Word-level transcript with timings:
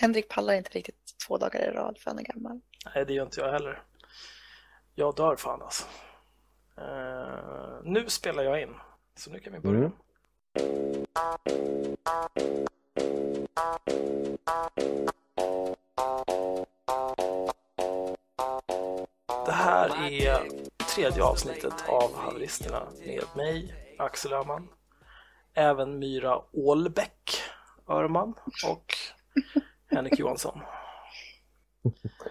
Henrik 0.00 0.28
pallar 0.28 0.54
inte 0.54 0.70
riktigt 0.70 1.14
två 1.26 1.38
dagar 1.38 1.60
i 1.60 1.70
rad 1.70 1.98
för 1.98 2.10
han 2.10 2.18
är 2.18 2.22
gammal. 2.22 2.60
Nej, 2.94 3.04
det 3.06 3.12
gör 3.12 3.24
inte 3.24 3.40
jag 3.40 3.52
heller. 3.52 3.82
Jag 4.94 5.16
dör 5.16 5.36
fan 5.36 5.62
alltså. 5.62 5.86
Uh, 6.78 7.80
nu 7.84 8.08
spelar 8.08 8.42
jag 8.42 8.62
in, 8.62 8.74
så 9.14 9.30
nu 9.30 9.38
kan 9.38 9.52
vi 9.52 9.60
börja. 9.60 9.78
Mm. 9.78 9.92
Det 19.46 19.52
här 19.52 20.12
är 20.12 20.48
tredje 20.94 21.22
avsnittet 21.22 21.88
av 21.88 22.16
Haveristerna 22.16 22.88
med 23.06 23.24
mig, 23.36 23.74
Axel 23.98 24.32
Öhman, 24.32 24.68
även 25.54 25.98
Myra 25.98 26.40
Ålbäck 26.52 27.42
Örman 27.88 28.34
och 28.66 28.94
Henrik 29.90 30.18
Johansson. 30.18 30.60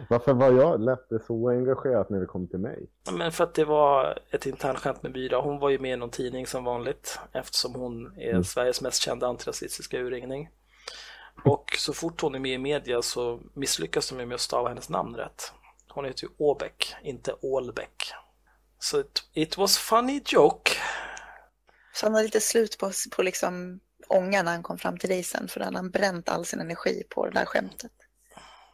Varför 0.10 0.34
var 0.34 0.52
jag 0.52 0.82
lät 0.82 1.10
det 1.10 1.20
så 1.20 1.50
engagerat 1.50 2.10
när 2.10 2.20
det 2.20 2.26
kom 2.26 2.48
till 2.48 2.60
mig? 2.60 2.90
Men 3.12 3.32
för 3.32 3.44
att 3.44 3.54
det 3.54 3.66
var 3.66 4.20
ett 4.32 4.46
internskämt 4.46 5.04
med 5.04 5.12
Myra. 5.12 5.42
Hon 5.42 5.60
var 5.60 5.70
ju 5.70 5.80
med 5.80 5.94
i 5.94 5.96
någon 5.96 6.10
tidning 6.10 6.48
som 6.48 6.64
vanligt 6.64 7.20
eftersom 7.32 7.76
hon 7.76 8.18
är 8.18 8.30
mm. 8.30 8.44
Sveriges 8.44 8.82
mest 8.82 9.02
kända 9.02 9.28
antirasistiska 9.28 10.00
urringning. 10.00 10.50
Och 11.46 11.76
så 11.78 11.94
fort 11.94 12.22
hon 12.22 12.36
är 12.36 12.40
med 12.40 12.52
i 12.52 12.58
media 12.58 13.02
så 13.02 13.40
misslyckas 13.54 14.10
de 14.10 14.16
med 14.16 14.36
att 14.36 14.42
stava 14.42 14.70
hennes 14.70 14.90
namn 14.90 15.16
rätt. 15.16 15.52
Hon 15.90 16.06
heter 16.06 16.24
ju 16.24 16.30
Åbäck, 16.38 16.96
inte 17.04 17.36
Ålbäck. 17.42 18.14
Så 18.80 19.00
it, 19.00 19.24
it 19.34 19.58
was 19.58 19.78
funny 19.78 20.22
joke. 20.26 20.72
Så 21.94 22.06
han 22.06 22.14
var 22.14 22.24
lite 22.24 22.42
slut 22.42 22.78
på, 22.78 22.92
på 23.16 23.24
liksom 23.24 23.80
ånga 24.10 24.44
när 24.44 24.52
han 24.52 24.64
kom 24.64 24.78
fram 24.78 24.98
till 24.98 25.10
dig 25.10 25.24
sen 25.24 25.48
för 25.48 25.60
då 25.60 25.66
hade 25.66 25.78
han 25.78 25.90
bränt 25.90 26.30
all 26.30 26.46
sin 26.46 26.60
energi 26.60 27.04
på 27.10 27.26
det 27.26 27.32
där 27.32 27.46
skämtet. 27.46 27.92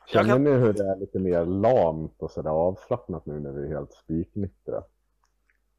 Känner 0.06 0.30
kan... 0.30 0.44
ni 0.44 0.50
hur 0.50 0.74
det 0.74 0.84
är 0.84 1.00
lite 1.00 1.20
mer 1.20 1.46
lamt 1.46 2.16
och 2.22 2.32
sådär 2.32 2.50
avslappnat 2.50 3.26
nu 3.26 3.40
när 3.40 3.52
vi 3.52 3.66
är 3.66 3.76
helt 3.76 3.94
spiknyktra? 3.94 4.84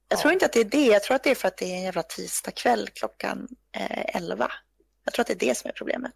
Jag 0.08 0.18
tror 0.18 0.32
inte 0.32 0.46
att 0.46 0.52
det 0.52 0.60
är 0.60 0.64
det. 0.64 0.86
Jag 0.86 1.02
tror 1.02 1.14
att 1.14 1.24
det 1.24 1.30
är 1.30 1.34
för 1.34 1.48
att 1.48 1.56
det 1.56 1.64
är 1.64 1.76
en 1.76 1.82
jävla 1.82 2.02
tisdagkväll 2.02 2.88
klockan 2.88 3.48
eh, 3.72 4.16
11. 4.16 4.48
Jag 5.04 5.14
tror 5.14 5.22
att 5.22 5.26
det 5.26 5.44
är 5.44 5.48
det 5.48 5.56
som 5.56 5.68
är 5.68 5.72
problemet. 5.72 6.14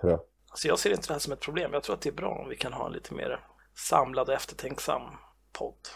Tror 0.00 0.20
Alltså 0.50 0.68
jag 0.68 0.78
ser 0.78 0.90
inte 0.90 1.08
det 1.08 1.12
här 1.14 1.18
som 1.18 1.32
ett 1.32 1.40
problem. 1.40 1.72
Jag 1.72 1.82
tror 1.82 1.94
att 1.94 2.00
det 2.00 2.08
är 2.08 2.12
bra 2.12 2.30
om 2.30 2.48
vi 2.48 2.56
kan 2.56 2.72
ha 2.72 2.86
en 2.86 2.92
lite 2.92 3.14
mer 3.14 3.46
samlad 3.74 4.28
och 4.28 4.34
eftertänksam 4.34 5.02
podd. 5.52 5.88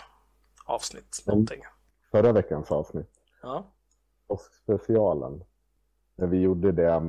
Avsnitt, 0.64 1.22
någonting. 1.27 1.62
Förra 2.11 2.33
veckans 2.33 2.70
avsnitt. 2.70 3.11
Ja. 3.42 3.72
Påskspecialen 4.28 5.44
när 6.20 6.26
vi 6.26 6.40
gjorde 6.40 6.72
det 6.72 7.00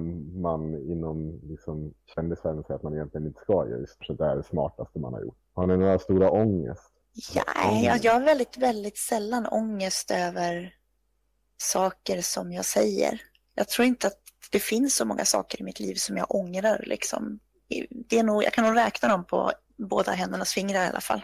man 0.41 0.91
inom 0.91 1.39
liksom, 1.43 1.93
kändisvärlden 2.15 2.63
säger 2.63 2.75
att 2.75 2.83
man 2.83 2.93
egentligen 2.93 3.27
inte 3.27 3.41
ska 3.41 3.67
göra, 3.67 3.79
just 3.79 3.99
det 4.07 4.25
är 4.25 4.35
det 4.35 4.43
smartaste 4.43 4.99
man 4.99 5.13
har 5.13 5.21
gjort. 5.21 5.37
Har 5.53 5.67
ni 5.67 5.77
några 5.77 5.99
stora 5.99 6.31
ångest? 6.31 6.93
Ja, 7.33 7.43
jag, 7.83 8.05
jag 8.05 8.13
har 8.13 8.21
väldigt, 8.21 8.57
väldigt 8.57 8.97
sällan 8.97 9.47
ångest 9.47 10.11
över 10.11 10.75
saker 11.57 12.21
som 12.21 12.51
jag 12.51 12.65
säger. 12.65 13.21
Jag 13.55 13.67
tror 13.67 13.87
inte 13.87 14.07
att 14.07 14.19
det 14.51 14.59
finns 14.59 14.95
så 14.95 15.05
många 15.05 15.25
saker 15.25 15.61
i 15.61 15.63
mitt 15.63 15.79
liv 15.79 15.95
som 15.95 16.17
jag 16.17 16.35
ångrar. 16.35 16.83
Liksom. 16.87 17.39
Det 18.09 18.19
är 18.19 18.23
nog, 18.23 18.43
jag 18.43 18.53
kan 18.53 18.65
nog 18.65 18.77
räkna 18.77 19.09
dem 19.09 19.25
på 19.25 19.51
båda 19.77 20.11
händernas 20.11 20.53
fingrar 20.53 20.85
i 20.85 20.87
alla 20.87 21.01
fall. 21.01 21.21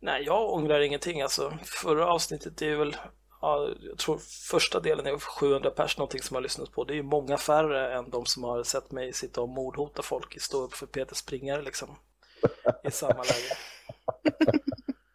Nej, 0.00 0.22
jag 0.22 0.50
ångrar 0.50 0.80
ingenting. 0.80 1.22
Alltså, 1.22 1.58
förra 1.64 2.12
avsnittet 2.12 2.62
är 2.62 2.76
väl 2.76 2.96
ja, 3.42 3.68
jag 3.80 3.98
tror 3.98 4.18
första 4.50 4.80
delen 4.80 5.06
är 5.06 5.18
700 5.18 5.70
pers 5.70 5.98
någonting 5.98 6.22
som 6.22 6.34
har 6.34 6.42
lyssnat 6.42 6.72
på. 6.72 6.84
Det 6.84 6.92
är 6.92 6.96
ju 6.96 7.02
många 7.02 7.36
färre 7.36 7.94
än 7.94 8.10
de 8.10 8.26
som 8.26 8.44
har 8.44 8.62
sett 8.62 8.92
mig 8.92 9.12
sitta 9.12 9.40
och 9.40 9.48
mordhota 9.48 10.02
folk 10.02 10.36
i 10.36 10.40
stå 10.40 10.64
upp 10.64 10.74
för 10.74 10.86
Peter 10.86 11.14
Springare 11.14 11.62
liksom. 11.62 11.88
I 12.84 12.90
samma 12.90 13.22
läge. 13.22 13.56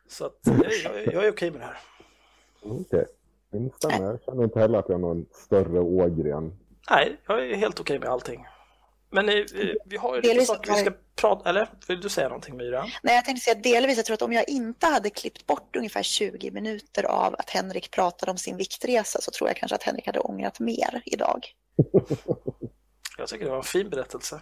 Så 0.08 0.26
att 0.26 0.40
jag, 0.44 0.74
jag, 0.84 1.14
jag 1.14 1.26
är 1.26 1.32
okej 1.32 1.52
med 1.52 1.62
det 1.62 1.66
här. 1.66 1.78
Okej, 2.62 2.80
okay. 2.80 3.06
instämmer. 3.52 4.06
Jag 4.06 4.20
känner 4.26 4.44
inte 4.44 4.60
heller 4.60 4.80
att 4.80 4.90
jag 4.90 4.96
har 4.96 5.00
någon 5.00 5.26
större 5.32 5.80
ågren. 5.80 6.60
Nej, 6.90 7.18
jag 7.28 7.50
är 7.50 7.56
helt 7.56 7.80
okej 7.80 8.00
med 8.00 8.10
allting. 8.10 8.46
Men 9.10 9.30
eh, 9.30 9.44
vi 9.86 9.98
har 9.98 10.16
ju 10.16 10.22
lite 10.22 10.46
saker 10.46 10.74
vi 10.74 10.80
ska 10.80 10.92
prata, 11.16 11.50
eller 11.50 11.70
vill 11.88 12.02
du 12.02 12.10
säga 12.10 12.28
någonting 12.28 12.58
Myra? 12.58 12.86
Nej, 13.04 13.16
jag 13.16 13.26
tänkte 13.26 13.44
säga 13.44 13.56
delvis, 13.56 13.98
jag 13.98 14.06
tror 14.06 14.14
att 14.14 14.22
om 14.22 14.34
jag 14.34 14.50
inte 14.50 14.88
hade 14.88 15.10
klippt 15.10 15.46
bort 15.46 15.76
ungefär 15.76 16.04
20 16.04 16.52
minuter 16.52 17.04
av 17.04 17.36
att 17.40 17.50
Henrik 17.50 17.92
pratade 17.92 18.32
om 18.32 18.38
sin 18.38 18.58
viktresa 18.58 19.22
så 19.22 19.32
tror 19.32 19.50
jag 19.50 19.58
kanske 19.58 19.76
att 19.76 19.84
Henrik 19.84 20.06
hade 20.06 20.20
ångrat 20.20 20.60
mer 20.60 21.02
idag. 21.06 21.48
jag 23.18 23.28
tycker 23.28 23.46
det 23.46 23.52
var 23.52 23.58
en 23.58 23.64
fin 23.64 23.90
berättelse. 23.90 24.42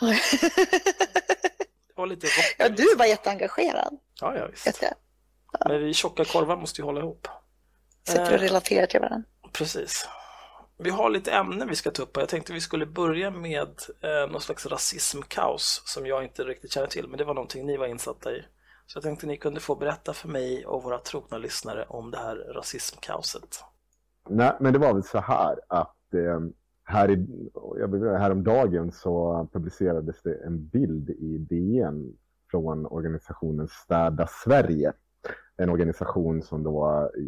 det 0.00 1.96
var 1.96 2.06
lite 2.06 2.26
Ja, 2.58 2.68
du 2.68 2.94
var 2.96 3.06
jätteengagerad. 3.06 3.98
Ja, 4.20 4.36
ja 4.36 4.46
visst. 4.46 4.82
Ja. 4.82 5.68
Men 5.68 5.84
vi 5.84 5.94
tjocka 5.94 6.24
korvar 6.24 6.56
måste 6.56 6.80
ju 6.80 6.84
hålla 6.84 7.00
ihop. 7.00 7.28
Sätter 8.08 8.34
och 8.34 8.40
relaterar 8.40 8.86
till 8.86 9.00
varandra. 9.00 9.28
Precis. 9.52 10.08
Vi 10.78 10.90
har 10.90 11.10
lite 11.10 11.32
ämnen 11.32 11.68
vi 11.68 11.76
ska 11.76 11.90
ta 11.90 12.02
upp 12.02 12.16
och 12.16 12.22
jag 12.22 12.28
tänkte 12.28 12.52
vi 12.52 12.60
skulle 12.60 12.86
börja 12.86 13.30
med 13.30 13.68
eh, 14.00 14.32
någon 14.32 14.40
slags 14.40 14.66
rasismkaos 14.66 15.82
som 15.84 16.06
jag 16.06 16.24
inte 16.24 16.44
riktigt 16.44 16.72
känner 16.72 16.86
till, 16.86 17.08
men 17.08 17.18
det 17.18 17.24
var 17.24 17.34
någonting 17.34 17.66
ni 17.66 17.76
var 17.76 17.86
insatta 17.86 18.32
i. 18.32 18.44
Så 18.86 18.96
jag 18.96 19.02
tänkte 19.02 19.26
ni 19.26 19.36
kunde 19.36 19.60
få 19.60 19.76
berätta 19.76 20.12
för 20.12 20.28
mig 20.28 20.66
och 20.66 20.82
våra 20.82 20.98
trogna 20.98 21.38
lyssnare 21.38 21.84
om 21.88 22.10
det 22.10 22.18
här 22.18 22.36
rasismkaoset. 22.36 23.64
Nej, 24.28 24.52
men 24.60 24.72
det 24.72 24.78
var 24.78 24.94
väl 24.94 25.04
så 25.04 25.18
här 25.18 25.60
att 25.68 26.14
eh, 26.14 26.40
här 26.84 27.10
i, 27.10 27.26
häromdagen 28.18 28.92
så 28.92 29.48
publicerades 29.52 30.22
det 30.22 30.34
en 30.34 30.68
bild 30.68 31.10
i 31.10 31.38
DN 31.38 32.16
från 32.50 32.86
organisationen 32.86 33.68
Städa 33.68 34.26
Sverige 34.26 34.92
en 35.56 35.70
organisation 35.70 36.42
som 36.42 36.62
då 36.62 37.10
eh, 37.16 37.22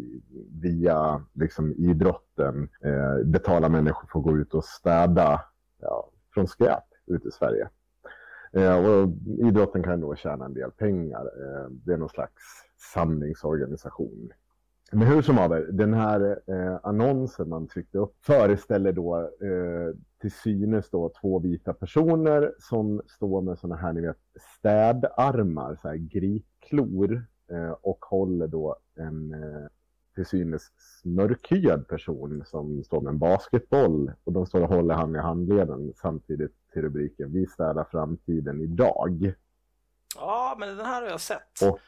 via 0.61 1.25
liksom, 1.33 1.73
idrotten 1.73 2.69
eh, 2.83 3.25
betalar 3.25 3.69
människor 3.69 4.07
för 4.11 4.19
att 4.19 4.25
gå 4.25 4.37
ut 4.37 4.53
och 4.53 4.65
städa 4.65 5.41
ja, 5.81 6.09
från 6.33 6.47
skräp 6.47 6.83
ute 7.05 7.27
i 7.27 7.31
Sverige. 7.31 7.69
Eh, 8.51 8.85
och 8.85 9.09
idrotten 9.25 9.83
kan 9.83 10.01
då 10.01 10.15
tjäna 10.15 10.45
en 10.45 10.53
del 10.53 10.71
pengar. 10.71 11.25
Eh, 11.25 11.69
det 11.69 11.93
är 11.93 11.97
någon 11.97 12.09
slags 12.09 12.43
samlingsorganisation. 12.93 14.31
Men 14.91 15.07
hur 15.07 15.21
som 15.21 15.37
haver, 15.37 15.67
den 15.71 15.93
här 15.93 16.39
eh, 16.47 16.79
annonsen 16.83 17.49
man 17.49 17.67
tryckte 17.67 17.97
upp 17.97 18.15
föreställer 18.21 18.91
då 18.91 19.19
eh, 19.21 19.95
till 20.21 20.31
synes 20.31 20.89
då 20.89 21.11
två 21.21 21.39
vita 21.39 21.73
personer 21.73 22.53
som 22.59 23.01
står 23.07 23.41
med 23.41 23.59
sådana 23.59 23.75
här, 23.75 23.93
ni 23.93 24.01
vet, 24.01 24.17
städarmar, 24.57 25.77
så 25.81 25.87
här 25.87 25.95
gripklor 25.95 27.25
och 27.81 28.05
håller 28.05 28.47
då 28.47 28.75
en 28.95 29.33
eh, 29.33 29.67
till 30.17 30.25
synes 30.25 30.71
mörkhyad 31.03 31.87
person 31.87 32.43
som 32.45 32.83
står 32.83 33.01
med 33.01 33.11
en 33.11 33.17
basketboll 33.17 34.11
och 34.23 34.33
de 34.33 34.45
står 34.45 34.61
och 34.61 34.69
håller 34.69 34.95
hand 34.95 35.15
i 35.15 35.19
handleden 35.19 35.93
samtidigt 36.01 36.51
till 36.73 36.81
rubriken 36.81 37.33
Vi 37.33 37.47
städar 37.47 37.87
framtiden 37.91 38.61
idag. 38.61 39.33
Ja, 40.15 40.55
men 40.59 40.77
den 40.77 40.85
här 40.85 41.01
har 41.01 41.09
jag 41.09 41.21
sett. 41.21 41.61
Och, 41.61 41.79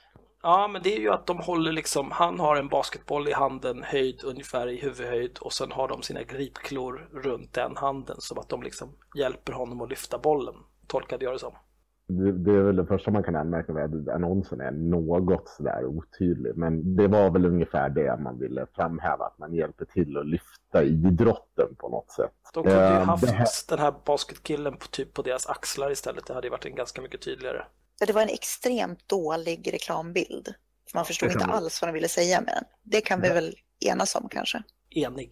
ja, 0.42 0.68
men 0.68 0.82
det 0.84 0.96
är 0.96 1.00
ju 1.00 1.10
att 1.10 1.26
de 1.26 1.38
håller 1.38 1.72
liksom, 1.72 2.12
han 2.12 2.40
har 2.40 2.56
en 2.56 2.68
basketboll 2.68 3.28
i 3.28 3.34
handen 3.34 3.84
höjd 3.84 4.24
ungefär 4.24 4.68
i 4.68 4.82
huvudhöjd 4.82 5.38
och 5.42 5.54
sen 5.54 5.72
har 5.72 5.88
de 5.88 6.02
sina 6.02 6.24
gripklor 6.24 7.10
runt 7.14 7.54
den 7.54 7.78
handen 7.78 8.16
som 8.20 8.38
att 8.38 8.50
de 8.50 8.64
liksom 8.64 8.90
hjälper 9.16 9.54
honom 9.54 9.82
att 9.82 9.90
lyfta 9.90 10.18
bollen, 10.18 10.56
tolkade 10.88 11.26
jag 11.26 11.34
det 11.34 11.40
som 11.40 11.54
det, 12.10 12.32
det 12.32 12.52
är 12.52 12.62
väl 12.62 12.76
det 12.76 12.86
första 12.86 13.12
man 13.12 13.24
kan 13.24 13.36
anmärka 13.36 13.74
med 13.74 13.84
att 13.84 14.16
annonsen 14.16 14.62
är 14.62 14.72
något 14.72 15.50
sådär 15.50 15.86
otydlig. 15.86 16.58
Men 16.58 16.96
det 16.96 17.08
var 17.08 17.30
väl 17.32 17.46
ungefär 17.46 17.90
det 17.90 18.18
man 18.18 18.40
ville 18.40 18.66
framhäva, 18.76 19.26
att 19.26 19.38
man 19.38 19.54
hjälper 19.54 19.86
till 19.86 20.18
att 20.18 20.26
lyfta 20.26 20.84
idrotten 20.84 21.76
på 21.76 21.90
något 21.90 22.12
sätt. 22.12 22.32
De 22.54 22.64
kunde 22.64 22.90
ju 22.90 22.96
uh, 22.96 23.04
haft 23.04 23.32
här... 23.32 23.48
den 23.70 23.80
här 23.80 23.94
basketkillen 24.06 24.74
på, 24.78 24.88
typ 24.88 25.14
på 25.14 25.22
deras 25.22 25.48
axlar 25.48 25.92
istället. 25.92 26.26
Det 26.26 26.34
hade 26.34 26.48
ju 26.48 26.52
varit 26.52 26.66
en 26.66 26.76
ganska 26.76 27.02
mycket 27.02 27.22
tydligare. 27.22 27.62
Det 28.08 28.14
var 28.14 28.22
en 28.22 28.30
extremt 28.30 29.10
dålig 29.10 29.74
reklambild. 29.74 30.54
Man 30.94 31.06
förstod 31.06 31.32
inte 31.32 31.46
alls 31.46 31.82
vad 31.82 31.90
de 31.90 31.94
ville 31.94 32.08
säga 32.08 32.42
med 32.42 32.54
den. 32.54 32.64
Det 32.84 33.02
kan 33.02 33.22
vi 33.22 33.28
ja. 33.28 33.34
väl 33.34 33.56
enas 33.80 34.16
om 34.16 34.30
kanske. 34.30 34.64
Enig. 34.90 35.32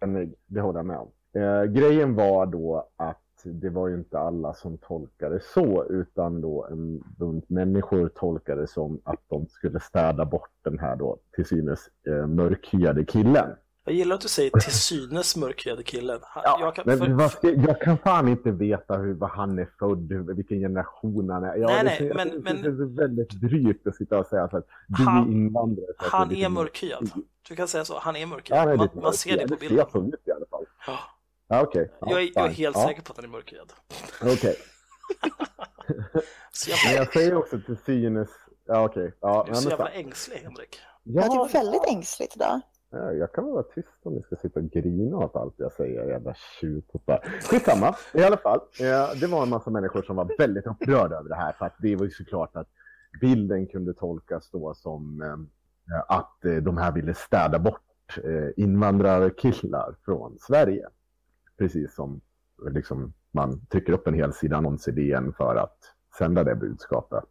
Enig, 0.00 0.34
det 0.46 0.60
håller 0.60 0.78
jag 0.78 0.86
med 0.86 0.98
om. 0.98 1.10
Eh, 1.36 1.64
grejen 1.64 2.14
var 2.14 2.46
då 2.46 2.90
att 2.96 3.23
det 3.44 3.70
var 3.70 3.88
ju 3.88 3.94
inte 3.94 4.18
alla 4.18 4.54
som 4.54 4.78
tolkade 4.78 5.40
så, 5.54 5.84
utan 5.90 6.40
då 6.40 6.66
en 6.70 7.02
bunt 7.18 7.48
människor 7.48 8.08
tolkade 8.08 8.66
som 8.66 9.00
att 9.04 9.20
de 9.28 9.46
skulle 9.46 9.80
städa 9.80 10.24
bort 10.24 10.50
den 10.64 10.78
här 10.78 10.96
då 10.96 11.18
till 11.34 11.44
synes 11.44 11.88
eh, 12.06 12.26
mörkhyade 12.26 13.04
killen. 13.04 13.50
Jag 13.86 13.94
gillar 13.94 14.14
att 14.14 14.20
du 14.20 14.28
säger 14.28 14.50
till 14.50 14.72
synes 14.72 15.36
mörkhyade 15.36 15.82
killen. 15.82 16.18
Ja, 16.34 16.56
jag, 16.60 16.74
kan, 16.74 16.84
men, 16.86 17.28
för... 17.28 17.66
jag 17.66 17.80
kan 17.80 17.98
fan 17.98 18.28
inte 18.28 18.50
veta 18.50 18.96
hur 18.96 19.14
vad 19.14 19.30
han 19.30 19.58
är 19.58 19.68
född, 19.78 20.12
vilken 20.36 20.58
generation 20.58 21.30
han 21.30 21.44
är. 21.44 21.56
Ja, 21.56 21.66
nej, 21.66 21.84
nej, 21.84 22.08
det, 22.08 22.14
men, 22.14 22.30
det, 22.30 22.38
men... 22.38 22.62
det 22.62 22.68
är 22.68 22.96
väldigt 22.96 23.30
drygt 23.30 23.86
att 23.86 23.96
sitta 23.96 24.18
och 24.18 24.26
säga 24.26 24.48
så 24.48 24.56
att 24.56 24.66
du 24.88 25.02
han, 25.02 25.28
är 25.28 25.32
invandrare. 25.32 25.94
Han 25.96 26.30
är, 26.30 26.44
är 26.44 26.48
mörkhyad. 26.48 27.10
Du 27.48 27.56
kan 27.56 27.68
säga 27.68 27.84
så, 27.84 27.98
han 27.98 28.16
är 28.16 28.26
mörkhyad. 28.26 28.70
Ja, 28.70 28.76
man, 28.76 28.88
man 29.02 29.12
ser 29.12 29.36
det 29.36 29.48
på 29.48 29.56
bilden. 29.60 29.76
Det 29.76 29.84
ser 29.84 29.90
så 29.90 30.06
ut 30.06 30.28
i 30.28 30.30
alla 30.30 30.46
fall. 30.50 30.64
Ja. 30.86 30.98
Ja, 31.54 31.62
okay. 31.62 31.88
Ja, 32.00 32.10
jag, 32.10 32.22
är, 32.22 32.30
jag, 32.34 32.46
är 32.46 32.50
helt 32.50 32.76
ja. 32.76 32.86
säker 32.88 33.02
på 33.02 33.12
att 33.12 33.16
den 33.16 33.24
är 33.24 33.28
mörkhyad. 33.28 33.72
Okej. 34.22 34.56
Okay. 35.86 35.92
Men 36.66 36.76
jävla, 36.86 36.98
jag 36.98 37.12
säger 37.12 37.34
också 37.34 37.60
till 37.60 37.76
synes... 37.76 38.28
Ja, 38.66 38.84
okej. 38.84 39.12
Ja, 39.20 39.44
du 39.46 39.52
är 39.52 39.54
så 39.54 39.68
jävla 39.70 39.88
ängslig, 39.90 40.36
Henrik. 40.36 40.78
Ja, 41.02 41.20
det 41.22 41.26
ja, 41.26 41.34
var 41.34 41.48
väldigt 41.48 41.88
ängsligt 41.88 42.36
idag. 42.36 42.60
ja, 42.90 43.12
jag 43.12 43.32
kan 43.32 43.44
vara 43.44 43.62
tyst 43.62 44.00
om 44.02 44.14
ni 44.14 44.22
ska 44.22 44.36
sitta 44.36 44.60
och 44.60 44.70
grina 44.70 45.16
åt 45.16 45.36
allt 45.36 45.54
jag 45.56 45.72
säger, 45.72 46.08
jävla 46.08 46.34
tjuvtuttar. 46.60 47.40
Skitsamma, 47.50 47.96
i 48.14 48.22
alla 48.22 48.36
fall. 48.36 48.60
Eh, 48.80 49.20
Det 49.20 49.26
var 49.26 49.42
en 49.42 49.48
massa 49.48 49.70
människor 49.70 50.02
som 50.02 50.16
var 50.16 50.30
väldigt 50.38 50.66
upprörda 50.66 51.16
över 51.16 51.28
det 51.28 51.36
här, 51.36 51.52
för 51.52 51.66
att 51.66 51.74
det 51.78 51.96
var 51.96 52.04
ju 52.04 52.10
såklart 52.10 52.56
att 52.56 52.68
bilden 53.20 53.66
kunde 53.66 53.94
tolkas 53.94 54.50
då 54.50 54.74
som 54.74 55.22
eh, 55.22 56.00
att 56.08 56.44
eh, 56.44 56.56
de 56.56 56.76
här 56.76 56.92
ville 56.92 57.14
städa 57.14 57.58
bort 57.58 58.18
eh, 58.24 58.64
invandrarkillar 58.64 59.96
från 60.04 60.38
Sverige. 60.38 60.88
Precis 61.58 61.94
som 61.94 62.20
liksom, 62.70 63.12
man 63.30 63.66
trycker 63.66 63.92
upp 63.92 64.06
en 64.06 64.14
hel 64.14 64.32
sida 64.32 64.56
annonser 64.56 64.92
i 64.92 64.94
DN 64.94 65.32
för 65.32 65.56
att 65.56 65.78
sända 66.18 66.44
det 66.44 66.54
budskapet. 66.54 67.24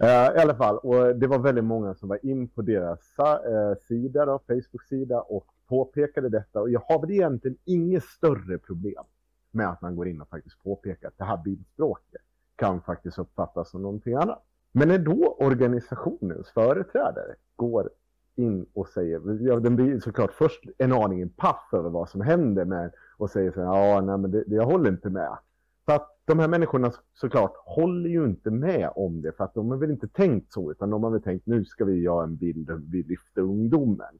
Eh, 0.00 0.08
I 0.08 0.38
alla 0.38 0.54
fall, 0.54 0.78
och 0.78 1.16
det 1.16 1.26
var 1.26 1.38
väldigt 1.38 1.64
många 1.64 1.94
som 1.94 2.08
var 2.08 2.26
in 2.26 2.48
på 2.48 2.62
deras 2.62 3.18
eh, 3.18 3.74
sida, 3.88 4.26
då, 4.26 4.40
Facebook-sida 4.48 5.20
och 5.20 5.46
påpekade 5.68 6.28
detta. 6.28 6.60
Och 6.60 6.70
jag 6.70 6.80
har 6.88 7.00
väl 7.00 7.10
egentligen 7.10 7.56
inget 7.64 8.04
större 8.04 8.58
problem 8.58 9.04
med 9.50 9.68
att 9.68 9.80
man 9.80 9.96
går 9.96 10.08
in 10.08 10.20
och 10.20 10.28
faktiskt 10.28 10.62
påpekar 10.62 11.08
att 11.08 11.18
det 11.18 11.24
här 11.24 11.36
bildspråket 11.44 12.22
kan 12.56 12.80
faktiskt 12.80 13.18
uppfattas 13.18 13.70
som 13.70 13.82
någonting 13.82 14.14
annat. 14.14 14.42
Men 14.72 14.88
när 14.88 14.98
då 14.98 15.36
organisationens 15.38 16.48
företrädare 16.48 17.34
går 17.56 17.90
in 18.34 18.66
och 18.74 18.88
säger, 18.88 19.20
ja, 19.40 19.60
den 19.60 19.76
blir 19.76 20.00
såklart 20.00 20.32
först 20.32 20.64
en 20.78 20.92
aning 20.92 21.28
paff 21.28 21.68
över 21.72 21.90
vad 21.90 22.08
som 22.08 22.20
händer 22.20 22.64
med 22.64 22.92
och 23.22 23.30
säger 23.30 23.52
så 23.52 23.60
här, 23.60 23.66
ja, 23.66 24.00
nej, 24.00 24.18
men 24.18 24.30
det, 24.30 24.44
det, 24.46 24.54
jag 24.54 24.66
håller 24.66 24.90
inte 24.90 25.10
med. 25.10 25.38
För 25.86 25.92
att 25.92 26.08
de 26.24 26.38
här 26.38 26.48
människorna 26.48 26.92
såklart 27.12 27.52
håller 27.56 28.10
ju 28.10 28.24
inte 28.24 28.50
med 28.50 28.90
om 28.96 29.22
det 29.22 29.32
för 29.32 29.44
att 29.44 29.54
de 29.54 29.70
har 29.70 29.78
väl 29.78 29.90
inte 29.90 30.08
tänkt 30.08 30.52
så 30.52 30.70
utan 30.70 30.90
de 30.90 31.02
har 31.02 31.10
väl 31.10 31.22
tänkt 31.22 31.46
nu 31.46 31.64
ska 31.64 31.84
vi 31.84 32.00
göra 32.00 32.24
en 32.24 32.36
bild 32.36 32.66
där 32.66 32.80
vi 32.92 33.02
lyfter 33.02 33.42
ungdomen. 33.42 34.18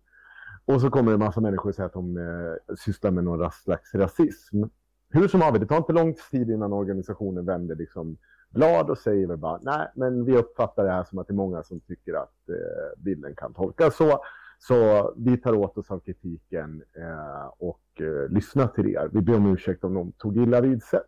Och 0.64 0.80
så 0.80 0.90
kommer 0.90 1.10
det 1.10 1.14
en 1.14 1.20
massa 1.20 1.40
människor 1.40 1.68
och 1.68 1.74
säger 1.74 1.86
att 1.86 1.92
de 1.92 2.16
eh, 2.16 2.74
sysslar 2.76 3.10
med 3.10 3.24
någon 3.24 3.50
slags 3.50 3.94
rasism. 3.94 4.62
Hur 5.10 5.28
som 5.28 5.40
haver, 5.40 5.58
det 5.58 5.66
tar 5.66 5.76
inte 5.76 5.92
lång 5.92 6.14
tid 6.30 6.50
innan 6.50 6.72
organisationen 6.72 7.44
vänder 7.44 7.74
liksom 7.74 8.16
blad 8.50 8.90
och 8.90 8.98
säger 8.98 9.26
väl 9.26 9.36
bara 9.36 9.58
nej 9.62 9.88
men 9.94 10.24
vi 10.24 10.36
uppfattar 10.36 10.84
det 10.84 10.90
här 10.90 11.04
som 11.04 11.18
att 11.18 11.26
det 11.26 11.32
är 11.32 11.44
många 11.44 11.62
som 11.62 11.80
tycker 11.80 12.14
att 12.14 12.48
eh, 12.48 13.02
bilden 13.02 13.34
kan 13.34 13.54
tolkas 13.54 13.96
så. 13.96 14.20
Så 14.68 15.12
vi 15.16 15.36
tar 15.36 15.54
åt 15.54 15.78
oss 15.78 15.90
av 15.90 16.00
kritiken 16.00 16.82
eh, 16.92 17.46
och 17.58 17.82
eh, 18.00 18.28
lyssnar 18.28 18.66
till 18.66 18.88
er. 18.88 19.08
Vi 19.12 19.20
ber 19.20 19.36
om 19.36 19.52
ursäkt 19.52 19.84
om 19.84 19.94
de 19.94 20.12
tog 20.12 20.36
illa 20.36 20.60
vid 20.60 20.82
sig. 20.82 21.00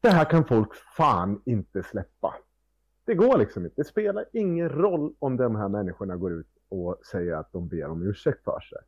Det 0.00 0.08
här 0.08 0.24
kan 0.24 0.44
folk 0.44 0.74
fan 0.74 1.42
inte 1.44 1.82
släppa. 1.82 2.34
Det 3.04 3.14
går 3.14 3.38
liksom 3.38 3.64
inte. 3.64 3.74
Det 3.76 3.84
spelar 3.84 4.24
ingen 4.32 4.68
roll 4.68 5.14
om 5.18 5.36
de 5.36 5.56
här 5.56 5.68
människorna 5.68 6.16
går 6.16 6.32
ut 6.32 6.48
och 6.68 7.00
säger 7.10 7.34
att 7.34 7.52
de 7.52 7.68
ber 7.68 7.86
om 7.86 8.02
ursäkt 8.02 8.44
för 8.44 8.60
sig. 8.60 8.78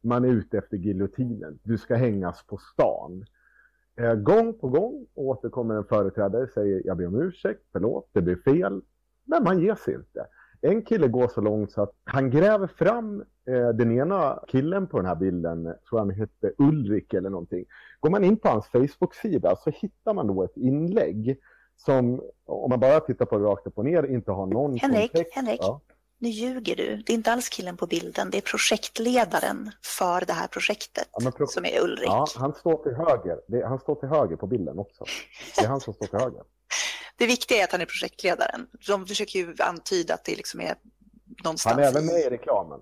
Man 0.00 0.24
är 0.24 0.28
ute 0.28 0.58
efter 0.58 0.76
giljotinen. 0.76 1.58
Du 1.62 1.78
ska 1.78 1.94
hängas 1.94 2.42
på 2.46 2.56
stan. 2.56 3.24
Eh, 3.96 4.14
gång 4.14 4.58
på 4.58 4.68
gång 4.68 5.06
återkommer 5.14 5.74
en 5.74 5.84
företrädare 5.84 6.42
och 6.42 6.50
säger 6.50 6.82
jag 6.84 6.96
ber 6.96 7.06
om 7.06 7.22
ursäkt, 7.22 7.62
förlåt, 7.72 8.08
det 8.12 8.22
blev 8.22 8.42
fel. 8.42 8.82
Men 9.24 9.44
man 9.44 9.60
ger 9.60 9.74
sig 9.74 9.94
inte. 9.94 10.26
En 10.60 10.82
kille 10.82 11.08
går 11.08 11.28
så 11.28 11.40
långt 11.40 11.72
så 11.72 11.82
att 11.82 11.92
han 12.04 12.30
gräver 12.30 12.66
fram 12.66 13.20
eh, 13.48 13.68
den 13.68 13.98
ena 13.98 14.42
killen 14.48 14.86
på 14.86 14.96
den 14.96 15.06
här 15.06 15.14
bilden, 15.14 15.74
tror 15.88 15.98
han 15.98 16.10
hette 16.10 16.52
Ulrik 16.58 17.14
eller 17.14 17.30
någonting. 17.30 17.64
Går 18.00 18.10
man 18.10 18.24
in 18.24 18.36
på 18.36 18.48
hans 18.48 18.66
Facebook-sida 18.66 19.56
så 19.56 19.70
hittar 19.70 20.14
man 20.14 20.26
då 20.26 20.42
ett 20.44 20.56
inlägg 20.56 21.38
som, 21.76 22.22
om 22.46 22.70
man 22.70 22.80
bara 22.80 23.00
tittar 23.00 23.24
på 23.26 23.38
det 23.38 23.44
rakt 23.44 23.66
upp 23.66 23.78
och 23.78 23.84
ner, 23.84 24.02
inte 24.06 24.30
har 24.32 24.46
någon 24.46 24.76
Henrik, 24.76 25.12
kontext. 25.12 25.34
Henrik. 25.36 25.60
Ja. 25.62 25.80
Nu 26.18 26.28
ljuger 26.28 26.76
du. 26.76 26.96
Det 27.06 27.12
är 27.12 27.14
inte 27.14 27.32
alls 27.32 27.48
killen 27.48 27.76
på 27.76 27.86
bilden. 27.86 28.30
Det 28.30 28.38
är 28.38 28.42
projektledaren 28.42 29.70
för 29.98 30.26
det 30.26 30.32
här 30.32 30.46
projektet 30.48 31.08
Ja, 31.12 31.30
pro- 31.30 31.46
som 31.46 31.64
är 31.64 31.84
Ulrik. 31.84 32.06
Ja, 32.08 32.26
han 32.36 32.54
står 32.54 32.82
till 32.82 32.94
höger. 32.94 33.40
Det, 33.48 33.66
han 33.66 33.78
står 33.78 33.94
till 33.94 34.08
höger 34.08 34.36
på 34.36 34.46
bilden 34.46 34.78
också. 34.78 35.04
Det 35.56 35.64
är 35.64 35.68
han 35.68 35.80
som 35.80 35.94
står 35.94 36.06
till 36.06 36.18
höger. 36.18 36.42
Det 37.18 37.26
viktiga 37.26 37.58
är 37.58 37.64
att 37.64 37.72
han 37.72 37.80
är 37.80 37.86
projektledaren. 37.86 38.66
De 38.86 39.06
försöker 39.06 39.38
ju 39.38 39.54
antyda 39.58 40.14
att 40.14 40.24
det 40.24 40.36
liksom 40.36 40.60
är 40.60 40.74
någonstans 41.44 41.74
Han 41.74 41.84
är 41.84 41.88
även 41.88 42.06
med 42.06 42.20
i 42.20 42.30
reklamen. 42.30 42.80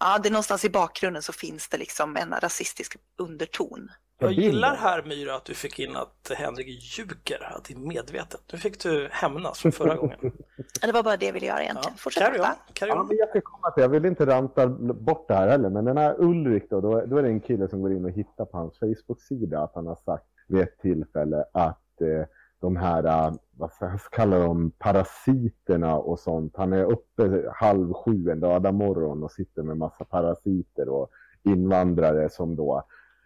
Ja, 0.00 0.18
det 0.22 0.28
är 0.28 0.30
någonstans 0.30 0.64
i 0.64 0.70
bakgrunden 0.70 1.22
så 1.22 1.32
finns 1.32 1.68
det 1.68 1.76
liksom 1.78 2.16
en 2.16 2.34
rasistisk 2.40 2.96
underton. 3.18 3.88
Jag 4.18 4.32
gillar 4.32 4.76
här 4.76 5.02
Myra 5.02 5.34
att 5.36 5.44
du 5.44 5.54
fick 5.54 5.78
in 5.78 5.96
att 5.96 6.32
Henrik 6.36 6.66
ljuger, 6.98 7.56
att 7.56 7.64
det 7.64 7.74
är 7.74 7.78
medvetet. 7.78 8.40
Nu 8.52 8.58
fick 8.58 8.82
du 8.82 9.08
hämnas 9.12 9.58
från 9.58 9.72
förra 9.72 9.94
gången. 9.94 10.18
Ja, 10.80 10.86
det 10.86 10.92
var 10.92 11.02
bara 11.02 11.16
det 11.16 11.26
jag 11.26 11.32
ville 11.32 11.46
göra 11.46 11.62
egentligen. 11.62 11.92
Ja, 11.96 11.98
Fortsätt 12.02 12.22
carry 12.22 12.40
on, 12.40 12.46
carry 12.72 12.90
Ja, 12.90 13.00
on. 13.00 13.06
men 13.08 13.16
jag 13.16 13.28
ska 13.28 13.40
komma 13.40 13.70
till, 13.70 13.82
jag 13.82 13.88
vill 13.88 14.04
inte 14.04 14.26
ranta 14.26 14.66
bort 14.66 15.28
det 15.28 15.34
här 15.34 15.48
heller, 15.48 15.70
men 15.70 15.84
den 15.84 15.96
här 15.96 16.20
Ulrik 16.20 16.70
då, 16.70 16.80
då, 16.80 17.06
då 17.06 17.16
är 17.16 17.22
det 17.22 17.28
en 17.28 17.40
kille 17.40 17.68
som 17.68 17.82
går 17.82 17.92
in 17.92 18.04
och 18.04 18.10
hittar 18.10 18.44
på 18.44 18.58
hans 18.58 18.78
Facebook-sida 18.78 19.60
att 19.62 19.74
han 19.74 19.86
har 19.86 19.98
sagt 20.04 20.24
vid 20.48 20.60
ett 20.62 20.78
tillfälle 20.82 21.44
att 21.52 22.00
eh, 22.00 22.26
de 22.66 22.76
här, 22.76 23.04
äh, 23.04 23.34
vad 23.50 23.72
ska 23.72 23.84
jag 23.84 24.00
kalla 24.00 24.38
dem, 24.38 24.70
parasiterna 24.78 25.96
och 25.96 26.18
sånt. 26.18 26.56
Han 26.56 26.72
är 26.72 26.84
uppe 26.84 27.52
halv 27.54 27.92
sju 27.92 28.30
en 28.30 28.40
lördag 28.40 28.74
morgon 28.74 29.22
och 29.22 29.32
sitter 29.32 29.62
med 29.62 29.76
massa 29.76 30.04
parasiter 30.04 30.88
och 30.88 31.10
invandrare 31.42 32.30
som 32.30 32.56
då 32.56 32.82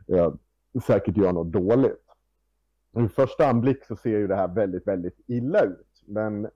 eh, 0.09 0.33
säkert 0.87 1.17
gör 1.17 1.33
något 1.33 1.53
dåligt. 1.53 2.07
I 2.99 3.09
första 3.09 3.47
anblick 3.47 3.85
så 3.85 3.97
ser 3.97 4.19
ju 4.19 4.27
det 4.27 4.37
här 4.37 4.49
väldigt, 4.49 4.87
väldigt 4.87 5.21
illa 5.27 5.65
ut. 5.65 6.03
Men 6.07 6.49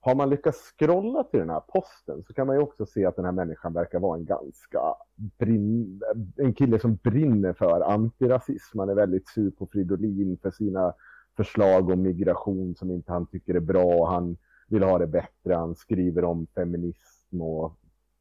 har 0.00 0.14
man 0.14 0.30
lyckats 0.30 0.58
scrolla 0.78 1.24
till 1.24 1.40
den 1.40 1.50
här 1.50 1.62
posten 1.68 2.22
så 2.26 2.34
kan 2.34 2.46
man 2.46 2.56
ju 2.56 2.62
också 2.62 2.86
se 2.86 3.06
att 3.06 3.16
den 3.16 3.24
här 3.24 3.32
människan 3.32 3.72
verkar 3.72 3.98
vara 3.98 4.18
en 4.18 4.24
ganska 4.24 4.80
brinn, 5.16 6.02
en 6.36 6.54
kille 6.54 6.78
som 6.78 6.96
brinner 6.96 7.52
för 7.52 7.80
antirasism. 7.80 8.78
Han 8.78 8.88
är 8.88 8.94
väldigt 8.94 9.28
sur 9.28 9.50
på 9.50 9.66
Fridolin 9.66 10.38
för 10.42 10.50
sina 10.50 10.94
förslag 11.36 11.90
om 11.90 12.02
migration 12.02 12.74
som 12.74 12.90
inte 12.90 13.12
han 13.12 13.26
tycker 13.26 13.54
är 13.54 13.60
bra. 13.60 14.10
Han 14.10 14.36
vill 14.68 14.82
ha 14.82 14.98
det 14.98 15.06
bättre. 15.06 15.54
Han 15.54 15.74
skriver 15.74 16.24
om 16.24 16.46
feminism 16.54 17.40
och 17.40 17.76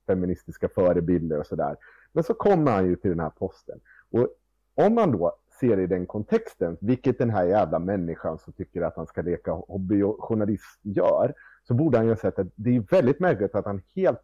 feministiska 0.08 0.70
förebilder 0.70 1.40
och 1.40 1.48
sådär. 1.48 1.76
Men 2.12 2.24
så 2.24 2.34
kommer 2.34 2.72
han 2.72 2.86
ju 2.86 2.96
till 2.96 3.10
den 3.10 3.20
här 3.20 3.30
posten. 3.30 3.80
Och 4.12 4.28
om 4.76 4.96
man 4.96 5.12
då 5.12 5.36
ser 5.60 5.80
i 5.80 5.88
den 5.88 6.06
kontexten, 6.06 6.78
vilket 6.82 7.18
den 7.18 7.30
här 7.30 7.46
jävla 7.46 7.80
människan 7.80 8.40
som 8.40 8.54
tycker 8.54 8.82
att 8.82 8.96
han 8.96 9.08
ska 9.08 9.22
leka 9.22 9.52
hobbyjournalist 9.52 10.80
gör, 10.82 11.34
så 11.68 11.74
borde 11.74 11.98
han 11.98 12.06
ju 12.06 12.12
ha 12.12 12.18
sett 12.18 12.40
att 12.40 12.48
det 12.56 12.76
är 12.76 12.80
väldigt 12.80 13.20
märkligt 13.20 13.56
att 13.56 13.66
han 13.66 13.82
helt 13.96 14.22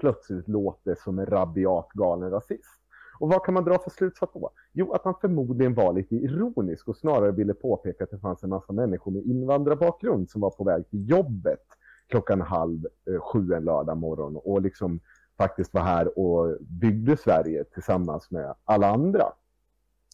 plötsligt 0.00 0.48
låter 0.48 0.94
som 1.04 1.18
en 1.18 1.26
rabiat 1.26 1.88
galen 1.92 2.30
rasist. 2.30 2.80
Och 3.18 3.28
vad 3.28 3.44
kan 3.44 3.54
man 3.54 3.64
dra 3.64 3.78
för 3.78 3.90
slutsats 3.90 4.32
då? 4.32 4.50
Jo, 4.72 4.92
att 4.92 5.04
han 5.04 5.14
förmodligen 5.20 5.74
var 5.74 5.92
lite 5.92 6.14
ironisk 6.14 6.88
och 6.88 6.96
snarare 6.96 7.32
ville 7.32 7.54
påpeka 7.54 8.04
att 8.04 8.10
det 8.10 8.18
fanns 8.18 8.42
en 8.42 8.50
massa 8.50 8.72
människor 8.72 9.12
med 9.12 9.22
invandrarbakgrund 9.22 10.30
som 10.30 10.40
var 10.40 10.50
på 10.50 10.64
väg 10.64 10.90
till 10.90 11.10
jobbet 11.10 11.64
klockan 12.08 12.40
halv 12.40 12.86
eh, 13.10 13.20
sju 13.20 13.52
en 13.52 13.64
lördag 13.64 13.96
morgon 13.96 14.36
och 14.36 14.62
liksom 14.62 15.00
faktiskt 15.38 15.74
var 15.74 15.82
här 15.82 16.18
och 16.18 16.56
byggde 16.60 17.16
Sverige 17.16 17.64
tillsammans 17.64 18.30
med 18.30 18.54
alla 18.64 18.86
andra. 18.86 19.32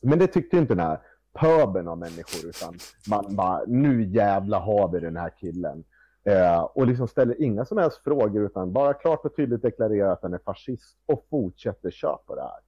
Men 0.02 0.19
det 0.19 0.26
tyckte 0.26 0.57
inte 0.57 0.75
den 0.75 0.87
här 0.87 1.00
pöben 1.33 1.88
av 1.88 1.99
människor 1.99 2.49
utan 2.49 2.75
man 3.11 3.37
bara, 3.37 3.62
nu 3.66 4.04
jävla 4.04 4.59
har 4.59 4.88
vi 4.88 5.00
den 5.00 5.16
här 5.16 5.30
killen. 5.40 5.85
Eh, 6.25 6.61
och 6.61 6.87
liksom 6.87 7.09
ställer 7.09 7.42
inga 7.42 7.64
som 7.64 7.78
helst 7.78 8.04
frågor 8.04 8.45
utan 8.45 8.73
bara 8.73 8.95
klart 8.95 9.25
och 9.25 9.37
tydligt 9.37 9.62
deklarerar 9.62 10.12
att 10.12 10.23
han 10.23 10.35
är 10.35 10.40
fascist 10.45 10.99
och 11.07 11.26
fortsätter 11.30 11.90
köpa 11.90 12.35
det 12.35 12.42
här. 12.42 12.61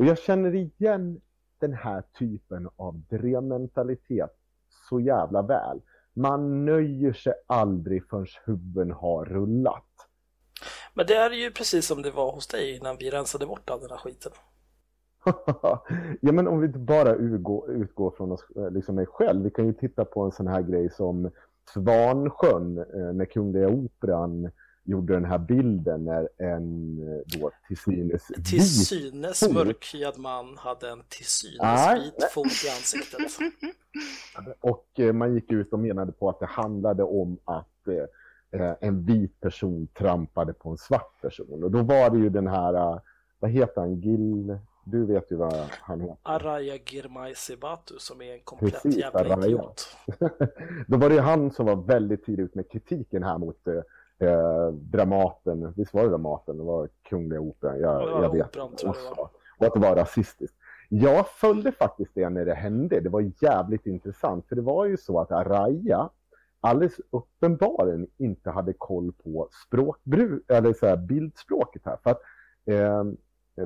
Och 0.00 0.06
jag 0.06 0.18
känner 0.18 0.54
igen 0.54 1.20
den 1.58 1.72
här 1.72 2.02
typen 2.18 2.68
av 2.76 3.02
drevmentalitet 3.10 4.30
så 4.88 5.00
jävla 5.00 5.42
väl. 5.42 5.80
Man 6.12 6.64
nöjer 6.64 7.12
sig 7.12 7.32
aldrig 7.46 8.08
förrän 8.08 8.26
huvuden 8.44 8.90
har 8.90 9.24
rullat. 9.24 10.08
Men 10.94 11.06
det 11.06 11.14
är 11.14 11.30
ju 11.30 11.50
precis 11.50 11.86
som 11.86 12.02
det 12.02 12.10
var 12.10 12.32
hos 12.32 12.46
dig 12.46 12.76
innan 12.76 12.96
vi 12.96 13.10
rensade 13.10 13.46
bort 13.46 13.70
all 13.70 13.80
den 13.80 13.90
här 13.90 13.96
skiten. 13.96 14.32
ja, 16.20 16.32
men 16.32 16.48
om 16.48 16.60
vi 16.60 16.68
bara 16.68 17.14
utgår, 17.14 17.70
utgår 17.70 18.10
från 18.10 18.32
oss, 18.32 18.46
eh, 18.56 18.70
liksom 18.70 18.94
mig 18.94 19.06
själv. 19.06 19.42
Vi 19.42 19.50
kan 19.50 19.66
ju 19.66 19.72
titta 19.72 20.04
på 20.04 20.22
en 20.22 20.32
sån 20.32 20.46
här 20.46 20.62
grej 20.62 20.90
som 20.90 21.30
Svansjön 21.74 22.78
eh, 22.78 23.12
när 23.14 23.24
Kungliga 23.24 23.68
Operan 23.68 24.50
gjorde 24.84 25.14
den 25.14 25.24
här 25.24 25.38
bilden 25.38 26.04
när 26.04 26.28
en 26.38 26.98
eh, 27.08 27.38
då 27.40 27.50
till 27.68 27.76
synes 27.76 28.26
Till 28.50 28.68
synes 28.86 29.40
fot- 29.40 29.52
mörkhyad 29.54 30.18
man 30.18 30.56
hade 30.58 30.90
en 30.90 31.02
till 31.08 31.26
synes 31.26 32.04
vit 32.04 32.24
fot 32.32 32.46
i 32.46 32.68
ansiktet. 32.68 33.20
Och 34.60 35.00
eh, 35.00 35.12
man 35.12 35.34
gick 35.34 35.52
ut 35.52 35.72
och 35.72 35.78
menade 35.78 36.12
på 36.12 36.28
att 36.28 36.40
det 36.40 36.46
handlade 36.46 37.02
om 37.02 37.38
att 37.44 37.88
eh, 37.88 38.60
eh, 38.60 38.74
en 38.80 39.04
vit 39.06 39.40
person 39.40 39.86
trampade 39.98 40.52
på 40.52 40.70
en 40.70 40.78
svart 40.78 41.20
person. 41.22 41.62
Och 41.64 41.70
då 41.70 41.82
var 41.82 42.10
det 42.10 42.18
ju 42.18 42.28
den 42.28 42.46
här, 42.46 43.00
vad 43.38 43.50
heter 43.50 43.80
han, 43.80 43.94
Gil, 44.00 44.58
Du 44.84 45.06
vet 45.06 45.32
ju 45.32 45.36
vad 45.36 45.54
han 45.70 46.00
heter. 46.00 46.16
Araya 46.22 46.76
Girmay 46.86 47.34
Sebatu 47.34 47.94
som 47.98 48.22
är 48.22 48.32
en 48.34 48.40
komplett 48.44 48.72
Precis, 48.82 48.96
jävla 48.96 49.20
Araya. 49.20 49.46
idiot. 49.46 49.96
Då 50.86 50.96
var 50.96 51.08
det 51.08 51.14
ju 51.14 51.20
han 51.20 51.50
som 51.50 51.66
var 51.66 51.76
väldigt 51.76 52.24
tidigt 52.24 52.44
ut 52.44 52.54
med 52.54 52.70
kritiken 52.70 53.22
här 53.22 53.38
mot 53.38 53.66
eh, 53.66 53.74
Dramaten. 54.72 55.72
Visst 55.76 55.94
var 55.94 56.02
det 56.02 56.08
Dramaten? 56.08 56.58
Det 56.58 56.64
var 56.64 56.88
Kungliga 57.08 57.40
Operan. 57.40 57.80
Jag, 57.80 58.02
ja, 58.02 58.22
jag 58.22 58.32
vet. 58.32 58.46
Operan, 58.46 58.76
tror 58.76 58.96
jag 59.04 59.18
och, 59.18 59.30
och 59.58 59.66
att 59.66 59.74
det 59.74 59.80
var 59.80 59.96
rasistiskt. 59.96 60.56
Jag 60.88 61.28
följde 61.28 61.72
faktiskt 61.72 62.10
det 62.14 62.28
när 62.28 62.44
det 62.44 62.54
hände. 62.54 63.00
Det 63.00 63.08
var 63.08 63.32
jävligt 63.40 63.86
intressant. 63.86 64.46
För 64.48 64.56
det 64.56 64.62
var 64.62 64.86
ju 64.86 64.96
så 64.96 65.20
att 65.20 65.32
Araya 65.32 66.10
alldeles 66.60 67.00
uppenbarligen 67.10 68.06
inte 68.16 68.50
hade 68.50 68.72
koll 68.72 69.12
på 69.12 69.48
språkbruk, 69.66 70.44
eller 70.48 70.72
så 70.72 70.86
här, 70.86 70.96
bildspråket 70.96 71.82
här. 71.84 71.98
För 72.02 72.10
att 72.10 72.20
eh, 72.64 73.04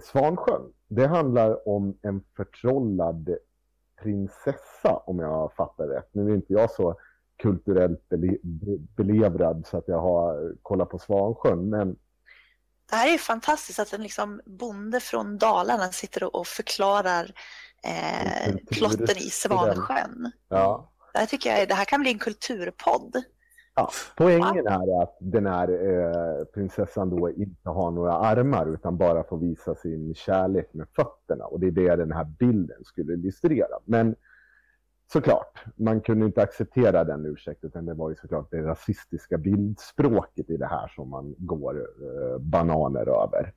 Svansjön, 0.03 0.73
det 0.89 1.07
handlar 1.07 1.69
om 1.69 1.99
en 2.03 2.25
förtrollad 2.37 3.37
prinsessa 4.03 4.97
om 4.97 5.19
jag 5.19 5.53
fattar 5.53 5.87
rätt. 5.87 6.09
Nu 6.13 6.31
är 6.31 6.35
inte 6.35 6.53
jag 6.53 6.71
så 6.71 6.97
kulturellt 7.43 8.09
belevrad 8.97 9.67
så 9.67 9.77
att 9.77 9.89
jag 9.89 10.01
har 10.01 10.55
kollat 10.63 10.91
på 10.91 10.99
Svansjön, 10.99 11.71
men 11.71 11.97
det 12.91 12.97
här 12.97 13.15
är 13.15 13.19
fantastiskt 13.19 13.79
att 13.79 13.93
en 13.93 14.03
liksom 14.03 14.41
bonde 14.45 15.01
från 15.01 15.39
Dalarna 15.39 15.93
sitter 15.93 16.37
och 16.37 16.47
förklarar 16.47 17.31
eh, 17.85 18.55
plotten 18.71 19.17
i 19.17 19.31
Svansjön. 19.31 20.31
Ja. 20.49 20.91
Det 21.13 21.19
här, 21.19 21.27
tycker 21.27 21.51
jag, 21.51 21.69
det 21.69 21.75
här 21.75 21.85
kan 21.85 22.01
bli 22.01 22.13
en 22.13 22.19
kulturpodd. 22.19 23.23
Ja, 23.75 23.91
poängen 24.17 24.67
är 24.67 25.03
att 25.03 25.17
den 25.21 25.47
här 25.47 25.69
eh, 25.69 26.45
prinsessan 26.45 27.11
då 27.11 27.31
inte 27.31 27.69
har 27.71 27.91
några 27.91 28.13
armar 28.13 28.75
utan 28.75 28.97
bara 28.97 29.25
får 29.25 29.39
visa 29.39 29.75
sin 29.75 30.15
kärlek 30.15 30.75
med 30.75 30.87
fötterna. 30.97 31.45
Och 31.45 31.61
det 31.61 31.67
är 31.67 31.71
det 31.71 31.97
den 31.97 32.13
här 32.13 32.25
bilden 32.25 32.85
skulle 32.85 33.13
illustrera. 33.13 33.79
Men 33.85 34.17
såklart, 35.15 35.65
man 35.77 36.01
kunde 36.01 36.27
inte 36.27 36.43
acceptera 36.43 37.05
den 37.05 37.27
ursäkten 37.27 37.69
utan 37.69 37.87
det 37.87 37.95
var 37.95 38.11
ju 38.11 38.17
såklart 38.17 38.51
det 38.51 38.63
rasistiska 38.63 39.39
bildspråket 39.39 40.51
i 40.51 40.57
det 40.57 40.67
här 40.67 40.89
som 40.89 41.11
man 41.11 41.35
går 41.39 41.75
eh, 41.79 42.39
bananer 42.39 43.09
över. 43.25 43.53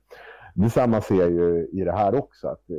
Detsamma 0.54 1.00
ser 1.00 1.14
jag 1.14 1.30
ju 1.30 1.68
i 1.72 1.84
det 1.84 1.92
här 1.92 2.14
också, 2.14 2.48
att 2.48 2.70
eh, 2.70 2.76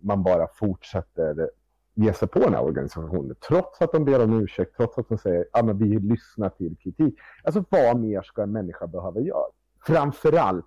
man 0.00 0.22
bara 0.22 0.48
fortsätter 0.54 1.50
ge 1.94 2.12
sig 2.12 2.28
på 2.28 2.38
den 2.38 2.54
här 2.54 2.64
organisationen. 2.64 3.36
Trots 3.48 3.82
att 3.82 3.92
de 3.92 4.04
ber 4.04 4.24
om 4.24 4.40
ursäkt, 4.42 4.76
trots 4.76 4.98
att 4.98 5.08
de 5.08 5.18
säger 5.18 5.46
att 5.52 5.68
ah, 5.68 5.72
vi 5.72 5.98
lyssnar 5.98 6.48
till 6.48 6.76
kritik. 6.76 7.14
Alltså 7.44 7.64
vad 7.68 7.96
mer 7.96 8.22
ska 8.22 8.42
en 8.42 8.52
människa 8.52 8.86
behöva 8.86 9.20
göra? 9.20 9.46
Framförallt 9.86 10.66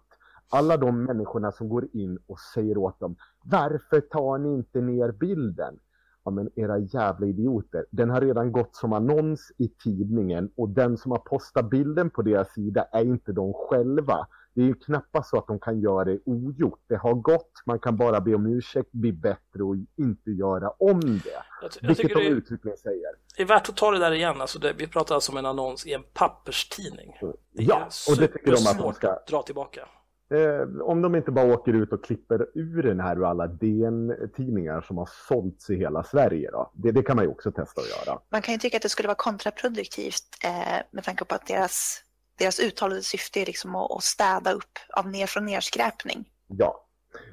alla 0.50 0.78
de 0.78 1.04
människorna 1.04 1.52
som 1.52 1.70
går 1.70 1.88
in 1.94 2.20
och 2.28 2.40
säger 2.40 2.78
åt 2.78 3.00
dem 3.00 3.16
varför 3.44 4.02
tar 4.02 4.38
ni 4.38 4.54
inte 4.54 4.82
ner 4.82 5.12
bilden? 5.12 5.80
Ja 6.26 6.32
men 6.32 6.50
era 6.56 6.78
jävla 6.80 7.28
idioter, 7.28 7.86
den 7.90 8.10
har 8.10 8.22
redan 8.22 8.52
gått 8.52 8.76
som 8.76 8.94
annons 8.94 9.52
i 9.58 9.68
tidningen 9.68 10.52
och 10.56 10.70
den 10.70 10.98
som 10.98 11.12
har 11.12 11.20
postat 11.20 11.70
bilden 11.70 12.10
på 12.10 12.22
deras 12.22 12.54
sida 12.54 12.84
är 12.92 13.06
inte 13.06 13.32
de 13.32 13.54
själva 13.54 14.28
det 14.56 14.62
är 14.62 14.66
ju 14.66 14.74
knappast 14.74 15.30
så 15.30 15.38
att 15.38 15.48
de 15.48 15.60
kan 15.60 15.80
göra 15.80 16.04
det 16.04 16.20
ogjort. 16.26 16.80
Det 16.88 16.96
har 16.96 17.14
gått, 17.14 17.52
man 17.66 17.80
kan 17.80 17.98
bara 17.98 18.22
be 18.22 18.36
om 18.36 18.46
ursäkt, 18.46 18.92
bli 18.92 19.12
bättre 19.12 19.64
och 19.64 19.76
inte 19.98 20.32
göra 20.32 20.70
om 20.70 21.00
det. 21.00 21.44
Jag, 21.62 21.72
jag 21.82 21.88
vilket 21.88 22.14
de 22.14 22.22
uttryckligen 22.22 22.78
säger. 22.78 23.08
Det 23.38 23.42
är 23.42 23.48
värt 23.48 23.70
att 23.70 23.76
ta 23.76 23.92
det 23.92 24.00
där 24.00 24.12
igen. 24.12 24.42
Alltså 24.42 24.60
det, 24.60 24.74
vi 24.78 24.88
pratar 24.88 25.16
alltså 25.16 25.32
om 25.32 25.38
en 25.38 25.46
annons 25.46 25.86
i 25.86 25.94
en 25.94 26.04
papperstidning. 26.14 27.18
Det 27.22 27.64
ja, 27.64 27.88
och 28.10 28.18
det 28.18 28.28
tycker 28.28 28.52
de 28.52 28.68
att 28.68 28.78
de 28.78 28.94
ska 28.94 29.20
dra 29.28 29.42
tillbaka. 29.42 29.88
Eh, 30.30 30.82
om 30.82 31.02
de 31.02 31.16
inte 31.16 31.32
bara 31.32 31.54
åker 31.54 31.74
ut 31.74 31.94
och 31.94 32.04
klipper 32.04 32.48
ur 32.54 32.84
den 32.84 33.00
här 33.00 33.18
ur 33.18 33.26
alla 33.26 33.48
DN-tidningar 33.48 34.82
som 34.82 34.98
har 34.98 35.10
sålts 35.28 35.70
i 35.70 35.76
hela 35.76 36.04
Sverige. 36.04 36.52
Då. 36.52 36.72
Det, 36.74 36.92
det, 36.92 37.04
kan 37.04 37.16
man 37.16 37.26
ju 37.26 37.32
också 37.32 37.52
testa 37.52 37.82
att 37.82 38.08
göra. 38.08 38.20
Man 38.30 38.42
kan 38.42 38.54
ju 38.54 38.58
tycka 38.58 38.78
att 38.78 38.84
det 38.84 38.90
skulle 38.90 39.08
vara 39.08 39.16
kontraproduktivt 39.16 40.38
eh, 40.44 40.84
med 40.92 41.04
tanke 41.04 41.26
på 41.26 41.36
att 41.36 41.48
deras 41.48 42.02
deras 42.38 42.60
uttalade 42.60 43.02
syfte 43.02 43.42
är 43.42 43.46
liksom 43.46 43.76
att, 43.76 44.04
städa 44.04 44.52
upp 44.52 44.80
av 44.90 45.08
ner 45.08 45.28
från 45.28 45.46
nedskräpning. 45.46 46.26
Ja, 46.48 46.86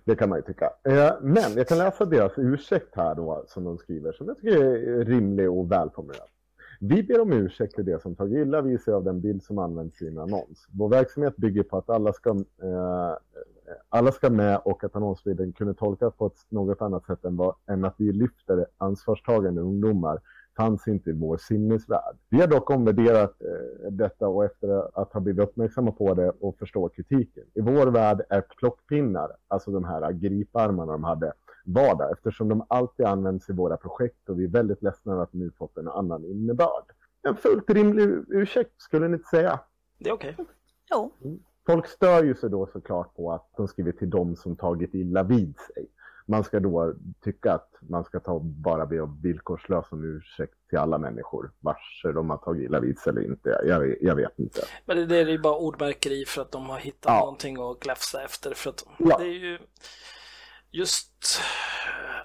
det 0.04 0.16
kan 0.16 0.28
man 0.28 0.38
ju 0.38 0.42
tycka. 0.42 0.72
Eh, 0.84 1.12
men 1.20 1.56
jag 1.56 1.68
kan 1.68 1.78
läsa 1.78 2.04
deras 2.04 2.32
ursäkt 2.36 2.96
här 2.96 3.14
då, 3.14 3.44
som 3.48 3.64
de 3.64 3.78
skriver, 3.78 4.12
som 4.12 4.28
jag 4.28 4.36
tycker 4.36 4.64
är 4.64 5.04
rimlig 5.04 5.50
och 5.50 5.72
välformulerad. 5.72 6.28
Vi 6.84 7.02
ber 7.02 7.20
om 7.20 7.32
ursäkt 7.32 7.74
till 7.74 7.84
det 7.84 8.02
som 8.02 8.14
tagit 8.14 8.46
illa 8.46 8.60
vid 8.60 8.80
sig 8.80 8.94
av 8.94 9.04
den 9.04 9.20
bild 9.20 9.42
som 9.42 9.58
används 9.58 10.02
i 10.02 10.08
en 10.08 10.18
annons. 10.18 10.66
Vår 10.72 10.88
verksamhet 10.88 11.36
bygger 11.36 11.62
på 11.62 11.78
att 11.78 11.90
alla 11.90 12.12
ska, 12.12 12.30
eh, 12.62 13.16
alla 13.88 14.12
ska 14.12 14.30
med 14.30 14.60
och 14.64 14.84
att 14.84 14.96
annonsbilden 14.96 15.52
kunde 15.52 15.74
tolkas 15.74 16.14
på 16.14 16.26
ett 16.26 16.38
något 16.48 16.82
annat 16.82 17.06
sätt 17.06 17.24
än, 17.24 17.36
vad, 17.36 17.54
än 17.66 17.84
att 17.84 17.94
vi 17.96 18.12
lyfter 18.12 18.66
ansvarstagande 18.78 19.60
ungdomar 19.60 20.20
fanns 20.56 20.88
inte 20.88 21.10
i 21.10 21.12
vår 21.12 21.36
sinnesvärld. 21.36 22.16
Vi 22.28 22.40
har 22.40 22.46
dock 22.46 22.70
omvärderat 22.70 23.42
eh, 23.42 23.90
detta 23.90 24.28
och 24.28 24.44
efter 24.44 25.00
att 25.00 25.12
ha 25.12 25.20
blivit 25.20 25.48
uppmärksamma 25.48 25.92
på 25.92 26.14
det 26.14 26.30
och 26.40 26.56
förstå 26.58 26.88
kritiken. 26.88 27.44
I 27.54 27.60
vår 27.60 27.86
värld 27.86 28.22
är 28.28 28.40
plockpinnar, 28.40 29.30
alltså 29.48 29.70
de 29.70 29.84
här 29.84 30.12
griparmarna 30.12 30.92
de 30.92 31.04
hade, 31.04 31.32
vardag 31.64 32.12
eftersom 32.12 32.48
de 32.48 32.66
alltid 32.68 33.06
används 33.06 33.50
i 33.50 33.52
våra 33.52 33.76
projekt 33.76 34.28
och 34.28 34.40
vi 34.40 34.44
är 34.44 34.48
väldigt 34.48 34.82
ledsna 34.82 35.12
över 35.12 35.22
att 35.22 35.32
nu 35.32 35.50
fått 35.58 35.76
en 35.76 35.88
annan 35.88 36.24
innebörd. 36.24 36.84
En 37.22 37.36
fullt 37.36 37.70
rimlig 37.70 38.08
ursäkt, 38.28 38.72
skulle 38.76 39.08
ni 39.08 39.14
inte 39.14 39.28
säga? 39.28 39.60
Det 39.98 40.08
är 40.08 40.14
okej. 40.14 40.34
Okay. 40.38 40.44
Jo. 40.90 41.12
Mm. 41.24 41.38
Folk 41.66 41.86
stör 41.86 42.24
ju 42.24 42.34
sig 42.34 42.50
då 42.50 42.66
såklart 42.66 43.14
på 43.16 43.32
att 43.32 43.50
de 43.56 43.68
skriver 43.68 43.92
till 43.92 44.10
dem 44.10 44.36
som 44.36 44.56
tagit 44.56 44.94
illa 44.94 45.22
vid 45.22 45.58
sig 45.58 45.88
man 46.26 46.44
ska 46.44 46.60
då 46.60 46.94
tycka 47.24 47.52
att 47.52 47.74
man 47.80 48.04
ska 48.04 48.20
ta 48.20 48.38
bara 48.38 48.86
be 48.86 49.00
om 49.00 49.20
villkorslös 49.22 49.86
om 49.90 50.04
ursäkt 50.04 50.54
till 50.68 50.78
alla 50.78 50.98
människor, 50.98 51.50
vars 51.60 52.02
de 52.02 52.30
har 52.30 52.36
tagit 52.36 52.62
illa 52.62 52.80
vid 52.80 52.98
sig 52.98 53.10
eller 53.10 53.24
inte. 53.24 53.60
Jag, 53.64 54.02
jag 54.02 54.14
vet 54.14 54.38
inte. 54.38 54.60
Men 54.84 54.96
det, 54.96 55.06
det 55.06 55.16
är 55.16 55.26
ju 55.26 55.38
bara 55.38 55.56
ordmärkeri 55.56 56.24
för 56.24 56.42
att 56.42 56.52
de 56.52 56.70
har 56.70 56.78
hittat 56.78 57.12
ja. 57.12 57.18
någonting 57.18 57.62
att 57.62 57.80
gläfsa 57.80 58.24
efter. 58.24 58.54
För 58.54 58.70
att 58.70 58.84
ja. 58.98 59.18
det 59.18 59.24
är 59.24 59.38
ju 59.38 59.58
just 60.72 61.40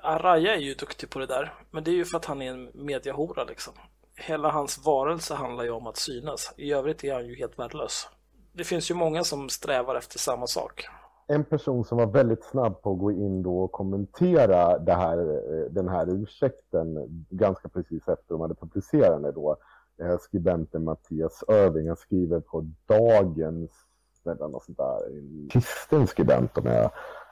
Araya 0.01 0.55
är 0.55 0.59
ju 0.59 0.73
duktig 0.73 1.09
på 1.09 1.19
det 1.19 1.25
där, 1.25 1.53
men 1.71 1.83
det 1.83 1.91
är 1.91 1.95
ju 1.95 2.05
för 2.05 2.17
att 2.17 2.25
han 2.25 2.41
är 2.41 2.51
en 2.51 2.71
mediahora 2.73 3.43
liksom. 3.43 3.73
Hela 4.15 4.51
hans 4.51 4.85
varelse 4.85 5.33
handlar 5.33 5.63
ju 5.63 5.69
om 5.69 5.87
att 5.87 5.97
synas. 5.97 6.53
I 6.57 6.73
övrigt 6.73 7.03
är 7.03 7.13
han 7.13 7.25
ju 7.25 7.35
helt 7.35 7.59
värdelös. 7.59 8.07
Det 8.53 8.63
finns 8.63 8.91
ju 8.91 8.95
många 8.95 9.23
som 9.23 9.49
strävar 9.49 9.95
efter 9.95 10.19
samma 10.19 10.47
sak 10.47 10.87
en 11.27 11.43
person 11.43 11.85
som 11.85 11.97
var 11.97 12.07
väldigt 12.07 12.43
snabb 12.43 12.81
på 12.81 12.91
att 12.91 12.99
gå 12.99 13.11
in 13.11 13.43
då 13.43 13.59
och 13.59 13.71
kommentera 13.71 14.79
det 14.79 14.93
här, 14.93 15.17
eh, 15.17 15.71
den 15.71 15.89
här 15.89 16.09
ursäkten 16.09 16.97
ganska 17.29 17.69
precis 17.69 18.07
efter 18.07 18.25
de 18.27 18.41
hade 18.41 18.55
publicerat 18.55 19.23
den, 19.23 19.33
då. 19.33 19.57
Eh, 20.01 20.17
skribenten 20.17 20.83
Mattias 20.83 21.43
Öving, 21.47 21.87
han 21.87 21.97
skriver 21.97 22.39
på 22.39 22.71
Dagens, 22.85 23.71
eller 24.25 24.47
något 24.47 24.63
sånt 24.63 24.77
där, 24.77 25.17
en 25.17 25.49
kristen 25.51 26.07
skribent 26.07 26.57
om 26.57 26.65
jag 26.65 26.91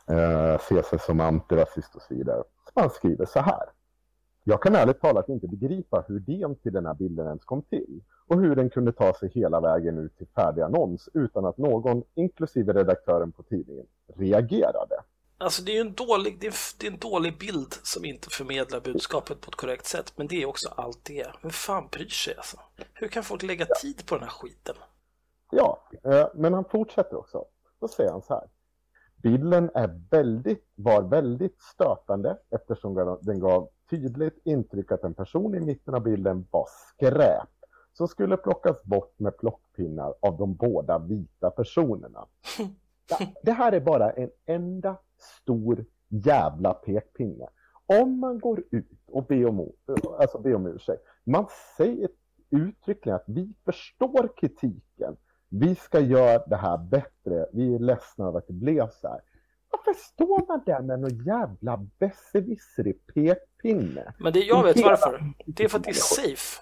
eh, 0.09 0.59
ser 0.59 0.81
sig 0.81 0.99
som 0.99 1.19
antirasist 1.19 1.95
och 1.95 2.01
så 2.01 2.13
vidare. 2.13 2.43
Han 2.75 2.89
skriver 2.89 3.25
så 3.25 3.39
här. 3.39 3.69
Jag 4.43 4.61
kan 4.61 4.75
ärligt 4.75 5.01
talat 5.01 5.29
inte 5.29 5.47
begripa 5.47 6.05
hur 6.07 6.17
idén 6.17 6.55
till 6.55 6.73
den 6.73 6.85
här 6.85 6.93
bilden 6.93 7.27
ens 7.27 7.43
kom 7.43 7.61
till 7.61 8.01
och 8.27 8.41
hur 8.41 8.55
den 8.55 8.69
kunde 8.69 8.91
ta 8.91 9.13
sig 9.13 9.31
hela 9.33 9.59
vägen 9.59 9.97
ut 9.97 10.17
till 10.17 10.27
färdig 10.35 10.61
annons 10.61 11.09
utan 11.13 11.45
att 11.45 11.57
någon, 11.57 12.03
inklusive 12.15 12.73
redaktören 12.73 13.31
på 13.31 13.43
tidningen, 13.43 13.85
reagerade. 14.17 14.95
Alltså 15.37 15.63
det 15.63 15.77
är 15.77 15.81
en 15.81 15.93
dålig, 15.93 16.39
det 16.39 16.47
är, 16.47 16.53
det 16.79 16.87
är 16.87 16.91
en 16.91 16.99
dålig 16.99 17.37
bild 17.37 17.73
som 17.83 18.05
inte 18.05 18.29
förmedlar 18.29 18.79
budskapet 18.79 19.41
på 19.41 19.49
ett 19.49 19.55
korrekt 19.55 19.85
sätt, 19.85 20.13
men 20.15 20.27
det 20.27 20.41
är 20.41 20.45
också 20.45 20.69
allt 20.69 21.05
det 21.05 21.27
Vem 21.41 21.51
fan 21.51 21.87
bryr 21.91 22.07
sig 22.07 22.35
alltså? 22.35 22.57
Hur 22.93 23.07
kan 23.07 23.23
folk 23.23 23.43
lägga 23.43 23.65
tid 23.65 24.05
på 24.05 24.15
den 24.15 24.23
här 24.23 24.31
skiten? 24.31 24.75
Ja, 25.51 25.89
eh, 26.03 26.27
men 26.33 26.53
han 26.53 26.65
fortsätter 26.65 27.15
också. 27.15 27.45
Då 27.79 27.87
säger 27.87 28.11
han 28.11 28.21
så 28.21 28.33
här. 28.33 28.47
Bilden 29.25 29.71
är 29.73 29.99
väldigt, 30.11 30.71
var 30.75 31.01
väldigt 31.01 31.61
stötande 31.61 32.37
eftersom 32.49 33.17
den 33.21 33.39
gav 33.39 33.69
tydligt 33.89 34.41
intryck 34.43 34.91
att 34.91 35.03
en 35.03 35.13
person 35.13 35.55
i 35.55 35.59
mitten 35.59 35.95
av 35.95 36.03
bilden 36.03 36.47
var 36.51 36.65
skräp 36.89 37.49
som 37.93 38.07
skulle 38.07 38.37
plockas 38.37 38.83
bort 38.83 39.19
med 39.19 39.37
plockpinnar 39.37 40.13
av 40.19 40.37
de 40.37 40.55
båda 40.55 40.99
vita 40.99 41.49
personerna. 41.49 42.25
Det 43.43 43.51
här 43.51 43.71
är 43.71 43.79
bara 43.79 44.11
en 44.11 44.29
enda 44.45 44.97
stor 45.17 45.85
jävla 46.07 46.73
pekpinne. 46.73 47.47
Om 47.85 48.19
man 48.19 48.39
går 48.39 48.63
ut 48.71 48.91
och 49.07 49.25
ber 49.25 49.45
om, 49.45 49.71
alltså 50.19 50.39
ber 50.39 50.55
om 50.55 50.67
ursäkt, 50.67 51.03
man 51.23 51.45
säger 51.77 52.09
uttryckligen 52.49 53.15
att 53.15 53.25
vi 53.27 53.53
förstår 53.65 54.29
kritiken, 54.37 55.17
vi 55.59 55.75
ska 55.75 55.99
göra 55.99 56.43
det 56.47 56.55
här 56.55 56.77
bättre, 56.77 57.45
vi 57.53 57.75
är 57.75 57.79
ledsna 57.79 58.27
över 58.27 58.37
att 58.37 58.47
det 58.47 58.53
blev 58.53 58.89
så 58.89 59.07
här. 59.07 59.19
Varför 59.69 59.99
står 59.99 60.47
man 60.47 60.63
där 60.65 60.81
med 60.81 60.99
någon 60.99 61.23
jävla 61.23 61.77
besserwisserig 61.99 63.07
pekpinne? 63.13 64.13
Men 64.19 64.33
det, 64.33 64.39
jag 64.39 64.63
vet 64.63 64.83
varför. 64.83 65.33
Det 65.45 65.63
är 65.63 65.67
för 65.67 65.77
att 65.77 65.83
det 65.83 65.89
är 65.89 65.93
safe 65.93 66.61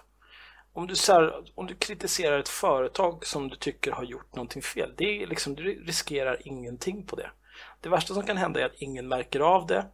om 0.76 0.86
du, 0.86 0.96
så 0.96 1.12
här, 1.12 1.34
om 1.54 1.66
du 1.66 1.74
kritiserar 1.74 2.38
ett 2.38 2.48
företag 2.48 3.26
som 3.26 3.48
du 3.48 3.56
tycker 3.56 3.92
har 3.92 4.04
gjort 4.04 4.34
någonting 4.34 4.62
fel, 4.62 4.94
det 4.96 5.22
är 5.22 5.26
liksom, 5.26 5.54
du 5.54 5.62
riskerar 5.62 6.48
ingenting 6.48 7.06
på 7.06 7.16
det. 7.16 7.30
Det 7.80 7.88
värsta 7.88 8.14
som 8.14 8.22
kan 8.22 8.36
hända 8.36 8.60
är 8.60 8.64
att 8.64 8.74
ingen 8.74 9.08
märker 9.08 9.40
av 9.40 9.66
det. 9.66 9.86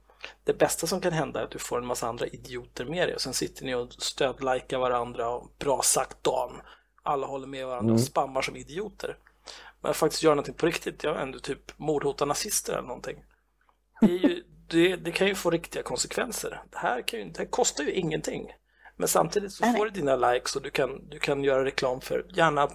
Det 0.45 0.59
bästa 0.59 0.87
som 0.87 1.00
kan 1.00 1.12
hända 1.12 1.40
är 1.40 1.45
att 1.45 1.50
du 1.50 1.59
får 1.59 1.78
en 1.78 1.87
massa 1.87 2.09
andra 2.09 2.26
idioter 2.26 2.85
med 2.85 3.09
dig 3.09 3.14
och 3.14 3.21
sen 3.21 3.35
sitter 3.35 3.64
ni 3.64 3.75
och 3.75 3.92
stödlikar 3.92 4.78
varandra 4.78 5.28
och 5.28 5.52
bra 5.59 5.80
sagt 5.83 6.25
Dan. 6.25 6.61
Alla 7.02 7.26
håller 7.26 7.47
med 7.47 7.66
varandra 7.66 7.92
och 7.92 7.99
Mm. 7.99 8.07
spammar 8.07 8.42
som 8.42 8.57
idioter. 8.57 9.16
Men 9.80 9.95
faktiskt 9.95 10.23
göra 10.23 10.35
någonting 10.35 10.54
på 10.54 10.66
riktigt, 10.66 11.04
jag 11.04 11.23
inte, 11.23 11.40
typ 11.40 11.78
mordhota 11.78 12.25
nazister 12.25 12.73
eller 12.73 12.88
någonting. 12.88 13.25
Det, 14.00 14.07
är 14.07 14.19
ju, 14.19 14.45
det, 14.69 14.97
det 14.97 15.12
kan 15.12 15.26
ju 15.26 15.35
få 15.35 15.50
riktiga 15.50 15.83
konsekvenser. 15.83 16.62
Det 16.71 16.78
här, 16.78 17.02
kan 17.02 17.19
ju, 17.21 17.25
det 17.25 17.38
här 17.38 17.47
kostar 17.47 17.85
ju 17.85 17.92
ingenting. 17.92 18.52
Men 18.97 19.09
samtidigt 19.09 19.52
så 19.52 19.64
får 19.64 19.85
du 19.85 19.90
dina 19.90 20.16
likes 20.16 20.57
och 20.57 20.62
du 20.62 20.71
kan, 20.71 21.09
du 21.09 21.19
kan 21.19 21.45
göra 21.45 21.64
reklam 21.64 22.00
för, 22.00 22.26
gärna, 22.35 22.71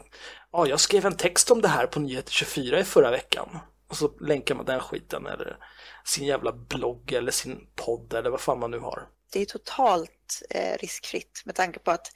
ja 0.52 0.68
jag 0.68 0.80
skrev 0.80 1.06
en 1.06 1.18
text 1.18 1.52
om 1.52 1.62
det 1.62 1.68
här 1.68 1.88
på 1.88 2.00
Nyheter 2.00 2.32
24 2.32 2.80
i 2.80 2.84
förra 2.84 3.12
veckan. 3.12 3.60
Och 3.88 3.98
så 3.98 4.12
länkar 4.20 4.56
man 4.56 4.66
den 4.66 4.80
skiten 4.80 5.26
eller 5.28 5.58
sin 6.06 6.26
jävla 6.26 6.52
blogg 6.52 7.14
eller 7.14 7.32
sin 7.32 7.68
podd 7.76 8.14
eller 8.14 8.30
vad 8.30 8.42
fan 8.42 8.60
man 8.60 8.72
nu 8.72 8.80
har. 8.80 9.08
Det 9.34 9.42
är 9.42 9.46
totalt 9.46 10.42
eh, 10.50 10.78
riskfritt 10.80 11.42
med 11.46 11.56
tanke 11.56 11.80
på 11.80 11.92
att 11.92 12.08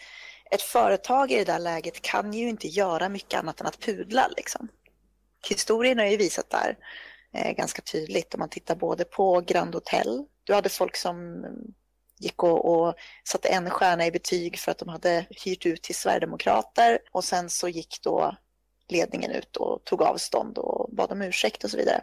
ett 0.51 0.61
företag 0.61 1.31
i 1.31 1.35
det 1.35 1.43
där 1.43 1.59
läget 1.59 2.01
kan 2.01 2.33
ju 2.33 2.49
inte 2.49 2.67
göra 2.67 3.09
mycket 3.09 3.39
annat 3.39 3.61
än 3.61 3.67
att 3.67 3.79
pudla. 3.79 4.27
Liksom. 4.37 4.67
Historien 5.49 5.99
har 5.99 6.05
ju 6.05 6.17
visat 6.17 6.49
där 6.49 6.77
eh, 7.33 7.51
ganska 7.51 7.81
tydligt 7.81 8.33
om 8.33 8.39
man 8.39 8.49
tittar 8.49 8.75
både 8.75 9.05
på 9.05 9.41
Grand 9.41 9.75
Hotel. 9.75 10.25
Du 10.43 10.53
hade 10.53 10.69
folk 10.69 10.95
som 10.95 11.45
gick 12.19 12.43
och, 12.43 12.65
och 12.65 12.95
satte 13.23 13.47
en 13.49 13.69
stjärna 13.69 14.05
i 14.05 14.11
betyg 14.11 14.59
för 14.59 14.71
att 14.71 14.77
de 14.77 14.89
hade 14.89 15.25
hyrt 15.45 15.65
ut 15.65 15.83
till 15.83 15.95
Sverigedemokrater 15.95 16.99
och 17.11 17.23
sen 17.23 17.49
så 17.49 17.67
gick 17.67 17.99
då 18.03 18.35
ledningen 18.87 19.31
ut 19.31 19.55
och 19.55 19.83
tog 19.83 20.01
avstånd 20.01 20.57
och 20.57 20.89
bad 20.95 21.11
om 21.11 21.21
ursäkt 21.21 21.63
och 21.63 21.69
så 21.69 21.77
vidare. 21.77 22.01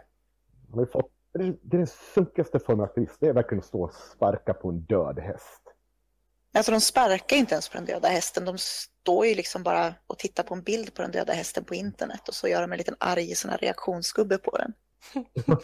Det 0.73 0.81
är 0.81 0.87
det 1.33 1.43
är 1.43 1.55
den 1.61 1.87
sunkigaste 1.87 2.59
formen 2.59 2.79
av 2.79 2.85
aktivism. 2.85 3.15
Det 3.19 3.27
är 3.27 3.33
verkligen 3.33 3.59
att 3.59 3.65
stå 3.65 3.83
och 3.83 3.93
sparka 3.93 4.53
på 4.53 4.69
en 4.69 4.79
död 4.79 5.19
häst. 5.19 5.66
Alltså 6.53 6.71
de 6.71 6.81
sparkar 6.81 7.37
inte 7.37 7.53
ens 7.55 7.69
på 7.69 7.77
den 7.77 7.85
döda 7.85 8.07
hästen. 8.07 8.45
De 8.45 8.57
står 8.57 9.25
ju 9.25 9.35
liksom 9.35 9.63
bara 9.63 9.93
och 10.07 10.17
tittar 10.17 10.43
på 10.43 10.53
en 10.53 10.61
bild 10.61 10.93
på 10.93 11.01
den 11.01 11.11
döda 11.11 11.33
hästen 11.33 11.63
på 11.63 11.75
internet 11.75 12.27
och 12.27 12.33
så 12.33 12.47
gör 12.47 12.61
de 12.61 12.71
en 12.71 12.77
liten 12.77 12.95
arg 12.99 13.35
sån 13.35 13.51
här 13.51 13.57
reaktionsgubbe 13.57 14.37
på 14.37 14.57
den. 14.57 14.73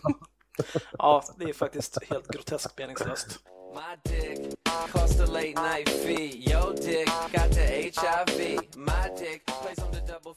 Ja, 0.97 1.23
det 1.37 1.43
är 1.43 1.53
faktiskt 1.53 1.97
helt 2.09 2.27
groteskt 2.27 2.77
meningslöst. 2.77 3.39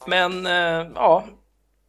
Men 0.06 0.46
eh, 0.46 0.92
ja, 0.94 1.26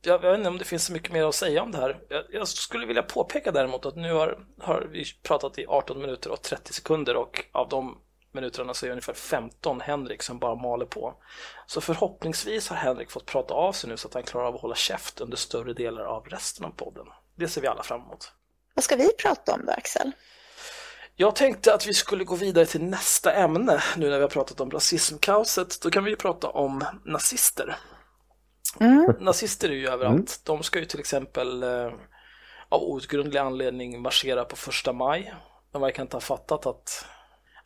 jag 0.02 0.20
vet 0.20 0.38
inte 0.38 0.50
om 0.50 0.58
det 0.58 0.66
finns 0.66 0.86
så 0.86 0.94
mycket 0.94 1.12
mer 1.12 1.24
att 1.24 1.36
säga 1.36 1.64
om 1.64 1.72
det 1.72 1.78
här. 1.78 2.00
Jag, 2.10 2.24
jag 2.30 2.48
skulle 2.48 2.86
vilja 2.86 3.04
påpeka 3.04 3.52
däremot 3.52 3.86
att 3.86 3.96
nu 3.96 4.14
har, 4.14 4.38
har 4.62 4.88
vi 4.92 5.04
pratat 5.24 5.60
i 5.60 5.66
18 5.68 6.02
minuter 6.02 6.32
och 6.32 6.42
30 6.42 6.74
sekunder 6.74 7.16
och 7.16 7.46
av 7.52 7.70
de 7.70 7.98
minuterna 8.38 8.74
så 8.74 8.86
är 8.86 8.88
det 8.88 8.94
ungefär 8.94 9.14
15 9.14 9.82
Henrik 9.82 10.24
som 10.24 10.40
bara 10.40 10.56
maler 10.56 10.86
på. 10.86 11.14
Så 11.66 11.82
förhoppningsvis 11.82 12.70
har 12.70 12.76
Henrik 12.76 13.12
fått 13.12 13.26
prata 13.26 13.54
av 13.54 13.72
sig 13.74 13.90
nu 13.90 13.98
så 13.98 14.08
att 14.08 14.14
han 14.14 14.24
klarar 14.24 14.48
av 14.48 14.56
att 14.56 14.62
hålla 14.62 14.76
käft 14.76 15.22
under 15.22 15.38
större 15.38 15.74
delar 15.74 16.04
av 16.04 16.26
resten 16.26 16.66
av 16.66 16.70
podden. 16.70 17.06
Det 17.36 17.48
ser 17.48 17.62
vi 17.62 17.68
alla 17.68 17.84
fram 17.84 18.02
emot. 18.02 18.32
Vad 18.74 18.84
ska 18.84 18.96
vi 18.96 19.10
prata 19.14 19.54
om 19.54 19.66
då, 19.66 19.72
Axel? 19.72 20.12
Jag 21.16 21.36
tänkte 21.36 21.74
att 21.74 21.88
vi 21.88 21.94
skulle 21.94 22.24
gå 22.24 22.36
vidare 22.36 22.66
till 22.66 22.84
nästa 22.84 23.34
ämne 23.34 23.84
nu 23.98 24.10
när 24.10 24.16
vi 24.16 24.22
har 24.22 24.30
pratat 24.30 24.62
om 24.62 24.72
rasismkaoset. 24.72 25.82
Då 25.82 25.90
kan 25.90 26.04
vi 26.04 26.10
ju 26.10 26.16
prata 26.16 26.50
om 26.50 26.84
nazister. 27.06 27.78
Mm. 28.80 29.14
Nazister 29.20 29.70
är 29.70 29.74
ju 29.74 29.88
överallt. 29.88 30.42
De 30.44 30.64
ska 30.64 30.80
ju 30.80 30.86
till 30.86 31.00
exempel 31.00 31.64
eh, 31.64 31.92
av 32.70 32.82
outgrundlig 32.82 33.40
anledning 33.40 34.02
marschera 34.02 34.46
på 34.46 34.56
första 34.56 34.94
maj. 34.94 35.34
De 35.72 35.82
verkar 35.82 36.04
inte 36.04 36.16
ha 36.16 36.22
fattat 36.22 36.66
att 36.66 37.06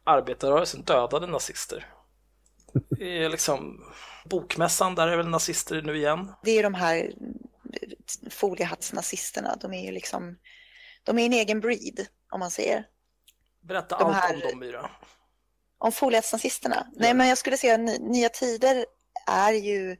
arbetarrörelsen 0.03 0.81
dödade 0.83 1.27
nazister. 1.27 1.87
Det 2.89 3.23
är 3.23 3.29
liksom 3.29 3.83
bokmässan, 4.25 4.95
där 4.95 5.07
är 5.07 5.17
väl 5.17 5.27
nazister 5.27 5.81
nu 5.81 5.97
igen. 5.97 6.31
Det 6.43 6.51
är 6.51 6.63
de 6.63 6.73
här 6.73 7.11
foliehattsnazisterna. 8.29 9.55
De 9.61 9.73
är 9.73 9.85
ju 9.85 9.91
liksom, 9.91 10.37
de 11.03 11.19
är 11.19 11.25
en 11.25 11.33
egen 11.33 11.59
breed, 11.59 12.05
om 12.31 12.39
man 12.39 12.51
säger. 12.51 12.87
Berätta 13.61 13.97
De 13.97 14.03
allt 14.03 14.15
här- 14.15 14.33
om 14.33 14.39
dem 14.39 14.59
Myra. 14.59 14.89
Om 15.77 15.91
foliehattsnazisterna? 15.91 16.87
Nej, 16.95 17.13
men 17.13 17.27
jag 17.27 17.37
skulle 17.37 17.57
säga 17.57 17.73
att 17.73 17.79
Ny- 17.79 17.99
Nya 17.99 18.29
Tider 18.29 18.85
är 19.27 19.53
ju 19.53 19.91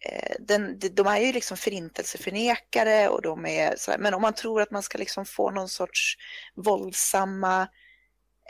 eh, 0.00 0.36
den, 0.40 0.78
de- 0.78 0.88
de 0.88 1.06
är 1.06 1.18
ju 1.18 1.32
liksom 1.32 1.56
förintelseförnekare 1.56 3.08
och 3.08 3.22
de 3.22 3.46
är 3.46 3.76
sådär, 3.76 3.98
men 3.98 4.14
om 4.14 4.22
man 4.22 4.34
tror 4.34 4.62
att 4.62 4.70
man 4.70 4.82
ska 4.82 4.98
liksom 4.98 5.24
få 5.24 5.50
någon 5.50 5.68
sorts 5.68 6.16
våldsamma 6.54 7.68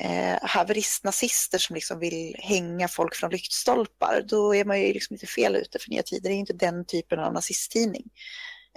eh, 0.00 0.38
haveristnazister 0.42 1.58
som 1.58 1.74
liksom 1.74 1.98
vill 1.98 2.36
hänga 2.38 2.88
folk 2.88 3.14
från 3.14 3.30
lyktstolpar, 3.30 4.24
då 4.28 4.54
är 4.54 4.64
man 4.64 4.80
ju 4.80 4.92
liksom 4.92 5.14
lite 5.14 5.26
fel 5.26 5.56
ute 5.56 5.78
för 5.78 5.90
Nya 5.90 6.02
Tider 6.02 6.30
är 6.30 6.34
inte 6.34 6.52
den 6.52 6.84
typen 6.84 7.18
av 7.18 7.32
nazisttidning. 7.32 8.04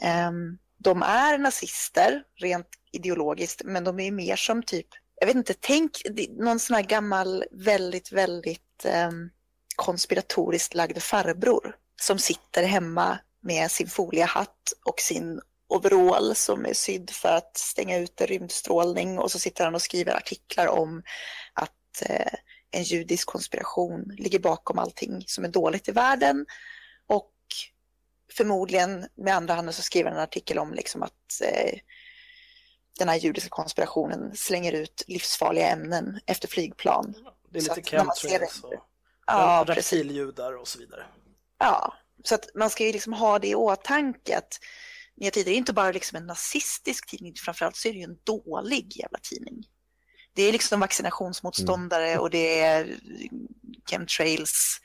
Eh, 0.02 0.32
de 0.78 1.02
är 1.04 1.38
nazister 1.38 2.24
rent 2.42 2.68
ideologiskt, 2.92 3.62
men 3.66 3.84
de 3.84 4.00
är 4.00 4.12
mer 4.12 4.36
som 4.36 4.64
typ, 4.64 4.88
jag 5.20 5.28
vet 5.28 5.36
inte, 5.36 5.54
tänk 5.60 5.92
någon 6.30 6.60
sån 6.60 6.76
här 6.76 6.84
gammal, 6.84 7.44
väldigt, 7.52 8.12
väldigt 8.12 8.86
eh, 8.86 9.12
konspiratoriskt 9.76 10.74
lagd 10.74 11.02
farbror 11.02 11.76
som 12.02 12.20
sitter 12.20 12.64
hemma 12.64 13.20
med 13.42 13.72
sin 13.72 13.88
foliehatt 13.88 14.74
och 14.86 15.00
sin 15.00 15.42
overall 15.70 16.36
som 16.36 16.66
är 16.66 16.74
sydd 16.74 17.10
för 17.10 17.30
att 17.30 17.58
stänga 17.58 17.98
ute 17.98 18.26
rymdstrålning 18.26 19.20
och 19.20 19.32
så 19.32 19.40
sitter 19.40 19.66
han 19.66 19.76
och 19.76 19.82
skriver 19.82 20.16
artiklar 20.16 20.68
om 20.68 21.04
att 21.54 22.02
eh, 22.10 22.34
en 22.72 22.84
judisk 22.84 23.28
konspiration 23.28 24.16
ligger 24.18 24.40
bakom 24.40 24.80
allting 24.80 25.24
som 25.28 25.44
är 25.44 25.50
dåligt 25.50 25.90
i 25.90 25.92
världen 25.92 26.46
och 27.08 27.34
förmodligen 28.34 29.08
med 29.16 29.36
andra 29.36 29.54
handen 29.54 29.74
så 29.74 29.82
skriver 29.82 30.10
han 30.10 30.18
en 30.18 30.24
artikel 30.24 30.60
om 30.60 30.74
liksom 30.74 31.04
att 31.04 31.42
eh, 31.44 31.80
den 33.00 33.10
här 33.10 33.16
judiska 33.16 33.50
konspirationen 33.50 34.36
slänger 34.36 34.72
ut 34.72 35.04
livsfarliga 35.08 35.68
ämnen 35.68 36.20
efter 36.26 36.48
flygplan. 36.48 37.16
Det 37.50 37.60
är 37.60 37.62
lite 37.62 37.82
chemtrails 37.82 38.64
och 38.64 38.74
Ja, 39.32 39.66
reptiljudar 39.68 40.58
och 40.58 40.68
så 40.68 40.80
vidare. 40.80 41.06
Ja, 41.58 41.94
så 42.24 42.36
att 42.36 42.50
man 42.56 42.70
ska 42.70 42.86
ju 42.86 42.92
liksom 42.92 43.14
ha 43.14 43.40
det 43.40 43.48
i 43.48 43.56
åtanke 43.56 44.38
att 44.38 44.60
Nya 45.20 45.32
Tider 45.32 45.52
är 45.52 45.56
inte 45.56 45.74
bara 45.74 45.92
liksom 45.92 46.16
en 46.16 46.28
nazistisk 46.28 47.10
tidning, 47.10 47.34
framförallt 47.36 47.76
så 47.76 47.88
är 47.88 47.94
det 47.94 48.00
ju 48.00 48.04
en 48.04 48.20
dålig 48.24 48.98
jävla 48.98 49.20
tidning. 49.22 49.64
Det 50.34 50.44
är 50.44 50.52
liksom 50.52 50.80
vaccinationsmotståndare 50.80 52.18
och 52.18 52.30
det 52.30 52.60
är 52.60 53.00
chemtrails 53.90 54.82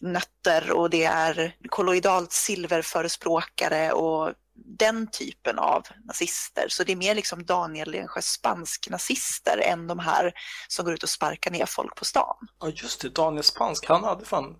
nötter 0.00 0.70
och 0.70 0.90
det 0.90 1.04
är 1.04 1.56
kolloidalt 1.68 2.32
silverförespråkare 2.32 3.92
och 3.92 4.32
den 4.54 5.10
typen 5.10 5.58
av 5.58 5.82
nazister. 6.04 6.66
Så 6.68 6.84
det 6.84 6.92
är 6.92 6.96
mer 6.96 7.14
liksom 7.14 7.44
Daniel 7.44 7.90
Lenskjös 7.90 8.26
spansk-nazister 8.26 9.58
än 9.58 9.86
de 9.86 9.98
här 9.98 10.32
som 10.68 10.84
går 10.84 10.94
ut 10.94 11.02
och 11.02 11.08
sparkar 11.08 11.50
ner 11.50 11.66
folk 11.66 11.96
på 11.96 12.04
stan. 12.04 12.48
Ja 12.60 12.68
just 12.68 13.00
det, 13.00 13.08
Daniel 13.08 13.44
Spansk, 13.44 13.86
han 13.86 14.04
hade 14.04 14.24
fan, 14.24 14.56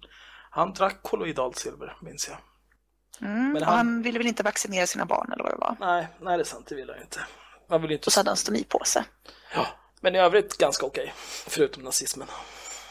han 0.50 0.72
drack 0.72 1.02
kolloidalt 1.02 1.56
silver 1.56 1.96
minns 2.02 2.28
jag. 2.28 2.38
Mm, 3.20 3.54
han- 3.62 3.62
han 3.76 4.02
ville 4.02 4.18
väl 4.18 4.26
inte 4.26 4.42
vaccinera 4.42 4.86
sina 4.86 5.04
barn 5.06 5.32
eller 5.32 5.42
vad 5.44 5.52
det 5.52 5.58
var. 5.58 5.76
Nej, 5.80 6.08
nej 6.20 6.36
det 6.36 6.42
är 6.42 6.44
sant, 6.44 6.66
det 6.68 6.74
vill 6.74 6.90
han 6.90 7.02
inte. 7.02 7.20
Han 7.68 7.82
vill 7.82 7.92
inte... 7.92 8.06
Och 8.06 8.12
så 8.12 8.20
hade 8.20 8.30
han 8.30 8.36
stomipåse. 8.36 9.04
Ja, 9.54 9.66
men 10.00 10.14
i 10.14 10.18
övrigt 10.18 10.58
ganska 10.58 10.86
okej, 10.86 11.12
förutom 11.46 11.82
nazismen. 11.82 12.28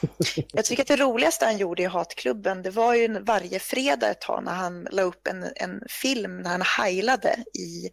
Jag 0.54 0.66
tycker 0.66 0.84
att 0.84 0.88
det 0.88 0.96
roligaste 0.98 1.46
han 1.46 1.58
gjorde 1.58 1.84
i 1.84 1.86
Hatklubben, 1.86 2.62
det 2.62 2.70
var 2.70 2.94
ju 2.96 3.20
varje 3.20 3.60
fredag 3.60 4.10
ett 4.10 4.22
tag 4.22 4.44
när 4.44 4.54
han 4.54 4.88
la 4.92 5.02
upp 5.02 5.28
en, 5.28 5.44
en 5.56 5.82
film 5.90 6.42
när 6.42 6.50
han 6.50 6.62
heilade 6.62 7.36
i, 7.60 7.90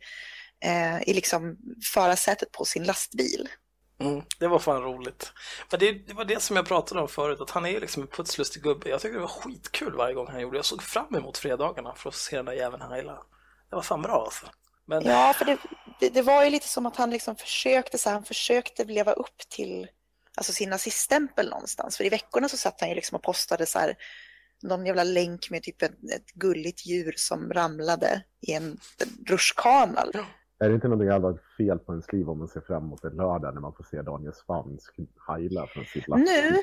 eh, 0.64 1.03
i 1.09 1.14
liksom 1.14 1.57
förarsätet 1.95 2.53
på 2.53 2.64
sin 2.64 2.85
lastbil. 2.85 3.49
Mm, 4.01 4.23
det 4.39 4.49
var 4.49 4.59
fan 4.59 4.83
roligt. 4.83 5.33
Men 5.71 5.81
det, 5.81 5.93
det 5.93 6.15
var 6.15 6.25
det 6.25 6.43
som 6.43 6.57
jag 6.57 6.67
pratade 6.67 7.01
om 7.01 7.09
förut, 7.09 7.41
att 7.41 7.51
han 7.51 7.67
är 7.67 7.81
liksom 7.81 8.03
en 8.03 8.09
putslustig 8.09 8.63
gubbe. 8.63 8.89
Jag 8.89 9.01
tycker 9.01 9.15
det 9.15 9.21
var 9.21 9.29
skitkul 9.29 9.97
varje 9.97 10.15
gång 10.15 10.27
han 10.27 10.41
gjorde 10.41 10.55
det. 10.55 10.59
Jag 10.59 10.65
såg 10.65 10.83
fram 10.83 11.15
emot 11.15 11.39
fredagarna 11.39 11.95
för 11.95 12.09
att 12.09 12.15
se 12.15 12.37
den 12.37 12.45
där 12.45 12.53
jäveln 12.53 12.83
heila. 12.83 13.23
Det 13.71 13.77
var 13.77 13.83
fan 13.83 14.03
bra 14.03 14.25
alltså. 14.25 14.47
Men 14.87 15.05
Ja, 15.05 15.35
för 15.39 15.45
det, 15.45 15.59
det, 16.01 16.09
det 16.09 16.23
var 16.23 16.45
ju 16.45 16.51
lite 16.51 16.69
som 16.69 16.87
att 16.87 16.97
han 16.97 17.11
liksom 17.11 17.37
försökte, 17.37 17.99
så 17.99 18.09
här, 18.09 18.15
han 18.15 18.25
försökte 18.25 18.85
leva 18.85 19.13
upp 19.13 19.39
till 19.49 19.89
alltså 20.37 20.53
sin 20.53 20.71
naziststämpel 20.71 21.51
någonstans. 21.51 21.97
För 21.97 22.05
i 22.05 22.09
veckorna 22.09 22.49
så 22.49 22.57
satt 22.57 22.81
han 22.81 22.89
ju 22.89 22.95
liksom 22.95 23.17
och 23.17 23.23
postade 23.23 23.67
så 23.67 23.79
här, 23.79 23.97
någon 24.63 24.87
jävla 24.87 25.05
länk 25.05 25.51
med 25.51 25.63
typ 25.63 25.83
ett, 25.83 25.91
ett 26.15 26.33
gulligt 26.35 26.87
djur 26.87 27.15
som 27.17 27.53
ramlade 27.53 28.23
i 28.41 28.53
en 28.53 28.81
rutschkana. 29.27 30.05
Är 30.61 30.68
det 30.68 30.75
inte 30.75 30.88
något 30.88 31.12
allvarligt 31.12 31.42
fel 31.57 31.79
på 31.79 31.92
ens 31.92 32.12
liv 32.12 32.31
om 32.31 32.38
man 32.38 32.49
ser 32.49 32.61
fram 32.61 32.85
emot 32.85 33.05
en 33.05 33.16
lördag 33.16 33.55
när 33.55 33.61
man 33.61 33.73
får 33.75 33.85
se 33.85 34.03
Daniel 34.03 34.35
Spansk 34.35 34.94
heila 35.29 35.66
från 35.66 35.85
sitt 35.85 36.09
lastbil? 36.09 36.25
Nu, 36.35 36.62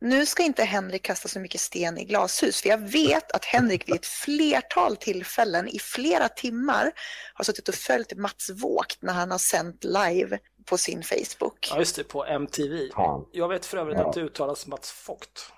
nu 0.00 0.26
ska 0.26 0.42
inte 0.42 0.64
Henrik 0.64 1.02
kasta 1.02 1.28
så 1.28 1.40
mycket 1.40 1.60
sten 1.60 1.98
i 1.98 2.04
glashus, 2.04 2.62
för 2.62 2.68
jag 2.68 2.78
vet 2.92 3.32
att 3.32 3.44
Henrik 3.44 3.88
vid 3.88 3.94
ett 3.94 4.06
flertal 4.24 4.96
tillfällen 4.96 5.68
i 5.68 5.78
flera 5.78 6.28
timmar 6.28 6.92
har 7.34 7.44
suttit 7.44 7.68
och 7.68 7.74
följt 7.74 8.16
Mats 8.16 8.50
Vågt 8.50 8.98
när 9.00 9.12
han 9.12 9.30
har 9.30 9.38
sänt 9.38 9.84
live 9.84 10.38
på 10.66 10.78
sin 10.78 11.02
Facebook. 11.02 11.68
Ja, 11.70 11.78
just 11.78 11.96
det, 11.96 12.04
på 12.04 12.24
MTV. 12.24 12.90
Fan. 12.94 13.26
Jag 13.32 13.48
vet 13.48 13.66
för 13.66 13.78
övrigt 13.78 13.98
Ja. 13.98 14.08
att 14.08 14.14
det 14.14 14.20
uttalas 14.20 14.66
Mats 14.66 15.08
Vogt. 15.08 15.52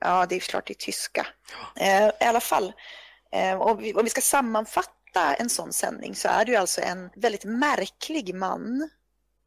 Ja, 0.00 0.26
det 0.28 0.36
är 0.36 0.40
klart 0.40 0.66
det 0.66 0.72
är 0.72 0.84
tyska. 0.84 1.26
Eh, 1.76 2.06
I 2.06 2.24
alla 2.28 2.40
fall, 2.40 2.72
eh, 3.32 3.60
om, 3.60 3.78
vi, 3.78 3.94
om 3.94 4.04
vi 4.04 4.10
ska 4.10 4.20
sammanfatta 4.20 4.90
en 5.14 5.48
sån 5.48 5.72
sändning 5.72 6.14
så 6.14 6.28
är 6.28 6.44
det 6.44 6.50
ju 6.52 6.56
alltså 6.56 6.80
en 6.80 7.10
väldigt 7.16 7.44
märklig 7.44 8.34
man 8.34 8.90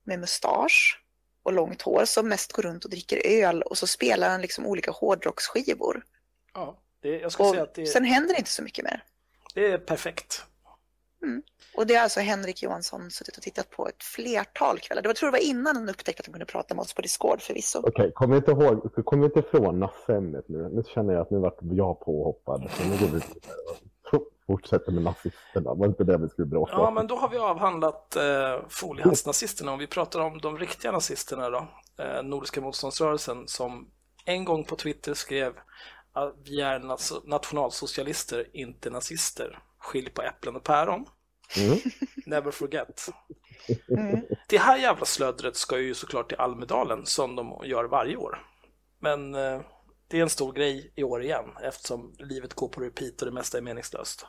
med 0.03 0.19
mustasch 0.19 1.03
och 1.43 1.53
långt 1.53 1.81
hår 1.81 2.05
som 2.05 2.29
mest 2.29 2.51
går 2.51 2.63
runt 2.63 2.85
och 2.85 2.91
dricker 2.91 3.21
öl 3.25 3.61
och 3.61 3.77
så 3.77 3.87
spelar 3.87 4.29
han 4.29 4.41
liksom 4.41 4.65
olika 4.65 4.91
hårdrocksskivor. 4.91 6.03
Ja, 6.53 6.79
det, 7.01 7.19
jag 7.19 7.31
säga 7.31 7.49
Och 7.49 7.57
att 7.57 7.75
det, 7.75 7.85
sen 7.85 8.03
händer 8.03 8.33
det 8.33 8.39
inte 8.39 8.51
så 8.51 8.63
mycket 8.63 8.85
mer. 8.85 9.03
det 9.53 9.71
är 9.71 9.77
perfekt. 9.77 10.45
Och 11.75 11.87
det 11.87 11.95
har 11.95 12.03
alltså 12.03 12.19
Henrik 12.19 12.63
Johansson 12.63 13.11
suttit 13.11 13.37
och 13.37 13.43
tittat 13.43 13.69
på 13.69 13.87
ett 13.87 14.03
flertal 14.03 14.79
kvällar. 14.79 15.01
Det 15.01 15.07
var, 15.07 15.09
jag 15.09 15.17
tror 15.17 15.27
det 15.27 15.31
var 15.31 15.49
innan 15.49 15.75
han 15.75 15.89
upptäckte 15.89 16.21
att 16.21 16.25
han 16.25 16.33
kunde 16.33 16.45
prata 16.45 16.75
med 16.75 16.81
oss 16.81 16.93
på 16.93 17.01
Discord 17.01 17.41
förvisso. 17.41 17.79
Okej, 17.83 18.11
kom 18.15 18.33
inte 18.33 18.51
ihåg, 18.51 19.05
kom 19.05 19.23
inte 19.23 19.39
ifrån 19.39 19.79
nassämnet 19.79 20.49
nu. 20.49 20.69
Nu 20.71 20.83
känner 20.93 21.13
jag 21.13 21.21
att 21.21 21.31
nu 21.31 21.39
vart 21.39 21.57
jag 21.61 21.99
påhoppad. 21.99 22.69
Så 22.77 22.83
nu 22.83 22.89
går 22.89 22.97
vi 22.97 23.05
vidare 23.05 23.77
fortsätter 24.47 24.91
med 24.91 25.03
nazisterna. 25.03 25.73
Var 25.73 25.87
inte 25.87 26.03
det 26.03 26.17
vi 26.17 26.29
skulle 26.29 26.45
bråka 26.47 26.71
Ja, 26.75 26.87
om? 26.87 26.93
men 26.93 27.07
då 27.07 27.15
har 27.15 27.29
vi 27.29 27.37
avhandlat 27.37 28.15
eh, 28.15 28.59
foliehandsnazisterna. 28.69 29.71
Om 29.71 29.79
vi 29.79 29.87
pratar 29.87 30.19
om 30.19 30.37
de 30.37 30.57
riktiga 30.57 30.91
nazisterna 30.91 31.49
då, 31.49 31.67
eh, 31.97 32.23
Nordiska 32.23 32.61
motståndsrörelsen, 32.61 33.47
som 33.47 33.89
en 34.25 34.45
gång 34.45 34.63
på 34.65 34.75
Twitter 34.75 35.13
skrev 35.13 35.53
att 36.13 36.35
vi 36.45 36.61
är 36.61 36.79
nationalsocialister, 37.29 38.47
inte 38.53 38.89
nazister. 38.89 39.59
Skilj 39.79 40.09
på 40.09 40.21
äpplen 40.21 40.55
och 40.55 40.63
päron. 40.63 41.05
Mm. 41.57 41.77
Never 42.25 42.51
forget. 42.51 43.09
Mm. 43.89 44.21
Det 44.49 44.57
här 44.57 44.77
jävla 44.77 45.05
slödret 45.05 45.55
ska 45.55 45.79
ju 45.79 45.93
såklart 45.93 46.29
till 46.29 46.37
Almedalen 46.37 47.05
som 47.05 47.35
de 47.35 47.61
gör 47.63 47.83
varje 47.83 48.17
år. 48.17 48.45
Men 48.99 49.35
eh, 49.35 49.61
det 50.13 50.19
är 50.19 50.23
en 50.23 50.29
stor 50.29 50.53
grej 50.53 50.91
i 50.95 51.03
år 51.03 51.23
igen 51.23 51.45
eftersom 51.63 52.13
livet 52.19 52.53
går 52.53 52.67
på 52.67 52.81
repeat 52.81 53.21
och 53.21 53.25
det 53.25 53.31
mesta 53.31 53.57
är 53.57 53.61
meningslöst. 53.61 54.25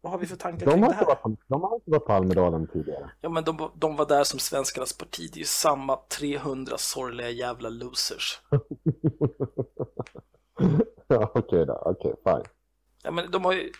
Vad 0.00 0.12
har 0.12 0.18
vi 0.18 0.26
för 0.26 0.36
tankar 0.36 0.66
De 0.66 0.72
kring 0.72 0.82
har, 0.82 0.88
det 0.88 0.94
här? 0.94 1.06
varit 1.06 1.22
på, 1.22 1.36
de 1.46 1.62
har 1.62 1.74
inte 1.74 1.90
varit 1.90 2.06
på 2.06 2.12
Almedalen 2.12 2.66
tidigare. 2.66 3.10
Ja, 3.20 3.28
men 3.28 3.44
de, 3.44 3.70
de 3.74 3.96
var 3.96 4.06
där 4.06 4.24
som 4.24 4.38
svenskarnas 4.38 4.98
parti. 4.98 5.30
Det 5.32 5.36
är 5.36 5.38
ju 5.38 5.44
samma 5.44 5.96
300 5.96 6.78
sorgliga 6.78 7.30
jävla 7.30 7.68
losers. 7.68 8.40
ja, 11.06 11.32
okej 11.34 11.66
då. 11.66 11.82
Okej, 11.84 12.14
fine. 12.24 12.44
Ja, 13.02 13.10
men 13.10 13.30
de 13.30 13.44
har 13.44 13.52
ju, 13.52 13.72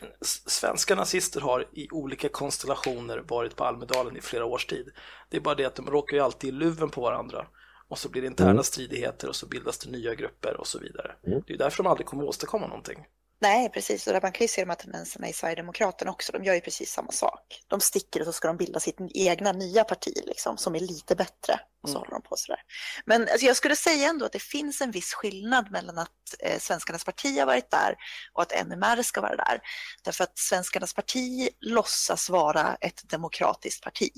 svenska 0.47 0.95
nazister 0.95 1.41
har 1.41 1.67
i 1.73 1.89
olika 1.93 2.29
konstellationer 2.29 3.25
varit 3.29 3.57
på 3.57 3.65
Almedalen 3.65 4.17
i 4.17 4.21
flera 4.21 4.45
års 4.45 4.67
tid. 4.67 4.91
Det 5.31 5.37
är 5.37 5.41
bara 5.41 5.55
det 5.55 5.65
att 5.65 5.75
de 5.75 5.87
råkar 5.87 6.17
ju 6.17 6.23
alltid 6.23 6.49
i 6.49 6.53
luven 6.53 6.91
på 6.91 7.01
varandra. 7.01 7.47
Och 7.91 7.99
så 7.99 8.09
blir 8.09 8.23
det 8.23 8.27
interna 8.29 8.51
Mm. 8.51 8.65
stridigheter 8.65 9.29
och 9.29 9.37
så 9.37 9.47
bildas 9.47 9.79
det 9.79 9.91
nya 9.91 10.15
grupper 10.15 10.57
och 10.61 10.67
så 10.67 10.79
vidare. 10.79 11.13
Mm. 11.27 11.43
Det 11.47 11.53
är 11.53 11.59
därför 11.59 11.83
de 11.83 11.91
aldrig 11.91 12.07
kommer 12.07 12.25
åstadkomma 12.25 12.67
någonting. 12.67 13.07
Nej, 13.43 13.69
precis. 13.71 14.07
Och 14.07 14.13
där 14.13 14.21
man 14.23 14.33
kan 14.33 14.45
ju 14.45 14.49
se 14.49 14.63
de 14.63 14.69
här 14.69 14.77
tendenserna 14.77 15.29
i 15.29 15.33
Sverigedemokraterna 15.33 16.11
också. 16.11 16.33
De 16.33 16.45
gör 16.45 16.55
ju 16.55 16.61
precis 16.61 16.93
samma 16.93 17.13
sak. 17.13 17.65
De 17.69 17.81
sticker 17.81 18.21
och 18.21 18.27
så 18.27 18.33
ska 18.33 18.49
de 18.49 18.57
bilda 18.57 18.81
sitt 18.81 18.97
egna 19.15 19.53
nya 19.53 19.85
parti 19.85 20.13
liksom, 20.27 20.57
som 20.59 20.75
är 20.75 20.81
lite 20.81 21.15
bättre. 21.17 21.61
Och 21.83 21.89
så 21.89 21.97
Mm. 21.97 21.99
håller 22.01 22.11
de 22.11 22.23
på 22.23 22.37
sådär. 22.37 22.61
Men 23.05 23.23
alltså, 23.23 23.47
jag 23.47 23.57
skulle 23.57 23.77
säga 23.77 24.09
ändå 24.09 24.27
att 24.27 24.33
det 24.33 24.43
finns 24.43 24.81
en 24.81 24.91
viss 24.91 25.15
skillnad 25.15 25.71
mellan 25.71 25.99
att 25.99 26.11
eh, 26.39 26.59
Svenskarnas 26.59 27.05
parti 27.05 27.39
har 27.39 27.47
varit 27.47 27.71
där 27.71 27.95
och 28.33 28.43
att 28.43 28.67
NMR 28.67 29.03
ska 29.03 29.21
vara 29.21 29.37
där. 29.37 29.61
Därför 30.05 30.25
att 30.25 30.39
Svenskarnas 30.39 30.95
parti 30.95 31.49
låtsas 31.61 32.31
vara 32.31 32.75
ett 32.81 33.09
demokratiskt 33.11 33.83
parti. 33.85 34.11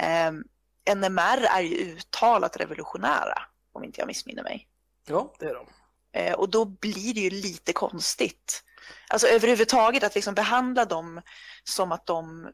Eh, 0.00 0.30
NMR 0.94 1.44
är 1.44 1.60
ju 1.60 1.76
uttalat 1.76 2.56
revolutionära, 2.56 3.42
om 3.72 3.84
inte 3.84 4.00
jag 4.00 4.06
missminner 4.06 4.42
mig. 4.42 4.68
Ja, 5.06 5.34
det 5.38 5.46
är 5.46 5.54
de. 5.54 5.66
Eh, 6.12 6.34
och 6.34 6.50
då 6.50 6.64
blir 6.64 7.14
det 7.14 7.20
ju 7.20 7.30
lite 7.30 7.72
konstigt. 7.72 8.64
Alltså 9.08 9.26
överhuvudtaget 9.26 10.04
att 10.04 10.14
liksom 10.14 10.34
behandla 10.34 10.84
dem 10.84 11.22
som 11.64 11.92
att 11.92 12.06
de 12.06 12.50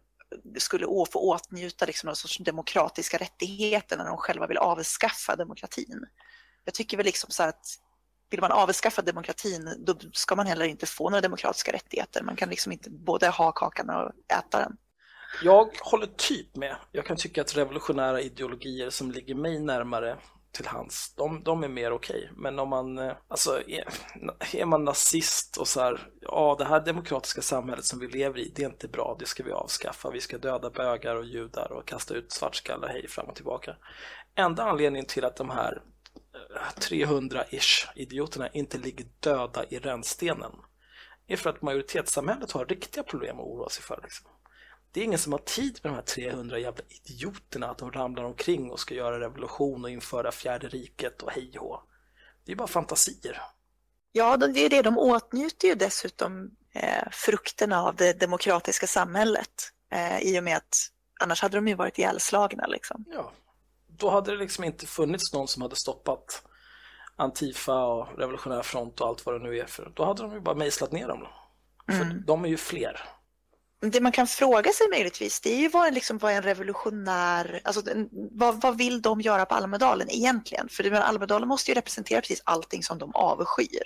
skulle 0.59 0.87
få 0.87 1.19
åtnjuta 1.19 1.87
liksom 1.87 2.07
någon 2.07 2.17
sorts 2.17 2.39
demokratiska 2.39 3.19
rättigheter 3.19 3.97
när 3.97 4.05
de 4.05 4.17
själva 4.17 4.47
vill 4.47 4.59
avskaffa 4.59 5.37
demokratin. 5.37 6.07
Jag 6.65 6.75
tycker 6.75 6.97
väl 6.97 7.07
liksom 7.07 7.31
så 7.31 7.43
att 7.43 7.67
vill 8.31 8.41
man 8.41 8.53
avskaffa 8.53 9.03
demokratin 9.03 9.75
då 9.79 9.95
ska 10.12 10.37
man 10.37 10.47
heller 10.47 10.65
inte 10.65 10.87
få 10.87 11.11
några 11.11 11.21
demokratiska 11.21 11.73
rättigheter. 11.73 12.23
Man 12.23 12.37
kan 12.37 12.49
liksom 12.49 12.73
inte 12.73 12.91
både 12.91 13.29
ha 13.29 13.53
kakan 13.53 13.91
och 13.91 14.12
äta 14.39 14.59
den. 14.59 14.77
Jag 15.42 15.68
håller 15.81 16.07
typ 16.07 16.57
med. 16.57 16.77
Jag 16.92 17.07
kan 17.07 17.16
tycka 17.16 17.40
att 17.40 17.57
revolutionära 17.57 18.20
ideologier 18.20 18.90
som 18.90 19.12
ligger 19.12 19.35
mig 19.35 19.61
närmare 19.61 20.16
till 20.57 20.66
hands, 20.66 21.14
de, 21.16 21.42
de 21.42 21.64
är 21.64 21.68
mer 21.68 21.92
okej. 21.92 22.31
Men 22.37 22.59
om 22.59 22.68
man, 22.68 22.99
eh, 22.99 23.12
alltså 23.29 23.62
är, 23.68 23.85
är 24.53 24.64
man 24.64 24.85
nazist 24.85 25.57
och 25.57 25.68
så 25.68 25.81
här, 25.81 26.09
ja 26.20 26.57
det 26.59 26.64
här 26.64 26.81
demokratiska 26.81 27.42
samhället 27.42 27.85
som 27.85 27.99
vi 27.99 28.09
lever 28.09 28.38
i, 28.38 28.53
det 28.55 28.62
är 28.62 28.66
inte 28.66 28.88
bra, 28.88 29.16
det 29.18 29.27
ska 29.27 29.42
vi 29.42 29.53
avskaffa. 29.53 30.11
Vi 30.11 30.20
ska 30.20 30.38
döda 30.38 30.70
bögar 30.70 31.16
och 31.16 31.25
judar 31.25 31.72
och 31.72 31.87
kasta 31.87 32.14
ut 32.14 32.33
svartskallar 32.33 32.88
hej 32.88 33.09
fram 33.09 33.27
och 33.27 33.35
tillbaka. 33.35 33.77
Enda 34.35 34.62
anledningen 34.62 35.07
till 35.07 35.25
att 35.25 35.37
de 35.37 35.51
här 35.51 35.83
eh, 36.55 36.81
300-ish 36.81 37.88
idioterna 37.96 38.49
inte 38.49 38.79
ligger 38.79 39.07
döda 39.20 39.64
i 39.64 39.79
rännstenen 39.79 40.53
är 41.27 41.37
för 41.37 41.51
att 41.51 41.62
majoritetssamhället 41.62 42.53
har 42.53 42.64
riktiga 42.64 43.03
problem 43.03 43.40
att 43.40 43.46
oroa 43.46 43.68
sig 43.68 43.83
för. 43.83 44.01
Liksom. 44.03 44.31
Det 44.92 45.01
är 45.01 45.05
ingen 45.05 45.18
som 45.18 45.33
har 45.33 45.38
tid 45.38 45.81
med 45.83 45.92
de 45.92 45.94
här 45.94 46.03
300 46.03 46.59
jävla 46.59 46.85
idioterna 46.88 47.70
att 47.70 47.79
de 47.79 47.92
ramlar 47.92 48.25
omkring 48.25 48.70
och 48.70 48.81
ska 48.81 48.94
göra 48.94 49.20
revolution 49.20 49.85
och 49.85 49.90
införa 49.90 50.33
fjärde 50.33 50.68
riket 50.68 51.22
och 51.22 51.31
hej 51.31 51.59
och. 51.59 51.83
Det 52.44 52.53
är 52.53 52.57
bara 52.57 52.68
fantasier. 52.68 53.42
Ja, 54.12 54.37
det 54.37 54.61
är 54.61 54.70
det. 54.70 54.83
De 54.83 54.99
åtnjuter 54.99 55.68
ju 55.68 55.75
dessutom 55.75 56.51
eh, 56.72 57.09
frukterna 57.12 57.83
av 57.83 57.96
det 57.96 58.20
demokratiska 58.20 58.87
samhället 58.87 59.72
eh, 59.92 60.18
i 60.20 60.38
och 60.40 60.44
med 60.44 60.57
att 60.57 60.77
annars 61.20 61.42
hade 61.42 61.57
de 61.57 61.68
ju 61.68 61.75
varit 61.75 61.99
ihjälslagna 61.99 62.66
liksom. 62.66 63.05
Ja. 63.09 63.33
Då 63.88 64.11
hade 64.11 64.31
det 64.31 64.37
liksom 64.37 64.64
inte 64.64 64.87
funnits 64.87 65.33
någon 65.33 65.49
som 65.49 65.62
hade 65.62 65.77
stoppat 65.77 66.42
Antifa 67.16 67.85
och 67.85 68.18
Revolutionär 68.18 68.62
Front 68.62 69.01
och 69.01 69.07
allt 69.09 69.27
vad 69.27 69.35
det 69.35 69.44
nu 69.49 69.59
är 69.59 69.66
för. 69.66 69.92
Då 69.94 70.05
hade 70.05 70.22
de 70.22 70.33
ju 70.33 70.40
bara 70.40 70.55
mejslat 70.55 70.92
ner 70.92 71.09
dem. 71.09 71.27
För 71.87 72.03
Mm. 72.03 72.22
de 72.27 72.44
är 72.44 72.49
ju 72.49 72.57
fler. 72.57 73.01
Det 73.81 74.01
man 74.01 74.12
kan 74.12 74.27
fråga 74.27 74.73
sig 74.73 74.89
möjligtvis 74.89 75.41
det 75.41 75.51
är 75.55 75.59
ju 75.59 75.69
vad, 75.69 75.89
en- 75.89 75.95
liksom, 75.95 76.19
vad 76.19 76.33
en 76.33 76.43
revolutionär, 76.43 77.61
alltså 77.65 77.83
vad, 78.31 78.61
vad 78.61 78.79
vill 78.79 79.03
de 79.03 79.21
göra 79.21 79.47
på 79.47 79.55
Almedalen 79.55 80.11
egentligen? 80.11 80.69
För 80.69 80.91
Almedalen 80.91 81.49
måste 81.49 81.71
ju 81.71 81.75
representera 81.75 82.21
precis 82.21 82.43
allting 82.45 82.83
som 82.83 82.99
de 82.99 83.15
avskyr. 83.15 83.83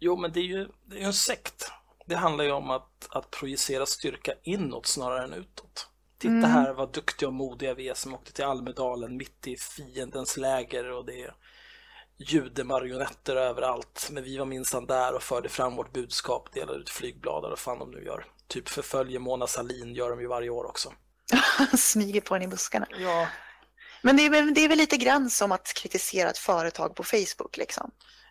Jo, 0.00 0.16
men 0.16 0.32
det 0.32 0.40
är 0.40 0.44
ju, 0.44 0.68
det 0.86 1.00
är 1.00 1.04
en 1.06 1.12
sekt. 1.12 1.70
Det 2.06 2.16
handlar 2.16 2.44
ju 2.44 2.52
om 2.52 2.70
att, 2.70 3.06
att 3.10 3.30
projicera 3.30 3.86
styrka 3.86 4.32
inåt 4.42 4.86
snarare 4.86 5.24
än 5.24 5.32
utåt. 5.32 5.88
Titta 6.18 6.46
Mm. 6.46 6.50
här 6.50 6.72
vad 6.72 6.92
duktiga 6.92 7.28
och 7.28 7.34
modiga 7.34 7.74
vi 7.74 7.88
är 7.88 7.94
som 7.94 8.14
åkte 8.14 8.32
till 8.32 8.44
Almedalen 8.44 9.16
mitt 9.16 9.46
i 9.46 9.56
fiendens 9.56 10.36
läger 10.36 10.90
och 10.90 11.04
det 11.06 11.22
är 11.22 11.34
judemarionetter 12.18 13.36
överallt. 13.36 14.08
Men 14.12 14.24
vi 14.24 14.38
var 14.38 14.46
minsann 14.46 14.86
där 14.86 15.14
och 15.14 15.22
förde 15.22 15.48
fram 15.48 15.76
vårt 15.76 15.92
budskap, 15.92 16.52
delade 16.52 16.78
ut 16.78 16.90
flygblad 16.90 17.44
och 17.44 17.50
vad 17.50 17.58
fan 17.58 17.78
de 17.78 17.90
nu 17.90 18.04
gör. 18.04 18.24
Typ 18.52 18.68
förföljer 18.68 19.18
Mona 19.18 19.46
Sahlin 19.46 19.94
gör 19.94 20.10
de 20.10 20.20
ju 20.20 20.26
varje 20.26 20.50
år 20.50 20.64
också. 20.64 20.92
Smyger 21.76 22.20
på 22.20 22.34
en 22.34 22.42
i 22.42 22.48
buskarna. 22.48 22.86
Ja, 22.98 23.28
Men 24.02 24.16
det 24.16 24.26
är, 24.26 24.30
väl, 24.30 24.54
det 24.54 24.60
är 24.60 24.68
väl 24.68 24.78
lite 24.78 24.96
grann 24.96 25.30
som 25.30 25.52
att 25.52 25.74
kritisera 25.74 26.30
ett 26.30 26.38
företag 26.38 26.96
på 26.96 27.04
Facebook 27.04 27.56
liksom. 27.56 27.90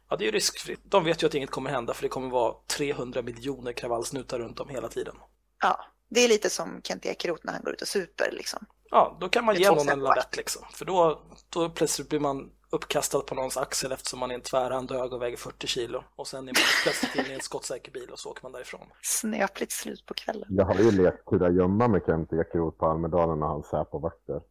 ja 0.09 0.15
det 0.15 0.23
är 0.23 0.25
ju 0.25 0.31
riskfritt. 0.31 0.81
De 0.83 1.03
vet 1.03 1.23
ju 1.23 1.27
att 1.27 1.33
inget 1.33 1.49
kommer 1.49 1.69
hända 1.69 1.93
för 1.93 2.03
det 2.03 2.09
kommer 2.09 2.29
vara 2.29 2.55
300 2.77 3.21
miljoner 3.21 3.73
kravallsnutar 3.73 4.39
runt 4.39 4.59
om 4.59 4.69
hela 4.69 4.87
tiden. 4.87 5.15
Ja, 5.61 5.85
det 6.09 6.19
är 6.21 6.27
lite 6.27 6.49
som 6.49 6.81
Kent 6.83 7.05
Ekeroth 7.05 7.45
när 7.45 7.53
han 7.53 7.63
går 7.63 7.73
ut 7.73 7.81
och 7.81 7.87
super 7.87 8.31
liksom. 8.31 8.65
Ja, 8.89 9.17
då 9.21 9.29
kan 9.29 9.45
man 9.45 9.55
ge 9.55 9.69
någon 9.69 9.89
en 9.89 9.99
lavett 9.99 10.37
liksom. 10.37 10.65
För 10.73 10.85
då, 10.85 11.23
då 11.49 11.69
plötsligt 11.69 12.09
blir 12.09 12.19
man 12.19 12.49
uppkastad 12.71 13.19
på 13.19 13.35
någons 13.35 13.57
axel 13.57 13.91
eftersom 13.91 14.19
man 14.19 14.31
är 14.31 14.35
en 14.35 14.41
tvärhand 14.41 14.91
hög 14.91 15.13
och 15.13 15.21
väger 15.21 15.37
40 15.37 15.67
kilo. 15.67 16.03
Och 16.15 16.27
sen 16.27 16.39
är 16.39 16.43
man 16.43 16.53
plötsligt 16.83 17.15
inne 17.15 17.29
i 17.29 17.33
en 17.33 17.41
skottsäker 17.41 17.91
bil 17.91 18.09
och 18.11 18.19
så 18.19 18.29
åker 18.29 18.43
man 18.43 18.51
därifrån. 18.51 18.81
Snöpligt 19.01 19.71
slut 19.71 20.05
på 20.05 20.13
kvällen. 20.13 20.47
Jag 20.49 20.65
har 20.65 20.75
ju 20.75 20.91
lekt 20.91 21.25
kurragömma 21.25 21.87
med 21.87 22.01
Kent 22.05 22.33
Ekeroth 22.33 22.77
på 22.77 22.85
Almedalen 22.85 23.39
när 23.39 23.47
han 23.47 23.63
Säpo-vakter. 23.63 24.41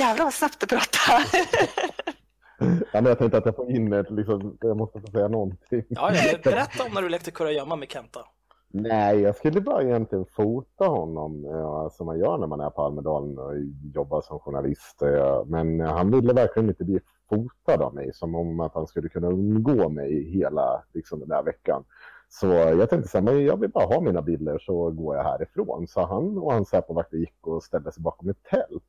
Jävlar 0.00 0.24
vad 0.24 0.34
snabbt 0.34 0.60
du 0.60 0.66
pratar. 0.66 1.22
Ja, 2.58 3.00
men 3.00 3.04
jag 3.04 3.18
tänkte 3.18 3.38
att 3.38 3.46
jag 3.46 3.56
får 3.56 3.70
in 3.70 3.92
ett, 3.92 4.10
liksom, 4.10 4.58
jag 4.60 4.76
måste 4.76 5.00
få 5.00 5.06
säga 5.06 5.28
någonting. 5.28 5.84
Ja, 5.88 6.14
ja, 6.14 6.38
berätta 6.44 6.84
om 6.84 6.92
när 6.94 7.02
du 7.02 7.08
lekte 7.08 7.30
kurragömma 7.30 7.76
med 7.76 7.90
Kenta. 7.90 8.20
Nej, 8.68 9.20
jag 9.20 9.36
skulle 9.36 9.60
bara 9.60 9.82
egentligen 9.82 10.26
fota 10.36 10.84
honom 10.84 11.44
ja, 11.44 11.90
som 11.92 12.06
man 12.06 12.18
gör 12.18 12.38
när 12.38 12.46
man 12.46 12.60
är 12.60 12.70
på 12.70 12.82
Almedalen 12.82 13.38
och 13.38 13.52
jobbar 13.94 14.20
som 14.20 14.38
journalist. 14.38 14.96
Ja. 15.00 15.44
Men 15.46 15.80
han 15.80 16.10
ville 16.10 16.32
verkligen 16.32 16.68
inte 16.68 16.84
bli 16.84 17.00
fotad 17.28 17.82
av 17.82 17.94
mig 17.94 18.12
som 18.14 18.34
om 18.34 18.60
att 18.60 18.74
han 18.74 18.86
skulle 18.86 19.08
kunna 19.08 19.28
undgå 19.28 19.88
mig 19.88 20.22
hela 20.22 20.82
liksom, 20.92 21.20
den 21.20 21.28
där 21.28 21.42
veckan. 21.42 21.84
Så 22.28 22.46
jag 22.46 22.90
tänkte 22.90 23.08
så 23.08 23.18
här, 23.18 23.24
men 23.24 23.44
jag 23.44 23.60
vill 23.60 23.70
bara 23.70 23.84
ha 23.84 24.00
mina 24.00 24.22
bilder 24.22 24.58
så 24.58 24.90
går 24.90 25.16
jag 25.16 25.24
härifrån. 25.24 25.86
Så 25.88 26.06
han 26.06 26.38
och 26.38 26.52
hans 26.52 26.68
Säpovakter 26.68 27.16
gick 27.16 27.46
och 27.46 27.62
ställde 27.62 27.92
sig 27.92 28.02
bakom 28.02 28.28
ett 28.28 28.42
tält. 28.42 28.84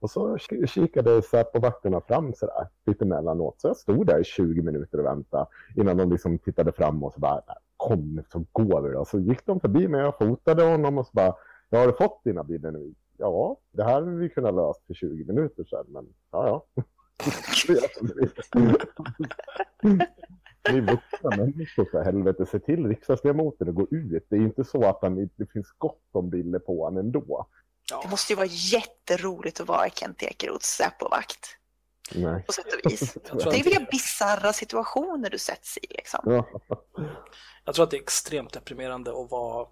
Och 0.00 0.10
så 0.10 0.38
kikade 0.66 1.22
Säpovakterna 1.22 2.00
fram 2.00 2.34
sådär 2.34 2.68
lite 2.86 3.04
mellanåt. 3.04 3.60
Så 3.60 3.68
jag 3.68 3.76
stod 3.76 4.06
där 4.06 4.20
i 4.20 4.24
20 4.24 4.62
minuter 4.62 4.98
och 4.98 5.04
väntade 5.04 5.46
innan 5.76 5.96
de 5.96 6.10
liksom 6.10 6.38
tittade 6.38 6.72
fram 6.72 7.04
och 7.04 7.12
så 7.12 7.20
bara, 7.20 7.42
kom 7.76 8.14
nu 8.14 8.24
så 8.32 8.44
går 8.52 8.80
vi 8.80 8.90
då. 8.90 9.04
Så 9.04 9.18
gick 9.18 9.46
de 9.46 9.60
förbi 9.60 9.88
mig 9.88 10.04
och 10.04 10.18
fotade 10.18 10.62
honom 10.62 10.98
och 10.98 11.06
så 11.06 11.12
bara, 11.12 11.34
jag 11.70 11.78
har 11.78 11.86
du 11.86 11.92
fått 11.92 12.24
dina 12.24 12.44
bilder 12.44 12.70
nu? 12.70 12.94
Ja, 13.16 13.56
det 13.72 13.84
här 13.84 13.92
hade 13.92 14.10
vi 14.10 14.28
kunnat 14.28 14.54
lösa 14.54 14.80
för 14.86 14.94
20 14.94 15.24
minuter 15.24 15.64
sedan, 15.64 15.84
men 15.88 16.06
ja, 16.30 16.64
ja. 16.74 16.82
Ni 20.72 20.80
vuxna 20.80 21.30
människor 21.36 21.84
för 21.90 22.04
helvete. 22.04 22.46
Se 22.46 22.58
till 22.58 22.86
riksdagsledamoten 22.86 23.68
att 23.68 23.74
gå 23.74 23.86
ut. 23.90 24.26
Det 24.30 24.36
är 24.36 24.40
inte 24.40 24.64
så 24.64 24.84
att 24.84 24.98
han, 25.02 25.30
det 25.36 25.52
finns 25.52 25.72
gott 25.78 26.08
om 26.12 26.30
bilder 26.30 26.58
på 26.58 26.84
honom 26.84 26.98
ändå. 26.98 27.46
Det 28.02 28.10
måste 28.10 28.32
ju 28.32 28.36
vara 28.36 28.48
jätteroligt 28.50 29.60
att 29.60 29.68
vara 29.68 29.88
Kent 29.90 30.22
Ekeroths 30.22 30.66
Säpovakt 30.66 31.56
Nej. 32.14 32.44
på 32.46 32.52
sätt 32.52 32.66
och 32.66 32.90
vis. 32.92 33.14
Det 33.32 33.60
är 33.60 33.64
vilka 33.64 33.86
bisarra 33.90 34.52
situationer 34.52 35.30
du 35.30 35.38
sätts 35.38 35.78
i 35.78 35.86
liksom. 35.90 36.20
Ja. 36.24 36.46
jag 37.64 37.74
tror 37.74 37.84
att 37.84 37.90
det 37.90 37.96
är 37.96 38.02
extremt 38.02 38.52
deprimerande 38.52 39.10
att 39.10 39.30
vara 39.30 39.66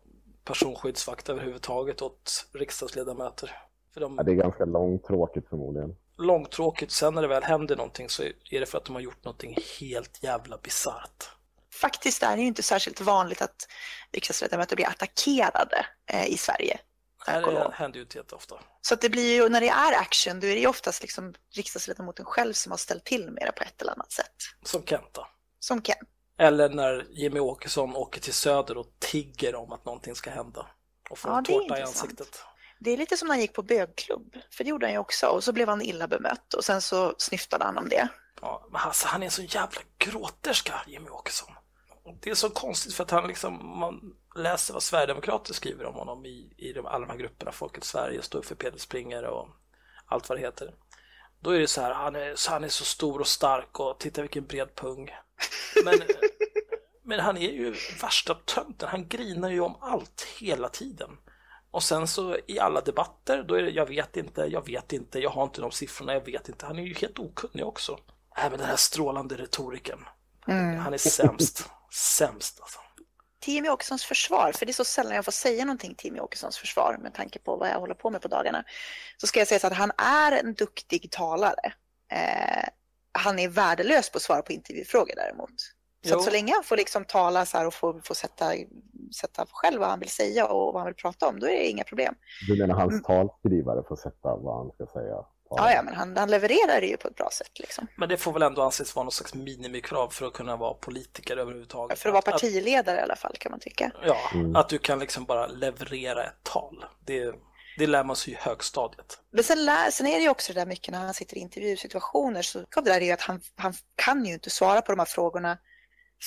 personskyddsvakt 0.45 1.29
överhuvudtaget 1.29 2.03
åt 2.03 2.47
riksdagsledamöter. 2.53 3.51
För 3.95 4.01
de 4.01 4.15
Ja, 4.17 4.23
det 4.23 4.33
är 4.33 4.35
ganska 4.35 4.65
långtråkigt 4.65 5.49
förmodligen. 5.49 5.97
Långtråkigt, 6.19 6.93
sen 6.93 7.15
när 7.15 7.23
det 7.23 7.29
väl 7.29 7.43
händer 7.43 7.77
någonting 7.77 8.09
så 8.09 8.23
är 8.51 8.61
det 8.61 8.67
för 8.67 8.79
att 8.79 8.85
de 8.85 8.95
har 8.95 9.03
gjort 9.03 9.25
någonting 9.25 9.59
helt 9.81 10.23
jävla 10.23 10.59
bisarrt. 10.59 11.31
Faktiskt 11.75 12.23
är 12.23 12.37
det 12.37 12.43
ju 12.43 12.49
inte 12.49 12.63
särskilt 12.63 13.01
vanligt 13.01 13.43
att 13.43 13.69
riksdagsledamöter 14.13 14.77
blir 14.77 14.87
attackerade 14.87 15.87
eh, 16.11 16.27
i 16.27 16.37
Sverige. 16.37 16.81
Och 17.27 17.53
Det 17.53 17.73
händer 17.75 17.97
ju 17.97 18.03
inte 18.03 18.19
jätteofta. 18.19 18.61
Så 18.81 18.95
att 18.95 19.01
det 19.01 19.09
blir 19.11 19.35
ju, 19.35 19.49
när 19.49 19.61
det 19.61 19.69
är 19.69 19.93
action, 20.01 20.41
då 20.41 20.47
är 20.47 20.55
det 20.55 20.61
ju 20.61 20.67
oftast 20.67 21.03
liksom 21.03 21.35
riksdagsledamoten 21.55 22.25
själv 22.25 22.53
som 22.53 22.73
har 22.73 22.77
ställt 22.77 23.05
till 23.05 23.31
med 23.31 23.47
det 23.47 23.53
på 23.53 23.65
ett 23.65 23.83
eller 23.83 23.93
annat 23.93 24.13
sätt. 24.13 24.35
Som 24.65 24.87
Kenta. 24.87 25.27
Som 25.61 25.83
Ken. 25.83 25.97
Eller 26.39 26.69
när 26.69 27.07
Jimmy 27.11 27.41
Åkesson 27.41 27.97
åker 27.97 28.21
till 28.21 28.33
Söder 28.33 28.79
och 28.79 28.87
tigger 28.99 29.55
om 29.55 29.73
att 29.73 29.85
någonting 29.85 30.15
ska 30.15 30.31
hända. 30.31 30.67
Och 31.11 31.19
får 31.19 31.31
Ja, 31.31 31.39
en 31.39 31.45
tårta 31.45 31.79
i 31.79 31.83
ansiktet. 31.83 32.43
Det 32.85 32.91
är 32.91 32.97
lite 32.97 33.17
som 33.17 33.29
när 33.29 33.35
han 33.35 33.41
gick 33.41 33.53
på 33.53 33.63
bögklubb, 33.63 34.37
för 34.51 34.65
det 34.65 34.71
gjorde 34.71 34.87
han 34.87 34.93
ju 34.93 34.99
också. 34.99 35.27
Och 35.27 35.45
så 35.45 35.53
blev 35.53 35.69
han 35.69 35.83
illa 35.83 36.09
bemött 36.09 36.55
och 36.55 36.65
sen 36.65 36.81
så 36.81 37.15
snyftade 37.19 37.65
han 37.65 37.79
om 37.79 37.89
det. 37.89 38.09
Ja, 38.41 38.69
men 38.71 38.81
alltså, 38.81 39.09
han 39.09 39.23
är 39.23 39.27
en 39.27 39.31
så 39.31 39.43
jävla 39.43 39.81
gråterska, 39.99 40.75
Jimmy 40.87 41.09
Åkesson. 41.09 41.55
Och 42.03 42.15
Det 42.21 42.31
är 42.31 42.35
så 42.35 42.51
konstigt 42.51 42.95
för 42.95 43.05
att 43.05 43.11
han 43.11 43.29
liksom, 43.29 43.79
man 43.79 44.15
läser 44.37 44.75
vad 44.75 44.83
Sverigedemokrater 44.83 45.55
skriver 45.55 45.85
om 45.85 45.95
honom 45.95 46.27
i, 46.27 46.55
i 46.57 46.73
de, 46.73 46.87
alla 46.87 47.07
de 47.07 47.11
här 47.11 47.19
grupperna, 47.19 47.53
Folket 47.53 47.85
Sverige, 47.85 48.23
Stå 48.23 48.39
upp 48.39 48.47
för 48.47 48.55
Peder 48.55 48.79
Springer 48.79 49.25
och 49.25 49.49
allt 50.07 50.29
vad 50.29 50.39
det 50.39 50.43
heter. 50.43 50.75
Då 51.41 51.51
är 51.51 51.61
det 51.61 51.69
så 51.69 51.81
här, 51.81 51.95
han 51.95 52.17
är, 52.17 52.35
så 52.35 52.51
han 52.51 52.65
är 52.65 52.69
så 52.69 52.85
stor 52.85 53.21
och 53.21 53.29
stark 53.29 53.81
och 53.81 53.99
titta 53.99 54.21
vilken 54.21 54.47
bred 54.47 54.75
pung. 54.75 55.11
Men, 55.85 55.95
men 57.03 57.21
han 57.21 57.37
är 57.37 57.51
ju 57.51 57.75
värsta 58.03 58.35
tönten, 58.35 58.89
han 58.89 59.09
grinar 59.09 59.51
ju 59.51 59.61
om 59.61 59.77
allt 59.81 60.27
hela 60.39 60.69
tiden. 60.69 61.11
Och 61.75 61.83
sen 61.83 62.07
så 62.07 62.37
i 62.47 62.59
alla 62.59 62.81
debatter, 62.81 63.43
då 63.43 63.55
är 63.55 63.63
det 63.63 63.71
jag 63.71 63.87
vet 63.87 64.17
inte, 64.17 64.41
jag 64.43 64.67
vet 64.67 64.93
inte, 64.93 65.19
jag 65.19 65.31
har 65.31 65.43
inte 65.43 65.61
de 65.61 65.71
siffrorna, 65.71 66.13
jag 66.13 66.25
vet 66.25 66.49
inte. 66.49 66.67
Han 66.67 66.79
är 66.79 66.83
ju 66.83 66.95
helt 66.95 67.19
okunnig 67.19 67.67
också. 67.67 67.99
Men 68.37 68.51
den 68.51 68.67
här 68.67 68.77
strålande 68.77 69.37
retoriken. 69.37 69.99
Han 70.47 70.95
är 70.95 70.99
sämst. 70.99 71.71
Sämst 71.93 72.61
alltså. 72.61 72.79
Till 73.41 73.55
Jimmy 73.55 73.69
Åkessons 73.69 74.05
försvar, 74.05 74.53
för 74.53 74.67
det 74.67 74.71
är 74.71 74.75
så 74.75 74.85
sällan 74.85 75.15
jag 75.15 75.25
får 75.25 75.33
säga 75.33 75.65
någonting 75.65 75.95
till 75.95 76.07
Jimmy 76.07 76.21
Åkessons 76.21 76.59
försvar 76.59 76.99
med 77.03 77.15
tanke 77.15 77.39
på 77.39 77.57
vad 77.57 77.69
jag 77.69 77.81
håller 77.81 77.95
på 77.95 78.11
med 78.11 78.23
på 78.23 78.29
dagarna. 78.29 78.65
Så 79.17 79.27
ska 79.27 79.39
jag 79.39 79.49
säga 79.49 79.59
så 79.59 79.67
att 79.67 79.73
han 79.73 79.93
är 79.99 80.33
en 80.33 80.55
duktig 80.55 81.11
talare. 81.11 81.73
Eh, 82.13 82.69
han 83.13 83.39
är 83.39 83.49
värdelös 83.49 84.11
på 84.11 84.17
att 84.17 84.23
svara 84.23 84.43
på 84.43 84.53
intervjufrågor 84.53 85.15
däremot. 85.17 85.55
Så, 86.09 86.17
att 86.17 86.23
så 86.23 86.31
länge 86.31 86.53
han 86.55 86.65
får 86.65 86.77
liksom 86.77 87.05
tala 87.05 87.47
så 87.47 87.59
här 87.59 87.67
och 87.67 87.75
får, 87.75 88.01
får 88.05 88.15
sätta, 88.15 88.53
sätta 89.21 89.47
själv 89.51 89.81
vad 89.81 89.89
han 89.89 90.01
vill 90.01 90.09
säga 90.11 90.47
och 90.47 90.73
vad 90.73 90.83
han 90.83 90.87
vill 90.87 90.95
prata 90.95 91.29
om, 91.29 91.41
då 91.41 91.47
är 91.47 91.51
det 91.51 91.67
inga 91.69 91.85
problem. 91.85 92.15
Du 92.49 92.59
menar 92.59 92.75
hans 92.75 93.03
talskrivare 93.03 93.83
får 93.89 93.97
sätta 93.97 94.37
vad 94.37 94.57
han 94.57 94.71
ska 94.71 94.87
säga? 95.01 95.25
Ja, 95.51 95.73
ja, 95.73 95.83
men 95.83 95.95
han, 95.95 96.17
han 96.17 96.31
levererar 96.31 96.81
det 96.81 96.87
ju 96.87 96.97
på 96.97 97.09
ett 97.09 97.15
bra 97.17 97.29
sätt. 97.33 97.59
Liksom. 97.59 97.87
Men 97.97 98.09
det 98.09 98.17
får 98.17 98.33
väl 98.33 98.43
ändå 98.43 98.63
anses 98.63 98.97
vara 98.97 99.05
någon 99.05 99.13
slags 99.13 99.35
minimikrav 99.35 100.09
för 100.09 100.27
att 100.27 100.33
kunna 100.33 100.57
vara 100.57 100.75
politiker 100.75 101.37
överhuvudtaget. 101.37 101.99
För 101.99 102.09
att 102.09 102.13
vara 102.13 102.19
Att- 102.19 102.25
partiledare 102.25 102.99
i 102.99 103.03
alla 103.03 103.17
fall 103.17 103.37
kan 103.41 103.51
man 103.51 103.61
tycka. 103.61 103.91
Ja, 104.07 104.17
Mm. 104.35 104.57
att 104.57 104.69
du 104.69 104.79
kan 104.79 104.99
liksom 104.99 105.25
bara 105.25 105.47
leverera 105.47 106.25
ett 106.25 106.43
tal. 106.43 106.85
Det, 107.07 107.35
det 107.79 107.87
lär 107.87 108.05
man 108.05 108.17
sig 108.17 108.33
i 108.33 108.37
högstadiet. 108.41 109.19
Men 109.31 109.45
sen, 109.45 109.65
lär, 109.65 109.91
sen 109.91 110.07
är 110.07 110.17
det 110.17 110.23
ju 110.23 110.29
också 110.29 110.53
det 110.53 110.61
där 110.61 110.67
mycket 110.67 110.93
när 110.93 110.99
han 110.99 111.15
sitter 111.15 111.37
i 111.37 111.41
intervjusituationer 111.41 112.43
så 112.43 112.59
det 112.59 112.81
där 112.85 113.01
är 113.01 113.05
ju 113.05 113.13
att 113.13 113.21
han, 113.21 113.41
han 113.57 113.75
kan 113.95 114.25
ju 114.25 114.33
inte 114.35 114.51
svara 114.51 114.83
på 114.83 114.93
de 114.93 114.99
här 114.99 115.07
frågorna 115.07 115.59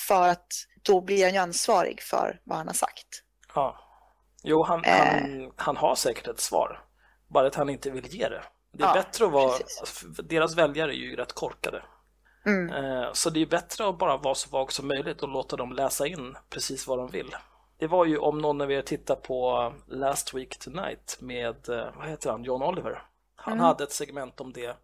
för 0.07 0.27
att 0.27 0.47
då 0.83 1.01
blir 1.01 1.23
han 1.23 1.33
ju 1.33 1.39
ansvarig 1.39 2.01
för 2.01 2.41
vad 2.43 2.57
han 2.57 2.67
har 2.67 2.73
sagt. 2.73 3.23
Ja. 3.55 3.77
Jo, 4.43 4.63
han, 4.63 4.83
Eh. 4.85 4.91
han, 4.95 5.51
han 5.55 5.77
har 5.77 5.95
säkert 5.95 6.27
ett 6.27 6.39
svar. 6.39 6.83
Bara 7.27 7.47
att 7.47 7.55
han 7.55 7.69
inte 7.69 7.89
vill 7.89 8.07
ge 8.07 8.29
det. 8.29 8.43
Det 8.73 8.83
är 8.83 8.87
Ja, 8.87 8.93
bättre 8.93 9.25
att 9.25 9.31
vara... 9.31 9.57
Deras 10.23 10.55
väljare 10.55 10.91
är 10.91 10.95
ju 10.95 11.15
rätt 11.15 11.33
korkade. 11.33 11.83
Mm. 12.45 12.69
Eh, 12.85 13.09
Så 13.13 13.29
det 13.29 13.41
är 13.41 13.45
bättre 13.45 13.87
att 13.89 13.97
bara 13.97 14.17
vara 14.17 14.35
så 14.35 14.49
vag 14.49 14.71
som 14.71 14.87
möjligt 14.87 15.23
och 15.23 15.29
låta 15.29 15.55
dem 15.55 15.73
läsa 15.73 16.07
in 16.07 16.37
precis 16.49 16.87
vad 16.87 16.97
de 16.97 17.07
vill. 17.07 17.35
Det 17.79 17.87
var 17.87 18.05
ju 18.05 18.17
om 18.17 18.37
någon 18.39 18.61
av 18.61 18.71
er 18.71 18.81
tittar 18.81 19.15
på 19.15 19.73
Last 19.87 20.33
Week 20.33 20.59
Tonight 20.59 21.17
med, 21.21 21.69
eh, 21.69 21.87
vad 21.95 22.07
heter 22.09 22.31
han, 22.31 22.43
John 22.43 22.63
Oliver. 22.63 23.03
Han 23.35 23.53
Mm. 23.53 23.65
hade 23.65 23.83
ett 23.83 23.91
segment 23.91 24.41
om 24.41 24.53
det 24.53 24.77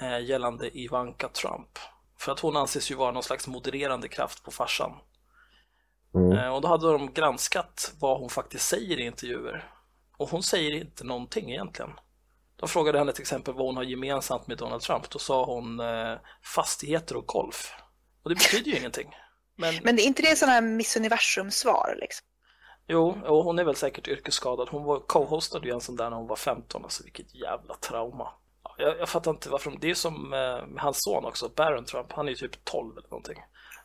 eh, 0.00 0.18
gällande 0.24 0.78
Ivanka 0.78 1.28
Trump. 1.28 1.78
För 2.22 2.32
att 2.32 2.40
hon 2.40 2.56
anses 2.56 2.90
ju 2.90 2.94
vara 2.94 3.12
någon 3.12 3.22
slags 3.22 3.46
modererande 3.46 4.08
kraft 4.08 4.44
på 4.44 4.50
farsan. 4.50 4.92
Mm. 6.14 6.38
Eh, 6.38 6.54
Och 6.54 6.60
då 6.60 6.68
hade 6.68 6.92
de 6.92 7.12
granskat 7.12 7.92
vad 8.00 8.18
hon 8.18 8.30
faktiskt 8.30 8.68
säger 8.68 9.00
i 9.00 9.06
intervjuer. 9.06 9.72
Och 10.16 10.28
hon 10.28 10.42
säger 10.42 10.70
inte 10.70 11.04
någonting 11.04 11.50
egentligen. 11.50 11.90
De 12.56 12.68
frågade 12.68 12.98
henne 12.98 13.12
till 13.12 13.22
exempel 13.22 13.54
vad 13.54 13.66
hon 13.66 13.76
har 13.76 13.82
gemensamt 13.82 14.46
med 14.46 14.58
Donald 14.58 14.82
Trump. 14.82 15.10
Då 15.10 15.18
sa 15.18 15.44
hon 15.44 15.80
eh, 15.80 16.18
fastigheter 16.42 17.16
och 17.16 17.26
golf. 17.26 17.74
Och 18.22 18.30
det 18.30 18.34
betyder 18.34 18.70
ju 18.70 18.78
ingenting. 18.78 19.14
Men, 19.56 19.74
Men 19.82 19.96
det 19.96 20.02
är 20.02 20.06
inte 20.06 20.22
det 20.22 20.36
sådana 20.36 20.52
här 20.52 20.62
Miss 20.62 20.96
Universum-svar? 20.96 21.96
Liksom? 22.00 22.26
jo, 22.88 23.18
och 23.26 23.44
hon 23.44 23.58
är 23.58 23.64
väl 23.64 23.76
säkert 23.76 24.08
yrkesskadad. 24.08 24.68
Hon 24.68 24.84
var 24.84 25.00
co-hostade 25.00 25.68
ju 25.68 25.74
en 25.74 25.80
sån 25.80 25.96
där 25.96 26.10
när 26.10 26.16
hon 26.16 26.26
var 26.26 26.36
15. 26.36 26.84
Alltså 26.84 27.02
vilket 27.02 27.34
jävla 27.34 27.74
trauma. 27.74 28.28
Ja, 28.82 28.88
Jag, 28.88 28.98
jag 28.98 29.08
fattar 29.08 29.30
inte 29.30 29.48
varför 29.48 29.70
de, 29.70 29.78
det 29.80 29.90
är 29.90 29.94
som 29.94 30.32
eh, 30.32 30.80
hans 30.80 31.02
son 31.02 31.24
också, 31.24 31.48
Barron 31.48 31.84
Trump. 31.84 32.12
Han 32.12 32.26
är 32.26 32.30
ju 32.30 32.36
typ 32.36 32.64
12 32.64 32.98
eller 32.98 33.08
någonting. 33.10 33.38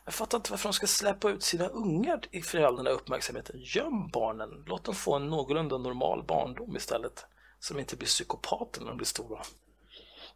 Jag 0.04 0.14
fattar 0.14 0.38
inte 0.38 0.50
varför 0.50 0.68
de 0.68 0.72
ska 0.72 0.86
släppa 0.86 1.30
ut 1.30 1.42
sina 1.42 1.66
ungar 1.68 2.20
i 2.30 2.42
för 2.42 2.62
all 2.62 2.76
den 2.76 2.86
här 2.86 2.92
uppmärksamheten. 2.92 3.56
Göm 3.58 4.08
barnen. 4.08 4.64
Låt 4.66 4.84
dem 4.84 4.94
få 4.94 5.14
en 5.14 5.26
någorlunda 5.26 5.78
normal 5.78 6.24
barndom 6.24 6.76
istället. 6.76 7.26
Så 7.60 7.74
de 7.74 7.80
inte 7.80 7.96
blir 7.96 8.08
psykopater 8.08 8.80
när 8.80 8.88
de 8.88 8.96
blir 8.96 9.06
stora. 9.06 9.42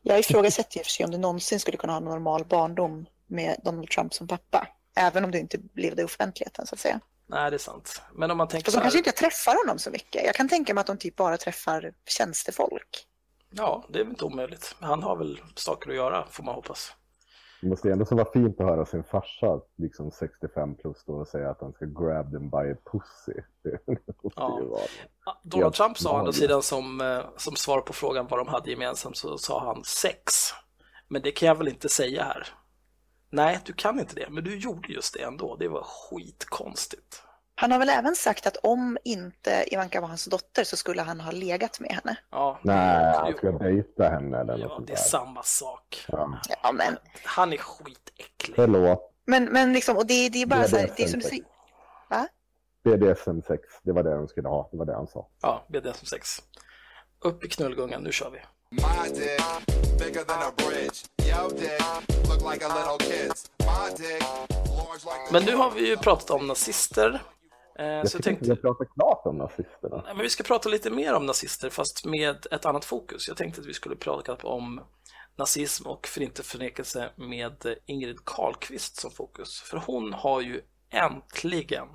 Jag 0.02 0.18
ifrågasätter 0.18 0.76
ju 0.76 0.80
i 0.80 0.82
och 0.82 0.86
för 0.86 0.90
sig 0.90 1.04
om 1.04 1.10
du 1.10 1.18
någonsin 1.18 1.60
skulle 1.60 1.76
kunna 1.76 1.92
ha 1.92 1.98
en 1.98 2.04
normal 2.04 2.44
barndom 2.44 3.06
med 3.26 3.60
Donald 3.64 3.90
Trump 3.90 4.14
som 4.14 4.28
pappa. 4.28 4.68
Även 4.96 5.24
om 5.24 5.30
du 5.30 5.38
inte 5.38 5.58
levde 5.74 6.02
i 6.02 6.04
offentligheten 6.04 6.66
så 6.66 6.74
att 6.74 6.80
säga. 6.80 7.00
Nej, 7.26 7.50
det 7.50 7.56
är 7.56 7.58
sant. 7.58 8.02
Men 8.12 8.30
om 8.30 8.38
man 8.38 8.48
tänker 8.48 8.64
Fast 8.64 8.74
de 8.74 8.78
här, 8.78 8.84
kanske 8.84 8.98
inte 8.98 9.12
träffar 9.12 9.66
honom 9.66 9.78
så 9.78 9.90
mycket. 9.90 10.24
Jag 10.24 10.34
kan 10.34 10.48
tänka 10.48 10.74
mig 10.74 10.80
att 10.80 10.86
de 10.86 10.98
typ 10.98 11.16
bara 11.16 11.36
träffar 11.36 11.92
tjänstefolk. 12.06 13.06
Ja, 13.56 13.84
det 13.88 13.98
är 13.98 14.04
väl 14.04 14.12
inte 14.12 14.24
omöjligt. 14.24 14.76
Han 14.80 15.02
har 15.02 15.16
väl 15.16 15.40
saker 15.54 15.90
att 15.90 15.96
göra, 15.96 16.26
får 16.30 16.44
man 16.44 16.54
hoppas. 16.54 16.92
Det 17.60 17.68
måste 17.68 17.92
ändå 17.92 18.04
så 18.04 18.14
vara 18.14 18.32
fint 18.32 18.60
att 18.60 18.66
höra 18.66 18.86
sin 18.86 19.04
farsa, 19.04 19.60
liksom 19.76 20.10
65 20.10 20.74
plus, 20.74 21.04
då 21.06 21.12
och 21.12 21.28
säga 21.28 21.50
att 21.50 21.60
han 21.60 21.72
ska 21.72 21.84
grab 21.84 22.32
them 22.32 22.50
by 22.50 22.56
a 22.56 22.76
pussy. 22.92 23.40
Ja. 24.36 24.58
Donald 25.42 25.64
Helt 25.64 25.74
Trump 25.74 25.98
sa 25.98 26.12
å 26.12 26.16
andra 26.16 26.32
sidan 26.32 26.62
som, 26.62 27.00
eh, 27.00 27.24
som 27.36 27.56
svar 27.56 27.80
på 27.80 27.92
frågan 27.92 28.26
vad 28.30 28.40
de 28.40 28.48
hade 28.48 28.70
gemensamt 28.70 29.16
så 29.16 29.38
sa 29.38 29.64
han 29.64 29.84
sex. 29.84 30.52
Men 31.08 31.22
det 31.22 31.32
kan 31.32 31.48
jag 31.48 31.54
väl 31.54 31.68
inte 31.68 31.88
säga 31.88 32.24
här. 32.24 32.48
Nej, 33.30 33.60
du 33.64 33.72
kan 33.72 34.00
inte 34.00 34.14
det, 34.14 34.30
men 34.30 34.44
du 34.44 34.58
gjorde 34.58 34.92
just 34.92 35.14
det 35.14 35.22
ändå. 35.22 35.56
Det 35.56 35.68
var 35.68 35.82
skitkonstigt. 35.82 37.22
Han 37.62 37.70
har 37.72 37.78
väl 37.78 37.88
även 37.88 38.16
sagt 38.16 38.46
att 38.46 38.56
om 38.56 38.98
inte 39.04 39.64
Ivanka 39.66 40.00
var 40.00 40.08
hans 40.08 40.24
dotter 40.24 40.64
så 40.64 40.76
skulle 40.76 41.02
han 41.02 41.20
ha 41.20 41.30
legat 41.30 41.80
med 41.80 41.90
henne. 41.90 42.16
Ja, 42.30 42.58
Nej, 42.62 43.14
han 43.16 43.34
ska 43.36 43.50
dejta 43.52 44.08
henne 44.08 44.40
eller 44.40 44.52
något 44.52 44.60
ja, 44.60 44.68
sånt 44.68 44.86
det 44.86 44.92
är 44.92 44.96
där. 44.96 45.02
samma 45.02 45.42
sak. 45.42 46.04
Ja. 46.08 46.40
Ja, 46.62 46.72
men, 46.72 46.96
Han 47.24 47.52
är 47.52 47.56
skitäcklig. 47.56 48.56
Förlåt, 48.56 49.12
men, 49.26 49.44
men 49.44 49.72
liksom, 49.72 49.96
och 49.96 50.06
det, 50.06 50.28
det 50.28 50.42
är 50.42 50.46
bara 50.46 50.62
Det 50.62 50.68
så 50.68 50.76
är 50.76 50.80
här, 50.80 50.90
det 50.96 51.02
är 51.02 51.08
som 51.08 51.20
du 51.20 51.28
säger. 51.28 51.44
Va? 52.10 52.28
BDSM 52.84 53.40
6, 53.46 53.62
det 53.82 53.92
var 53.92 54.02
det 54.02 54.14
de 54.14 54.28
skulle 54.28 54.48
ha, 54.48 54.68
det 54.72 54.78
var 54.78 54.84
det 54.86 54.94
han 54.94 55.06
sa. 55.06 55.28
Ja, 55.42 55.64
BDSM 55.68 56.06
6. 56.06 56.28
Upp 57.24 57.44
i 57.44 57.48
knullgungan, 57.48 58.02
nu 58.02 58.12
kör 58.12 58.30
vi. 58.30 58.38
My 58.70 59.08
dick, 59.08 59.40
bigger 59.98 60.24
than 60.24 60.42
a 60.42 60.52
bridge. 60.56 60.98
Yo 61.30 61.48
dick, 61.48 61.80
look 62.28 62.52
like 62.52 62.64
a 62.66 62.68
little 62.68 62.98
kid's. 63.12 63.50
My 63.58 63.90
dick, 63.96 64.22
large 64.68 65.04
like 65.04 65.26
the 65.26 65.32
Men 65.32 65.44
nu 65.44 65.54
har 65.54 65.70
vi 65.70 65.88
ju 65.88 65.96
pratat 65.96 66.30
om 66.30 66.46
nazister. 66.46 67.22
Eh, 67.78 67.86
Jag 67.86 68.08
så 68.10 68.16
jag 68.16 68.22
tycker 68.24 68.30
inte 68.30 68.44
tänkte, 68.44 68.44
vi 68.44 68.50
har 68.68 68.74
pratat 68.74 68.94
klart 68.94 69.26
om 69.26 69.38
nazisterna. 69.38 69.96
nej, 70.04 70.14
men 70.14 70.22
vi 70.22 70.28
ska 70.30 70.42
prata 70.44 70.68
lite 70.68 70.90
mer 70.90 71.14
om 71.14 71.26
nazister 71.26 71.70
fast 71.70 72.06
med 72.06 72.46
ett 72.50 72.66
annat 72.66 72.84
fokus. 72.84 73.28
Jag 73.28 73.36
tänkte 73.36 73.60
att 73.60 73.66
vi 73.66 73.74
skulle 73.74 73.96
prata 73.96 74.34
om 74.42 74.80
nazism 75.36 75.86
och 75.88 76.06
förintelseförnekelse 76.06 77.10
med 77.16 77.52
Ingrid 77.86 78.24
Carlqvist 78.24 78.96
som 79.00 79.10
fokus. 79.10 79.60
För 79.60 79.82
hon 79.86 80.12
har 80.12 80.40
ju 80.40 80.60
äntligen 80.90 81.86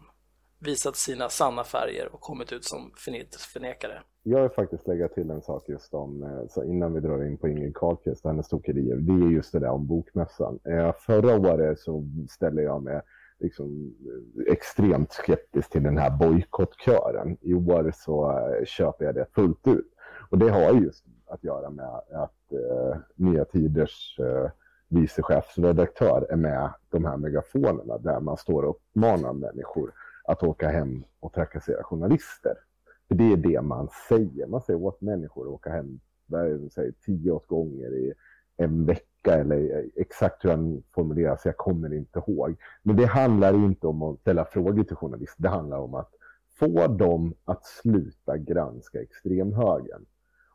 visat 0.60 0.96
sina 0.96 1.30
sanna 1.30 1.63
färger 1.63 2.10
och 2.13 2.22
kommit 2.22 2.52
ut 2.52 2.66
som 2.66 2.92
förintelseförnekare. 2.96 4.02
Jag 4.24 4.42
vill 4.42 4.52
faktiskt 4.52 4.88
lägga 4.88 5.08
till 5.08 5.30
en 5.32 5.42
sak 5.42 5.63
just 5.70 5.94
om, 5.94 6.24
eh, 6.24 6.48
så 6.50 6.63
innan 6.63 6.94
vi 6.94 7.00
drar 7.00 7.26
in 7.26 7.38
på 7.38 7.48
Ingrid 7.48 7.76
Carlqvist 7.76 8.26
och 8.26 8.32
hennes 8.32 8.48
tokerier. 8.50 8.96
Det 8.96 9.26
är 9.26 9.32
just 9.32 9.52
det 9.52 9.60
där 9.60 9.70
om 9.70 9.88
bokmässan. 9.88 10.60
Eh, 10.70 10.94
Förra 11.06 11.36
året 11.40 11.80
så 11.80 12.04
ställde 12.30 12.62
jag 12.62 12.84
mig 12.84 13.02
liksom 13.39 13.95
eh, 14.06 14.54
extremt 14.54 15.12
skeptisk 15.12 15.69
till 15.69 15.84
den 15.84 15.97
här 15.97 16.17
bojkottkören. 16.17 17.38
I 17.41 17.54
år 17.54 17.91
så 17.95 18.32
eh, 18.32 18.65
köper 18.65 19.06
jag 19.06 19.15
det 19.15 19.26
fullt 19.36 19.67
ut. 19.67 19.93
Och 20.30 20.38
det 20.38 20.50
har 20.50 20.73
just 20.73 21.06
att 21.28 21.43
göra 21.43 21.69
med 21.69 22.02
att 22.12 22.52
eh, 22.52 22.97
Nya 23.15 23.45
Tiders 23.45 24.19
eh, 24.19 24.52
vicechefsredaktör 24.88 26.28
är 26.30 26.36
med 26.36 26.69
de 26.89 27.06
här 27.06 27.17
megafonerna 27.17 27.97
där 27.97 28.19
man 28.19 28.38
står 28.38 28.63
och 28.63 28.76
uppmanar 28.76 29.34
människor 29.34 29.93
att 30.23 30.43
åka 30.43 30.69
hem 30.69 31.04
och 31.19 31.34
trakassera 31.34 31.84
journalister. 31.84 32.54
För 33.08 33.15
det 33.15 33.34
är 33.34 33.38
det 33.38 33.62
man 33.62 33.89
säger. 34.10 34.47
Man 34.47 34.62
säger 34.62 34.84
åt 34.84 35.02
människor 35.02 35.47
att 35.47 35.54
åka 35.54 35.69
hem 35.69 36.00
säger, 36.71 36.93
tio 37.06 37.32
åt 37.32 37.47
gånger 37.47 37.93
i 37.93 38.13
en 38.58 38.86
vecka 38.86 39.34
eller 39.34 39.86
exakt 39.96 40.46
hur 40.46 40.50
han 40.50 40.84
formulerar 40.96 41.36
sig, 41.36 41.50
jag 41.50 41.58
kommer 41.58 41.93
inte 41.93 42.20
ihåg. 42.20 42.56
Men 42.84 42.96
det 42.96 43.06
handlar 43.06 43.54
inte 43.54 43.88
om 43.88 44.02
att 44.02 44.20
ställa 44.20 44.46
frågor 44.46 44.84
till 44.84 44.96
journalister, 44.96 45.43
det 45.43 45.50
handlar 45.50 45.78
om 45.78 45.93
att 45.93 46.12
få 46.60 46.88
dem 46.88 47.34
att 47.46 47.65
sluta 47.65 48.38
granska 48.38 49.02
extremhögern. 49.02 50.06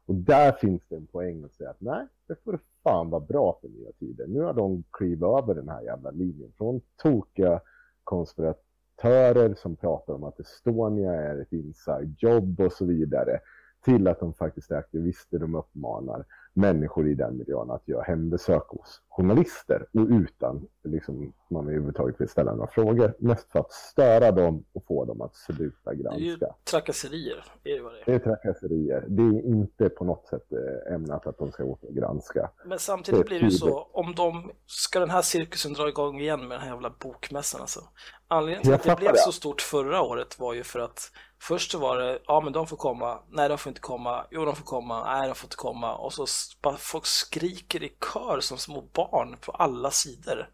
Och 0.06 0.14
där 0.14 0.52
finns 0.52 0.82
det 0.88 0.96
en 0.96 1.06
poäng 1.06 1.44
att 1.44 1.52
säga 1.52 1.70
att 1.70 1.80
nej, 1.80 2.06
det 2.28 2.34
får 2.44 2.58
fan 2.82 3.10
vara 3.10 3.20
bra 3.20 3.58
för 3.60 3.68
nya 3.68 3.92
tider. 3.92 4.26
Nu 4.26 4.40
har 4.40 4.54
de 4.54 4.84
klivit 4.90 5.22
över 5.22 5.54
den 5.54 5.68
här 5.68 5.82
jävla 5.82 6.10
linjen. 6.10 6.52
Från 6.58 6.80
tokiga 7.02 7.60
konspiratörer 8.04 9.54
som 9.54 9.76
pratar 9.76 10.14
om 10.14 10.24
att 10.24 10.40
Estonia 10.40 11.12
är 11.12 11.38
ett 11.38 11.52
inside 11.52 12.14
jobb 12.18 12.60
och 12.60 12.72
så 12.72 12.84
vidare 12.84 13.40
till 13.84 14.08
att 14.08 14.20
de 14.20 14.34
faktiskt 14.34 14.70
är 14.70 14.76
aktivister. 14.76 15.38
De 15.38 15.54
uppmanar 15.54 16.24
människor 16.52 17.08
i 17.08 17.14
den 17.14 17.36
miljön 17.38 17.70
att 17.70 17.88
göra 17.88 18.02
hembesök 18.02 18.62
hos 18.68 19.00
journalister 19.08 19.86
och 19.92 20.06
utan 20.10 20.66
liksom, 20.84 21.32
man 21.50 21.64
överhuvudtaget 21.68 22.20
vill 22.20 22.28
ställa 22.28 22.54
några 22.54 22.70
frågor. 22.70 23.14
Mest 23.18 23.52
för 23.52 23.58
att 23.58 23.72
störa 23.72 24.32
dem 24.32 24.64
och 24.72 24.84
få 24.86 25.04
dem 25.04 25.20
att 25.20 25.34
sluta 25.34 25.76
Det 25.84 25.90
är 25.90 26.18
ju 26.18 26.28
granska. 26.36 26.54
trakasserier, 26.64 27.44
det 27.62 27.70
är 27.70 27.82
det. 27.82 28.02
Det 28.06 28.14
är 28.14 28.18
trakasserier. 28.18 29.04
Det 29.08 29.22
är 29.22 29.46
inte 29.46 29.88
på 29.88 30.04
något 30.04 30.26
sätt 30.26 30.52
eh, 30.52 30.94
ämnat 30.94 31.26
att 31.26 31.38
de 31.38 31.52
ska 31.52 31.64
åka 31.64 31.86
och 31.86 31.94
granska. 31.94 32.50
Men 32.64 32.78
samtidigt 32.78 33.20
Det 33.20 33.24
blir 33.26 33.40
det 33.40 33.44
ju 33.44 33.50
så, 33.50 33.88
om 33.92 34.14
de, 34.14 34.50
ska 34.66 35.00
den 35.00 35.10
här 35.10 35.22
cirkusen 35.22 35.72
dra 35.72 35.88
igång 35.88 36.20
igen 36.20 36.40
med 36.40 36.50
den 36.50 36.60
här 36.60 36.68
jävla 36.68 36.90
bokmässan 37.00 37.60
alltså. 37.60 37.80
Anledningen 38.28 38.62
till 38.80 38.90
att 38.90 38.98
det 39.00 39.02
blev 39.02 39.14
så 39.16 39.32
stort 39.32 39.60
förra 39.60 40.02
året 40.02 40.38
var 40.38 40.54
ju 40.54 40.64
för 40.64 40.80
att 40.80 41.10
först 41.40 41.70
så 41.70 41.78
var 41.78 41.96
det, 41.98 42.18
ja 42.26 42.40
men 42.40 42.52
de 42.52 42.66
får 42.66 42.76
komma, 42.76 43.18
nej 43.28 43.48
de 43.48 43.58
får 43.58 43.70
inte 43.70 43.80
komma, 43.80 44.26
jo 44.30 44.44
de 44.44 44.56
får 44.56 44.64
komma, 44.64 45.04
nej 45.04 45.28
de 45.28 45.34
får 45.34 45.46
inte 45.46 45.56
komma 45.56 45.96
och 45.96 46.12
så 46.12 46.26
bara 46.62 46.76
folk 46.76 47.06
skriker 47.06 47.82
i 47.82 47.92
kör 48.12 48.40
som 48.40 48.58
små 48.58 48.80
barn 48.92 49.36
på 49.40 49.52
alla 49.52 49.90
sidor. 49.90 50.48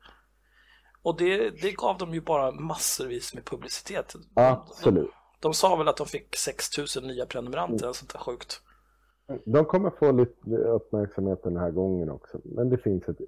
Och 1.02 1.16
det, 1.16 1.50
det 1.50 1.72
gav 1.72 1.98
dem 1.98 2.14
ju 2.14 2.20
bara 2.20 2.50
massvis 2.50 3.34
med 3.34 3.44
publicitet. 3.44 4.12
De, 4.12 4.18
de, 4.18 4.42
Absolut. 4.42 5.10
de 5.40 5.54
sa 5.54 5.76
väl 5.76 5.88
att 5.88 5.96
de 5.96 6.06
fick 6.06 6.36
6000 6.36 7.06
nya 7.06 7.26
prenumeranter, 7.26 7.84
eller 7.84 7.92
sånt 7.92 8.12
där 8.12 8.18
sjukt. 8.18 8.62
De 9.44 9.64
kommer 9.64 9.90
få 9.90 10.12
lite 10.12 10.56
uppmärksamhet 10.56 11.42
den 11.42 11.56
här 11.56 11.70
gången 11.70 12.10
också. 12.10 12.40
Men 12.44 12.70
det 12.70 12.78
finns 12.78 13.08
ett 13.08 13.18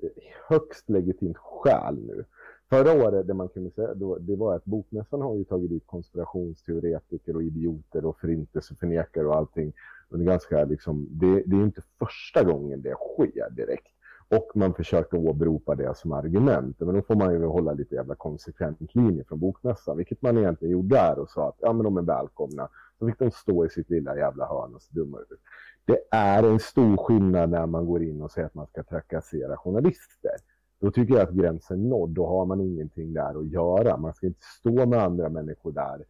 högst 0.48 0.90
legitimt 0.90 1.36
skäl 1.36 1.94
nu. 1.94 2.24
Förra 2.70 2.92
året, 2.92 3.26
det 3.26 3.34
man 3.34 3.48
kunde 3.48 3.70
säga, 3.70 3.94
då, 3.94 4.18
det 4.18 4.36
var 4.36 4.56
att 4.56 4.64
Bokmässan 4.64 5.20
har 5.20 5.36
ju 5.36 5.44
tagit 5.44 5.70
dit 5.70 5.86
konspirationsteoretiker 5.86 7.36
och 7.36 7.42
idioter 7.42 8.04
och 8.04 8.20
förintelseförnekare 8.20 9.26
och 9.26 9.36
allting. 9.36 9.72
Under 10.10 10.26
ganska, 10.26 10.64
liksom, 10.64 11.06
det, 11.10 11.42
det 11.46 11.56
är 11.56 11.62
inte 11.62 11.82
första 11.98 12.44
gången 12.44 12.82
det 12.82 12.94
sker 12.94 13.50
direkt. 13.50 13.86
Och 14.28 14.50
man 14.54 14.74
försöker 14.74 15.18
åberopa 15.18 15.74
det 15.74 15.96
som 15.96 16.12
argument. 16.12 16.80
Men 16.80 16.94
då 16.94 17.02
får 17.02 17.14
man 17.14 17.32
ju 17.32 17.46
hålla 17.46 17.72
lite 17.72 17.94
jävla 17.94 18.14
konsekvent 18.14 18.94
linje 18.94 19.24
från 19.24 19.38
Bokmässan. 19.38 19.96
Vilket 19.96 20.22
man 20.22 20.38
egentligen 20.38 20.72
gjorde 20.72 20.96
där 20.96 21.18
och 21.18 21.30
sa 21.30 21.48
att 21.48 21.56
ja, 21.58 21.72
men 21.72 21.84
de 21.84 21.96
är 21.96 22.02
välkomna. 22.02 22.68
Så 22.98 23.06
fick 23.06 23.18
de 23.18 23.30
stå 23.30 23.66
i 23.66 23.70
sitt 23.70 23.90
lilla 23.90 24.16
jävla 24.16 24.46
hörn 24.46 24.74
och 24.74 24.82
se 24.82 24.94
dumma 24.94 25.18
ut. 25.18 25.40
Det 25.84 25.98
är 26.10 26.42
en 26.42 26.58
stor 26.58 26.96
skillnad 26.96 27.50
när 27.50 27.66
man 27.66 27.86
går 27.86 28.02
in 28.02 28.22
och 28.22 28.30
säger 28.30 28.46
att 28.46 28.54
man 28.54 28.66
ska 28.66 28.82
trakassera 28.82 29.56
journalister. 29.56 30.34
Då 30.80 30.90
tycker 30.90 31.14
jag 31.14 31.22
att 31.22 31.34
gränsen 31.34 31.84
är 31.84 31.88
nådd. 31.88 32.10
Då 32.10 32.26
har 32.26 32.46
man 32.46 32.60
ingenting 32.60 33.12
där 33.12 33.40
att 33.40 33.48
göra. 33.48 33.96
Man 33.96 34.14
ska 34.14 34.26
inte 34.26 34.46
stå 34.58 34.86
med 34.86 35.02
andra 35.02 35.28
människor 35.28 35.72
där 35.72 36.04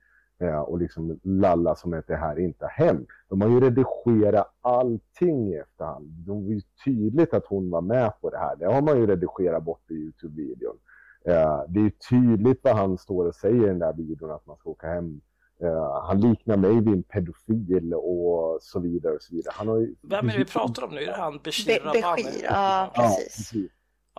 och 0.49 0.79
liksom 0.79 1.21
lalla 1.23 1.75
som 1.75 1.93
att 1.93 2.07
det 2.07 2.17
här 2.17 2.39
inte 2.39 2.65
har 2.65 2.87
hänt. 2.87 3.09
De 3.29 3.41
har 3.41 3.49
ju 3.49 3.61
redigerat 3.61 4.55
allting 4.61 5.49
i 5.49 5.57
efterhand. 5.57 6.07
Det 6.07 6.31
var 6.33 6.41
ju 6.41 6.61
tydligt 6.85 7.35
att 7.35 7.47
hon 7.47 7.71
var 7.71 7.81
med 7.81 8.13
på 8.21 8.31
det 8.31 8.39
här. 8.39 8.57
Det 8.57 8.67
har 8.67 8.83
man 8.83 8.97
ju 8.97 9.07
redigerat 9.07 9.63
bort 9.63 9.91
i 9.91 9.95
Youtube-videon. 9.95 10.77
Eh, 11.25 11.63
det 11.69 11.81
är 11.81 11.85
ju 11.85 11.91
tydligt 12.11 12.61
vad 12.63 12.77
han 12.77 12.99
står 12.99 13.27
och 13.27 13.35
säger 13.35 13.63
i 13.65 13.67
den 13.67 13.79
där 13.79 13.93
videon 13.93 14.31
att 14.31 14.47
man 14.47 14.57
ska 14.57 14.71
åka 14.71 14.87
hem. 14.87 15.21
Eh, 15.63 16.03
han 16.03 16.21
liknar 16.21 16.57
mig 16.57 16.75
vid 16.75 16.89
en 16.89 17.03
pedofil 17.03 17.95
och 17.95 18.59
så 18.61 18.81
vidare 18.81 19.15
och 19.15 19.23
så 19.23 19.35
vidare. 19.35 19.53
Han 19.57 19.69
har 19.69 19.77
ju... 19.77 19.95
Vem 20.03 20.29
är 20.29 20.33
det 20.33 20.39
vi 20.39 20.45
pratar 20.45 20.85
om 20.85 20.91
nu? 20.95 21.01
Är 21.01 21.07
det 21.07 21.17
han 21.17 21.41
Bashir 21.45 21.81
Be-? 21.85 22.01
Bashir, 22.01 22.45
ja 22.45 22.91
Ja, 22.95 23.03
precis. 23.03 23.53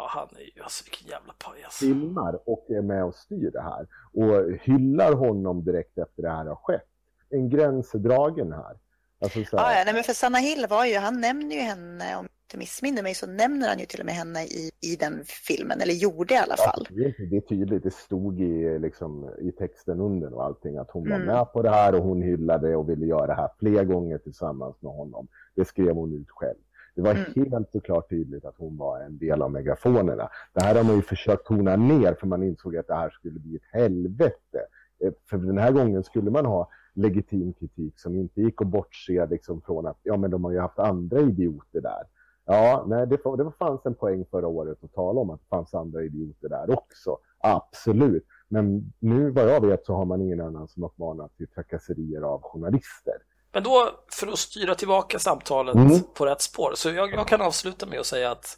Ja, 0.01 0.07
han 0.09 0.27
är 0.37 0.57
ju, 0.57 0.63
alltså 0.63 0.83
vilken 0.85 1.07
jävla 1.07 1.33
pajas. 1.45 1.75
filmar 1.79 2.39
och 2.49 2.65
är 2.69 2.81
med 2.81 3.03
och 3.03 3.15
styr 3.15 3.51
det 3.51 3.61
här 3.61 3.87
och 4.13 4.57
hyllar 4.61 5.13
honom 5.13 5.63
direkt 5.63 5.97
efter 5.97 6.21
det 6.23 6.29
här 6.29 6.45
har 6.45 6.55
skett. 6.55 6.87
En 7.29 7.49
gräns 7.49 7.95
är 7.95 7.99
dragen 7.99 8.51
här. 8.51 8.75
Alltså 9.23 9.39
Ja, 9.39 9.45
här 9.59 9.77
ja, 9.79 9.83
nej, 9.85 9.93
men 9.93 10.03
för 10.03 10.13
Sanna 10.13 10.37
Hill 10.37 10.65
var 10.69 10.85
ju, 10.85 10.97
han 10.97 11.21
nämner 11.21 11.55
ju 11.55 11.61
henne, 11.61 12.03
om 12.17 12.25
jag 12.25 12.29
inte 12.47 12.57
missminner 12.57 13.03
mig, 13.03 13.13
så 13.15 13.27
nämner 13.27 13.67
han 13.67 13.79
ju 13.79 13.85
till 13.85 13.99
och 13.99 14.05
med 14.05 14.15
henne 14.15 14.43
i, 14.43 14.71
i 14.81 14.95
den 14.95 15.21
filmen, 15.47 15.81
eller 15.81 15.93
gjorde 15.93 16.33
i 16.33 16.37
alla 16.37 16.57
fall. 16.57 16.87
Ja, 16.89 16.95
det 16.95 17.03
är- 17.23 17.29
det 17.29 17.37
är 17.37 17.41
tydligt, 17.41 17.83
det 17.83 17.93
stod 17.93 18.41
i, 18.41 18.79
liksom, 18.79 19.29
i 19.41 19.51
texten 19.51 19.99
under 19.99 20.33
och 20.33 20.43
allting 20.45 20.77
att 20.77 20.91
hon 20.91 21.09
var 21.09 21.15
Mm. 21.15 21.27
med 21.27 21.53
på 21.53 21.61
det 21.61 21.69
här 21.69 21.95
och 21.95 22.03
hon 22.03 22.21
hyllade 22.21 22.75
och 22.75 22.89
ville 22.89 23.05
göra 23.05 23.27
det 23.27 23.33
här 23.33 23.49
fler 23.59 23.83
gånger 23.83 24.17
tillsammans 24.17 24.75
med 24.81 24.91
honom. 24.91 25.27
Det 25.55 25.65
skrev 25.65 25.95
hon 25.95 26.13
ut 26.13 26.29
själv. 26.29 26.57
Det 26.95 27.01
var 27.01 27.11
Mm. 27.11 27.49
helt 27.51 27.71
såklart 27.71 28.09
tydligt 28.09 28.45
att 28.45 28.55
hon 28.57 28.77
var 28.77 28.99
en 28.99 29.17
del 29.17 29.41
av 29.41 29.51
megafonerna. 29.51 30.29
Det 30.53 30.63
här 30.63 30.75
har 30.75 30.83
man 30.83 30.95
ju 30.95 31.01
försökt 31.01 31.45
tona 31.45 31.75
ner 31.75 32.13
för 32.13 32.27
man 32.27 32.43
insåg 32.43 32.77
att 32.77 32.87
det 32.87 32.95
här 32.95 33.09
skulle 33.09 33.39
bli 33.39 33.55
ett 33.55 33.61
helvete. 33.81 34.59
Eh, 35.03 35.11
För 35.29 35.37
den 35.37 35.57
här 35.57 35.71
gången 35.71 36.03
skulle 36.03 36.31
man 36.31 36.45
ha 36.45 36.69
legitim 36.93 37.53
kritik 37.53 37.99
som 37.99 38.15
inte 38.15 38.41
gick 38.41 38.61
att 38.61 38.67
bortse 38.67 39.25
liksom 39.25 39.61
från 39.61 39.87
att 39.87 39.97
ja, 40.03 40.17
men 40.17 40.31
de 40.31 40.43
har 40.43 40.51
ju 40.51 40.59
haft 40.59 40.79
andra 40.79 41.19
idioter 41.19 41.81
där. 41.81 42.03
Ja, 42.45 42.85
nej, 42.87 43.07
det, 43.07 43.17
det 43.37 43.51
fanns 43.59 43.85
en 43.85 43.95
poäng 43.95 44.25
förra 44.31 44.47
året 44.47 44.83
att 44.83 44.93
tala 44.93 45.21
om 45.21 45.29
att 45.29 45.39
det 45.39 45.47
fanns 45.49 45.73
andra 45.73 46.03
idioter 46.03 46.49
där 46.49 46.71
också. 46.73 47.17
Absolut. 47.37 48.25
Men 48.47 48.93
nu 48.99 49.29
vad 49.31 49.49
jag 49.49 49.65
vet 49.65 49.85
så 49.85 49.93
har 49.95 50.05
man 50.05 50.21
ingen 50.21 50.41
annan 50.41 50.67
som 50.67 50.83
uppmanar 50.83 51.29
till 51.37 51.47
trakasserier 51.47 52.21
av 52.21 52.41
journalister. 52.41 53.13
Men 53.51 53.63
då, 53.63 53.99
för 54.11 54.27
att 54.27 54.39
styra 54.39 54.75
tillbaka 54.75 55.19
samtalet 55.19 55.75
Mm. 55.75 56.03
på 56.13 56.25
rätt 56.25 56.41
spår, 56.41 56.71
så 56.75 56.89
jag, 56.89 57.13
jag 57.13 57.27
kan 57.27 57.41
avsluta 57.41 57.85
med 57.85 57.99
att 57.99 58.05
säga 58.05 58.31
att 58.31 58.57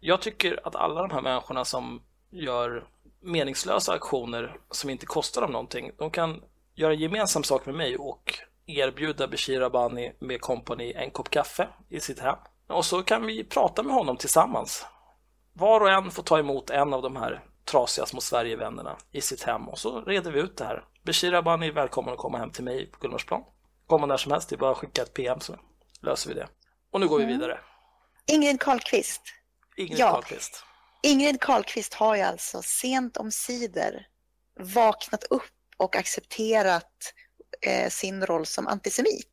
jag 0.00 0.20
tycker 0.22 0.60
att 0.64 0.76
alla 0.76 1.02
de 1.02 1.10
här 1.10 1.20
människorna 1.22 1.64
som 1.64 2.02
gör 2.30 2.84
meningslösa 3.20 3.92
aktioner 3.92 4.56
som 4.70 4.90
inte 4.90 5.06
kostar 5.06 5.40
dem 5.42 5.50
någonting, 5.52 5.90
de 5.98 6.10
kan 6.10 6.42
göra 6.74 6.92
gemensam 6.94 7.42
sak 7.44 7.66
med 7.66 7.74
mig 7.74 7.96
och 7.96 8.38
erbjuda 8.66 9.28
Bashir 9.28 9.60
Rabbani 9.60 10.12
med 10.18 10.40
kompani 10.40 10.92
en 10.92 11.10
kopp 11.10 11.30
kaffe 11.30 11.68
i 11.88 12.00
sitt 12.00 12.18
hem. 12.18 12.36
Och 12.68 12.84
så 12.84 13.02
kan 13.02 13.26
vi 13.26 13.44
prata 13.44 13.82
med 13.82 13.94
honom 13.94 14.16
tillsammans. 14.16 14.86
Var 15.52 15.80
och 15.80 15.90
en 15.90 16.10
får 16.10 16.22
ta 16.22 16.38
emot 16.38 16.70
en 16.70 16.94
av 16.94 17.02
de 17.02 17.16
här 17.16 17.44
trasiga 17.64 18.06
små 18.06 18.20
Sverigevännerna 18.20 18.96
i 19.12 19.20
sitt 19.20 19.42
hem 19.42 19.68
och 19.68 19.78
så 19.78 20.00
reder 20.00 20.30
vi 20.30 20.40
ut 20.40 20.56
det 20.56 20.64
här. 20.64 20.84
Bashir 21.02 21.30
Rabbani 21.30 21.66
är 21.66 21.72
välkommen 21.72 22.12
att 22.12 22.18
komma 22.18 22.38
hem 22.38 22.50
till 22.50 22.64
mig 22.64 22.86
på 22.86 22.98
Gullmarsplan. 23.00 23.42
Komma 23.92 24.06
när 24.06 24.16
som 24.16 24.32
helst, 24.32 24.48
det 24.48 24.54
är 24.54 24.58
bara 24.58 24.70
att 24.70 24.78
skicka 24.78 25.02
ett 25.02 25.14
PM 25.14 25.40
så 25.40 25.56
löser 26.02 26.28
vi 26.28 26.34
det. 26.34 26.48
Och 26.92 27.00
nu 27.00 27.08
går 27.08 27.18
vi 27.18 27.24
vidare. 27.24 27.60
Ingrid 28.26 28.60
Carlqvist. 28.60 29.22
Ingrid 29.76 29.98
Ja. 29.98 30.12
Carlqvist. 30.12 30.64
Ingrid 31.02 31.40
Carlqvist 31.40 31.94
har 31.94 32.16
ju 32.16 32.22
alltså 32.22 32.62
sent 32.62 33.16
om 33.16 33.30
sidor 33.30 34.02
vaknat 34.60 35.24
upp 35.24 35.52
och 35.76 35.96
accepterat 35.96 37.14
eh, 37.66 37.88
sin 37.88 38.26
roll 38.26 38.46
som 38.46 38.66
antisemit. 38.66 39.28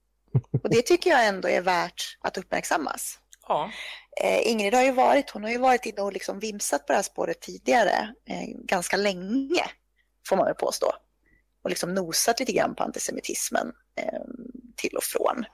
Och 0.64 0.70
det 0.70 0.82
tycker 0.82 1.10
jag 1.10 1.26
ändå 1.28 1.50
är 1.50 1.62
värt 1.62 2.18
att 2.22 2.38
uppmärksammas. 2.38 3.20
Ja, 3.48 3.72
Eh, 4.22 4.52
Ingrid 4.52 4.74
har 4.74 4.84
ju 4.84 4.92
varit, 4.92 5.30
hon 5.30 5.44
har 5.44 5.50
ju 5.52 5.58
varit 5.58 5.86
inne 5.86 6.02
och 6.02 6.14
liksom 6.14 6.40
vimsat 6.40 6.86
på 6.86 6.94
det 6.94 6.98
här 6.98 7.04
spåret 7.04 7.42
tidigare, 7.42 8.14
eh, 8.30 8.48
ganska 8.66 8.98
länge, 8.98 9.66
får 10.28 10.36
man 10.36 10.46
väl 10.46 10.56
påstå. 10.56 10.94
Och 11.64 11.70
liksom 11.70 11.94
nosat 11.94 12.40
lite 12.40 12.52
grann 12.52 12.76
på 12.76 12.84
antisemitismen 12.84 13.72
eh, 13.96 14.20
till 14.76 14.98
och 14.98 15.04
från. 15.04 15.46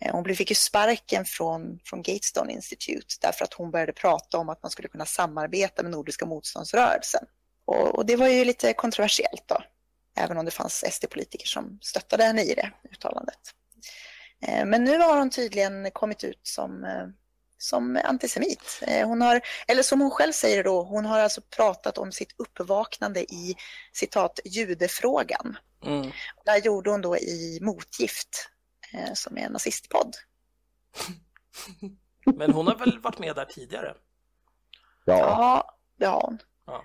Eh, 0.00 0.12
hon 0.12 0.34
fick 0.34 0.50
ju 0.50 0.54
sparken 0.54 1.24
från, 1.24 1.78
från 1.84 2.02
Gatestone 2.02 2.52
Institute 2.52 3.14
därför 3.20 3.44
att 3.44 3.54
hon 3.54 3.70
började 3.70 3.92
prata 3.92 4.38
om 4.38 4.48
att 4.48 4.62
man 4.62 4.70
skulle 4.70 4.88
kunna 4.88 5.06
samarbeta 5.06 5.82
med 5.82 5.92
Nordiska 5.92 6.26
motståndsrörelsen. 6.26 7.24
Och, 7.66 7.94
och 7.94 8.06
det 8.06 8.16
var 8.16 8.28
ju 8.28 8.44
lite 8.44 8.72
kontroversiellt 8.72 9.44
då, 9.46 9.62
även 10.18 10.38
om 10.38 10.44
det 10.44 10.50
fanns 10.50 10.84
SD-politiker 10.90 11.46
som 11.46 11.78
stöttade 11.82 12.24
henne 12.24 12.42
i 12.42 12.54
det 12.54 12.70
uttalandet. 12.92 13.40
Eh, 14.46 14.66
Men 14.66 14.84
nu 14.84 14.98
har 14.98 15.18
hon 15.18 15.30
tydligen 15.30 15.90
kommit 15.90 16.24
ut 16.24 16.40
som, 16.42 16.84
eh, 16.84 17.06
som 17.58 18.00
antisemit. 18.04 18.82
Eh, 18.82 19.08
Hon 19.08 19.20
har, 19.20 19.40
eller 19.68 19.82
som 19.82 20.00
hon 20.00 20.10
själv 20.10 20.32
säger 20.32 20.64
då, 20.64 20.82
hon 20.82 21.04
har 21.06 21.18
alltså 21.18 21.40
pratat 21.56 21.98
om 21.98 22.12
sitt 22.12 22.34
uppvaknande 22.38 23.20
i 23.20 23.56
citat 23.92 24.40
judefrågan. 24.44 25.56
mm. 25.84 26.10
Det 26.44 26.50
här 26.50 26.60
gjorde 26.60 26.90
hon 26.90 27.00
då 27.00 27.16
i 27.16 27.58
Motgift, 27.62 28.48
eh, 28.94 29.12
som 29.14 29.38
är 29.38 29.42
en 29.42 29.52
nazistpodd. 29.52 30.16
men 32.36 32.52
hon 32.52 32.66
har 32.66 32.74
väl 32.76 32.98
varit 33.00 33.18
med 33.18 33.36
där 33.36 33.44
tidigare? 33.44 33.94
Ja, 35.04 35.18
Ja, 35.18 35.76
det 35.98 36.06
har 36.06 36.20
hon. 36.20 36.38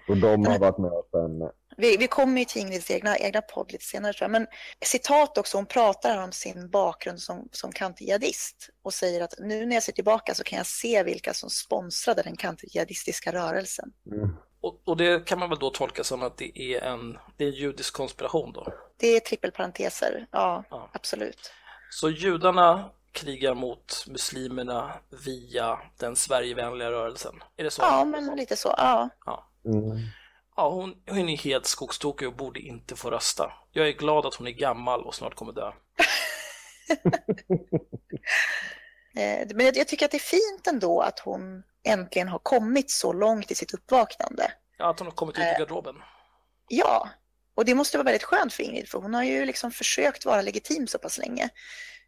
och 0.10 0.18
de 0.18 0.46
har 0.46 0.60
varit 0.60 0.78
med 0.78 0.92
sen 1.12 1.52
Vi, 1.82 1.98
vi 1.98 2.08
kommer 2.08 2.40
ju 2.40 2.46
till 2.46 2.62
Ingrids 2.62 2.92
egna, 2.92 3.18
egna 3.18 3.42
podd 3.42 3.72
lite 3.72 3.86
senare 3.86 4.14
tror 4.14 4.24
jag. 4.24 4.32
Men 4.32 4.48
citat 4.86 5.38
också, 5.38 5.58
hon 5.58 5.66
pratar 5.66 6.24
om 6.24 6.32
sin 6.32 6.70
bakgrund 6.70 7.22
som, 7.22 7.50
som 7.52 7.72
kantjihadist 7.72 8.70
och 8.84 8.94
säger 8.94 9.22
att 9.22 9.34
nu 9.40 9.66
när 9.66 9.76
jag 9.76 9.84
ser 9.84 9.94
tillbaka 9.94 10.36
så 10.36 10.44
kan 10.44 10.58
jag 10.58 10.66
se 10.66 11.04
vilka 11.04 11.34
som 11.34 11.50
sponsrade 11.50 12.22
den 12.22 12.36
kantjihadistiska 12.36 13.34
rörelsen. 13.34 13.92
Mm. 14.12 14.36
Och, 14.62 14.82
och 14.86 14.98
det 14.98 15.26
kan 15.26 15.40
man 15.40 15.50
väl 15.50 15.60
då 15.60 15.70
tolka 15.70 16.04
som 16.04 16.24
att 16.24 16.38
det 16.38 16.60
är 16.60 16.82
en, 16.82 17.18
det 17.38 17.44
är 17.44 17.48
en 17.48 17.56
judisk 17.56 17.94
konspiration 17.94 18.54
då? 18.54 18.74
Det 18.98 19.08
är 19.08 19.20
trippelparenteser, 19.20 20.28
ja, 20.32 20.64
Ja. 20.70 20.90
absolut. 20.94 21.52
Så 21.90 22.10
judarna 22.10 22.90
krigar 23.12 23.54
mot 23.54 24.06
muslimerna 24.08 24.94
via 25.26 25.80
den 25.98 26.16
Sverigevänliga 26.16 26.92
rörelsen? 26.92 27.44
Är 27.58 27.64
det 27.64 27.72
så? 27.72 27.82
Ja, 27.82 28.06
men 28.06 28.36
lite 28.36 28.56
så, 28.56 28.76
ja. 28.78 29.10
Mm. 29.66 29.98
Ja, 30.56 30.70
hon, 30.70 30.96
hon 31.10 31.30
är 31.30 31.38
helt 31.38 31.66
skogstokig 31.66 32.28
och 32.28 32.36
borde 32.36 32.60
inte 32.60 32.96
få 32.96 33.12
rösta. 33.12 33.54
Jag 33.72 33.88
är 33.88 33.92
glad 33.92 34.26
att 34.26 34.36
hon 34.36 34.48
är 34.48 34.52
gammal 34.52 35.04
och 35.04 35.16
snart 35.16 35.36
kommer 35.36 35.54
dö. 35.54 35.72
Eh, 39.16 39.48
Men 39.56 39.66
jag, 39.66 39.88
tycker 39.88 40.06
att 40.06 40.12
det 40.12 40.18
är 40.18 40.20
fint 40.20 40.68
ändå 40.68 41.02
att 41.02 41.20
hon 41.20 41.64
äntligen 41.88 42.28
har 42.28 42.40
kommit 42.40 42.92
så 42.92 43.14
långt 43.14 43.52
i 43.52 43.56
sitt 43.56 43.74
uppvaknande. 43.74 44.52
Ja, 44.78 44.90
att 44.90 45.00
hon 45.00 45.08
har 45.08 45.16
kommit 45.16 45.38
ut 45.38 45.44
ur 45.44 45.60
garderoben. 45.60 45.96
Ja, 46.68 47.10
och 47.56 47.66
det 47.66 47.76
måste 47.76 47.98
vara 47.98 48.06
väldigt 48.06 48.24
skönt 48.24 48.54
för 48.54 48.64
Ingrid, 48.64 48.90
för 48.90 49.00
hon 49.00 49.14
har 49.14 49.24
ju 49.24 49.46
liksom 49.46 49.72
försökt 49.72 50.26
vara 50.26 50.42
legitim 50.42 50.88
så 50.88 50.98
pass 50.98 51.18
länge. 51.18 51.50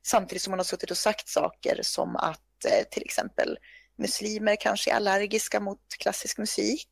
Samtidigt 0.05 0.41
som 0.41 0.53
hon 0.53 0.59
har 0.59 0.63
suttit 0.63 0.91
och 0.91 0.97
sagt 0.97 1.29
saker 1.29 1.79
som 1.81 2.15
att 2.15 2.65
eh, 2.65 2.83
till 2.91 3.03
exempel 3.03 3.57
muslimer 3.97 4.55
kanske 4.59 4.91
är 4.91 4.95
allergiska 4.95 5.59
mot 5.59 5.79
klassisk 5.99 6.37
musik. 6.37 6.89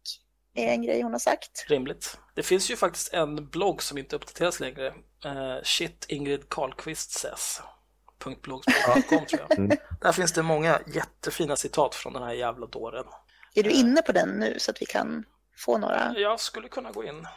Det 0.53 0.69
är 0.69 0.73
en 0.73 0.81
grej 0.81 1.01
hon 1.01 1.11
har 1.11 1.19
sagt. 1.19 1.65
Rimligt. 1.67 2.19
Det 2.35 2.43
finns 2.43 2.71
ju 2.71 2.75
faktiskt 2.75 3.13
en 3.13 3.49
blogg 3.49 3.83
som 3.83 3.97
inte 3.97 4.15
uppdateras 4.15 4.59
längre. 4.59 4.87
Uh, 5.25 5.61
shit 5.63 6.05
Ingrid 6.09 6.49
Karlqvist 6.49 7.11
says. 7.11 7.61
.blogspot.com 8.41 9.25
tror 9.25 9.41
jag. 9.49 9.59
Mm. 9.59 9.77
Där 10.01 10.11
finns 10.11 10.33
det 10.33 10.43
många 10.43 10.79
jättefina 10.93 11.55
citat 11.55 11.95
från 11.95 12.13
den 12.13 12.23
här 12.23 12.33
jävla 12.33 12.65
dåren. 12.65 13.05
Är 13.55 13.63
du 13.63 13.69
inne 13.69 14.01
på 14.01 14.11
den 14.11 14.29
nu 14.29 14.55
så 14.59 14.71
att 14.71 14.81
vi 14.81 14.85
kan 14.85 15.23
få 15.57 15.77
några? 15.77 16.13
Jag 16.17 16.39
skulle 16.39 16.67
kunna 16.67 16.91
gå 16.91 17.03
in. 17.03 17.27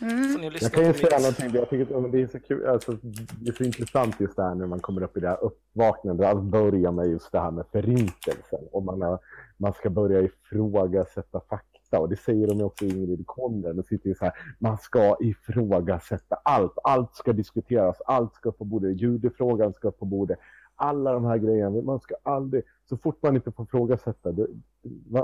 Mm. 0.00 0.32
Får 0.32 0.40
ni 0.40 0.50
lyssna 0.50 0.66
Jag 0.66 0.72
kan 0.72 0.86
ju 0.86 0.94
säga 0.94 1.18
mitt... 1.18 1.20
någonting, 1.20 1.60
jag 1.60 1.70
tycker 1.70 2.06
att 2.06 2.12
det 2.12 2.22
är 2.22 2.26
så 2.26 2.40
kul, 2.40 2.66
alltså, 2.66 2.92
det 3.40 3.50
är 3.50 3.54
så 3.54 3.64
intressant 3.64 4.20
just 4.20 4.36
det 4.36 4.42
här 4.42 4.54
när 4.54 4.66
man 4.66 4.80
kommer 4.80 5.02
upp 5.02 5.16
i 5.16 5.20
det 5.20 5.28
här 5.28 5.44
uppvaknandet, 5.44 6.26
att 6.26 6.42
börja 6.42 6.92
med 6.92 7.06
just 7.06 7.32
det 7.32 7.40
här 7.40 7.50
med 7.50 7.64
förintelsen, 7.72 8.68
och 8.72 8.82
man, 8.82 9.02
har, 9.02 9.18
man 9.56 9.72
ska 9.72 9.90
börja 9.90 10.20
ifrågasätta 10.20 11.40
fakta, 11.40 11.69
och 11.98 12.08
det 12.08 12.16
säger 12.16 12.46
de 12.46 12.62
också 12.62 12.84
i 12.84 12.88
Ingrid 12.88 13.26
Konden. 13.26 13.76
de 13.76 13.82
sitter 13.82 14.08
ju 14.08 14.14
så 14.14 14.24
här, 14.24 14.34
man 14.58 14.78
ska 14.78 15.16
ifrågasätta 15.20 16.38
allt, 16.44 16.78
allt 16.84 17.14
ska 17.14 17.32
diskuteras, 17.32 18.00
allt 18.06 18.34
ska 18.34 18.52
på 18.52 18.64
bordet, 18.64 19.00
judefrågan 19.00 19.72
ska 19.72 19.90
på 19.90 20.04
bordet, 20.04 20.38
alla 20.76 21.12
de 21.12 21.24
här 21.24 21.38
grejerna, 21.38 21.82
man 21.82 22.00
ska 22.00 22.14
aldrig, 22.22 22.62
så 22.88 22.96
fort 22.96 23.22
man 23.22 23.36
inte 23.36 23.52
får 23.52 23.64
ifrågasätta, 23.64 24.32
det, 24.32 24.46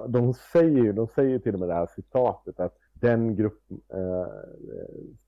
de 0.09 0.35
säger 0.35 0.93
de 0.93 1.09
säger 1.09 1.39
till 1.39 1.55
och 1.55 1.61
med 1.61 1.69
det 1.69 1.75
här 1.75 1.89
citatet 1.95 2.61
att 2.61 2.79
den 2.93 3.37
grupp 3.37 3.63
eh, 3.89 4.01
eh, 4.01 4.27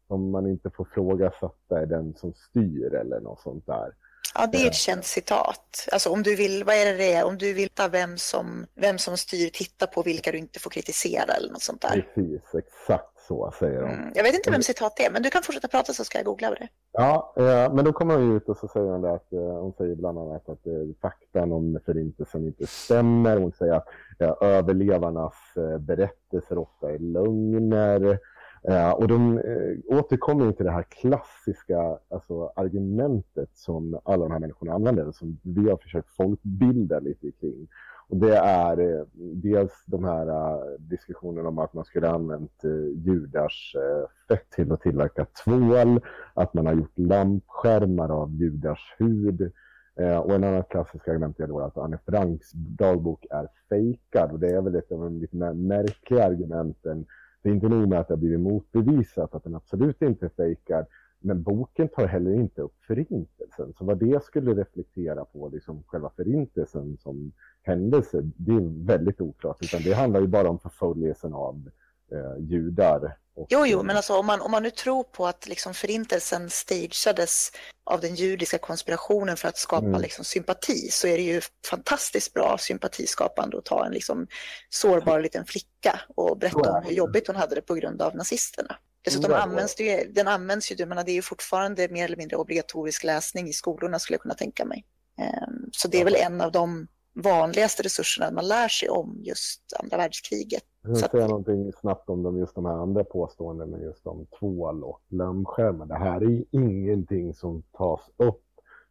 som 0.07 0.31
man 0.31 0.47
inte 0.47 0.71
får 0.71 0.87
ifrågasätta 0.87 1.81
är 1.81 1.87
den 1.87 2.15
som 2.15 2.33
styr 2.33 2.95
eller 2.95 3.21
något 3.21 3.41
sånt 3.41 3.67
där. 3.67 3.93
Ja, 4.39 4.47
det 4.47 4.59
är 4.63 4.67
ett 4.67 4.75
känt 4.75 5.05
citat. 5.05 5.89
Alltså 5.93 6.11
om 6.11 6.23
du 6.23 6.37
vill, 6.37 6.65
vad 6.65 6.75
är 6.75 6.85
det 6.85 6.97
det 6.97 7.13
är? 7.13 7.25
Om 7.25 7.39
du 7.39 7.47
vill 7.47 7.55
veta 7.55 7.89
vem 7.89 8.19
som, 8.19 8.67
vem 8.75 8.99
som 8.99 9.17
styr, 9.17 9.51
titta 9.53 9.87
på 9.87 10.03
vilka 10.03 10.33
du 10.33 10.39
inte 10.39 10.61
får 10.61 10.71
kritisera 10.71 11.33
eller 11.33 11.53
något 11.53 11.63
sånt 11.63 11.83
där. 11.83 12.07
Precis, 12.15 12.55
exakt 12.55 13.19
så 13.29 13.53
säger 13.59 13.81
de. 13.81 13.91
Mm. 13.91 14.13
Jag 14.15 14.23
vet 14.23 14.35
inte 14.35 14.51
vem 14.51 14.63
citat 14.63 14.97
det 14.97 15.05
är, 15.07 15.11
men 15.11 15.23
du 15.23 15.31
kan 15.31 15.43
fortsätta 15.43 15.69
prata 15.69 15.93
så 15.93 16.05
ska 16.05 16.19
jag 16.19 16.25
googla 16.25 16.51
det. 16.51 16.69
Ja, 16.93 17.35
eh, 17.37 17.75
men 17.75 17.85
då 17.85 17.93
kommer 17.93 18.15
hon 18.17 18.37
ut 18.37 18.49
och 18.49 18.57
så 18.57 18.69
säger 18.69 18.87
hon 18.87 19.05
att 19.05 19.33
eh, 19.33 19.41
hon 19.41 19.73
säger 19.79 19.95
bland 19.95 20.19
annat 20.19 20.49
att 20.49 20.67
eh, 20.67 20.73
faktan 21.03 21.53
om 21.53 21.79
förintelsen 21.87 22.47
inte 22.47 22.67
stämmer. 22.67 23.37
Hon 23.37 23.53
säger 23.53 23.73
att 23.73 23.87
eh, 24.19 24.35
överlevarnas 24.41 25.35
eh, 25.57 25.79
berättelser 25.79 26.59
ofta 26.59 26.91
är 26.91 26.99
lögner. 26.99 28.19
Eh, 28.63 28.91
och 28.91 29.09
de 29.09 29.39
eh, 29.39 29.99
återkommer 29.99 30.53
till 30.53 30.67
det 30.67 30.73
här 30.73 30.83
klassiska 30.83 31.99
alltså, 32.11 32.53
argumentet 32.57 33.51
som 33.55 34.01
alla 34.05 34.23
de 34.25 34.33
här 34.33 34.39
människorna 34.39 34.73
använder, 34.73 35.13
som 35.13 35.39
vi 35.43 35.71
har 35.71 35.77
försökt 35.77 36.11
folkbilda 36.17 37.01
lite 37.01 37.31
kring. 37.31 37.69
Och 38.09 38.17
det 38.17 38.37
är 38.37 38.81
eh, 38.81 39.05
dels 39.35 39.85
de 39.87 40.05
här 40.05 40.29
eh, 40.29 40.79
diskussionerna 40.79 41.49
om 41.49 41.59
att 41.59 41.75
man 41.75 41.85
skulle 41.85 42.07
ha 42.07 42.15
använt 42.15 42.65
eh, 42.65 43.05
judars 43.07 43.77
eh, 43.77 44.09
fett 44.29 44.51
till 44.51 44.73
att 44.73 44.81
tillverka 44.81 45.27
tvål, 45.45 46.01
att 46.35 46.55
man 46.55 46.67
har 46.67 46.75
gjort 46.75 46.99
lampskärmar 46.99 48.09
av 48.09 48.35
judars 48.35 48.95
hud. 48.99 49.53
Eh, 50.01 50.19
och 50.19 50.35
en 50.35 50.45
annan 50.45 50.63
klassisk 50.63 51.09
argument 51.09 51.41
är 51.41 51.47
då 51.47 51.61
att 51.61 51.79
Anne 51.79 51.99
Franks 52.07 52.53
dagbok 52.53 53.27
är 53.31 53.49
fejkad. 53.69 54.33
Och 54.33 54.39
det 54.39 54.49
är 54.49 54.61
väl 54.61 54.75
ett 54.75 54.93
av 54.93 54.99
de 54.99 55.19
lite 55.21 55.37
mer 55.37 55.53
märkliga 55.53 56.25
argumenten. 56.25 57.07
Det 57.43 57.49
är 57.49 57.53
inte 57.53 57.69
nog 57.69 57.89
med 57.89 58.01
att 58.01 58.09
det 58.09 58.15
har 58.15 58.19
blivit 58.19 58.41
motbevisat 58.41 59.35
att 59.35 59.45
den 59.45 59.55
absolut 59.55 60.03
inte 60.03 60.27
är 60.27 60.31
fejkad. 60.37 60.87
Men 61.21 61.43
boken 61.43 61.89
tar 61.89 62.07
heller 62.07 62.35
inte 62.35 62.63
upp 62.63 62.75
förintelsen. 62.87 63.73
Så 63.79 63.85
vad 63.85 63.99
det 63.99 64.25
skulle 64.25 64.55
reflektera 64.55 65.25
på, 65.25 65.49
liksom 65.49 65.83
själva 65.87 66.11
förintelsen 66.17 66.97
som 66.97 67.33
händelse, 67.63 68.31
det 68.37 68.53
är 68.53 68.87
väldigt 68.87 69.21
oklart. 69.21 69.63
Utan 69.63 69.81
det 69.85 69.93
handlar 69.93 70.21
ju 70.21 70.27
bara 70.27 70.51
om 70.51 70.59
förföljelsen 70.59 71.35
av 71.35 71.71
eh, 72.13 72.45
judar. 72.51 73.17
Och, 73.37 73.47
Jo, 73.51 73.67
jo, 73.67 73.83
men 73.83 73.97
alltså 73.97 74.17
om 74.17 74.27
man, 74.27 74.41
om 74.41 74.51
man 74.51 74.63
nu 74.63 74.71
tror 74.71 75.05
på 75.05 75.27
att 75.27 75.49
liksom 75.49 75.75
förintelsen 75.75 76.51
stageades 76.51 77.53
av 77.91 78.01
den 78.01 78.15
judiska 78.15 78.59
konspirationen 78.59 79.37
för 79.37 79.49
att 79.49 79.57
skapa 79.59 79.87
Mm. 79.87 80.01
liksom 80.01 80.25
sympati 80.25 80.89
så 80.91 81.07
är 81.07 81.17
det 81.17 81.23
ju 81.23 81.41
fantastiskt 81.71 82.35
bra 82.35 82.59
sympatiskapande 82.59 83.59
att 83.59 83.65
ta 83.65 83.87
en 83.87 83.93
liksom 83.93 84.27
sårbar 84.71 85.21
liten 85.21 85.47
flicka 85.47 86.01
och 86.17 86.39
berätta 86.39 86.73
om 86.73 86.83
hur 86.85 86.93
jobbigt 86.93 87.27
hon 87.27 87.37
hade 87.37 87.55
det 87.55 87.63
på 87.63 87.75
grund 87.75 88.03
av 88.03 88.17
nazisterna. 88.17 88.77
Dessutom 89.03 89.33
används 89.33 89.75
det 89.75 89.85
ju, 89.85 90.13
den 90.13 90.29
används 90.29 90.73
ju, 90.73 90.87
menar, 90.87 91.05
det 91.05 91.11
är 91.11 91.15
ju 91.15 91.23
fortfarande 91.23 91.89
mer 91.89 92.05
eller 92.05 92.17
mindre 92.17 92.37
obligatorisk 92.37 93.05
läsning 93.05 93.49
i 93.49 93.53
skolorna 93.53 93.99
skulle 93.99 94.15
jag 94.15 94.23
kunna 94.23 94.35
tänka 94.35 94.65
mig. 94.65 94.85
Ehm, 95.19 95.69
Så 95.73 95.89
det 95.89 96.01
är 96.01 96.05
väl 96.05 96.15
en 96.15 96.41
av 96.41 96.53
de 96.53 96.87
vanligaste 97.15 97.83
resurserna 97.83 98.31
man 98.31 98.49
lär 98.49 98.69
sig 98.69 98.89
om 98.89 99.21
just 99.25 99.61
andra 99.79 99.97
världskriget. 99.97 100.63
Jag 100.89 101.05
att- 101.05 101.11
säga 101.11 101.27
någonting 101.27 101.73
snabbt 101.73 102.11
om 102.11 102.23
de, 102.23 102.39
just 102.39 102.55
de 102.55 102.65
här 102.65 102.73
andra 102.75 103.05
påståendena, 103.05 103.81
just 103.81 104.07
om 104.07 104.27
tvål 104.39 104.85
och 104.85 105.01
lönnskärmar. 105.09 105.87
Det 105.87 105.95
här 105.95 106.21
är 106.23 106.45
ingenting 106.51 107.35
som 107.35 107.63
tas 107.73 108.11
upp 108.17 108.43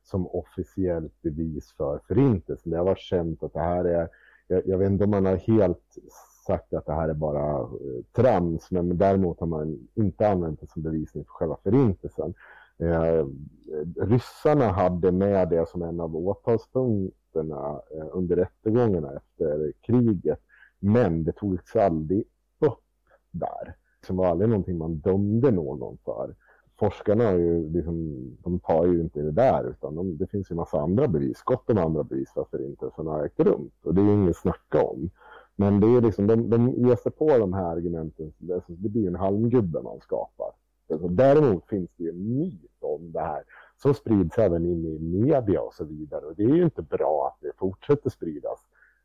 som 0.04 0.28
officiellt 0.28 1.22
bevis 1.22 1.74
för 1.78 2.00
förintelsen. 2.08 2.72
Det 2.72 2.78
har 2.78 2.86
varit 2.86 3.00
känt 3.00 3.44
att 3.44 3.54
det 3.54 3.60
här 3.60 3.86
är, 3.86 4.10
jag, 4.48 4.68
jag 4.68 4.78
vet 4.78 4.90
inte 4.92 5.04
om 5.04 5.10
man 5.10 5.26
har 5.26 5.36
helt 5.36 5.98
sagt 6.48 6.74
att 6.74 6.86
det 6.86 6.94
här 6.94 7.10
är 7.10 7.14
bara 7.14 7.60
eh, 7.60 7.68
trams, 8.16 8.72
men 8.72 8.98
däremot 8.98 9.40
har 9.40 9.48
man 9.48 9.88
inte 9.96 10.30
använt 10.30 10.62
det 10.62 10.70
som 10.70 10.82
bevisning 10.82 11.24
för 11.24 11.32
själva 11.32 11.58
förintelsen. 11.64 12.34
Eh, 12.80 13.26
ryssarna 14.02 14.68
hade 14.68 15.12
med 15.12 15.50
det 15.50 15.70
som 15.70 15.82
en 15.82 16.00
av 16.00 16.16
åtalspunkterna 16.16 17.82
eh, 17.96 18.08
under 18.12 18.36
rättegångarna 18.36 19.12
efter 19.16 19.74
kriget. 19.82 20.40
Men 20.80 21.24
det 21.24 21.32
togs 21.32 21.76
aldrig 21.76 22.24
upp 22.60 22.84
där. 23.32 23.76
Det 24.08 24.14
var 24.14 24.28
aldrig 24.28 24.50
någonting 24.50 24.78
man 24.78 24.96
dömde 24.96 25.52
någon 25.52 25.98
för. 26.06 26.36
forskarna 26.80 27.24
har 27.24 27.38
ju 27.38 27.70
liksom, 27.70 28.16
de 28.44 28.60
tar 28.60 28.86
ju 28.86 29.02
inte 29.02 29.22
det 29.22 29.32
där 29.32 29.70
utan 29.70 29.96
de, 29.96 30.18
det 30.18 30.28
finns 30.28 30.52
ju 30.52 30.56
massa 30.56 30.80
andra 30.80 31.08
bevis, 31.08 31.42
gott 31.42 31.70
om 31.70 31.78
andra 31.78 32.04
bevis 32.04 32.32
varför 32.36 32.58
Förintelsen 32.58 33.08
har 33.08 33.26
ägt 33.26 33.40
rum. 33.40 33.70
Och 33.84 33.94
det 33.96 34.02
är 34.02 34.06
ju 34.06 34.14
inget 34.14 34.30
att 34.30 34.38
snacka 34.38 34.84
om. 34.84 35.10
Men 35.56 35.80
det 35.80 35.88
är 35.88 36.02
liksom, 36.02 36.28
de, 36.28 36.50
de 36.50 36.70
ger 36.70 36.96
sig 36.96 37.12
på 37.12 37.38
de 37.38 37.54
här 37.54 37.66
argumenten, 37.76 38.34
det, 38.38 38.54
alltså, 38.54 38.72
det 38.72 38.90
blir 38.90 39.08
en 39.08 39.16
halmgubbe 39.16 39.82
man 39.82 40.00
skapar. 40.00 40.52
Alltså, 40.92 41.08
däremot 41.08 41.68
finns 41.68 41.90
det 41.98 42.04
ju 42.04 42.10
en 42.10 42.38
myt 42.38 42.78
om 42.80 43.12
det 43.12 43.20
här 43.20 43.44
som 43.82 43.94
sprids 43.94 44.38
även 44.38 44.66
in 44.66 44.86
i 44.86 45.00
media 45.00 45.62
och 45.62 45.74
så 45.74 45.84
vidare. 45.84 46.26
Och 46.26 46.36
det 46.36 46.44
är 46.44 46.56
ju 46.56 46.64
inte 46.64 46.82
bra 46.82 47.28
att 47.28 47.42
det 47.42 47.58
fortsätter 47.58 48.10
spridas 48.10 48.60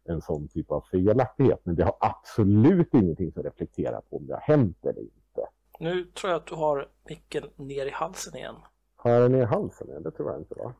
en 0.09 0.22
sån 0.22 0.48
typ 0.48 0.70
av 0.70 0.84
felaktighet. 0.90 1.61
Men 1.64 1.74
det 1.74 1.84
har 1.84 1.96
absolut 2.00 2.94
ingenting 2.94 3.32
som 3.32 3.42
reflekterar 3.42 4.00
på 4.00 4.16
om 4.16 4.26
det 4.26 4.34
har 4.34 4.40
hänt 4.40 4.78
eller 4.82 5.00
inte. 5.00 5.48
Nu 5.78 6.05
tror 6.05 6.30
jag 6.32 6.40
att 6.40 6.46
du 6.46 6.55
har 6.55 6.88
micken 7.09 7.44
ner 7.57 7.86
i 7.86 7.90
halsen 7.90 8.36
igen. 8.36 8.55
Har 8.96 9.11
jag 9.11 9.22
den 9.22 9.32
ner 9.32 9.42
i 9.42 9.44
halsen? 9.44 9.88
igen? 9.88 10.03
Det 10.03 10.11
tror 10.11 10.30
jag 10.30 10.40
inte 10.40 10.55
va? 10.55 10.74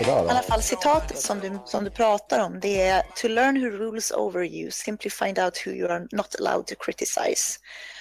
I 0.00 0.10
alla 0.10 0.42
fall 0.42 0.62
citatet 0.62 1.18
som 1.18 1.40
du, 1.40 1.58
som 1.64 1.84
du 1.84 1.90
pratar 1.90 2.44
om, 2.44 2.60
det 2.60 2.80
är 2.80 3.02
To 3.02 3.28
learn 3.28 3.60
who 3.60 3.70
rules 3.70 4.10
over 4.10 4.44
you, 4.44 4.70
simply 4.70 5.10
find 5.10 5.38
out 5.38 5.66
who 5.66 5.70
you 5.70 5.90
are 5.90 6.06
not 6.12 6.36
allowed 6.40 6.66
to 6.66 6.74
criticize. 6.78 7.58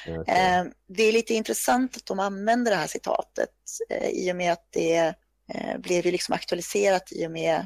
Okej. 0.08 0.36
Eh, 0.36 0.64
det 0.88 1.04
är 1.04 1.12
lite 1.12 1.34
intressant 1.34 1.98
att 1.98 2.06
de 2.06 2.20
använder 2.20 2.72
det 2.72 2.78
här 2.78 2.88
citatet 2.88 3.50
eh, 3.90 4.10
i 4.10 4.32
och 4.32 4.36
med 4.36 4.54
att 4.54 4.68
det 4.70 5.16
Eh, 5.56 5.78
blev 5.78 6.06
ju 6.06 6.12
liksom 6.12 6.34
aktualiserat 6.34 7.12
i 7.12 7.28
och 7.28 7.32
med 7.32 7.56
eh, 7.56 7.66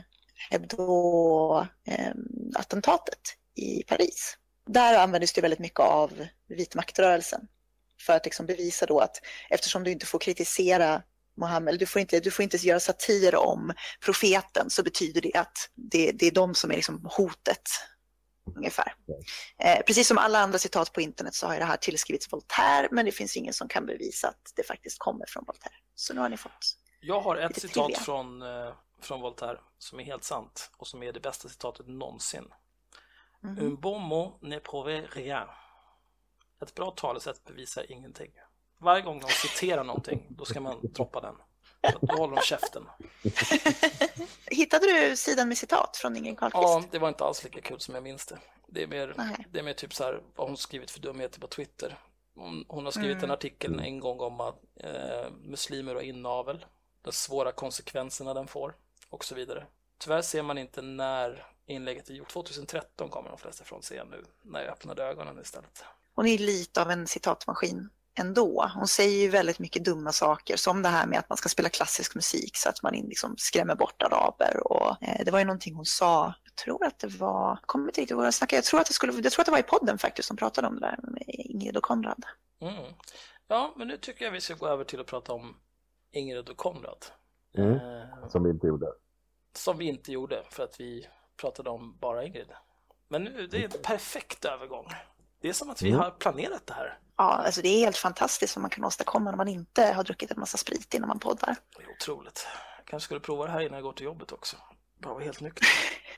Hebdo-attentatet 0.49 3.19
ehm, 3.57 3.63
i 3.63 3.83
Paris. 3.83 4.37
Där 4.67 4.99
användes 4.99 5.33
det 5.33 5.41
väldigt 5.41 5.59
mycket 5.59 5.79
av 5.79 6.27
vitmaktrörelsen 6.49 7.41
för 8.01 8.13
att 8.13 8.25
liksom 8.25 8.45
bevisa 8.45 8.85
då 8.85 8.99
att 8.99 9.21
eftersom 9.49 9.83
du 9.83 9.91
inte 9.91 10.05
får 10.05 10.19
kritisera 10.19 11.01
Mohammed, 11.37 11.79
du 11.79 11.85
får 11.85 11.99
inte, 11.99 12.19
du 12.19 12.31
får 12.31 12.43
inte 12.43 12.57
göra 12.57 12.79
satir 12.79 13.35
om 13.35 13.73
profeten 14.05 14.69
så 14.69 14.83
betyder 14.83 15.21
det 15.21 15.35
att 15.35 15.69
det, 15.75 16.11
det 16.11 16.27
är 16.27 16.31
de 16.31 16.55
som 16.55 16.71
är 16.71 16.75
liksom 16.75 17.09
hotet 17.17 17.61
ungefär. 18.55 18.93
Eh, 19.63 19.79
precis 19.87 20.07
som 20.07 20.17
alla 20.17 20.39
andra 20.39 20.59
citat 20.59 20.93
på 20.93 21.01
internet 21.01 21.35
så 21.35 21.47
har 21.47 21.53
ju 21.53 21.59
det 21.59 21.65
här 21.65 21.77
tillskrivits 21.77 22.33
Voltaire 22.33 22.87
men 22.91 23.05
det 23.05 23.11
finns 23.11 23.37
ingen 23.37 23.53
som 23.53 23.67
kan 23.67 23.85
bevisa 23.85 24.27
att 24.27 24.51
det 24.55 24.63
faktiskt 24.63 24.99
kommer 24.99 25.25
från 25.27 25.43
Voltaire. 25.47 25.75
Så 25.95 26.13
nu 26.13 26.21
har 26.21 26.29
ni 26.29 26.37
fått. 26.37 26.77
Jag 27.07 27.21
har 27.21 27.35
ett 27.35 27.61
citat 27.61 27.85
trivia. 27.85 27.99
från, 27.99 28.41
eh, 28.41 28.73
från 29.01 29.21
Voltaire 29.21 29.59
som 29.77 29.99
är 29.99 30.03
helt 30.03 30.23
sant 30.23 30.71
och 30.77 30.87
som 30.87 31.03
är 31.03 31.13
det 31.13 31.19
bästa 31.19 31.49
citatet 31.49 31.87
någonsin. 31.87 32.53
Mhm. 33.39 33.59
Un 33.59 33.75
bon 33.75 34.01
mot 34.01 34.41
ne 34.41 34.59
prouve 34.59 35.01
rien. 35.11 35.47
Ett 36.61 36.75
bra 36.75 36.91
talesätt 36.91 37.43
bevisar 37.43 37.91
ingenting. 37.91 38.31
Varje 38.79 39.01
gång 39.01 39.19
de 39.19 39.27
citerar 39.29 39.83
någonting, 39.83 40.27
då 40.29 40.45
ska 40.45 40.59
man 40.59 40.79
droppa 40.81 41.21
den. 41.21 41.35
Då 42.01 42.15
håller 42.15 42.35
de 42.35 42.41
käften. 42.41 42.89
Hittade 44.45 44.85
du 44.85 45.15
sidan 45.15 45.47
med 45.47 45.57
citat 45.57 45.97
från 45.97 46.17
Ingrid 46.17 46.37
Carlqvist? 46.37 46.63
Ja, 46.63 46.83
det 46.91 46.99
var 46.99 47.09
inte 47.09 47.23
alls 47.23 47.43
lika 47.43 47.61
kul 47.61 47.79
som 47.79 47.93
jag 47.95 48.03
minns 48.03 48.25
det. 48.25 48.39
Det 48.67 48.83
är 48.83 48.87
mer, 48.87 49.13
Nej. 49.17 49.47
det 49.51 49.59
är 49.59 49.63
mer 49.63 49.73
typ 49.73 49.93
så 49.93 50.03
här 50.03 50.21
vad 50.35 50.47
hon 50.47 50.57
skrivit 50.57 50.91
för 50.91 50.99
dumheter 50.99 51.39
på 51.39 51.47
Twitter. 51.47 51.99
Hon, 52.35 52.65
hon 52.67 52.85
har 52.85 52.91
skrivit 52.91 53.23
en 53.23 53.31
artikel 53.31 53.79
en 53.79 53.99
gång 53.99 54.19
om 54.19 54.39
att 54.39 54.61
eh, 54.79 55.31
muslimer 55.31 55.95
och 55.95 56.03
inavel, 56.03 56.65
de 57.05 57.11
svåra 57.11 57.51
konsekvenserna 57.51 58.33
den 58.33 58.47
får 58.47 58.75
och 59.09 59.25
så 59.25 59.35
vidare. 59.35 59.65
Tyvärr 59.99 60.21
ser 60.21 60.43
man 60.43 60.57
inte 60.57 60.81
när 60.81 61.47
inlägget 61.67 62.09
är 62.09 62.13
gjort. 62.13 62.29
2013 62.29 63.09
kommer 63.09 63.29
de 63.29 63.37
flesta 63.37 63.63
från 63.63 63.83
se 63.83 64.03
nu, 64.03 64.23
när 64.43 64.61
jag 64.61 64.71
öppnade 64.71 65.03
ögonen 65.03 65.39
istället. 65.39 65.83
Hon 66.15 66.27
är 66.27 66.37
lite 66.37 66.81
av 66.81 66.91
en 66.91 67.07
citatmaskin 67.07 67.89
ändå. 68.19 68.71
Hon 68.75 68.87
säger 68.87 69.21
ju 69.21 69.27
väldigt 69.29 69.59
mycket 69.59 69.85
dumma 69.85 70.11
saker 70.11 70.57
som 70.57 70.81
det 70.81 70.89
här 70.89 71.07
med 71.07 71.19
att 71.19 71.29
man 71.29 71.37
ska 71.37 71.49
spela 71.49 71.69
klassisk 71.69 72.15
musik 72.15 72.57
så 72.57 72.69
att 72.69 72.83
man 72.83 72.93
liksom 72.93 73.35
skrämmer 73.37 73.75
bort 73.75 74.01
araber. 74.01 74.67
Och, 74.67 75.03
eh, 75.03 75.25
det 75.25 75.31
var 75.31 75.39
ju 75.39 75.45
någonting 75.45 75.75
hon 75.75 75.85
sa, 75.85 76.33
jag 76.43 76.55
tror 76.55 76.85
att 76.85 76.99
det 76.99 77.07
var, 77.07 77.49
jag 77.49 77.67
kommer 77.67 77.87
inte 77.87 78.01
riktigt 78.01 78.11
ihåg 78.11 78.17
vad 78.17 78.27
jag 78.27 78.33
snackade, 78.33 78.57
jag 78.57 78.63
tror 78.63 78.79
att 78.79 78.87
det, 78.87 78.93
skulle, 78.93 79.13
jag 79.13 79.31
tror 79.31 79.41
att 79.41 79.45
det 79.45 79.51
var 79.51 79.59
i 79.59 79.63
podden 79.63 79.97
faktiskt 79.97 80.27
som 80.27 80.37
pratade 80.37 80.67
om 80.67 80.75
det 80.75 80.81
där 80.81 80.99
med 81.01 81.23
Ingrid 81.27 81.77
och 81.77 81.83
Konrad. 81.83 82.25
Mm. 82.61 82.93
Ja, 83.47 83.73
men 83.77 83.87
nu 83.87 83.97
tycker 83.97 84.25
jag 84.25 84.31
vi 84.31 84.41
ska 84.41 84.53
gå 84.53 84.67
över 84.67 84.83
till 84.83 84.99
att 84.99 85.07
prata 85.07 85.33
om 85.33 85.55
Ingrid 86.15 86.49
och 86.49 86.57
Konrad. 86.57 87.05
Mm. 87.57 87.73
Eh, 87.73 88.27
Som 88.29 88.43
vi 88.43 88.49
inte 88.49 88.67
gjorde. 88.67 88.87
Som 89.53 89.77
vi 89.77 89.85
inte 89.85 90.11
gjorde 90.11 90.43
för 90.49 90.63
att 90.63 90.79
vi 90.79 91.07
pratade 91.41 91.69
om 91.69 91.97
bara 91.99 92.23
Ingrid. 92.23 92.47
Men 93.07 93.23
nu, 93.23 93.47
det 93.47 93.57
är 93.57 93.63
en 93.63 93.81
perfekt 93.83 94.45
övergång. 94.45 94.87
Det 95.41 95.49
är 95.49 95.53
som 95.53 95.69
att 95.69 95.81
vi 95.81 95.89
Mm. 95.89 95.99
har 96.01 96.11
planerat 96.11 96.67
det 96.67 96.73
här. 96.73 96.99
Ja, 97.17 97.23
alltså 97.23 97.61
det 97.61 97.67
är 97.67 97.79
helt 97.79 97.97
fantastiskt 97.97 98.55
vad 98.55 98.61
man 98.61 98.69
kan 98.69 98.85
åstadkomma 98.85 99.29
när 99.31 99.37
man 99.37 99.47
inte 99.47 99.85
har 99.85 100.03
druckit 100.03 100.31
en 100.31 100.39
massa 100.39 100.57
sprit 100.57 100.93
innan 100.93 101.07
man 101.07 101.19
poddar. 101.19 101.55
Det 101.77 101.83
är 101.83 101.89
otroligt. 101.91 102.47
Jag 102.77 102.85
kanske 102.85 103.05
skulle 103.05 103.19
prova 103.19 103.45
det 103.45 103.51
här 103.51 103.61
innan 103.61 103.73
jag 103.73 103.83
går 103.83 103.93
till 103.93 104.05
jobbet 104.05 104.31
också. 104.31 104.57
Bara 104.99 105.13
vara 105.13 105.23
helt 105.23 105.41
nykter. 105.41 105.67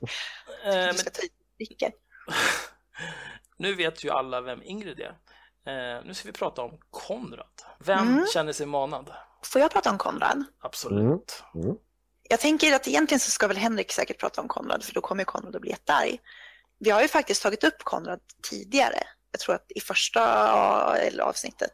eh, 0.64 0.70
Du 0.70 0.76
men 0.76 0.94
ska 0.94 1.10
ta 1.10 1.22
i 1.22 1.28
nu 3.56 3.74
vet 3.74 4.04
ju 4.04 4.10
alla 4.10 4.40
vem 4.40 4.62
Ingrid 4.62 5.00
är. 5.00 5.16
Eh, 5.64 6.04
nu 6.04 6.14
ska 6.14 6.28
vi 6.28 6.32
prata 6.32 6.62
om 6.62 6.78
Konrad. 6.90 7.62
Vem 7.78 8.08
Mm. 8.08 8.26
känner 8.34 8.52
sig 8.52 8.66
manad? 8.66 9.12
Får 9.44 9.60
jag 9.60 9.70
prata 9.70 9.90
om 9.90 9.98
Konrad? 9.98 10.44
Absolut. 10.60 11.42
Mm. 11.54 11.76
Jag 12.28 12.40
tänker 12.40 12.74
att 12.74 12.88
egentligen 12.88 13.20
så 13.20 13.30
ska 13.30 13.46
väl 13.46 13.56
Henrik 13.56 13.92
säkert 13.92 14.20
prata 14.20 14.40
om 14.40 14.48
Konrad 14.48 14.84
för 14.84 14.94
då 14.94 15.00
kommer 15.00 15.24
Konrad 15.24 15.56
att 15.56 15.62
bli 15.62 15.70
jättearg. 15.70 16.20
Vi 16.78 16.90
har 16.90 17.02
ju 17.02 17.08
faktiskt 17.08 17.42
tagit 17.42 17.64
upp 17.64 17.78
Konrad 17.78 18.20
tidigare. 18.50 19.02
Jag 19.30 19.40
tror 19.40 19.54
att 19.54 19.66
i 19.68 19.80
första 19.80 20.96
eller 20.96 21.22
avsnittet. 21.22 21.72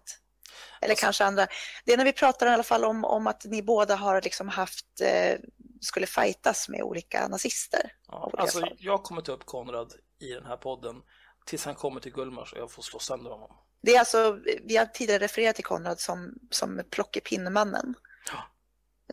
Eller 0.80 0.92
Alltså- 0.92 1.04
kanske 1.04 1.24
andra. 1.24 1.46
Det 1.84 1.92
är 1.92 1.96
när 1.96 2.04
vi 2.04 2.12
pratar 2.12 2.46
i 2.46 2.50
alla 2.50 2.62
fall 2.62 2.84
om, 2.84 3.04
om 3.04 3.26
att 3.26 3.44
ni 3.44 3.62
båda 3.62 3.96
har 3.96 4.22
liksom 4.22 4.48
haft, 4.48 5.00
eh, 5.00 5.38
skulle 5.80 6.06
fightas 6.06 6.68
med 6.68 6.82
olika 6.82 7.28
nazister. 7.28 7.92
Ja, 8.08 8.24
olika 8.24 8.42
alltså, 8.42 8.66
jag 8.78 9.02
kommer 9.02 9.22
ta 9.22 9.32
upp 9.32 9.46
Konrad 9.46 9.92
i 10.20 10.28
den 10.30 10.46
här 10.46 10.56
podden 10.56 11.02
tills 11.46 11.64
han 11.64 11.74
kommer 11.74 12.00
till 12.00 12.12
Gullmars 12.12 12.52
och 12.52 12.58
jag 12.58 12.70
får 12.70 12.82
slå 12.82 12.98
sönder 12.98 13.30
honom. 13.30 13.50
Det 13.84 13.94
är 13.94 13.98
alltså, 13.98 14.38
vi 14.62 14.76
har 14.76 14.86
tidigare 14.86 15.24
refererat 15.24 15.56
till 15.56 15.64
Konrad 15.64 16.00
som, 16.00 16.34
som 16.50 16.82
Plockepinnemannen. 16.90 17.94
Ja. 18.32 18.38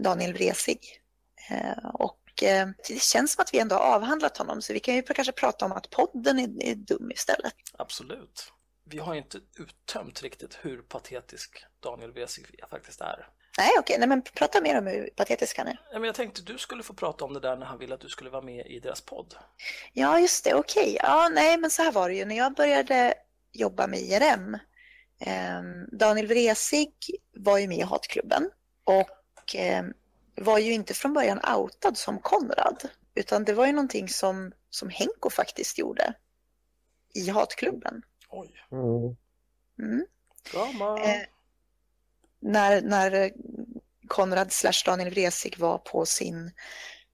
Daniel 0.04 0.34
Vresig. 0.34 1.02
Eh, 1.50 1.90
och 1.94 2.44
eh, 2.44 2.68
det 2.88 3.02
känns 3.02 3.34
som 3.34 3.42
att 3.42 3.54
vi 3.54 3.60
ändå 3.60 3.76
har 3.76 3.96
avhandlat 3.96 4.38
honom 4.38 4.62
så 4.62 4.74
vi 4.74 4.80
kan 4.80 4.96
ju 4.96 5.02
kanske 5.02 5.32
prata 5.32 5.66
om 5.66 5.72
att 5.72 5.90
podden 5.90 6.40
är, 6.40 6.64
är 6.64 6.76
dum 6.76 7.12
istället. 7.12 7.54
Absolut. 7.78 8.54
Vi 8.86 9.00
har 9.00 9.16
inte 9.16 9.40
uttömt 9.60 10.22
riktigt 10.22 10.58
hur 10.62 10.82
patetisk 10.82 11.66
Daniel 11.80 12.12
Wesig 12.12 12.46
faktiskt 12.70 13.02
är. 13.02 13.28
Nej, 13.58 13.72
okej, 13.80 13.96
nej 14.00 14.08
men 14.08 14.22
prata 14.22 14.62
mer 14.62 14.78
om 14.78 14.88
hur 14.88 15.10
patetisk 15.16 15.58
han 15.58 15.68
är. 15.68 15.82
Ja, 15.92 16.00
men 16.00 16.04
Jag 16.04 16.16
tänkte 16.16 16.42
du 16.42 16.58
skulle 16.58 16.84
få 16.84 16.94
prata 16.94 17.26
om 17.26 17.34
det 17.34 17.40
där 17.40 17.58
när 17.58 17.66
han 17.66 17.80
ville 17.80 17.96
att 17.96 18.02
du 18.02 18.10
skulle 18.10 18.30
vara 18.30 18.42
med 18.42 18.66
i 18.66 18.80
deras 18.80 19.02
podd. 19.02 19.36
Ja, 19.94 20.20
just 20.20 20.44
det, 20.44 20.54
okej. 20.54 20.98
Ja, 21.04 21.30
nej, 21.32 21.58
men 21.58 21.70
så 21.70 21.82
här 21.82 21.92
var 21.92 22.10
det 22.10 22.16
ju. 22.16 22.26
När 22.26 22.38
jag 22.38 22.54
började 22.54 23.14
jobba 23.52 23.88
med 23.88 24.00
IRM, 24.00 24.54
eh, 25.20 25.62
Daniel 25.92 26.28
Vresig 26.28 26.94
var 27.38 27.58
ju 27.58 27.68
med 27.68 27.78
i 27.78 27.82
Hatklubben 27.82 28.50
och 28.84 29.56
eh, 29.56 29.84
var 30.36 30.58
ju 30.58 30.74
inte 30.74 30.94
från 30.94 31.14
början 31.14 31.40
outad 31.58 31.98
som 31.98 32.20
Konrad, 32.20 32.90
utan 33.16 33.44
det 33.44 33.54
var 33.54 33.66
ju 33.66 33.72
någonting 33.72 34.10
som, 34.10 34.52
som 34.70 34.90
Henko 34.90 35.30
faktiskt 35.30 35.78
gjorde 35.78 36.14
i 37.14 37.30
Hatklubben. 37.30 38.02
Oj, 38.30 38.52
Mm. 39.80 40.06
Eh, 40.98 41.22
när, 42.40 42.82
när 42.82 43.32
Konrad 44.08 44.52
slash 44.52 44.84
Daniel 44.86 45.10
Vresig 45.10 45.60
var 45.60 45.78
på 45.78 46.06
sin, 46.06 46.52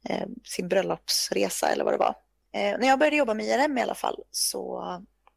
eh, 0.10 0.28
sin 0.44 0.68
bröllopsresa 0.68 1.70
eller 1.70 1.84
vad 1.84 1.94
det 1.94 1.98
var. 1.98 2.16
Eh, 2.54 2.80
när 2.80 2.88
jag 2.88 3.00
började 3.00 3.18
jobba 3.18 3.34
med 3.34 3.46
IRM 3.46 3.78
i 3.78 3.82
alla 3.82 3.96
fall 3.96 4.24
så 4.32 4.84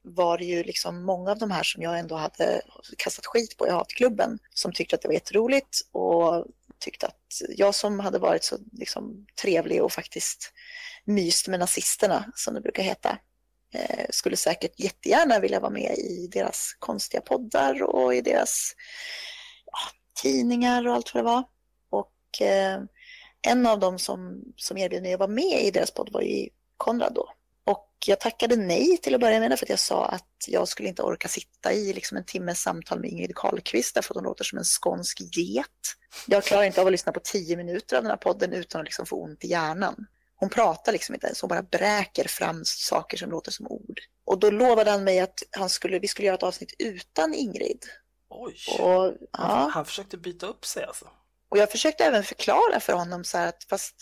var 0.03 0.39
det 0.39 0.45
ju 0.45 0.63
liksom 0.63 1.05
många 1.05 1.31
av 1.31 1.39
de 1.39 1.51
här 1.51 1.63
som 1.63 1.83
jag 1.83 1.99
ändå 1.99 2.15
hade 2.15 2.63
kastat 2.99 3.27
skit 3.27 3.57
på 3.57 3.67
i 3.67 3.71
hatklubben 3.71 4.39
som 4.55 4.73
tyckte 4.73 4.97
att 4.97 5.03
det 5.03 5.09
var 5.09 5.15
jätteroligt 5.15 5.81
och 5.93 6.47
tyckte 6.79 7.07
att 7.07 7.43
jag 7.57 7.75
som 7.75 8.01
hade 8.01 8.19
varit 8.19 8.45
så 8.45 8.57
liksom 8.73 9.27
trevlig 9.43 9.83
och 9.83 9.93
faktiskt 9.93 10.53
myst 11.05 11.49
med 11.49 11.61
nazisterna 11.61 12.33
som 12.35 12.55
det 12.55 12.61
brukar 12.61 12.83
heta 12.83 13.19
eh, 13.75 14.07
skulle 14.11 14.37
säkert 14.37 14.81
jättegärna 14.81 15.39
vilja 15.39 15.61
vara 15.61 15.73
med 15.73 15.99
i 15.99 16.29
deras 16.33 16.77
konstiga 16.79 17.21
poddar 17.21 17.83
och 17.83 18.15
i 18.15 18.21
deras 18.21 18.73
ja, 19.67 19.79
tidningar 20.23 20.89
och 20.89 20.95
allt 20.95 21.15
vad 21.15 21.25
det 21.25 21.31
var. 21.31 21.45
Och 21.91 22.43
eh, 22.43 22.81
en 23.43 23.67
av 23.67 23.79
dem 23.79 23.99
som, 23.99 24.43
som 24.57 24.77
erbjöd 24.77 25.03
mig 25.03 25.13
att 25.13 25.21
vara 25.21 25.31
med 25.31 25.65
i 25.65 25.71
deras 25.71 25.91
podd 25.91 26.13
var 26.13 26.21
ju 26.21 26.49
Konrad 26.77 27.15
då. 27.15 27.29
Jag 28.07 28.21
tackade 28.21 28.57
nej 28.57 28.97
till 28.97 29.15
att 29.15 29.21
börja 29.21 29.41
med 29.41 29.59
för 29.59 29.67
att 29.67 29.71
jag 29.71 29.79
sa 29.79 30.07
att 30.07 30.45
jag 30.47 30.69
skulle 30.69 30.89
inte 30.89 31.03
orka 31.03 31.29
sitta 31.29 31.73
i 31.73 31.93
liksom 31.93 32.17
en 32.17 32.25
timmes 32.25 32.63
samtal 32.63 33.01
med 33.01 33.11
Ingrid 33.11 33.35
Carlqvist 33.35 33.95
därför 33.95 34.13
att 34.15 34.17
hon 34.17 34.25
låter 34.25 34.45
som 34.45 34.59
en 34.59 34.65
skånsk 34.65 35.21
get. 35.21 35.67
Jag 36.27 36.45
klarar 36.45 36.63
inte 36.63 36.81
av 36.81 36.87
att 36.87 36.93
lyssna 36.93 37.13
på 37.13 37.21
tio 37.21 37.57
minuter 37.57 37.97
av 37.97 38.03
den 38.03 38.11
här 38.11 38.17
podden 38.17 38.53
utan 38.53 38.81
att 38.81 38.85
liksom 38.85 39.07
få 39.07 39.23
ont 39.23 39.45
i 39.45 39.49
hjärnan. 39.49 40.07
Hon 40.37 40.49
pratar 40.49 40.93
liksom 40.93 41.15
inte 41.15 41.27
ens, 41.27 41.41
hon 41.41 41.49
bara 41.49 41.63
bräker 41.63 42.29
fram 42.29 42.63
saker 42.65 43.17
som 43.17 43.31
låter 43.31 43.51
som 43.51 43.67
ord. 43.67 44.01
Och 44.25 44.39
då 44.39 44.51
lovade 44.51 44.91
han 44.91 45.05
mig 45.05 45.21
att 45.21 45.43
han 45.51 45.69
skulle, 45.69 45.99
vi 45.99 46.09
skulle 46.09 46.27
göra 46.27 46.37
ett 46.37 46.43
avsnitt 46.43 46.75
utan 46.79 47.35
Ingrid. 47.35 47.85
Oj, 48.29 48.57
Och, 48.79 49.15
ja, 49.33 49.71
han 49.75 49.85
försökte 49.85 50.17
byta 50.17 50.47
upp 50.47 50.65
sig 50.65 50.85
alltså. 50.85 51.09
och 51.49 51.59
jag 51.59 51.71
försökte 51.71 52.05
även 52.05 52.25
förklara 52.25 52.81
för 52.81 52.93
honom 52.93 53.25
så 53.25 53.39
här 53.39 53.47
att 53.49 53.65
fast, 53.65 53.95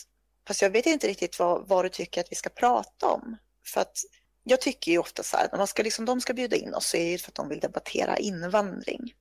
fast 0.49 0.62
jag 0.62 0.70
vet 0.70 0.86
inte 0.86 1.09
riktigt 1.09 1.38
vad, 1.38 1.68
vad 1.68 1.84
du 1.84 1.88
tycker 1.88 2.20
att 2.20 2.30
vi 2.32 2.36
ska 2.36 2.51
prata 2.51 3.07
om. 3.07 3.36
För 3.69 3.81
att 3.81 3.99
jag 4.45 4.61
tycker 4.61 4.93
ju 4.93 4.99
ofta 4.99 5.23
så 5.23 5.37
här 5.37 5.45
att 5.45 5.53
när 5.53 5.59
man 5.59 5.66
ska, 5.66 5.83
liksom, 5.83 6.05
de 6.05 6.21
ska 6.21 6.35
bjuda 6.35 6.57
in 6.57 6.75
oss 6.75 6.87
så 6.87 6.97
är 6.97 7.12
det 7.12 7.19
för 7.19 7.31
att 7.31 7.35
de 7.35 7.49
vill 7.49 7.61
debattera 7.61 8.16
invandring. 8.16 9.12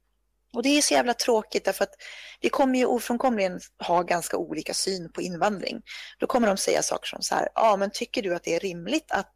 Och 0.54 0.64
det 0.64 0.70
är 0.70 0.82
så 0.82 0.94
jävla 0.94 1.14
tråkigt 1.14 1.66
därför 1.66 1.84
att 1.84 1.96
vi 2.42 2.50
kommer 2.50 2.80
ju 2.80 2.86
ofrånkomligen 2.86 3.60
ha 3.88 4.02
ganska 4.02 4.38
olika 4.38 4.74
syn 4.74 5.12
på 5.12 5.22
invandring. 5.22 5.82
Då 6.20 6.28
kommer 6.28 6.48
de 6.48 6.58
säga 6.58 6.82
saker 6.82 7.08
som 7.08 7.22
så 7.22 7.36
här, 7.36 7.50
ja 7.56 7.78
men 7.78 7.92
tycker 7.92 8.22
du 8.22 8.36
att 8.36 8.44
det 8.44 8.56
är 8.56 8.60
rimligt 8.60 9.12
att 9.12 9.36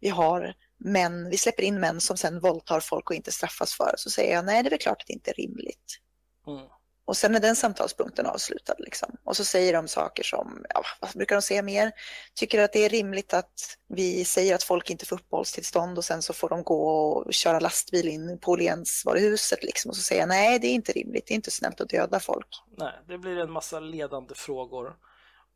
vi 0.00 0.08
har 0.08 0.54
män, 0.84 1.30
vi 1.30 1.36
släpper 1.36 1.62
in 1.62 1.80
män 1.80 2.00
som 2.00 2.16
sen 2.16 2.40
våldtar 2.40 2.80
folk 2.80 3.10
och 3.10 3.16
inte 3.16 3.32
straffas 3.32 3.74
för 3.74 3.92
det? 3.92 3.98
Så 3.98 4.10
säger 4.10 4.34
jag, 4.34 4.44
nej 4.44 4.62
det 4.62 4.68
är 4.68 4.70
väl 4.70 4.78
klart 4.78 5.00
att 5.00 5.06
det 5.06 5.12
inte 5.12 5.30
är 5.30 5.34
rimligt. 5.34 5.98
Mm. 6.46 6.66
Och 7.06 7.16
sen 7.16 7.34
är 7.34 7.40
den 7.40 7.56
samtalspunkten 7.56 8.26
avslutad. 8.26 8.74
Liksom. 8.78 9.16
Och 9.24 9.36
så 9.36 9.44
säger 9.44 9.72
de 9.72 9.88
saker 9.88 10.22
som, 10.22 10.64
ja, 10.68 10.82
vad 11.00 11.10
brukar 11.10 11.36
de 11.36 11.42
säga 11.42 11.62
mer? 11.62 11.92
Tycker 12.34 12.62
att 12.62 12.72
det 12.72 12.84
är 12.84 12.88
rimligt 12.88 13.34
att 13.34 13.78
vi 13.88 14.24
säger 14.24 14.54
att 14.54 14.62
folk 14.62 14.90
inte 14.90 15.06
får 15.06 15.16
uppehållstillstånd 15.16 15.98
och 15.98 16.04
sen 16.04 16.22
så 16.22 16.32
får 16.32 16.48
de 16.48 16.62
gå 16.62 17.08
och 17.08 17.34
köra 17.34 17.60
lastbil 17.60 18.08
in 18.08 18.38
på 18.38 18.50
Åhlénsvaruhuset 18.50 19.62
liksom. 19.62 19.88
Och 19.88 19.96
så 19.96 20.02
säger 20.02 20.26
nej 20.26 20.58
det 20.58 20.66
är 20.66 20.74
inte 20.74 20.92
rimligt, 20.92 21.26
det 21.26 21.34
är 21.34 21.36
inte 21.36 21.50
snällt 21.50 21.80
att 21.80 21.88
döda 21.88 22.20
folk. 22.20 22.48
Nej, 22.76 22.92
det 23.08 23.18
blir 23.18 23.38
en 23.38 23.52
massa 23.52 23.80
ledande 23.80 24.34
frågor 24.34 24.96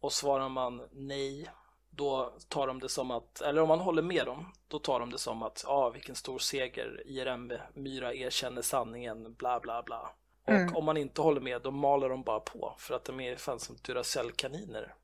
och 0.00 0.12
svarar 0.12 0.48
man 0.48 0.82
nej, 0.92 1.50
då 1.90 2.34
tar 2.48 2.66
de 2.66 2.80
det 2.80 2.88
som 2.88 3.10
att, 3.10 3.40
eller 3.40 3.62
om 3.62 3.68
man 3.68 3.80
håller 3.80 4.02
med 4.02 4.26
dem, 4.26 4.52
då 4.68 4.78
tar 4.78 5.00
de 5.00 5.10
det 5.10 5.18
som 5.18 5.42
att, 5.42 5.64
ja, 5.66 5.72
ah, 5.72 5.90
vilken 5.90 6.14
stor 6.14 6.38
seger, 6.38 7.02
IRM 7.06 7.52
Myra 7.74 8.14
erkänner 8.14 8.62
sanningen, 8.62 9.34
bla 9.34 9.60
bla 9.60 9.82
bla. 9.82 10.14
Och 10.46 10.52
Mm. 10.54 10.76
om 10.76 10.84
man 10.84 10.96
inte 10.96 11.20
håller 11.22 11.40
med, 11.40 11.62
då 11.62 11.70
maler 11.70 12.08
de 12.08 12.22
bara 12.22 12.40
på 12.40 12.74
för 12.78 12.94
att 12.94 13.04
de 13.04 13.20
är 13.20 13.36
fan 13.36 13.60
som 13.60 13.76
Duracell-kaniner. 13.82 14.94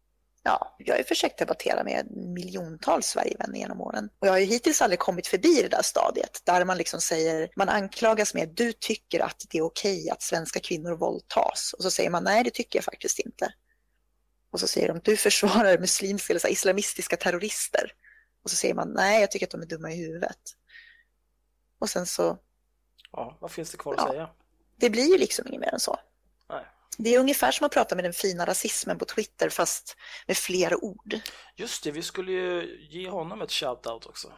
Ja, 0.42 0.76
jag 0.78 0.94
har 0.94 0.98
ju 0.98 1.04
försökt 1.04 1.38
debattera 1.38 1.84
med 1.84 2.06
miljontals 2.16 3.06
Sverigevänner 3.06 3.58
genom 3.58 3.80
åren. 3.80 4.08
Och 4.18 4.26
jag 4.26 4.32
har 4.32 4.38
ju 4.38 4.44
hittills 4.44 4.82
aldrig 4.82 4.98
kommit 4.98 5.26
förbi 5.26 5.62
det 5.62 5.68
där 5.68 5.82
stadiet 5.82 6.42
där 6.44 6.64
man 6.64 6.78
liksom 6.78 7.00
säger, 7.00 7.50
man 7.56 7.68
anklagas 7.68 8.34
med 8.34 8.48
du 8.48 8.72
tycker 8.72 9.20
att 9.20 9.44
det 9.50 9.58
är 9.58 9.62
okej 9.62 10.10
att 10.10 10.22
svenska 10.22 10.60
kvinnor 10.60 10.96
våldtas. 10.96 11.72
Och 11.78 11.82
så 11.82 11.90
säger 11.90 12.10
man 12.10 12.24
nej, 12.24 12.44
det 12.44 12.50
tycker 12.50 12.78
jag 12.78 12.84
faktiskt 12.84 13.18
inte. 13.18 13.52
Och 14.52 14.60
så 14.60 14.68
säger 14.68 14.88
de, 14.88 15.00
du 15.04 15.16
försvarar 15.16 15.78
muslimska 15.78 16.32
eller 16.32 16.40
så 16.40 16.46
här, 16.46 16.52
islamistiska 16.52 17.16
terrorister. 17.16 17.92
Och 18.44 18.50
så 18.50 18.56
säger 18.56 18.74
man, 18.74 18.92
nej, 18.92 19.20
jag 19.20 19.30
tycker 19.30 19.46
att 19.46 19.50
de 19.50 19.62
är 19.62 19.66
dumma 19.66 19.92
i 19.92 19.96
huvudet. 19.96 20.40
Och 21.80 21.90
sen 21.90 22.06
så, 22.06 22.38
Ja, 23.12 23.38
vad 23.40 23.50
finns 23.50 23.70
det 23.70 23.76
kvar 23.76 23.94
att 23.94 24.00
Ja. 24.00 24.08
säga? 24.10 24.30
Det 24.76 24.90
blir 24.90 25.12
ju 25.12 25.18
liksom 25.18 25.46
inget 25.48 25.60
mer 25.60 25.74
än 25.74 25.80
så. 25.80 25.98
Nej. 26.48 26.64
Det 26.98 27.14
är 27.14 27.20
ungefär 27.20 27.52
som 27.52 27.66
att 27.66 27.72
prata 27.72 27.94
med 27.94 28.04
den 28.04 28.12
fina 28.12 28.46
rasismen 28.46 28.98
på 28.98 29.04
Twitter 29.04 29.48
fast 29.48 29.96
med 30.26 30.36
fler 30.36 30.84
ord. 30.84 31.18
Just 31.56 31.84
det, 31.84 31.90
vi 31.90 32.02
skulle 32.02 32.32
ju 32.32 32.78
ge 32.90 33.10
honom 33.10 33.42
ett 33.42 33.50
shout-out 33.50 34.06
också. 34.06 34.32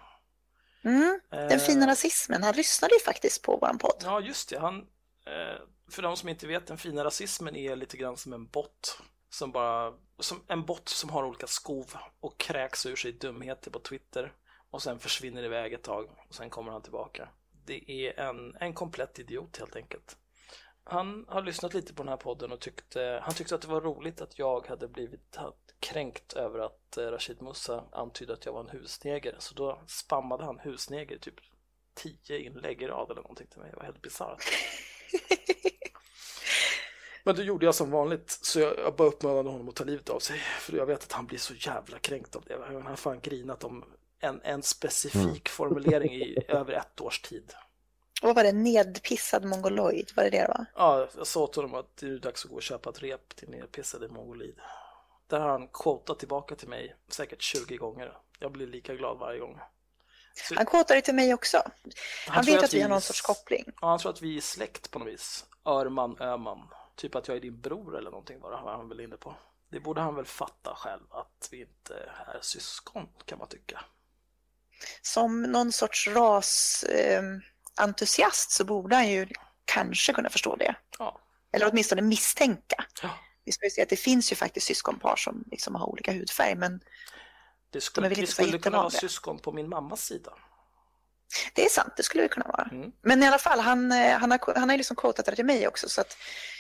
Mm, 0.85 1.21
den 1.31 1.51
Eh, 1.51 1.59
fina 1.59 1.87
rasismen, 1.87 2.43
han 2.43 2.55
lyssnade 2.55 2.95
ju 2.95 3.01
faktiskt 3.01 3.43
på 3.43 3.57
vår 3.57 3.79
podd. 3.79 4.03
Ja, 4.05 4.21
just 4.21 4.49
det. 4.51 4.59
Han, 4.59 4.79
eh, 5.27 5.61
för 5.91 6.03
de 6.03 6.17
som 6.17 6.29
inte 6.29 6.47
vet, 6.47 6.67
den 6.67 6.79
fina 6.79 7.05
rasismen 7.05 7.57
är 7.57 7.77
lite 7.77 7.97
grann 7.97 8.17
som 8.17 8.33
en 8.33 8.47
bot. 8.47 8.99
Som 9.31 9.53
bara, 9.53 9.93
som 10.19 10.45
en 10.49 10.65
bot 10.65 10.89
som 10.89 11.11
har 11.11 11.25
olika 11.25 11.47
skov 11.47 11.97
och 12.21 12.39
kräks 12.39 12.87
ur 12.87 12.97
sig 12.97 13.13
dumheter 13.13 13.71
på 13.71 13.79
Twitter. 13.79 14.33
Och 14.71 14.83
sen 14.83 14.99
försvinner 14.99 15.43
iväg 15.43 15.73
ett 15.73 15.83
tag 15.83 16.11
och 16.29 16.35
sen 16.35 16.51
kommer 16.51 16.73
han 16.73 16.83
tillbaka. 16.83 17.29
Det 17.65 17.91
är 17.91 18.21
en, 18.21 18.57
en 18.61 18.75
komplett 18.75 19.19
idiot 19.19 19.57
helt 19.57 19.77
enkelt. 19.77 20.17
Han 20.91 21.25
har 21.29 21.43
lyssnat 21.43 21.75
lite 21.75 21.95
på 21.95 22.03
den 22.03 22.09
här 22.09 22.17
podden 22.17 22.53
och 22.53 22.61
tyckte, 22.61 23.21
han 23.23 23.35
tyckte 23.35 23.55
att 23.55 23.63
det 23.63 23.69
var 23.69 23.81
roligt 23.81 24.21
att 24.21 24.39
jag 24.39 24.67
hade 24.67 24.89
blivit 24.89 25.39
kränkt 25.81 26.33
över 26.33 26.59
att 26.59 26.97
eh, 26.97 27.05
Rashid 27.05 27.43
Musa 27.43 27.85
antydde 27.93 28.33
att 28.33 28.47
jag 28.47 28.53
var 28.53 28.61
en 28.61 28.69
husneger. 28.69 29.37
Så 29.39 29.55
då 29.55 29.81
spammade 29.87 30.45
han 30.45 30.59
husneger 30.59 31.19
typ 31.19 31.35
tio 31.95 32.39
inlägg 32.39 32.83
i 32.83 32.87
rad 32.87 33.11
eller 33.11 33.23
någonting 33.23 33.47
till 33.47 33.61
mig. 33.61 33.71
Det 33.71 33.77
var 33.77 33.85
helt 33.85 34.03
bisarrt. 34.03 34.45
Men 37.25 37.37
då 37.37 37.43
gjorde 37.43 37.67
jag 37.67 37.75
som 37.75 37.91
vanligt, 37.91 38.31
så 38.31 38.61
jag, 38.61 38.79
jag 38.79 38.97
bara 38.97 39.09
uppmanade 39.09 39.51
honom 39.51 39.69
att 39.69 39.77
ta 39.77 39.85
livet 39.85 40.11
av 40.11 40.19
sig. 40.19 40.39
För 40.39 40.77
jag 40.77 40.87
vet 40.87 41.03
att 41.03 41.13
han 41.13 41.27
blir 41.27 41.39
så 41.39 41.55
jävla 41.55 41.99
kränkt 41.99 42.37
av 42.37 42.45
det. 42.47 42.59
Han 42.67 42.87
har 42.87 42.97
fan 42.97 43.21
grinat 43.21 43.65
om 43.65 43.85
en, 44.21 44.41
en 44.43 44.63
specifik 44.63 45.49
formulering 45.49 46.13
i 46.13 46.39
över 46.49 46.73
ett 46.73 47.01
års 47.01 47.21
tid. 47.21 47.53
Vad 48.23 48.35
var 48.35 48.45
det? 48.45 48.53
Nedpissad 48.53 49.45
mongoloid, 49.45 50.11
var 50.17 50.25
det 50.25 50.31
det 50.31 50.41
det 50.41 50.49
var? 50.49 50.67
Ja, 50.75 51.09
jag 51.17 51.27
sa 51.27 51.47
till 51.47 51.63
honom 51.63 51.81
att 51.81 51.97
det 51.97 52.07
är 52.07 52.19
dags 52.19 52.45
att 52.45 52.51
gå 52.51 52.57
och 52.57 52.63
köpa 52.63 52.91
ett 52.91 53.03
rep 53.03 53.37
till 53.37 53.49
nedpissade 53.49 54.09
mongolid. 54.09 54.57
Där 55.27 55.41
har 55.41 55.49
han 55.49 55.69
quotat 55.69 56.19
tillbaka 56.19 56.55
till 56.55 56.69
mig 56.69 56.97
säkert 57.09 57.43
20 57.43 57.77
gånger. 57.77 58.19
Jag 58.39 58.53
blir 58.53 58.67
lika 58.67 58.95
glad 58.95 59.19
varje 59.19 59.41
gång. 59.41 59.61
Så, 60.35 60.55
Han 60.55 60.67
quotade 60.67 61.01
till 61.01 61.15
mig 61.15 61.35
också. 61.35 61.63
Han, 62.29 62.45
tror 62.45 62.55
vet 62.55 62.65
att 62.65 62.75
vi 62.75 62.81
har 62.81 62.89
någon 62.89 63.01
sorts 63.01 63.21
koppling. 63.21 63.65
Ja, 63.81 63.89
han 63.89 63.99
tror 63.99 64.13
att 64.13 64.23
vi 64.23 64.37
är 64.37 64.41
släkt 64.41 64.91
på 64.91 64.99
något 64.99 65.09
vis. 65.09 65.47
Örman, 65.65 66.17
Öman. 66.21 66.69
Typ 66.97 67.15
att 67.15 67.29
jag 67.29 67.37
är 67.37 67.41
din 67.41 67.61
bror 67.61 67.99
eller 67.99 68.11
någonting 68.11 68.41
var 68.41 68.57
han 68.57 68.89
väl 68.89 69.01
inne 69.01 69.17
på. 69.17 69.35
Det 69.71 69.81
borde 69.81 70.01
han 70.01 70.15
väl 70.15 70.25
fatta 70.25 70.75
själv 70.75 71.03
att 71.11 71.49
vi 71.51 71.61
inte 71.61 71.95
är 72.27 72.39
syskon 72.41 73.09
kan 73.25 73.39
man 73.39 73.49
tycka. 73.49 73.85
Som 75.03 75.43
någon 75.43 75.73
sorts 75.73 76.09
rasentusiast 76.09 76.85
eh, 76.89 77.23
entusiast 77.81 78.51
så 78.51 78.65
borde 78.65 78.97
han 78.97 79.09
ju 79.09 79.27
kanske 79.65 80.13
kunna 80.13 80.31
förstå 80.31 80.57
det. 80.57 80.75
Ja. 80.99 81.21
Eller 81.53 81.71
åtminstone 81.71 82.03
misstänka. 82.03 82.85
Ja. 83.03 83.11
Vi 83.45 83.53
ska 83.53 83.67
ju 83.67 83.71
se 83.71 83.83
att 83.83 83.89
det 83.89 83.97
finns 83.97 84.33
ju 84.33 84.37
faktiskt 84.37 84.67
syskonpar 84.67 85.17
som 85.17 85.45
liksom 85.51 85.75
har 85.75 85.87
olika 85.87 86.13
hudfärg, 86.13 86.55
men 86.55 86.81
Det 87.73 87.81
skulle, 87.81 88.09
vi 88.09 88.27
skulle 88.27 88.59
kunna 88.59 88.79
vara 88.79 88.91
syskon 88.91 89.39
på 89.39 89.53
min 89.53 89.69
mammas 89.69 90.05
sida. 90.05 90.33
det 91.55 91.65
är 91.65 91.69
sant, 91.69 91.93
det 91.97 92.03
skulle 92.03 92.23
det 92.25 92.29
kunna 92.29 92.47
vara. 92.47 92.69
Mm. 92.73 92.93
Men 93.03 93.23
i 93.23 93.27
alla 93.27 93.39
fall, 93.39 93.61
han, 93.61 93.93
eh, 93.93 94.19
han, 94.19 94.31
har, 94.31 94.59
han 94.59 94.71
har 94.71 94.77
liksom 94.77 94.97
quotat 94.97 95.37
det 95.37 95.45
mig 95.45 95.69
också, 95.69 95.89
så 95.89 96.01
att 96.01 96.17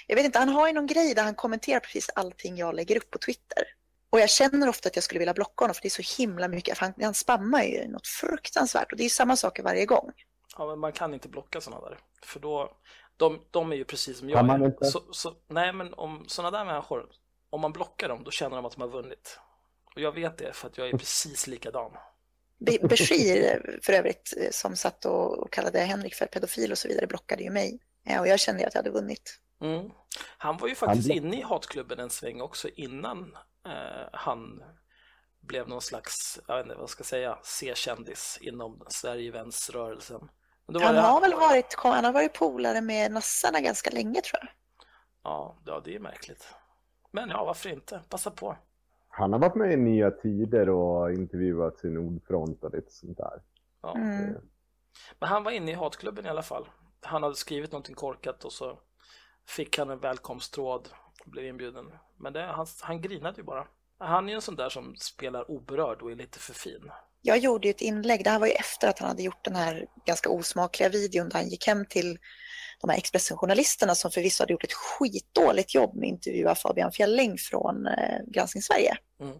jag 0.06 0.16
vet 0.16 0.24
inte, 0.24 0.38
han 0.38 0.48
har 0.48 0.66
ju 0.66 0.72
någon 0.72 0.86
grej 0.86 1.14
där 1.14 1.22
han 1.22 1.34
kommenterar 1.34 1.80
precis 1.80 2.10
allting 2.14 2.56
jag 2.56 2.74
lägger 2.74 2.96
upp 2.96 3.10
på 3.10 3.18
Twitter. 3.18 3.64
Och 4.10 4.20
jag 4.20 4.30
känner 4.30 4.68
ofta 4.68 4.88
att 4.88 4.96
jag 4.96 5.04
skulle 5.04 5.18
vilja 5.18 5.34
blocka 5.34 5.64
honom 5.64 5.74
för 5.74 5.82
det 5.82 5.88
är 5.88 6.02
så 6.02 6.22
himla 6.22 6.48
mycket, 6.48 6.78
han, 6.78 6.92
han 7.00 7.14
spammar 7.14 7.62
ju 7.62 7.88
något 7.88 8.06
fruktansvärt 8.06 8.92
och 8.92 8.98
det 8.98 9.04
är 9.04 9.08
samma 9.08 9.36
saker 9.36 9.62
varje 9.62 9.86
gång. 9.86 10.12
Ja, 10.58 10.66
men 10.66 10.78
man 10.78 10.92
kan 10.92 11.14
inte 11.14 11.28
blocka 11.28 11.60
sådana 11.60 11.88
där. 11.88 11.98
För 12.22 12.40
då, 12.40 12.76
de, 13.16 13.40
de 13.50 13.72
är 13.72 13.76
ju 13.76 13.84
precis 13.84 14.18
som 14.18 14.30
jag 14.30 14.38
Kan 14.38 14.46
man 14.46 14.64
inte? 14.64 14.84
Så, 14.84 15.02
så, 15.12 15.34
nej, 15.48 15.72
men 15.72 15.94
om 15.94 16.24
sådana 16.28 16.58
där 16.58 16.64
människor, 16.64 17.08
om 17.50 17.60
man 17.60 17.72
blockar 17.72 18.08
dem, 18.08 18.24
då 18.24 18.30
känner 18.30 18.56
de 18.56 18.64
att 18.64 18.72
de 18.72 18.80
har 18.80 18.88
vunnit. 18.88 19.38
Och 19.94 20.00
jag 20.00 20.12
vet 20.12 20.38
det 20.38 20.52
för 20.52 20.68
att 20.68 20.78
jag 20.78 20.88
är 20.88 20.98
precis 20.98 21.46
likadan. 21.46 21.92
Be- 22.58 22.88
Bashir 22.88 23.78
för 23.82 23.92
övrigt, 23.92 24.34
eh, 24.40 24.50
som 24.50 24.76
satt 24.76 25.04
och 25.04 25.38
och 25.38 25.52
kallade 25.52 25.80
Henrik 25.80 26.14
för 26.14 26.26
pedofil 26.26 26.72
och 26.72 26.78
så 26.78 26.88
vidare, 26.88 27.06
blockade 27.06 27.42
ju 27.42 27.50
mig. 27.50 27.80
Ja, 28.02 28.20
och 28.20 28.28
jag 28.28 28.40
kände 28.40 28.60
ju 28.62 28.66
att 28.66 28.74
jag 28.74 28.78
hade 28.82 28.90
vunnit. 28.90 29.40
Mm. 29.60 29.90
Han 30.38 30.56
var 30.56 30.68
ju 30.68 30.74
faktiskt 30.74 31.08
Han- 31.08 31.16
inne 31.16 31.38
i 31.38 31.42
hatklubben 31.42 31.98
en 31.98 32.10
sväng 32.10 32.40
också 32.40 32.68
innan 32.68 33.36
eh, 33.66 34.08
han 34.12 34.62
blev 35.40 35.68
någon 35.68 35.82
slags, 35.82 36.38
jag 36.48 36.56
vet 36.56 36.64
inte 36.64 36.74
vad 36.74 36.82
jag 36.82 36.90
ska 36.90 37.04
säga, 37.04 37.38
C-kändis 37.44 38.38
inom 38.40 38.82
Sverigevänsrörelsen. 38.88 40.28
Men 40.68 40.74
då 40.74 40.80
var 40.80 40.86
Han 40.86 40.94
det- 40.94 41.00
har 41.00 41.20
väl 41.20 41.34
varit, 41.34 41.74
han 41.78 42.04
har 42.04 42.12
varit 42.12 42.34
polare 42.34 42.80
med 42.80 43.12
nassarna 43.12 43.60
ganska 43.60 43.90
länge 43.90 44.20
tror 44.20 44.38
jag. 44.42 44.48
Ja, 45.24 45.56
ja, 45.64 45.80
det 45.84 45.94
är 45.94 45.98
märkligt. 46.00 46.54
Men 47.10 47.28
ja, 47.30 47.44
varför 47.44 47.68
inte? 47.70 48.00
Passa 48.08 48.30
på. 48.30 48.56
Han 49.08 49.32
har 49.32 49.40
varit 49.40 49.54
med 49.54 49.72
i 49.72 49.76
Nya 49.76 50.10
Tider 50.10 50.68
och 50.68 51.12
intervjuat 51.12 51.78
sin 51.78 51.96
ordfront 51.98 52.64
och 52.64 52.74
lite 52.74 52.90
sånt 52.92 53.16
där. 53.16 53.42
Ja. 53.82 53.94
Mm. 53.96 54.34
Men 55.18 55.28
han 55.28 55.44
var 55.44 55.50
inne 55.52 55.70
i 55.70 55.74
hatklubben 55.74 56.26
i 56.26 56.28
alla 56.28 56.42
fall. 56.42 56.68
Han 57.02 57.22
hade 57.22 57.34
skrivit 57.34 57.72
någonting 57.72 57.94
korkat 57.94 58.44
och 58.44 58.52
så 58.52 58.78
fick 59.46 59.78
han 59.78 59.90
en 59.90 59.98
välkomsttråd 59.98 60.88
och 61.24 61.30
blev 61.30 61.44
inbjuden. 61.44 61.92
Men 62.16 62.32
det, 62.32 62.42
han, 62.42 62.66
han 62.82 63.00
grinade 63.00 63.36
ju 63.36 63.42
bara. 63.42 63.66
Han 63.98 64.24
är 64.24 64.28
ju 64.28 64.34
en 64.34 64.42
sån 64.42 64.56
där 64.56 64.68
som 64.68 64.94
spelar 64.96 65.50
oberörd 65.50 66.02
och 66.02 66.10
är 66.10 66.14
lite 66.16 66.38
för 66.38 66.54
fin. 66.54 66.90
Jag 67.22 67.38
gjorde 67.38 67.68
ett 67.68 67.80
inlägg, 67.80 68.24
det 68.24 68.30
här 68.30 68.38
var 68.38 68.46
ju 68.46 68.52
efter 68.52 68.88
att 68.88 68.98
han 68.98 69.08
hade 69.08 69.22
gjort 69.22 69.44
den 69.44 69.56
här 69.56 69.86
ganska 70.06 70.30
osmakliga 70.30 70.88
videon 70.88 71.28
där 71.28 71.38
han 71.38 71.48
gick 71.48 71.66
hem 71.66 71.86
till 71.86 72.18
de 72.80 72.90
här 72.90 72.98
Expressen-journalisterna 72.98 73.94
som 73.94 74.10
förvisso 74.10 74.42
hade 74.42 74.52
gjort 74.52 74.64
ett 74.64 74.72
skitdåligt 74.72 75.74
jobb 75.74 75.94
med 75.94 76.06
att 76.06 76.12
intervjua 76.12 76.54
Fabian 76.54 76.92
Fjelling 76.92 77.38
från 77.38 77.86
eh, 77.86 78.18
Granskning 78.26 78.62
Sverige. 78.62 78.96
Mm. 79.20 79.36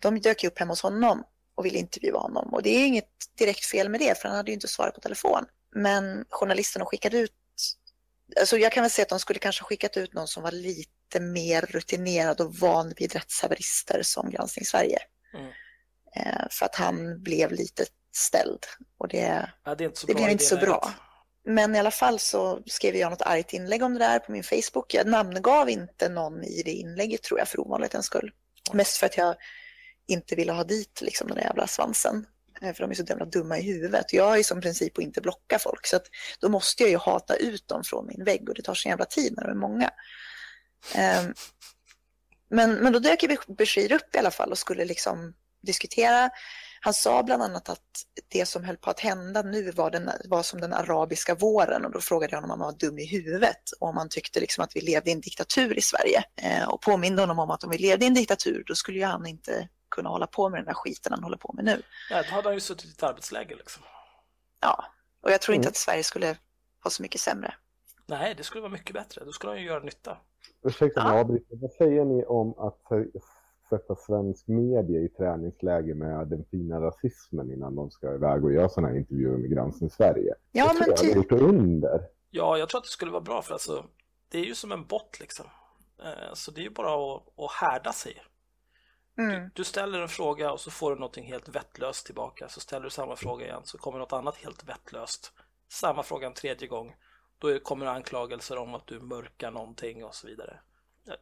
De 0.00 0.20
dök 0.20 0.44
upp 0.44 0.58
hemma 0.58 0.72
hos 0.72 0.82
honom 0.82 1.24
och 1.54 1.66
ville 1.66 1.78
intervjua 1.78 2.18
honom 2.18 2.54
och 2.54 2.62
det 2.62 2.70
är 2.70 2.86
inget 2.86 3.10
direkt 3.38 3.64
fel 3.64 3.88
med 3.88 4.00
det 4.00 4.18
för 4.18 4.28
han 4.28 4.36
hade 4.36 4.50
ju 4.50 4.54
inte 4.54 4.68
svarat 4.68 4.94
på 4.94 5.00
telefon. 5.00 5.44
Men 5.74 6.24
journalisterna 6.28 6.84
skickade 6.84 7.18
ut, 7.18 7.32
alltså 8.40 8.58
jag 8.58 8.72
kan 8.72 8.82
väl 8.82 8.90
säga 8.90 9.02
att 9.02 9.08
de 9.08 9.18
skulle 9.18 9.38
kanske 9.38 9.64
skickat 9.64 9.96
ut 9.96 10.14
någon 10.14 10.28
som 10.28 10.42
var 10.42 10.52
lite 10.52 11.20
mer 11.20 11.60
rutinerad 11.60 12.40
och 12.40 12.54
van 12.54 12.92
vid 12.96 13.12
rättshaverister 13.12 14.02
som 14.02 14.30
Granskning 14.30 14.64
Sverige. 14.64 14.98
Mm. 15.34 15.52
Eh, 16.16 16.46
för 16.50 16.66
att 16.66 16.74
han 16.74 17.22
blev 17.22 17.52
lite 17.52 17.84
ställd. 18.14 18.58
Och 18.98 19.08
det, 19.08 19.50
Ja, 19.64 19.74
det 19.74 19.84
är 19.84 20.06
det 20.06 20.14
blev 20.14 20.28
inte 20.28 20.44
så 20.44 20.56
bra. 20.56 20.92
Men 21.44 21.74
i 21.76 21.78
alla 21.78 21.90
fall 21.90 22.18
så 22.18 22.62
skrev 22.66 22.96
jag 22.96 23.10
något 23.10 23.22
argt 23.22 23.52
inlägg 23.52 23.82
om 23.82 23.92
det 23.94 23.98
där 23.98 24.18
på 24.18 24.32
min 24.32 24.42
Facebook. 24.42 24.94
Jag 24.94 25.06
namngav 25.06 25.70
inte 25.70 26.08
någon 26.08 26.44
i 26.44 26.62
det 26.62 26.72
inlägget 26.72 27.22
tror 27.22 27.38
jag 27.38 27.48
för 27.48 27.60
ovanlighetens 27.60 28.06
skull. 28.06 28.30
Mest 28.72 28.96
för 28.96 29.06
att 29.06 29.16
jag 29.16 29.34
inte 30.06 30.34
ville 30.34 30.52
ha 30.52 30.64
dit 30.64 31.00
liksom 31.00 31.26
den 31.28 31.36
där 31.36 31.44
jävla 31.44 31.66
svansen. 31.66 32.26
Eh, 32.62 32.72
För 32.74 32.82
de 32.84 32.90
är 32.90 32.94
så 32.94 33.04
jävla 33.08 33.24
dumma 33.24 33.58
i 33.58 33.62
huvudet. 33.62 34.12
Jag 34.12 34.24
har 34.24 34.36
ju 34.36 34.44
som 34.44 34.60
princip 34.60 34.98
att 34.98 35.04
inte 35.04 35.20
blocka 35.20 35.58
folk. 35.58 35.86
Så 35.86 35.96
att 35.96 36.06
då 36.40 36.48
måste 36.48 36.82
jag 36.82 36.90
ju 36.90 36.96
hata 36.96 37.36
ut 37.36 37.68
dem 37.68 37.84
från 37.84 38.06
min 38.06 38.24
vägg 38.24 38.48
och 38.48 38.54
det 38.54 38.62
tar 38.62 38.74
sin 38.74 38.90
jävla 38.90 39.04
tid 39.04 39.34
när 39.36 39.42
de 39.44 39.50
är 39.50 39.54
många. 39.54 39.90
Ehm, 40.94 41.34
Men, 42.50 42.74
men 42.74 42.92
då 42.92 42.98
dök 42.98 43.22
ju 43.22 43.36
Bashir 43.48 43.92
upp 43.92 44.14
i 44.14 44.18
alla 44.18 44.30
fall 44.30 44.50
och 44.50 44.58
skulle 44.58 44.84
liksom 44.84 45.34
diskutera. 45.62 46.30
Han 46.80 46.94
sa 46.94 47.22
bland 47.22 47.42
annat 47.42 47.68
att 47.68 47.80
det 48.28 48.46
som 48.46 48.64
höll 48.64 48.76
på 48.76 48.90
att 48.90 49.00
hända 49.00 49.42
nu 49.42 49.70
var, 49.70 49.90
den, 49.90 50.10
var 50.24 50.42
som 50.42 50.60
den 50.60 50.72
arabiska 50.72 51.34
våren 51.34 51.84
och 51.84 51.92
då 51.92 52.00
frågade 52.00 52.32
jag 52.32 52.40
honom 52.40 52.50
om 52.50 52.60
han 52.60 52.72
var 52.72 52.78
dum 52.78 52.98
i 52.98 53.06
huvudet 53.06 53.62
och 53.80 53.88
om 53.88 53.96
han 53.96 54.08
tyckte 54.08 54.40
liksom 54.40 54.64
att 54.64 54.76
vi 54.76 54.80
levde 54.80 55.10
i 55.10 55.12
en 55.12 55.20
diktatur 55.20 55.78
i 55.78 55.80
Sverige. 55.80 56.24
Eh, 56.36 56.68
och 56.68 56.80
påminde 56.82 57.22
honom 57.22 57.38
om 57.38 57.50
att 57.50 57.64
om 57.64 57.70
vi 57.70 57.78
levde 57.78 58.04
i 58.04 58.08
en 58.08 58.14
diktatur 58.14 58.64
då 58.66 58.74
skulle 58.74 58.98
ju 58.98 59.04
han 59.04 59.26
inte 59.26 59.68
kunna 59.90 60.08
hålla 60.08 60.26
på 60.26 60.48
med 60.48 60.58
den 60.58 60.66
där 60.66 60.74
skiten 60.74 61.12
han 61.12 61.22
håller 61.22 61.36
på 61.36 61.52
med 61.52 61.64
nu. 61.64 61.82
Ja, 62.10 62.22
då 62.22 62.28
hade 62.34 62.48
han 62.48 62.54
ju 62.54 62.60
suttit 62.60 62.86
i 62.86 62.92
ett 62.92 63.02
arbetsläge 63.02 63.54
liksom. 63.54 63.82
Ja, 64.60 64.84
och 65.22 65.30
jag 65.30 65.40
tror 65.40 65.54
inte 65.54 65.66
Mm. 65.66 65.70
att 65.70 65.76
Sverige 65.76 66.02
skulle 66.04 66.26
vara 66.82 66.90
så 66.90 67.02
mycket 67.02 67.20
sämre. 67.20 67.54
Nej, 68.06 68.34
det 68.34 68.42
skulle 68.42 68.60
vara 68.62 68.72
mycket 68.72 68.94
bättre. 68.94 69.24
Då 69.24 69.32
skulle 69.32 69.52
han 69.52 69.60
ju 69.60 69.66
göra 69.66 69.80
nytta. 69.84 70.18
Ursäkta 70.64 71.04
mig 71.04 71.18
Ja. 71.48 71.56
Vad 71.60 71.70
säger 71.72 72.04
ni 72.04 72.24
om 72.24 72.58
att 72.58 72.82
sätta 73.72 73.96
svensk 73.96 74.48
media 74.48 75.00
i 75.00 75.08
träningsläge 75.08 75.94
med 75.94 76.28
den 76.28 76.44
fina 76.50 76.80
rasismen 76.80 77.52
innan 77.52 77.74
de 77.74 77.90
ska 77.90 78.14
iväg 78.14 78.44
och 78.44 78.52
göra 78.52 78.68
sådana 78.68 78.88
här 78.88 78.98
intervjuer 78.98 79.36
med 79.36 79.50
Granskning 79.50 79.90
Sverige? 79.90 80.34
Ja, 80.52 80.74
men 80.78 80.88
jag 80.88 80.96
typ. 80.96 81.16
gjort 81.16 81.32
under. 81.32 82.00
Ja, 82.30 82.58
jag 82.58 82.68
tror 82.68 82.78
att 82.78 82.84
det 82.84 82.90
skulle 82.90 83.10
vara 83.10 83.20
bra 83.20 83.42
för 83.42 83.52
alltså, 83.52 83.84
det 84.28 84.38
är 84.38 84.44
ju 84.44 84.54
som 84.54 84.72
en 84.72 84.86
bot 84.86 85.20
liksom. 85.20 85.46
Eh, 86.02 86.34
Så 86.34 86.50
det 86.50 86.60
är 86.60 86.62
ju 86.62 86.70
bara 86.70 86.94
att, 87.14 87.22
att 87.38 87.52
härda 87.60 87.92
sig. 87.92 88.22
Mm. 89.18 89.50
Du 89.54 89.64
ställer 89.64 90.00
en 90.00 90.08
fråga 90.08 90.52
och 90.52 90.60
så 90.60 90.70
får 90.70 90.90
du 90.90 90.96
någonting 90.96 91.24
helt 91.24 91.48
vettlöst 91.48 92.06
tillbaka. 92.06 92.48
Så 92.48 92.60
ställer 92.60 92.84
du 92.84 92.90
samma 92.90 93.16
fråga 93.16 93.46
igen 93.46 93.60
så 93.64 93.78
kommer 93.78 93.98
något 93.98 94.12
annat 94.12 94.36
helt 94.36 94.68
vettlöst. 94.68 95.32
Samma 95.68 96.02
fråga 96.02 96.26
en 96.26 96.34
tredje 96.34 96.68
gång. 96.68 96.94
Då 97.38 97.58
kommer 97.58 97.86
anklagelser 97.86 98.58
om 98.58 98.74
att 98.74 98.86
du 98.86 99.00
mörkar 99.00 99.50
någonting 99.50 100.04
och 100.04 100.14
så 100.14 100.26
vidare. 100.26 100.60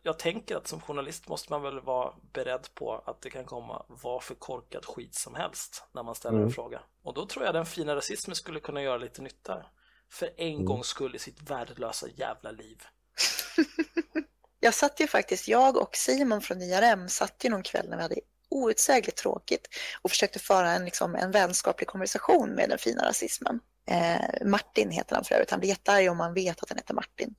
Jag, 0.03 0.19
tänker 0.19 0.57
att 0.57 0.69
som 0.69 0.81
journalist 0.81 1.29
måste 1.29 1.53
man 1.53 1.63
väl 1.63 1.81
vara 1.81 2.15
beredd 2.33 2.69
på 2.75 3.03
att 3.07 3.23
det 3.23 3.31
kan 3.31 3.45
komma 3.45 3.85
vad 3.89 4.23
för 4.23 4.35
korkad 4.35 4.85
skit 4.85 5.15
som 5.15 5.35
helst 5.35 5.85
när 5.93 6.03
man 6.03 6.15
ställer 6.15 6.37
en 6.37 6.43
Mm. 6.43 6.53
fråga. 6.55 6.81
Och 7.03 7.15
då 7.15 7.27
tror 7.27 7.45
jag 7.45 7.55
den 7.55 7.67
fina 7.67 7.97
rasismen 7.97 8.37
skulle 8.37 8.61
kunna 8.61 8.83
göra 8.83 8.97
lite 8.97 9.23
nytta. 9.23 9.67
För 10.11 10.31
en 10.37 10.65
gångs 10.65 10.87
skull 10.87 11.17
i 11.17 11.19
sitt 11.19 11.51
värdelösa 11.51 12.07
jävla 12.15 12.51
liv. 12.51 12.83
Jag 14.61 14.75
satt 14.75 15.01
ju 15.01 15.07
faktiskt, 15.07 15.49
jag 15.49 15.77
och 15.77 15.97
Simon 15.97 16.41
från 16.41 16.63
IRM 16.63 17.09
satt 17.09 17.45
ju 17.45 17.51
någon 17.51 17.63
kväll 17.63 17.89
när 17.89 17.97
vi 17.97 18.03
hade 18.03 18.21
outsägligt 18.49 19.17
tråkigt 19.17 19.69
och 20.03 20.11
försökte 20.11 20.39
föra 20.39 20.71
en, 20.71 20.85
liksom, 20.85 21.15
en 21.15 21.31
vänskaplig 21.31 21.89
konversation 21.89 22.51
med 22.51 22.69
den 22.69 22.79
fina 22.79 23.09
rasismen. 23.09 23.61
Eh, 23.87 24.47
Martin 24.47 24.91
heter 24.91 25.15
han 25.15 25.25
för 25.25 25.35
övrigt, 25.35 25.51
han 25.51 25.61
blir 25.61 25.71
jättearg 25.71 26.11
om 26.11 26.17
man 26.17 26.35
vet 26.35 26.63
att 26.63 26.69
han 26.69 26.79
heter 26.79 26.95
Martin. 26.95 27.35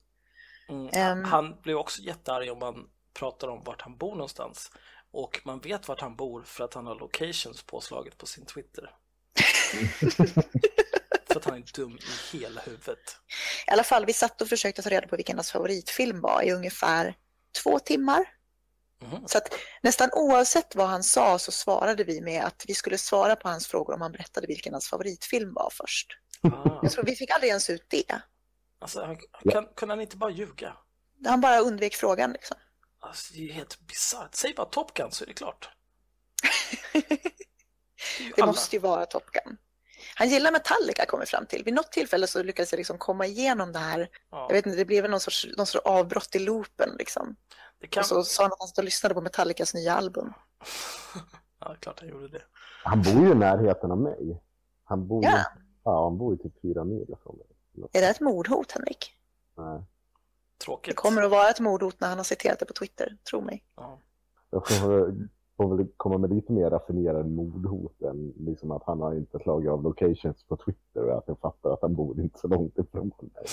Mm. 0.68 0.90
Ehm. 0.92 1.24
Han 1.24 1.60
blev 1.62 1.76
också 1.76 2.02
jättearg 2.02 2.52
om 2.52 2.58
man 2.58 2.88
pratar 3.14 3.48
om 3.48 3.64
vart 3.64 3.82
han 3.82 3.96
bor 3.96 4.14
någonstans. 4.14 4.70
Och 5.10 5.40
man 5.44 5.60
vet 5.60 5.88
vart 5.88 6.00
han 6.00 6.16
bor 6.16 6.42
för 6.42 6.64
att 6.64 6.74
han 6.74 6.86
har 6.86 6.94
locations 6.94 7.62
påslaget 7.62 8.18
på 8.18 8.26
sin 8.26 8.46
Twitter. 8.46 8.90
för 11.26 11.36
att 11.36 11.44
han 11.44 11.54
är 11.54 11.74
dum 11.74 11.98
i 11.98 12.36
hela 12.38 12.60
huvudet. 12.60 13.16
I 13.66 13.70
alla 13.70 13.84
fall, 13.84 14.06
vi 14.06 14.12
satt 14.12 14.42
och 14.42 14.48
försökte 14.48 14.82
ta 14.82 14.90
reda 14.90 15.06
på 15.06 15.16
vilken 15.16 15.36
hans 15.36 15.52
favoritfilm 15.52 16.20
var 16.20 16.42
i 16.42 16.52
ungefär 16.52 17.14
två 17.62 17.78
timmar. 17.78 18.24
Mhm. 19.02 19.22
Så 19.26 19.38
att 19.38 19.54
nästan 19.82 20.10
oavsett 20.12 20.74
vad 20.74 20.88
han 20.88 21.02
sa 21.02 21.38
så 21.38 21.52
svarade 21.52 22.04
vi 22.04 22.20
med 22.20 22.44
att 22.44 22.64
vi 22.68 22.74
skulle 22.74 22.98
svara 22.98 23.36
på 23.36 23.48
hans 23.48 23.66
frågor 23.66 23.94
om 23.94 24.00
han 24.00 24.12
berättade 24.12 24.46
vilken 24.46 24.72
hans 24.72 24.88
favoritfilm 24.88 25.54
var 25.54 25.68
först. 25.72 26.18
Ah. 26.42 26.78
Jag 26.82 26.92
tror 26.92 27.04
vi 27.04 27.16
fick 27.16 27.30
aldrig 27.30 27.48
ens 27.48 27.70
ut 27.70 27.86
det. 27.88 28.22
Alltså, 28.82 29.04
han, 29.04 29.16
kan, 29.52 29.66
kunde 29.76 29.92
han 29.92 30.00
inte 30.00 30.16
bara 30.16 30.30
ljuga? 30.30 30.76
Han 31.24 31.40
bara 31.40 31.58
undvek 31.58 31.94
frågan 31.94 32.32
liksom. 32.32 32.56
Alltså, 33.00 33.34
det 33.34 33.48
är 33.48 33.52
helt 33.52 33.80
bisarrt. 33.80 34.34
Säg 34.34 34.54
bara 34.54 34.66
Top 34.66 34.94
Gun 34.94 35.10
så 35.10 35.24
är 35.24 35.28
det 35.28 35.34
klart. 35.34 35.68
Det 38.36 38.46
måste 38.46 38.76
ju 38.76 38.80
vara 38.80 39.06
Top 39.06 39.24
Gun. 39.26 39.56
Han 40.14 40.28
gillar 40.28 40.52
Metallica 40.52 41.06
kommer 41.06 41.24
fram 41.24 41.46
till. 41.46 41.64
Vid 41.64 41.74
något 41.74 41.92
tillfälle 41.92 42.26
så 42.26 42.42
lyckades 42.42 42.72
jag 42.72 42.78
liksom 42.78 42.98
komma 42.98 43.26
igenom 43.26 43.72
det 43.72 43.78
här. 43.78 44.08
Ja, 44.30 44.46
Jag 44.48 44.54
vet 44.54 44.66
inte, 44.66 44.78
det 44.78 44.84
blev 44.84 45.10
någon 45.10 45.20
sorts, 45.20 45.46
någon 45.56 45.66
sorts 45.66 45.86
avbrott 45.86 46.34
i 46.36 46.38
loopen 46.38 46.96
liksom. 46.98 47.36
det 47.80 47.86
kan... 47.86 48.00
Och 48.00 48.06
så 48.06 48.24
sa 48.24 48.42
han 48.42 48.52
att 48.52 48.58
han 48.58 48.68
stod 48.68 48.82
och 48.82 48.84
lyssnade 48.84 49.14
på 49.14 49.20
Metallicas 49.20 49.74
nya 49.74 49.94
album. 49.94 50.32
ja, 51.60 51.76
klart 51.80 52.00
han 52.00 52.08
gjorde 52.08 52.28
det. 52.28 52.42
Han 52.84 53.02
bor 53.02 53.12
ju 53.26 53.30
i 53.32 53.34
närheten 53.34 53.90
av 53.90 53.98
mig. 53.98 54.42
Han 54.84 55.06
bor, 55.08 55.24
Ja. 55.24 55.38
ja, 55.84 56.04
han 56.04 56.18
bor 56.18 56.34
ju 56.34 56.42
typ 56.42 56.62
fyra 56.62 56.84
mil 56.84 57.06
ifrån 57.12 57.36
mig. 57.36 57.46
Är 57.92 58.00
det 58.00 58.08
ett 58.08 58.20
mordhot, 58.20 58.72
Henrik? 58.72 59.12
Nej. 59.56 59.78
Det 60.58 60.64
Tråkigt. 60.64 60.96
kommer 60.96 61.22
att 61.22 61.30
vara 61.30 61.48
ett 61.48 61.60
mordhot 61.60 62.00
när 62.00 62.08
han 62.08 62.16
har 62.18 62.24
citerat 62.24 62.58
det 62.58 62.64
på 62.64 62.72
Twitter, 62.72 63.16
tro 63.30 63.40
mig. 63.40 63.64
Ja. 63.76 63.98
Jag 64.50 64.68
får, 64.68 65.14
får 65.56 65.76
väl 65.76 65.86
komma 65.96 66.18
med 66.18 66.34
lite 66.34 66.52
mer 66.52 66.70
raffinerade 66.70 67.24
mordhot 67.24 68.02
än 68.02 68.32
liksom 68.36 68.70
att 68.70 68.82
han 68.86 69.00
har 69.00 69.14
inte 69.14 69.38
slagit 69.38 69.70
av 69.70 69.82
locations 69.82 70.44
på 70.48 70.56
Twitter 70.56 71.02
och 71.04 71.18
att 71.18 71.24
jag 71.26 71.38
fattar 71.38 71.70
att 71.70 71.82
han 71.82 71.94
bor 71.94 72.20
inte 72.20 72.38
så 72.38 72.48
långt 72.48 72.78
ifrån 72.78 73.12
mig. 73.20 73.46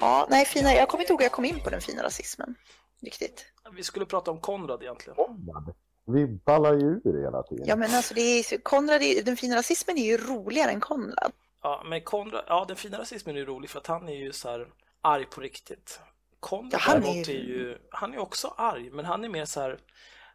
Ja, 0.00 0.26
nej, 0.30 0.44
fina, 0.44 0.74
jag 0.74 0.88
kommer 0.88 1.02
inte 1.04 1.12
ihåg 1.12 1.20
hur 1.20 1.24
jag 1.24 1.32
kom 1.32 1.44
in 1.44 1.60
på 1.64 1.70
den 1.70 1.80
fina 1.80 2.02
rasismen. 2.02 2.54
Riktigt. 3.00 3.44
Vi 3.76 3.82
skulle 3.82 4.06
prata 4.06 4.30
om 4.30 4.40
Konrad 4.40 4.82
egentligen. 4.82 5.16
Konrad, 5.16 5.74
Vi 6.06 6.26
ballar 6.26 6.72
ju 6.74 7.00
ur 7.04 7.22
hela 7.22 7.42
tiden. 7.42 7.66
Ja, 7.66 7.76
men 7.76 7.94
alltså 7.94 8.14
det 8.14 8.20
är, 8.20 8.58
Konrad, 8.62 9.02
är- 9.02 9.22
den 9.22 9.36
fina 9.36 9.56
rasismen 9.56 9.98
är 9.98 10.04
ju 10.04 10.16
roligare 10.16 10.70
än 10.70 10.80
Konrad. 10.80 11.32
Ja, 11.62 11.82
men 11.86 12.00
Konrad, 12.00 12.44
ja 12.46 12.64
den 12.68 12.76
fina 12.76 12.98
rasismen 12.98 13.34
är 13.36 13.40
ju 13.40 13.46
rolig 13.46 13.70
för 13.70 13.78
att 13.78 13.86
han 13.86 14.08
är 14.08 14.14
ju 14.16 14.32
så 14.32 14.48
här 14.50 14.68
arg 15.00 15.24
på 15.26 15.40
riktigt. 15.40 16.00
Konrad 16.40 16.70
Ja, 16.72 16.78
han 16.80 17.02
är 17.04 17.30
är 17.30 17.34
ju- 17.34 17.38
ju, 17.38 17.78
han 17.90 18.14
är 18.14 18.18
också 18.18 18.54
arg, 18.56 18.90
men 18.90 19.04
han 19.04 19.24
är 19.24 19.28
mer 19.28 19.44
så 19.44 19.60
här, 19.60 19.78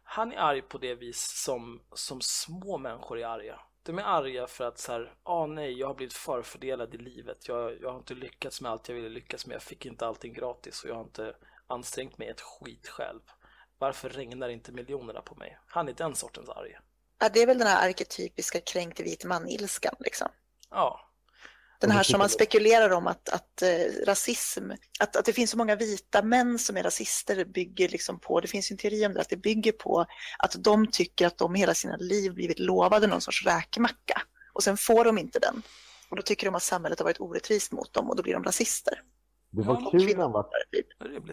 han 0.04 0.32
är 0.32 0.36
arg 0.38 0.62
på 0.62 0.78
det 0.78 0.94
vis 0.94 1.42
som, 1.44 1.80
som 1.94 2.20
små 2.20 2.78
människor 2.78 3.18
är 3.18 3.26
arga. 3.26 3.60
De 3.82 3.98
är 3.98 4.02
arga 4.02 4.46
för 4.46 4.64
att 4.64 4.78
så 4.78 4.92
här, 4.92 5.14
ah 5.22 5.46
nej, 5.46 5.78
jag 5.78 5.86
har 5.86 5.94
blivit 5.94 6.12
förfördelad 6.14 6.94
i 6.94 6.98
livet. 6.98 7.48
Jag, 7.48 7.76
jag 7.82 7.90
har 7.90 7.98
inte 7.98 8.14
lyckats 8.14 8.60
med 8.60 8.70
allt 8.72 8.88
jag 8.88 8.96
ville 8.96 9.08
lyckas 9.08 9.46
med. 9.46 9.54
Jag 9.54 9.62
fick 9.62 9.86
inte 9.86 10.06
allting 10.06 10.32
gratis 10.32 10.82
och 10.84 10.90
jag 10.90 10.94
har 10.94 11.02
inte 11.04 11.34
ansträngt 11.66 12.18
mig 12.18 12.28
ett 12.28 12.40
skit 12.40 12.88
själv. 12.88 13.20
Varför 13.80 14.08
regnar 14.08 14.48
inte 14.48 14.72
miljonerna 14.72 15.20
på 15.22 15.34
mig? 15.34 15.58
Han 15.66 15.88
är 15.88 15.92
den 15.92 16.14
sortens 16.14 16.48
arg. 16.48 16.78
Ja, 17.20 17.28
det 17.28 17.42
är 17.42 17.46
väl 17.46 17.58
den 17.58 17.66
här 17.66 17.88
arketypiska 17.88 18.60
kränkte 18.60 19.02
vit 19.02 19.24
man-ilskan 19.24 19.94
liksom. 20.00 20.28
Ja, 20.70 21.00
Den 21.80 21.90
här 21.90 22.02
som 22.02 22.18
man 22.18 22.28
spekulerar 22.28 22.90
om 22.90 23.06
att, 23.06 23.28
att 23.28 23.62
eh, 23.62 24.04
rasism, 24.06 24.70
att, 25.00 25.16
att 25.16 25.24
det 25.24 25.32
finns 25.32 25.50
så 25.50 25.56
många 25.58 25.76
vita 25.76 26.22
män 26.22 26.58
som 26.58 26.76
är 26.76 26.82
rasister 26.82 27.44
bygger 27.44 27.88
liksom 27.88 28.20
på, 28.20 28.40
det 28.40 28.48
finns 28.48 28.70
ju 28.70 28.74
en 28.74 28.78
teori 28.78 29.06
om 29.06 29.14
det, 29.14 29.20
att 29.20 29.28
det 29.28 29.36
bygger 29.36 29.72
på 29.72 30.06
att 30.38 30.56
de 30.58 30.86
tycker 30.86 31.26
att 31.26 31.38
de 31.38 31.54
hela 31.54 31.74
sina 31.74 31.96
liv 31.96 32.34
blivit 32.34 32.58
lovade 32.58 33.06
någon 33.06 33.20
sorts 33.20 33.46
räkmacka 33.46 34.22
och 34.52 34.62
sen 34.62 34.76
får 34.76 35.04
de 35.04 35.18
inte 35.18 35.38
den. 35.38 35.62
Och 36.10 36.16
då 36.16 36.22
tycker 36.22 36.46
de 36.46 36.54
att 36.54 36.62
samhället 36.62 36.98
har 36.98 37.04
varit 37.04 37.20
orättvist 37.20 37.72
mot 37.72 37.92
dem 37.92 38.10
och 38.10 38.16
då 38.16 38.22
blir 38.22 38.32
de 38.32 38.44
rasister. 38.44 39.02
Det 39.50 39.62
Ja, 39.62 39.72
var 39.72 39.90
kul 39.90 40.16
när 40.16 40.22
han 40.22 40.32
var 40.32 40.48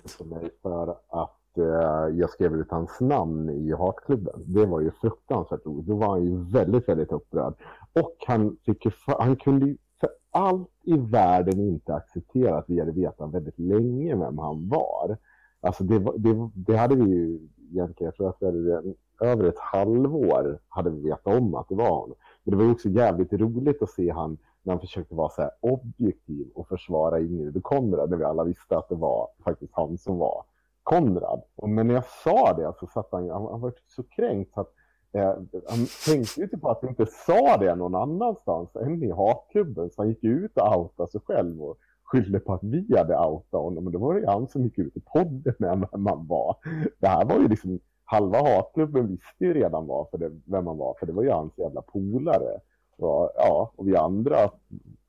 för 0.08 0.24
mig 0.24 0.52
för 0.62 0.92
att 0.92 1.40
Eh, 1.58 2.18
jag 2.18 2.30
skrev 2.30 2.56
ut 2.56 2.72
hans 2.72 3.00
namn 3.00 3.50
i 3.50 3.72
Hatklubben. 3.72 4.44
Det 4.46 4.66
var 4.66 4.82
ju 4.82 4.92
fruktansvärt 4.92 5.66
roligt. 5.66 5.88
Då 5.88 5.96
var 5.96 6.08
han 6.08 6.24
ju 6.24 6.44
väldigt, 6.44 6.90
väldigt 6.90 7.12
upprörd. 7.12 7.54
Och 7.94 8.16
han, 8.28 8.58
fick 8.66 8.86
ju, 8.86 8.92
han 9.06 9.36
kunde 9.36 9.66
ju 9.66 9.78
för 10.00 10.10
allt 10.32 10.70
i 10.84 10.98
världen 10.98 11.60
inte 11.60 11.96
acceptera 11.96 12.58
att 12.58 12.70
vi 12.70 12.80
hade 12.80 12.92
vetat 12.92 13.34
väldigt 13.34 13.60
länge 13.60 14.16
vem 14.16 14.38
han 14.38 14.70
var. 14.70 15.18
Alltså 15.62 15.84
det, 15.84 16.00
det, 16.00 16.50
det 16.54 16.78
hade 16.78 16.96
vi 16.96 17.04
ju 17.04 17.40
egentligen, 17.72 18.06
jag 18.06 18.16
tror 18.16 18.30
att 18.30 18.38
vi 18.40 18.46
hade 18.46 18.94
över 19.22 19.44
ett 19.44 19.60
halvår 19.60 20.60
hade 20.68 20.90
vi 20.90 21.02
vetat 21.02 21.38
om 21.38 21.56
att 21.56 21.70
det 21.70 21.76
var 21.76 21.90
honom. 21.90 22.16
Men 22.44 22.52
det 22.52 22.58
var 22.58 22.64
ju 22.64 22.72
också 22.72 22.90
jävligt 22.90 23.34
roligt 23.34 23.82
att 23.82 23.90
se 23.90 24.12
han 24.12 24.38
när 24.64 24.74
han 24.74 24.80
försökte 24.80 25.16
vara 25.16 25.30
så 25.30 25.42
här 25.42 25.52
objektiv 25.60 26.50
och 26.56 26.68
försvara 26.68 27.20
Ingrid 27.20 27.58
och 27.58 27.64
Konrad 27.64 28.10
när 28.10 28.18
vi 28.18 28.24
alla 28.24 28.44
visste 28.44 28.78
att 28.78 28.90
det 28.90 28.96
var 28.96 29.28
faktiskt 29.44 29.74
han 29.76 29.98
som 29.98 30.18
var 30.18 30.44
Konrad. 30.90 31.42
Men 31.68 31.88
när 31.88 31.94
jag 31.94 32.06
sa 32.24 32.54
det 32.54 32.74
så 32.80 32.88
satt 32.88 33.08
han, 33.12 33.30
han, 33.30 33.46
han 33.46 33.62
var 33.62 33.74
så 33.88 34.04
kränkt 34.04 34.54
så 34.54 34.62
att 34.62 34.74
eh, 35.14 35.34
han 35.70 35.86
tänkte 36.06 36.42
ju 36.42 36.48
typ 36.48 36.62
på 36.62 36.70
att 36.70 36.84
vi 36.84 36.88
inte 36.88 37.06
sa 37.06 37.58
det 37.58 37.76
någon 37.76 37.96
annanstans 37.96 38.76
än 38.76 39.04
i 39.04 39.12
hatklubben. 39.12 39.90
Så 39.90 40.02
han 40.02 40.10
gick 40.10 40.24
ut 40.24 40.58
och 40.58 40.78
outade 40.78 41.12
sig 41.12 41.22
själv 41.22 41.64
och 41.64 41.78
skyllde 42.04 42.40
på 42.40 42.54
att 42.54 42.64
vi 42.64 42.98
hade 42.98 43.18
outat 43.18 43.62
honom. 43.62 43.84
Men 43.84 43.94
då 43.94 44.00
var 44.00 44.14
det 44.14 44.20
ju 44.20 44.26
han 44.26 44.48
som 44.48 44.64
gick 44.64 44.78
ut 44.78 44.98
i 44.98 45.02
podden 45.02 45.54
med 45.60 45.88
vem 45.92 46.04
man 46.04 46.28
var. 46.28 46.56
Det 47.00 47.08
här 47.08 47.26
var 47.26 47.40
ju 47.40 47.48
liksom, 47.48 47.80
halva 48.04 48.38
hatklubben 48.38 49.08
visste 49.08 49.46
ju 49.46 49.54
redan 49.54 49.88
var 49.88 50.08
för 50.12 50.18
det, 50.18 50.32
vem 50.46 50.66
man 50.66 50.78
var, 50.78 50.96
för 51.00 51.06
det 51.06 51.14
var 51.14 51.24
ju 51.24 51.32
hans 51.32 51.58
jävla 51.58 51.82
polare. 51.82 52.60
Och, 52.98 53.32
ja, 53.36 53.74
och 53.76 53.88
vi 53.88 53.96
andra 53.98 54.52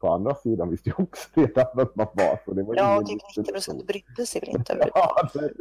på 0.01 0.09
andra 0.09 0.35
sidan 0.35 0.71
visste 0.71 0.89
ju 0.91 0.95
också 0.99 1.29
redan 1.35 1.67
vem 1.77 1.89
man 1.95 2.07
var. 2.15 2.41
Så 2.45 2.53
det 2.53 2.63
var 2.63 2.77
Ja, 2.77 2.99
typ 2.99 3.09
liten- 3.09 3.43
90 3.43 3.53
procent 3.53 3.87
brydde 3.87 4.27
sig 4.27 4.41
väl 4.41 4.51
inte 4.51 4.73
över 4.73 4.91
Ja, 4.95 5.29
det, 5.35 5.53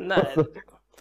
Nej, 0.00 0.36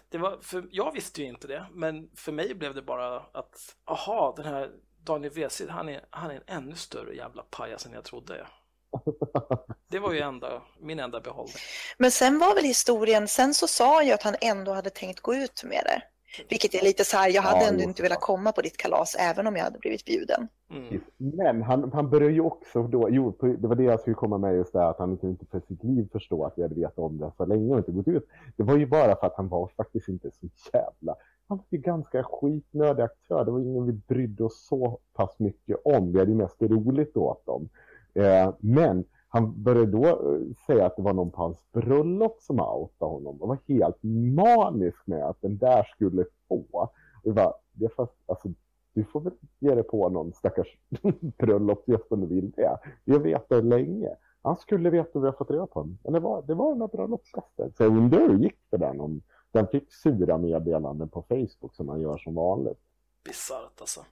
det 0.09 0.17
var, 0.17 0.37
för 0.41 0.67
jag 0.71 0.91
visste 0.91 1.21
ju 1.21 1.27
inte 1.27 1.47
det, 1.47 1.65
men 1.73 2.09
för 2.15 2.31
mig 2.31 2.55
blev 2.55 2.75
det 2.75 2.81
bara 2.81 3.15
att, 3.17 3.75
aha, 3.85 4.33
den 4.37 4.45
här 4.45 4.71
Daniel 5.03 5.33
Vresid, 5.33 5.69
han 5.69 5.89
är, 5.89 6.05
han 6.09 6.31
är 6.31 6.35
en 6.35 6.43
ännu 6.63 6.75
större 6.75 7.15
jävla 7.15 7.43
pajas 7.49 7.85
än 7.85 7.93
jag 7.93 8.03
trodde. 8.03 8.47
Det 9.89 9.99
var 9.99 10.13
ju 10.13 10.19
enda, 10.19 10.61
min 10.79 10.99
enda 10.99 11.19
behållning. 11.21 11.55
Men 11.97 12.11
sen 12.11 12.39
var 12.39 12.55
väl 12.55 12.63
historien, 12.63 13.27
sen 13.27 13.53
så 13.53 13.67
sa 13.67 14.03
ju 14.03 14.11
att 14.11 14.23
han 14.23 14.35
ändå 14.41 14.73
hade 14.73 14.89
tänkt 14.89 15.19
gå 15.19 15.35
ut 15.35 15.63
med 15.63 15.81
det. 15.85 16.01
Vilket 16.49 16.73
är 16.73 16.83
lite 16.83 17.03
så 17.03 17.17
här, 17.17 17.29
jag 17.29 17.41
hade 17.41 17.63
Ja, 17.63 17.69
ändå 17.69 17.83
inte 17.83 18.03
velat 18.03 18.21
komma 18.21 18.51
på 18.51 18.61
ditt 18.61 18.77
kalas 18.77 19.15
även 19.19 19.47
om 19.47 19.55
jag 19.55 19.63
hade 19.63 19.79
blivit 19.79 20.05
bjuden. 20.05 20.47
Mm. 20.69 21.01
Men 21.17 21.61
han, 21.61 21.91
han 21.93 22.09
började 22.09 22.33
ju 22.33 22.41
också 22.41 22.83
då, 22.83 23.09
jo, 23.09 23.37
det 23.59 23.67
var 23.67 23.75
det 23.75 23.83
jag 23.83 23.99
skulle 23.99 24.15
komma 24.15 24.37
med 24.37 24.55
just 24.55 24.73
det 24.73 24.87
att 24.87 24.99
han 24.99 25.19
inte 25.23 25.45
för 25.45 25.59
sitt 25.59 25.83
liv 25.83 26.09
förstå 26.11 26.45
att 26.45 26.53
vi 26.55 26.61
hade 26.61 26.75
vetat 26.75 26.97
om 26.97 27.17
det 27.17 27.31
så 27.37 27.45
länge 27.45 27.71
och 27.71 27.77
inte 27.77 27.91
gått 27.91 28.07
ut. 28.07 28.27
Det 28.55 28.63
var 28.63 28.77
ju 28.77 28.85
bara 28.85 29.15
för 29.15 29.27
att 29.27 29.35
han 29.35 29.47
var 29.47 29.67
faktiskt 29.77 30.07
inte 30.09 30.31
så 30.31 30.47
jävla, 30.73 31.15
han 31.47 31.57
var 31.57 31.65
ju 31.69 31.77
ganska 31.77 32.23
skitnödig 32.23 33.03
aktör. 33.03 33.45
Det 33.45 33.51
var 33.51 33.59
ingen 33.59 33.85
vi 33.85 33.93
brydde 33.93 34.43
oss 34.43 34.67
så 34.67 34.99
pass 35.13 35.39
mycket 35.39 35.77
om. 35.83 36.13
Vi 36.13 36.19
hade 36.19 36.31
ju 36.31 36.37
mest 36.37 36.61
roligt 36.61 37.17
åt 37.17 37.45
dem. 37.45 37.69
Eh, 38.13 38.53
men 38.59 39.05
han 39.29 39.63
började 39.63 39.91
då 39.91 40.05
eh, 40.05 40.41
säga 40.67 40.85
att 40.85 40.95
det 40.95 41.01
var 41.01 41.13
någon 41.13 41.31
på 41.31 41.41
hans 41.41 41.71
bröllop 41.71 42.37
som 42.41 42.59
outade 42.59 43.11
honom 43.11 43.41
och 43.41 43.47
var 43.47 43.57
helt 43.67 44.03
manisk 44.35 45.07
med 45.07 45.23
att 45.23 45.41
den 45.41 45.57
där 45.57 45.83
skulle 45.83 46.25
få. 46.47 46.63
Och 46.73 46.91
jag 47.23 47.35
bara, 47.35 47.53
det 47.71 47.85
är 47.85 47.89
fast, 47.89 48.13
alltså, 48.25 48.49
du 48.93 49.03
får 49.03 49.21
väl 49.21 49.33
ge 49.59 49.75
dig 49.75 49.83
på 49.83 50.09
någon 50.09 50.33
stackars 50.33 50.77
bröllopsgäst 51.37 52.11
om 52.11 52.21
du 52.21 52.27
vill 52.27 52.51
det. 52.51 52.77
Vi 53.05 53.13
har 53.13 53.19
vetat 53.19 53.65
länge. 53.65 54.09
Han 54.41 54.57
skulle 54.57 54.89
veta 54.89 55.09
hur 55.13 55.21
vi 55.21 55.27
har 55.27 55.33
fått 55.33 55.51
reda 55.51 55.67
på 55.67 55.79
honom. 55.79 55.97
Men 56.03 56.13
det 56.13 56.19
var, 56.19 56.43
det 56.47 56.53
var 56.53 56.69
den 56.69 56.79
där 56.79 56.87
bröllopsgästen. 56.87 57.71
Så 57.77 57.83
jag 57.83 57.97
undrar 57.97 58.19
hur 58.19 58.37
det 58.37 58.43
gick 58.43 58.57
för 58.69 58.77
den. 58.77 59.01
Om 59.01 59.21
den 59.51 59.67
fick 59.67 59.93
sura 59.93 60.37
meddelanden 60.37 61.09
på 61.09 61.21
Facebook 61.21 61.75
som 61.75 61.85
man 61.85 62.01
gör 62.01 62.17
som 62.17 62.35
vanligt. 62.35 62.79
Bisarrt 63.27 63.81
alltså. 63.81 64.05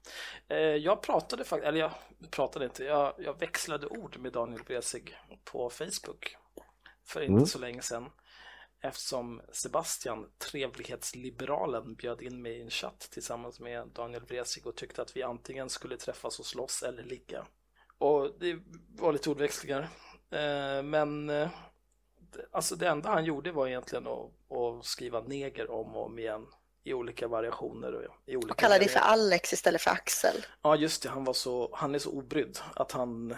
Eh, 0.47 0.57
jag 0.57 1.01
pratade 1.01 1.43
faktiskt, 1.43 1.68
eller 1.68 1.80
jag 1.80 1.91
pratade 2.32 2.66
inte, 2.66 2.84
jag, 2.84 3.13
jag 3.18 3.39
växlade 3.39 3.88
ord 3.88 4.18
med 4.18 4.34
Daniel 4.34 4.63
Bresig 4.63 5.16
på 5.43 5.70
Facebook 5.70 6.36
för 7.05 7.22
inte 7.22 7.32
Mm. 7.34 7.45
så 7.45 7.59
länge 7.59 7.82
sedan. 7.82 8.09
Eftersom 8.82 9.41
Sebastian, 9.51 10.32
trevlighetsliberalen, 10.38 11.95
bjöd 11.95 12.22
in 12.22 12.41
mig 12.41 12.57
i 12.57 12.61
en 12.61 12.70
chatt 12.70 13.07
tillsammans 13.11 13.59
med 13.59 13.88
Daniel 13.88 14.24
Bresig 14.24 14.68
och 14.68 14.76
tyckte 14.76 15.01
att 15.01 15.16
vi 15.18 15.24
antingen 15.24 15.70
skulle 15.70 15.97
träffas 15.97 16.39
och 16.39 16.45
slåss 16.45 16.84
eller 16.84 17.03
ligga. 17.03 17.45
Och 17.97 18.39
det 18.39 18.59
var 18.99 19.13
lite 19.13 19.30
ordväxlingar. 19.30 19.89
Eh, 20.30 20.84
men 20.84 21.30
eh, 21.30 21.49
alltså 22.51 22.76
det 22.76 22.88
enda 22.88 23.09
han 23.09 23.26
gjorde 23.26 23.51
var 23.51 23.68
egentligen 23.68 24.07
att, 24.07 24.51
att 24.57 24.86
skriva 24.86 25.22
neger 25.22 25.72
om 25.72 25.95
och 25.95 26.05
om 26.05 26.20
igen 26.20 26.47
i 26.86 26.93
olika 26.93 27.27
variationer. 27.27 27.93
Och 27.93 28.03
i 28.25 28.36
olika 28.36 28.51
Och 28.51 28.57
kallade 28.57 28.79
dig 28.79 28.89
för. 28.89 28.99
Alex 28.99 29.53
istället 29.53 29.81
för 29.81 29.91
Axel. 29.91 30.45
Ja, 30.61 30.75
just 30.75 31.03
det. 31.03 31.09
Han, 31.09 31.23
var 31.23 31.33
så, 31.33 31.69
han 31.73 31.95
är 31.95 31.99
så 31.99 32.11
obrydd 32.11 32.59
att 32.75 32.91
han... 32.91 33.36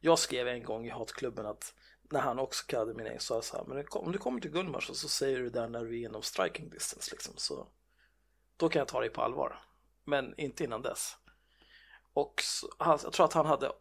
Jag 0.00 0.18
skrev 0.18 0.48
en 0.48 0.62
gång 0.62 0.86
i 0.86 0.90
hatklubben 0.90 1.46
att 1.46 1.74
när 2.10 2.20
han 2.20 2.38
också 2.38 2.64
kallade 2.66 2.94
min 2.94 3.06
egen 3.06 3.20
så 3.20 3.26
sa 3.26 3.34
jag 3.34 3.44
så 3.44 3.56
här, 3.56 3.64
men 3.64 3.84
om 3.90 4.12
du 4.12 4.18
kommer 4.18 4.40
till 4.40 4.50
Gullmars 4.50 4.90
och 4.90 4.96
så 4.96 5.08
säger 5.08 5.38
du 5.38 5.44
det 5.44 5.60
där 5.60 5.68
när 5.68 5.84
du 5.84 6.00
är 6.00 6.08
inom 6.08 6.22
striking 6.22 6.70
distance 6.70 7.10
liksom, 7.10 7.34
så 7.36 7.66
då 8.56 8.68
kan 8.68 8.78
jag 8.80 8.88
ta 8.88 9.00
dig 9.00 9.10
på 9.10 9.22
allvar. 9.22 9.58
Men 10.04 10.34
inte 10.40 10.64
innan 10.64 10.82
dess. 10.82 11.16
Och 12.12 12.42
så, 12.42 12.68
jag 12.78 13.12
tror 13.12 13.26
att 13.26 13.32
han 13.32 13.46
hade 13.46 13.72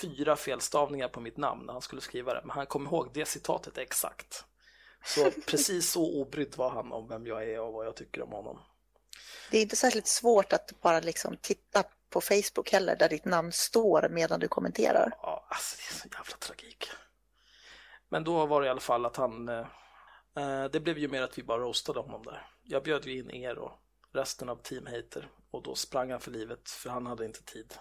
fyra 0.00 0.36
felstavningar 0.36 1.08
på 1.08 1.20
mitt 1.20 1.36
namn 1.36 1.66
när 1.66 1.72
han 1.72 1.82
skulle 1.82 2.02
skriva 2.02 2.34
det, 2.34 2.40
men 2.44 2.50
han 2.50 2.66
kom 2.66 2.86
ihåg 2.86 3.10
det 3.14 3.24
citatet 3.24 3.78
exakt. 3.78 4.44
Så 5.14 5.30
precis 5.46 5.90
så 5.90 6.20
obrydd 6.20 6.56
var 6.56 6.70
han 6.70 6.92
om 6.92 7.08
vem 7.08 7.26
jag 7.26 7.44
är 7.44 7.60
och 7.60 7.72
vad 7.72 7.86
jag 7.86 7.96
tycker 7.96 8.22
om 8.22 8.32
honom. 8.32 8.58
Det 9.50 9.58
är 9.58 9.62
inte 9.62 9.76
särskilt 9.76 10.06
svårt 10.06 10.52
att 10.52 10.80
bara 10.80 11.00
liksom 11.00 11.36
titta 11.36 11.84
på 12.10 12.20
Facebook 12.20 12.72
heller 12.72 12.96
där 12.96 13.08
ditt 13.08 13.24
namn 13.24 13.52
står 13.52 14.08
medan 14.10 14.40
du 14.40 14.48
kommenterar. 14.48 15.12
Ja, 15.22 15.46
alltså 15.48 15.76
det 15.76 15.94
är 15.94 16.00
så 16.00 16.08
jävla 16.08 16.36
tragik. 16.36 16.88
Men 18.08 18.24
då 18.24 18.46
var 18.46 18.60
det 18.60 18.66
i 18.66 18.70
alla 18.70 18.80
fall 18.80 19.06
att 19.06 19.16
han... 19.16 19.48
Eh, 19.48 19.66
eh, 20.36 20.64
det 20.64 20.80
blev 20.80 20.98
ju 20.98 21.08
mer 21.08 21.22
att 21.22 21.38
vi 21.38 21.42
bara 21.42 21.58
roastade 21.58 22.00
honom 22.00 22.22
där. 22.22 22.46
Jag 22.62 22.82
bjöd 22.82 23.06
ju 23.06 23.18
in 23.18 23.30
er 23.30 23.58
och 23.58 23.72
resten 24.12 24.48
av 24.48 24.56
Team 24.56 24.86
Hater 24.86 25.30
och 25.50 25.62
då 25.62 25.74
sprang 25.74 26.10
han 26.10 26.20
för 26.20 26.30
livet 26.30 26.70
för 26.70 26.90
han 26.90 27.06
hade 27.06 27.24
inte 27.24 27.42
tid. 27.42 27.74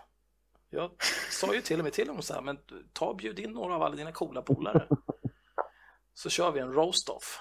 Jag 0.69 0.91
sa 1.31 1.53
ju 1.53 1.61
till 1.61 1.79
och 1.79 1.83
med 1.83 1.93
till 1.93 2.07
honom 2.07 2.23
så 2.23 2.33
här, 2.33 2.41
men 2.41 2.57
ta 2.93 3.13
bjud 3.13 3.39
in 3.39 3.51
några 3.51 3.75
av 3.75 3.83
alla 3.83 3.95
dina 3.95 4.11
coola 4.11 4.41
polare. 4.41 4.87
Så 6.17 6.29
kör 6.29 6.51
vi 6.51 6.59
en 6.59 6.73
roast-off. 6.73 7.39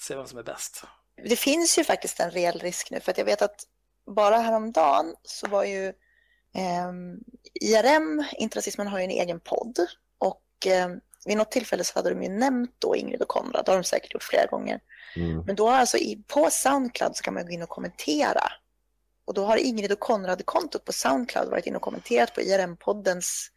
Se 0.00 0.16
vem 0.16 0.26
som 0.26 0.38
är 0.38 0.42
bäst. 0.42 0.84
Det 1.28 1.36
finns 1.36 1.78
ju 1.78 1.84
faktiskt 1.84 2.20
en 2.20 2.30
reell 2.30 2.58
risk 2.58 2.90
nu 2.90 3.00
för 3.00 3.10
att 3.10 3.18
jag 3.18 3.24
vet 3.24 3.42
att 3.42 3.60
bara 4.16 4.38
häromdagen 4.38 5.14
så 5.22 5.48
var 5.48 5.64
ju 5.64 5.92
ehm, 6.54 7.18
IRM, 7.54 8.24
Interrasismen 8.32 8.86
har 8.86 8.98
ju 8.98 9.04
en 9.04 9.10
egen 9.10 9.40
podd 9.40 9.78
och 10.18 10.42
ehm, 10.66 11.00
vid 11.26 11.36
något 11.36 11.50
tillfälle 11.50 11.84
så 11.84 11.98
hade 11.98 12.10
de 12.10 12.22
ju 12.22 12.28
nämnt 12.28 12.74
då 12.78 12.96
Ingrid 12.96 13.22
och 13.22 13.28
Konrad, 13.28 13.64
det 13.64 13.70
har 13.70 13.78
de 13.78 13.84
säkert 13.84 14.14
gjort 14.14 14.22
flera 14.22 14.46
gånger. 14.46 14.80
Mm. 15.16 15.42
Men 15.46 15.56
då 15.56 15.68
alltså 15.68 15.96
i, 15.96 16.22
på 16.26 16.50
Soundcloud 16.50 17.16
så 17.16 17.22
kan 17.22 17.34
man 17.34 17.46
gå 17.46 17.52
in 17.52 17.62
och 17.62 17.68
kommentera. 17.68 18.52
Och 19.24 19.34
då 19.34 19.44
har 19.44 19.56
Ingrid 19.56 19.92
och 19.92 20.00
Konrad-kontot 20.00 20.84
på 20.84 20.92
Soundcloud 20.92 21.48
varit 21.48 21.66
inne 21.66 21.76
och 21.76 21.82
kommenterat 21.82 22.34
på 22.34 22.40
IRM-poddens 22.40 23.50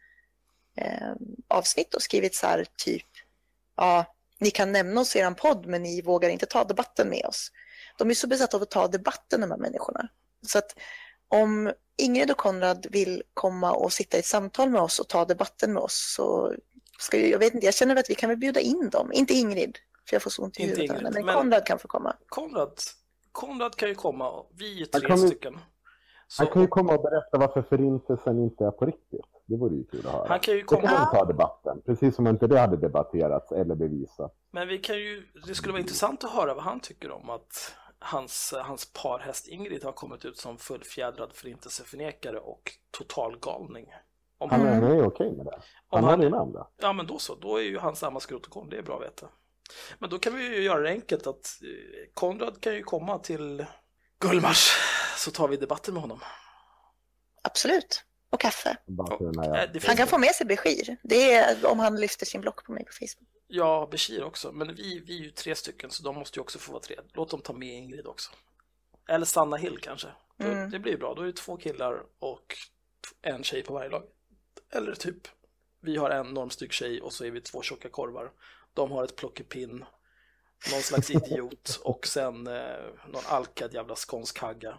eh, 0.76 1.12
avsnitt 1.48 1.94
och 1.94 2.02
skrivit 2.02 2.34
så 2.34 2.46
här 2.46 2.66
typ, 2.76 3.06
ja, 3.76 4.11
ni 4.42 4.50
kan 4.50 4.72
nämna 4.72 5.00
oss 5.00 5.16
i 5.16 5.18
er 5.18 5.30
podd 5.30 5.66
men 5.66 5.82
ni 5.82 6.02
vågar 6.02 6.28
inte 6.28 6.46
ta 6.46 6.64
debatten 6.64 7.08
med 7.08 7.26
oss. 7.26 7.50
De 7.98 8.10
är 8.10 8.14
så 8.14 8.26
besatta 8.26 8.56
av 8.56 8.62
att 8.62 8.70
ta 8.70 8.88
debatten, 8.88 9.40
de 9.40 9.50
här 9.50 9.58
människorna. 9.58 10.08
Så 10.46 10.58
att 10.58 10.74
om 11.28 11.72
Ingrid 11.96 12.30
och 12.30 12.36
Konrad 12.36 12.86
vill 12.90 13.22
komma 13.34 13.72
och 13.72 13.92
sitta 13.92 14.16
i 14.16 14.20
ett 14.20 14.26
samtal 14.26 14.70
med 14.70 14.80
oss 14.82 14.98
och 14.98 15.08
ta 15.08 15.24
debatten 15.24 15.72
med 15.72 15.82
oss 15.82 16.14
så 16.16 16.54
ska 16.98 17.16
ju, 17.18 17.26
jag 17.30 17.38
vet 17.38 17.54
inte, 17.54 17.66
jag 17.66 17.74
känner 17.74 17.96
att 17.96 18.10
vi 18.10 18.14
kan 18.14 18.28
väl 18.28 18.38
bjuda 18.38 18.60
in 18.60 18.88
dem. 18.90 19.12
Inte 19.12 19.34
Ingrid, 19.34 19.78
för 20.08 20.14
jag 20.14 20.22
får 20.22 20.30
så 20.30 20.42
ont 20.42 20.58
i 20.58 20.62
Inte 20.62 20.74
huvudet. 20.74 20.90
Ingrid, 21.00 21.12
men 21.14 21.24
men- 21.26 21.34
Konrad 21.34 21.66
kan 21.66 21.78
få 21.78 21.88
komma. 21.88 22.16
Konrad, 22.28 22.72
Konrad 23.32 23.76
kan 23.76 23.88
ju 23.88 23.94
komma. 23.94 24.44
Vi 24.58 24.82
är 24.82 24.88
Han 24.92 25.00
tre 25.00 25.10
kommer- 25.10 25.26
stycken. 25.26 25.58
Så, 26.28 26.42
Han 26.44 26.52
kan 26.52 26.62
ju 26.62 26.68
komma 26.68 26.94
och 26.94 27.02
berätta 27.02 27.38
varför 27.38 27.62
förintelsen 27.62 28.38
inte 28.38 28.64
är 28.64 28.70
på 28.70 28.86
riktigt. 28.86 29.20
Det 29.52 29.58
vore 29.58 29.74
ju 29.76 29.84
kul 29.84 30.06
att 30.06 30.12
höra. 30.12 30.28
han 30.28 30.40
kan 30.40 30.54
ju 30.54 30.60
Det 30.60 30.66
kan 30.66 30.80
komma 30.80 30.92
man 30.98 31.10
ta 31.10 31.24
debatten, 31.24 31.82
precis 31.86 32.14
som 32.16 32.26
inte 32.26 32.46
det 32.46 32.58
hade 32.60 32.76
debatterats 32.76 33.52
eller 33.52 33.74
bevisats. 33.74 34.34
Men 34.50 34.68
vi 34.68 34.78
kan 34.78 34.96
ju, 34.96 35.26
det 35.46 35.54
skulle 35.54 35.72
vara 35.72 35.80
intressant 35.80 36.24
att 36.24 36.30
höra 36.30 36.54
vad 36.54 36.64
han 36.64 36.80
tycker 36.80 37.10
om 37.10 37.30
att 37.30 37.74
hans, 37.98 38.54
hans 38.62 38.92
parhäst 38.92 39.48
Ingrid 39.48 39.84
har 39.84 39.92
kommit 39.92 40.24
ut 40.24 40.38
som 40.38 40.58
fullfjädrad 40.58 41.32
förintelseförnekare 41.32 42.38
och 42.38 42.62
totalgalning. 42.98 43.86
Om 44.38 44.50
Han, 44.50 44.60
han, 44.60 44.68
är- 44.68 44.72
han 44.82 44.90
är 44.98 45.06
okej 45.06 45.32
med 45.32 45.46
det. 45.46 45.58
Han 45.90 46.04
han, 46.04 46.20
håller 46.20 46.46
ju 46.46 46.52
det. 46.52 46.66
ja 46.76 46.92
men 46.92 47.06
då 47.06 47.18
så, 47.18 47.34
då 47.34 47.56
är 47.56 47.62
ju 47.62 47.78
han 47.78 47.96
samma 47.96 48.20
skrot 48.20 48.46
och 48.46 48.52
korn, 48.52 48.68
det 48.70 48.78
är 48.78 48.82
bra 48.82 48.96
att 48.96 49.02
veta. 49.02 49.26
Men 49.98 50.10
då 50.10 50.18
kan 50.18 50.34
vi 50.36 50.56
ju 50.56 50.62
göra 50.62 50.80
det 50.80 50.88
enkelt 50.90 51.26
att 51.26 51.46
eh, 51.62 52.12
Konrad 52.14 52.60
kan 52.60 52.74
ju 52.74 52.82
komma 52.82 53.18
till 53.18 53.66
Gullmars 54.20 54.70
så 55.16 55.30
tar 55.30 55.48
vi 55.48 55.56
debatten 55.56 55.94
med 55.94 56.00
honom. 56.02 56.20
Absolut. 57.42 58.04
Och 58.32 58.40
kaffe. 58.40 58.76
Den 58.86 59.38
här, 59.38 59.70
Eh, 59.74 59.82
Han 59.86 59.96
kan 59.96 60.08
få 60.08 60.18
med 60.18 60.34
sig 60.34 60.46
Beskir. 60.46 60.96
Det 61.02 61.32
är 61.32 61.66
om 61.66 61.78
han 61.78 62.00
lyfter 62.00 62.26
sin 62.26 62.40
block 62.40 62.64
på 62.64 62.72
mig 62.72 62.84
på 62.84 62.92
Facebook. 62.92 63.28
Ja, 63.46 63.88
Bashir 63.90 64.22
också, 64.24 64.52
men 64.52 64.74
vi, 64.74 65.00
vi 65.06 65.18
är 65.18 65.22
ju 65.22 65.30
tre 65.30 65.54
stycken 65.54 65.90
så 65.90 66.02
de 66.02 66.14
måste 66.14 66.38
ju 66.38 66.40
också 66.40 66.58
få 66.58 66.72
vara 66.72 66.82
tre. 66.82 66.96
Låt 67.12 67.30
dem 67.30 67.40
ta 67.40 67.52
med 67.52 67.68
Ingrid 67.68 68.06
också. 68.06 68.30
Eller 69.08 69.26
Sanna 69.26 69.56
Hill 69.56 69.78
kanske. 69.78 70.08
Mm. 70.38 70.70
Det 70.70 70.78
blir 70.78 70.92
ju 70.92 70.98
bra, 70.98 71.14
då 71.14 71.22
är 71.22 71.26
det 71.26 71.32
två 71.32 71.56
killar 71.56 72.02
och 72.18 72.56
en 73.22 73.44
tjej 73.44 73.62
på 73.62 73.74
varje 73.74 73.90
lag. 73.90 74.02
Eller 74.70 74.94
typ, 74.94 75.28
vi 75.80 75.96
har 75.96 76.10
en 76.10 76.26
normstygg 76.26 76.72
tjej 76.72 77.00
och 77.00 77.12
så 77.12 77.24
är 77.24 77.30
vi 77.30 77.40
två 77.40 77.62
tjocka 77.62 77.88
korvar. 77.88 78.30
De 78.74 78.90
har 78.90 79.04
ett 79.04 79.16
plockepinn, 79.16 79.84
någon 80.72 80.82
slags 80.82 81.10
idiot 81.10 81.80
och 81.84 82.06
sen 82.06 82.46
eh, 82.46 82.76
någon 83.08 83.24
alkad 83.26 83.74
jävla 83.74 83.94
skånsk 83.96 84.38
hagga. 84.38 84.78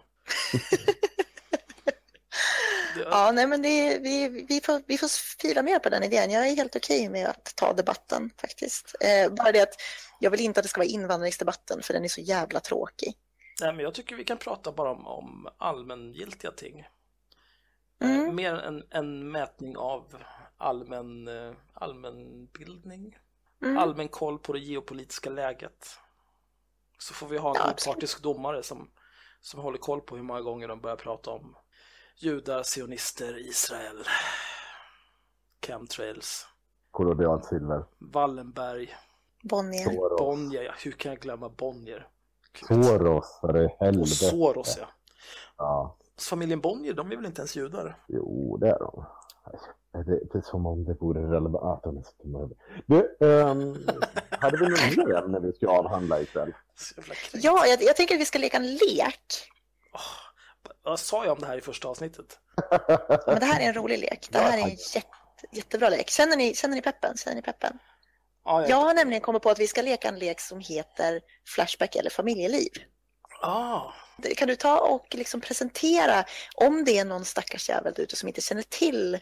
Ja, 2.96 3.32
nej 3.34 3.46
men 3.46 3.62
det, 3.62 3.98
vi, 3.98 4.46
vi, 4.48 4.60
får, 4.60 4.82
vi 4.86 4.98
får 4.98 5.08
fila 5.40 5.62
mer 5.62 5.78
på 5.78 5.88
den 5.88 6.02
idén. 6.02 6.30
Jag 6.30 6.48
är 6.48 6.56
helt 6.56 6.76
okej 6.76 7.08
med 7.08 7.26
att 7.28 7.52
ta 7.56 7.72
debatten 7.72 8.30
faktiskt. 8.40 8.94
Eh, 9.00 9.32
bara 9.32 9.52
det 9.52 9.60
att 9.60 9.74
jag 10.18 10.30
vill 10.30 10.40
inte 10.40 10.60
att 10.60 10.64
det 10.64 10.68
ska 10.68 10.80
vara 10.80 10.88
invandringsdebatten 10.88 11.82
för 11.82 11.94
den 11.94 12.04
är 12.04 12.08
så 12.08 12.20
jävla 12.20 12.60
tråkig. 12.60 13.14
Nej, 13.60 13.72
men 13.72 13.84
jag 13.84 13.94
tycker 13.94 14.16
vi 14.16 14.24
kan 14.24 14.38
prata 14.38 14.72
bara 14.72 14.90
om, 14.90 15.06
om 15.06 15.48
allmängiltiga 15.58 16.50
ting. 16.50 16.86
Mm. 18.02 18.26
Eh, 18.26 18.32
Mer 18.32 18.54
en, 18.54 18.82
en 18.90 19.30
mätning 19.32 19.76
av 19.76 20.16
allmän, 20.56 21.28
eh, 21.28 21.52
allmänbildning, 21.74 23.18
Mm. 23.62 23.78
allmän 23.78 24.08
koll 24.08 24.38
på 24.38 24.52
det 24.52 24.58
geopolitiska 24.58 25.30
läget. 25.30 25.98
Så 26.98 27.14
får 27.14 27.26
vi 27.28 27.38
ha 27.38 27.50
en 27.50 27.56
Ja, 27.58 27.72
opartisk 27.72 28.22
domare 28.22 28.62
som, 28.62 28.90
som 29.40 29.60
håller 29.60 29.78
koll 29.78 30.00
på 30.00 30.16
hur 30.16 30.22
många 30.22 30.40
gånger 30.40 30.68
de 30.68 30.80
börjar 30.80 30.96
prata 30.96 31.30
om 31.30 31.56
judar, 32.16 32.62
sionister, 32.62 33.38
Israel, 33.48 34.04
chemtrails, 35.66 36.46
Kollodialt 36.90 37.44
silver. 37.44 37.84
Wallenberg, 37.98 38.94
Bonnier. 39.42 39.84
Soros. 39.84 40.18
Bonnier. 40.18 40.62
Ja, 40.62 40.72
hur 40.84 40.92
kan 40.92 41.12
jag 41.12 41.20
glömma 41.20 41.48
Bonnier? 41.48 42.08
Gud. 42.68 42.84
Soros, 42.84 43.38
för 43.40 43.62
i 43.62 43.66
Och 43.66 43.70
helvete. 43.86 44.10
Soros, 44.10 44.76
ja. 44.80 44.86
Ja, 45.56 45.96
Familjen 46.20 46.60
Bonnier, 46.60 46.94
de 46.94 47.12
är 47.12 47.16
väl 47.16 47.26
inte 47.26 47.40
ens 47.40 47.56
judar? 47.56 47.96
jo, 48.08 48.56
det 48.60 48.68
är 48.68 48.78
de. 48.78 49.04
Det, 49.92 50.32
det 50.32 50.38
är 50.38 50.42
som 50.42 50.66
om 50.66 50.84
det 50.84 50.94
vore 50.94 51.20
relevant. 51.20 51.86
Ah. 51.86 52.48
Du, 52.86 53.16
ehm, 53.20 53.76
hade 54.30 54.56
vi 54.56 54.68
något 54.68 54.96
mer 54.96 55.14
ämne 55.16 55.40
vi 55.40 55.52
ska 55.52 55.68
avhandla 55.68 56.20
ikväll? 56.20 56.52
Ja, 57.32 57.66
jag, 57.66 57.82
jag 57.82 57.96
tänker 57.96 58.14
att 58.14 58.20
vi 58.20 58.24
ska 58.24 58.38
leka 58.38 58.56
en 58.56 58.66
lek. 58.66 59.43
Vad 60.84 61.00
sa 61.00 61.24
jag 61.24 61.32
om 61.32 61.38
det 61.38 61.46
här 61.46 61.58
i 61.58 61.60
första 61.60 61.88
avsnittet? 61.88 62.38
Ja, 62.70 63.20
Men 63.26 63.40
det 63.40 63.46
här 63.46 63.60
är 63.60 63.64
en 63.68 63.74
rolig 63.74 63.98
lek. 63.98 64.28
Det 64.30 64.38
här 64.38 64.58
är 64.58 64.62
en 64.62 64.70
jätte, 64.70 65.06
jättebra 65.52 65.88
lek. 65.88 66.10
Känner 66.10 66.36
ni, 66.36 66.54
känner 66.54 66.74
ni 66.76 66.82
peppen? 66.82 67.16
Känner 67.16 67.36
ni 67.36 67.42
peppen? 67.42 67.78
Ja, 68.44 68.68
jag... 68.68 68.76
Har 68.76 68.94
nämligen 68.94 69.20
kommit 69.22 69.42
på 69.42 69.50
att 69.50 69.58
vi 69.58 69.66
ska 69.66 69.82
leka 69.82 70.08
en 70.08 70.18
lek 70.18 70.40
som 70.40 70.60
heter 70.60 71.20
Flashback 71.54 71.96
eller 71.96 72.10
familjeliv. 72.10 72.70
Ah, 73.42 73.92
Kan 74.36 74.48
du 74.48 74.56
ta 74.56 74.78
och 74.78 75.06
liksom 75.14 75.40
presentera, 75.40 76.24
om 76.54 76.84
det 76.84 76.98
är 76.98 77.04
någon 77.04 77.24
stackars 77.24 77.68
jävel 77.68 77.94
ute 77.96 78.16
som 78.16 78.28
inte 78.28 78.40
känner 78.40 78.62
till 78.62 79.18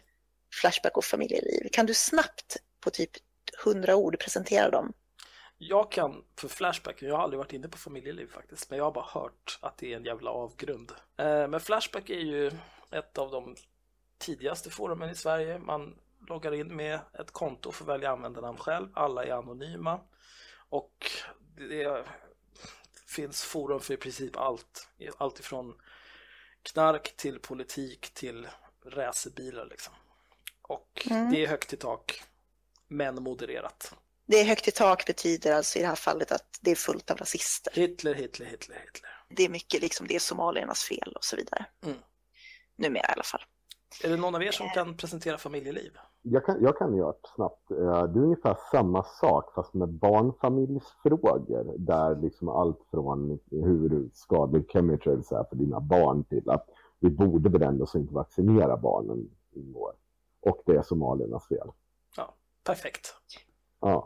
Flashback 0.61 0.97
och 0.97 1.05
familjeliv, 1.05 1.67
kan 1.71 1.85
du 1.85 1.93
snabbt 1.93 2.57
på 2.83 2.89
typ 2.89 3.11
hundra 3.63 3.95
ord 3.95 4.19
presentera 4.19 4.69
dem? 4.69 4.93
Jag 5.67 5.91
kan, 5.91 6.23
för 6.37 6.47
Flashback, 6.47 7.01
jag 7.01 7.15
har 7.15 7.23
aldrig 7.23 7.37
varit 7.37 7.53
inne 7.53 7.67
på 7.69 7.77
familjeliv 7.77 8.27
faktiskt, 8.31 8.69
men 8.69 8.77
jag 8.77 8.85
har 8.85 8.91
bara 8.91 9.05
hört 9.07 9.59
att 9.61 9.77
det 9.77 9.93
är 9.93 9.97
en 9.97 10.05
jävla 10.05 10.31
avgrund. 10.31 10.91
Eh, 11.17 11.47
men 11.47 11.59
Flashback 11.59 12.09
är 12.09 12.19
ju 12.19 12.51
ett 12.91 13.17
av 13.17 13.31
de 13.31 13.55
tidigaste 14.17 14.69
forumen 14.69 15.09
i 15.09 15.15
Sverige. 15.15 15.59
Man 15.59 15.99
loggar 16.27 16.53
in 16.53 16.75
med 16.75 16.99
ett 17.19 17.31
konto 17.31 17.69
och 17.69 17.75
får 17.75 17.85
välja 17.85 18.11
användarnamn 18.11 18.57
själv. 18.57 18.87
Alla 18.93 19.23
är 19.25 19.31
anonyma. 19.31 19.99
Och 20.69 21.05
det 21.57 22.05
finns 23.07 23.43
forum 23.43 23.79
för 23.79 23.93
i 23.93 23.97
princip 23.97 24.37
allt. 24.37 24.87
Allt 25.17 25.39
ifrån 25.39 25.81
knark 26.63 27.17
till 27.17 27.39
politik 27.39 28.13
till 28.13 28.47
racerbilar 28.85 29.65
liksom. 29.65 29.93
Och 30.61 31.07
Mm. 31.11 31.31
det 31.31 31.43
är 31.43 31.47
högt 31.47 31.73
i 31.73 31.77
tak, 31.77 32.23
men 32.87 33.23
modererat. 33.23 33.95
Det 34.25 34.39
är 34.39 34.45
högt 34.45 34.67
i 34.67 34.71
tak 34.71 35.05
betyder 35.07 35.55
alltså 35.55 35.79
i 35.79 35.81
det 35.81 35.87
här 35.87 35.95
fallet 35.95 36.31
att 36.31 36.59
det 36.61 36.71
är 36.71 36.75
fullt 36.75 37.11
av 37.11 37.17
rasister. 37.17 37.71
Hitler, 37.75 38.13
Hitler, 38.13 38.45
Hitler, 38.45 38.75
Hitler. 38.75 39.09
Det 39.29 39.43
är 39.45 39.49
mycket 39.49 39.81
liksom, 39.81 40.07
det 40.07 40.15
är 40.15 40.19
somaliernas 40.19 40.83
fel 40.83 41.13
och 41.15 41.23
så 41.23 41.35
vidare. 41.35 41.65
Mm. 41.85 41.97
Numera 42.75 43.03
i 43.09 43.13
alla 43.13 43.23
fall. 43.23 43.41
Är 44.03 44.09
det 44.09 44.17
någon 44.17 44.35
av 44.35 44.43
er 44.43 44.51
som 44.51 44.69
kan 44.69 44.97
presentera 44.97 45.37
familjeliv? 45.37 45.91
Jag 46.21 46.45
kan, 46.45 46.63
jag 46.63 46.77
kan 46.77 46.95
göra 46.95 47.11
det 47.11 47.29
snabbt. 47.35 47.71
Eh, 47.71 48.03
Det 48.03 48.19
är 48.19 48.23
ungefär 48.23 48.57
samma 48.71 49.03
sak 49.03 49.53
fast 49.55 49.73
med 49.73 49.89
barnfamiljsfrågor. 49.89 51.75
Där 51.77 52.21
liksom 52.21 52.49
allt 52.49 52.79
från 52.91 53.39
hur 53.51 54.09
skadlig 54.13 54.71
chemtrails 54.71 55.31
är 55.31 55.43
för 55.49 55.55
dina 55.55 55.79
barn 55.79 56.23
till 56.23 56.49
att 56.49 56.69
vi 56.99 57.09
borde 57.09 57.49
väl 57.49 57.61
ändå 57.63 57.85
så 57.85 57.97
inte 57.97 58.13
vaccinera 58.13 58.77
barnen 58.77 59.29
ingår. 59.51 59.93
Och 60.41 60.61
det 60.65 60.75
är 60.75 60.81
somaliernas 60.81 61.47
fel. 61.47 61.67
Perfekt. 62.63 63.15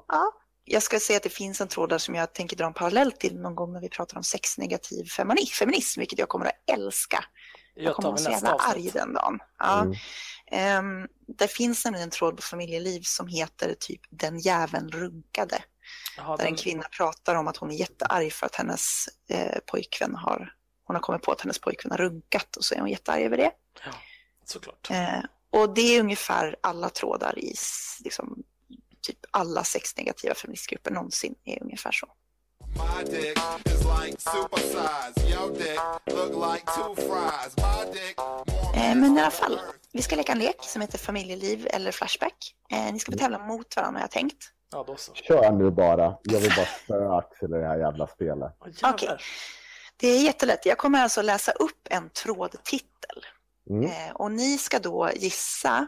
Ja, 0.07 0.31
Jag 0.65 0.83
ska 0.83 0.99
säga 0.99 1.17
att 1.17 1.23
det 1.23 1.29
finns 1.29 1.61
en 1.61 1.67
tråd 1.67 1.89
där 1.89 1.97
som 1.97 2.15
jag 2.15 2.33
tänker 2.33 2.57
dra 2.57 2.65
en 2.65 2.73
parallell 2.73 3.11
till 3.11 3.39
någon 3.39 3.55
gång 3.55 3.73
när 3.73 3.81
vi 3.81 3.89
pratar 3.89 4.17
om 4.17 4.23
sexnegativ 4.23 5.03
femini- 5.03 5.51
feminism, 5.59 5.99
vilket 5.99 6.19
jag 6.19 6.29
kommer 6.29 6.45
att 6.45 6.63
älska. 6.77 7.23
Jag 7.75 7.85
Jag 7.85 7.95
kommer 7.95 8.09
att 8.13 8.21
vara 8.25 8.39
så 8.39 8.45
jävla 8.45 8.63
arg 8.63 8.89
den 8.93 9.13
dagen. 9.13 9.39
Ja. 9.59 9.81
Mm. 9.81 9.93
Ehm, 10.51 11.07
det 11.37 11.47
finns 11.47 11.85
nämligen 11.85 12.03
en 12.07 12.11
tråd 12.11 12.35
på 12.35 12.41
familjeliv 12.41 13.01
som 13.03 13.27
heter 13.27 13.75
typ 13.79 14.01
Den 14.09 14.39
jäveln 14.39 14.89
runkade. 14.89 15.63
Jaha, 16.17 16.37
Där 16.37 16.45
en 16.45 16.51
den, 16.53 16.63
kvinna 16.63 16.83
pratar 16.97 17.35
om 17.35 17.47
att 17.47 17.57
hon 17.57 17.71
är 17.71 17.75
jättearg 17.75 18.33
för 18.33 18.45
att 18.45 18.55
hennes 18.55 19.05
eh, 19.29 19.57
pojkvän 19.65 20.15
har, 20.15 20.53
hon 20.83 20.95
har 20.95 21.01
kommit 21.01 21.21
på 21.21 21.31
att 21.31 21.41
hennes 21.41 21.59
pojkvän 21.59 21.91
har 21.91 21.97
runkat 21.97 22.55
och 22.55 22.63
så 22.65 22.75
är 22.75 22.79
hon 22.79 22.89
jättearg 22.89 23.23
över 23.23 23.37
det. 23.37 23.51
såklart. 24.45 24.87
Eh, 24.91 25.19
och 25.51 25.73
det 25.73 25.81
är 25.81 25.99
ungefär 25.99 26.55
alla 26.61 26.89
trådar 26.89 27.39
i 27.39 27.55
liksom, 28.03 28.43
typ 29.01 29.19
alla 29.31 29.63
sexnegativa 29.63 30.33
feministgrupper 30.35 30.91
någonsin 30.91 31.35
är 31.43 31.63
ungefär 31.63 31.91
så. 31.91 32.07
My 32.77 33.03
dick 33.03 33.37
is 33.65 33.85
like 33.85 34.17
supersize. 34.19 35.29
Your 35.29 35.53
dick 35.57 35.79
look 36.15 36.53
like 36.53 36.65
two 36.65 36.95
fries. 36.95 37.57
My 37.57 37.91
dick 37.93 38.17
more 38.17 38.57
Eh, 38.77 38.95
men 38.95 39.17
i 39.17 39.21
alla 39.21 39.31
fall, 39.31 39.59
vi 39.93 40.01
ska 40.01 40.15
leka 40.15 40.31
en 40.31 40.39
lek 40.39 40.55
som 40.59 40.81
heter 40.81 40.97
familjeliv 40.97 41.67
eller 41.69 41.91
flashback. 41.91 42.55
Eh, 42.71 42.93
ni 42.93 42.99
ska 42.99 43.11
få 43.11 43.17
tävla 43.17 43.39
mot 43.39 43.75
varandra 43.75 43.99
har 43.99 44.03
jag 44.03 44.11
tänkt. 44.11 44.51
Ja, 44.71 44.83
då 44.87 44.95
så. 44.95 45.13
Kör 45.13 45.51
nu 45.51 45.71
bara. 45.71 46.17
Jag 46.23 46.39
vill 46.39 46.53
bara 46.55 46.65
spöa 46.65 47.17
Axel 47.17 47.53
i 47.53 47.57
det 47.57 47.67
här 47.67 47.77
jävla 47.77 48.07
spelet. 48.07 48.55
Okej. 48.83 49.17
Det 49.97 50.07
är 50.07 50.23
jättelätt. 50.23 50.65
Jag 50.65 50.77
kommer 50.77 51.03
alltså 51.03 51.21
läsa 51.21 51.51
upp 51.51 51.87
en 51.89 52.09
trådtitel. 52.09 53.25
Mm. 53.69 53.85
Eh, 53.85 54.11
och 54.13 54.31
ni 54.31 54.57
ska 54.57 54.79
då 54.79 55.09
gissa 55.15 55.87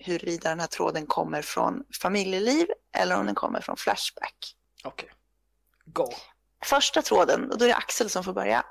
huruvida 0.00 0.48
den 0.48 0.60
här 0.60 0.66
tråden 0.66 1.06
kommer 1.06 1.42
från 1.42 1.84
familjeliv 2.02 2.66
eller 2.96 3.18
om 3.18 3.26
den 3.26 3.34
kommer 3.34 3.60
från 3.60 3.76
flashback. 3.76 4.56
Okej. 4.84 5.10
Go. 5.84 6.06
Första 6.64 7.02
tråden, 7.02 7.50
och 7.50 7.58
då 7.58 7.64
är 7.64 7.68
det 7.68 7.76
Axel 7.76 8.10
som 8.10 8.24
får 8.24 8.32
börja. 8.32 8.64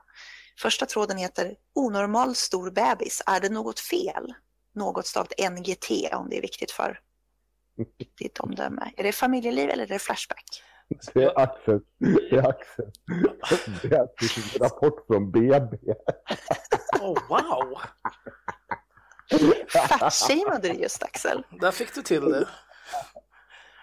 Första 0.59 0.86
tråden 0.86 1.17
heter 1.17 1.55
Onormal 1.75 2.36
stor 2.36 2.71
bebis. 2.71 3.21
Är 3.25 3.39
det 3.39 3.49
något 3.49 3.80
fel? 3.80 4.34
Något 4.75 5.07
stavat 5.07 5.34
NGT 5.51 6.13
om 6.13 6.30
det 6.30 6.38
är 6.38 6.41
viktigt 6.41 6.71
för 6.71 6.99
ditt 8.17 8.39
omdöme. 8.39 8.91
Är 8.97 9.03
det 9.03 9.11
familjeliv 9.11 9.69
eller 9.69 9.84
är 9.84 9.88
det 9.88 9.99
flashback? 9.99 10.63
Det 11.13 11.23
är 11.23 11.39
Axel. 11.39 11.80
Det 11.99 12.38
är 12.38 12.49
Axel. 12.49 12.91
Det 13.82 13.95
är 13.95 14.01
en 14.01 14.59
rapport 14.59 15.07
från 15.07 15.32
BB. 15.32 15.77
Oh, 17.01 17.17
wow! 17.30 17.80
Fatshameade 19.99 20.67
du 20.69 20.73
just 20.73 21.03
Axel? 21.03 21.43
Där 21.61 21.71
fick 21.71 21.95
du 21.95 22.01
till 22.01 22.25
det. 22.32 22.47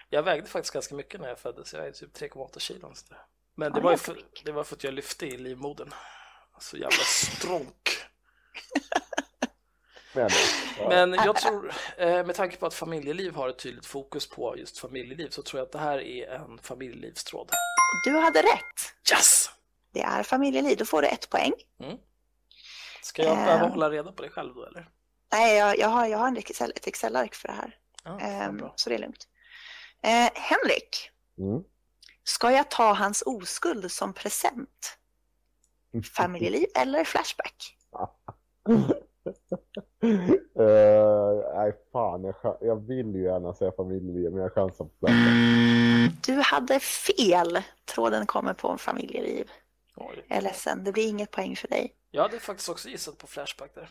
Jag 0.09 0.23
vägde 0.23 0.47
faktiskt 0.47 0.73
ganska 0.73 0.95
mycket 0.95 1.21
när 1.21 1.27
jag 1.27 1.39
föddes. 1.39 1.73
Jag 1.73 1.87
är 1.87 1.91
typ 1.91 2.17
3,8 2.17 2.59
kilo. 2.59 2.93
Men 3.55 3.71
det 3.71 3.79
Ja, 3.79 3.83
var, 3.83 3.91
ju 3.91 3.97
för, 3.97 4.17
det 4.45 4.51
var 4.51 4.63
för 4.63 4.75
att 4.75 4.83
jag 4.83 4.93
lyfte 4.93 5.25
i 5.25 5.37
livmodern. 5.37 5.93
Så 6.59 6.77
jävla 6.77 6.97
stronk. 7.05 7.89
Men, 10.13 10.29
ja. 10.79 10.89
Men 10.89 11.13
jag 11.13 11.35
tror, 11.35 11.73
eh, 11.97 12.25
med 12.25 12.35
tanke 12.35 12.57
på 12.57 12.65
att 12.65 12.73
familjeliv 12.73 13.35
har 13.35 13.49
ett 13.49 13.59
tydligt 13.59 13.85
fokus 13.85 14.29
på 14.29 14.57
just 14.57 14.79
familjeliv 14.79 15.29
så 15.29 15.41
tror 15.41 15.59
jag 15.59 15.65
att 15.65 15.71
det 15.71 15.79
här 15.79 15.99
är 15.99 16.29
en 16.29 16.57
familjelivstråd. 16.61 17.51
Du 18.05 18.17
hade 18.17 18.41
rätt. 18.41 19.11
Yes! 19.11 19.49
Det 19.93 20.01
är 20.01 20.23
familjeliv. 20.23 20.77
Då 20.77 20.85
får 20.85 21.01
du 21.01 21.07
ett 21.07 21.29
poäng. 21.29 21.53
Ska 23.01 23.23
jag 23.23 23.31
Eh. 23.37 23.45
behöva 23.45 23.67
hålla 23.67 23.89
reda 23.89 24.11
på 24.11 24.21
det 24.23 24.29
själv 24.29 24.53
då 24.55 24.65
eller? 24.65 24.89
Nej, 25.31 25.57
jag, 25.57 25.79
jag 25.79 25.87
har, 25.87 26.05
jag 26.07 26.17
har 26.17 26.27
en 26.27 26.37
Excel, 26.37 26.71
ett 26.75 26.87
Excel-ark 26.87 27.35
för 27.35 27.47
det 27.47 27.53
här. 27.53 27.75
Ehm, 28.21 28.57
bra. 28.57 28.73
så 28.75 28.89
det 28.89 28.95
är 28.95 28.99
lugnt. 28.99 29.27
Eh, 30.03 30.29
Henrik, 30.33 31.11
Mm. 31.39 31.63
ska 32.23 32.51
jag 32.51 32.71
ta 32.71 32.93
hans 32.93 33.23
oskuld 33.25 33.91
som 33.91 34.13
present? 34.13 34.97
Familjeliv 36.15 36.65
eller 36.75 37.03
flashback? 37.03 37.77
Nej, 41.55 41.73
fan. 41.91 42.23
Jag, 42.23 42.57
jag 42.61 42.87
vill 42.87 43.15
ju 43.15 43.23
gärna 43.23 43.53
säga 43.53 43.71
familjeliv, 43.71 44.31
men 44.31 44.41
jag 44.41 44.53
chansar 44.53 44.85
på 44.85 44.91
flashback. 44.99 46.25
Du 46.25 46.33
hade 46.41 46.79
fel. 46.79 47.61
Tråden 47.85 48.25
kommer 48.25 48.53
på 48.53 48.69
en 48.69 48.77
familjeliv. 48.77 49.51
Oj. 49.95 50.25
Jag 50.27 50.37
är 50.37 50.41
ledsen, 50.41 50.83
det 50.83 50.91
blir 50.91 51.07
inget 51.09 51.31
poäng 51.31 51.55
för 51.55 51.67
dig. 51.67 51.93
Jag 52.11 52.21
hade 52.21 52.39
faktiskt 52.39 52.69
också 52.69 52.89
gissat 52.89 53.17
på 53.17 53.27
Flashback 53.27 53.75
där. 53.75 53.89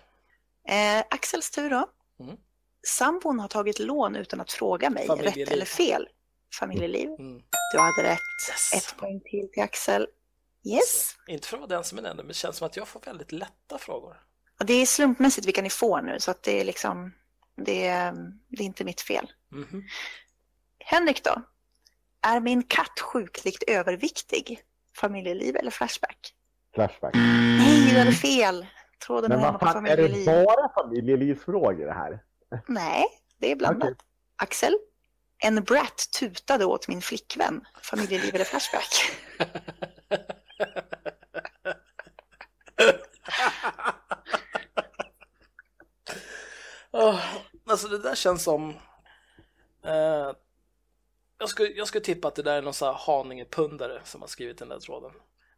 Eh, 0.68 1.04
Axels 1.10 1.50
tur 1.50 1.70
då. 1.70 1.88
Mm. 2.20 2.36
Sambon 2.86 3.40
har 3.40 3.48
tagit 3.48 3.78
lån 3.78 4.16
utan 4.16 4.40
att 4.40 4.52
fråga 4.52 4.90
mig. 4.90 5.06
Rätt 5.08 5.36
eller 5.50 5.64
fel? 5.64 6.08
Familjeliv. 6.60 7.08
Mm. 7.08 7.42
Du 7.72 7.78
hade 7.78 8.02
rätt. 8.02 8.18
Yes. 8.50 8.72
Ett 8.74 8.96
poäng 8.96 9.20
till 9.20 9.48
till 9.52 9.62
Axel. 9.62 10.06
Yes. 10.64 11.16
Inte 11.28 11.48
för 11.48 11.56
att 11.56 11.60
vara 11.60 11.68
den 11.68 11.84
som 11.84 11.98
är 11.98 12.02
den, 12.02 12.16
men 12.16 12.28
det 12.28 12.34
känns 12.34 12.56
som 12.56 12.66
att 12.66 12.76
jag 12.76 12.88
får 12.88 13.00
väldigt 13.00 13.32
lätta 13.32 13.78
frågor. 13.78 14.16
Och 14.60 14.66
det 14.66 14.74
är 14.74 14.86
slumpmässigt 14.86 15.46
vilka 15.46 15.62
ni 15.62 15.70
får 15.70 16.02
nu, 16.02 16.20
så 16.20 16.30
att 16.30 16.42
det 16.42 16.60
är 16.60 16.64
liksom, 16.64 17.12
det 17.56 17.86
är, 17.86 18.12
det 18.48 18.62
är 18.62 18.66
inte 18.66 18.84
mitt 18.84 19.00
fel. 19.00 19.32
Mhm. 19.52 19.82
Henrik 20.78 21.24
då? 21.24 21.42
Är 22.22 22.40
min 22.40 22.62
katt 22.62 23.00
sjukligt 23.00 23.62
överviktig? 23.66 24.60
Familjeliv 24.96 25.56
eller 25.56 25.70
flashback? 25.70 26.34
Flashback. 26.74 27.14
Nej, 27.14 27.90
du 27.90 27.98
hade 27.98 28.12
fel. 28.12 28.66
Tråden 29.07 29.30
Men 29.30 29.40
vad 29.40 29.61
på 29.61 29.66
fan, 29.66 29.86
är 29.86 29.96
det 29.96 30.24
bara 30.44 30.68
familjelivsfrågor 30.68 31.86
det 31.86 31.92
här? 31.92 32.22
Nej, 32.66 33.04
det 33.38 33.52
är 33.52 33.57
blandat. 33.57 33.88
Okej. 33.88 33.96
Axel? 34.36 34.78
En 35.38 35.64
brat 35.64 36.09
tutade 36.20 36.64
åt 36.64 36.88
min 36.88 37.02
flickvän. 37.02 37.64
Familjeliv 37.82 38.34
eller 38.34 38.44
Flashback? 38.44 38.88
Oh, 46.92 47.20
alltså 47.66 47.88
det 47.88 47.98
där 47.98 48.14
känns 48.14 48.42
som... 48.42 48.70
Eh, 49.84 50.32
jag, 51.38 51.48
skulle, 51.48 51.68
jag 51.68 51.88
skulle 51.88 52.04
tippa 52.04 52.28
att 52.28 52.34
det 52.34 52.42
där 52.42 52.57
är 52.57 52.62
någon 52.62 52.74
sån 52.74 52.88
här 52.88 52.94
Haninge-pundare 52.94 54.00
som 54.04 54.20
har 54.20 54.28
skrivit 54.28 54.59
den 54.59 54.68
där 54.68 54.78
tråden. 54.78 55.12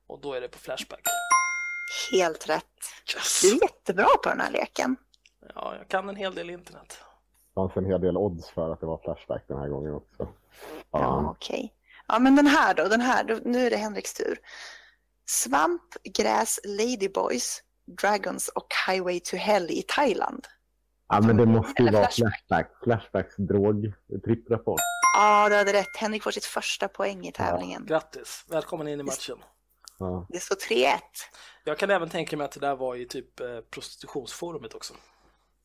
Och 0.06 0.20
då 0.20 0.32
är 0.32 0.40
det 0.40 0.48
på 0.48 0.58
Flashback. 0.58 1.00
Helt 2.12 2.48
rätt. 2.48 2.64
Yes. 3.14 3.40
Du 3.42 3.48
är 3.56 3.62
jättebra 3.62 4.06
på 4.22 4.28
den 4.28 4.40
här 4.40 4.50
leken. 4.50 4.96
Ja, 5.54 5.74
jag 5.78 5.88
kan 5.88 6.08
en 6.08 6.16
hel 6.16 6.34
del 6.34 6.50
internet. 6.50 6.88
Det 7.48 7.54
fanns 7.54 7.76
en 7.76 7.84
hel 7.86 8.00
del 8.00 8.16
odds 8.16 8.50
för 8.50 8.72
att 8.72 8.80
det 8.80 8.86
var 8.86 8.98
Flashback 8.98 9.44
den 9.48 9.58
här 9.58 9.68
gången 9.68 9.94
också. 9.94 10.16
Ja, 10.18 10.28
Ja. 10.90 11.30
okej. 11.30 11.74
Ja, 12.08 12.18
men 12.18 12.36
den 12.36 12.46
här 12.46 12.74
då, 12.74 12.88
den 12.88 13.00
här, 13.00 13.24
då, 13.24 13.38
nu 13.44 13.66
är 13.66 13.70
det 13.70 13.76
Henriks 13.76 14.14
tur. 14.14 14.38
Svamp, 15.26 15.82
gräs, 16.04 16.60
ladyboys, 16.64 17.62
dragons 17.86 18.48
och 18.48 18.66
highway 18.88 19.20
to 19.20 19.36
hell 19.36 19.70
i 19.70 19.82
Thailand. 19.88 20.46
ja, 21.08 21.20
men 21.20 21.36
det 21.36 21.46
måste 21.46 21.82
ju 21.82 21.88
Eller 21.88 21.98
vara 21.98 22.08
Flashback. 22.10 22.42
Flashback. 22.48 22.82
Flashbacks 22.84 23.36
drog-tripprapport. 23.36 24.80
Ja, 25.16 25.48
du 25.48 25.56
hade 25.56 25.72
rätt. 25.72 25.96
Henrik 25.96 26.22
får 26.22 26.30
sitt 26.30 26.44
första 26.44 26.88
poäng 26.88 27.26
i 27.26 27.32
tävlingen. 27.32 27.86
Grattis, 27.86 28.44
välkommen 28.48 28.88
in 28.88 29.00
i 29.00 29.02
matchen. 29.02 29.38
Ja. 29.98 30.26
Det 30.28 30.40
står 30.40 30.56
3-1. 30.56 30.98
Jag 31.64 31.78
kan 31.78 31.90
även 31.90 32.08
tänka 32.10 32.36
mig 32.36 32.44
att 32.44 32.52
det 32.52 32.60
där 32.60 32.76
var 32.76 32.96
i 32.96 33.06
typ 33.06 33.40
eh, 33.40 33.60
prostitutionsforumet 33.70 34.74
också. 34.74 34.94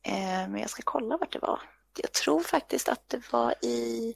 Eh, 0.06 0.14
men 0.48 0.56
jag 0.56 0.70
ska 0.70 0.82
kolla 0.84 1.16
vart 1.16 1.32
det 1.32 1.38
var. 1.38 1.60
Jag 2.02 2.12
tror 2.12 2.40
faktiskt 2.40 2.88
att 2.88 3.08
det 3.08 3.32
var 3.32 3.54
i... 3.64 4.14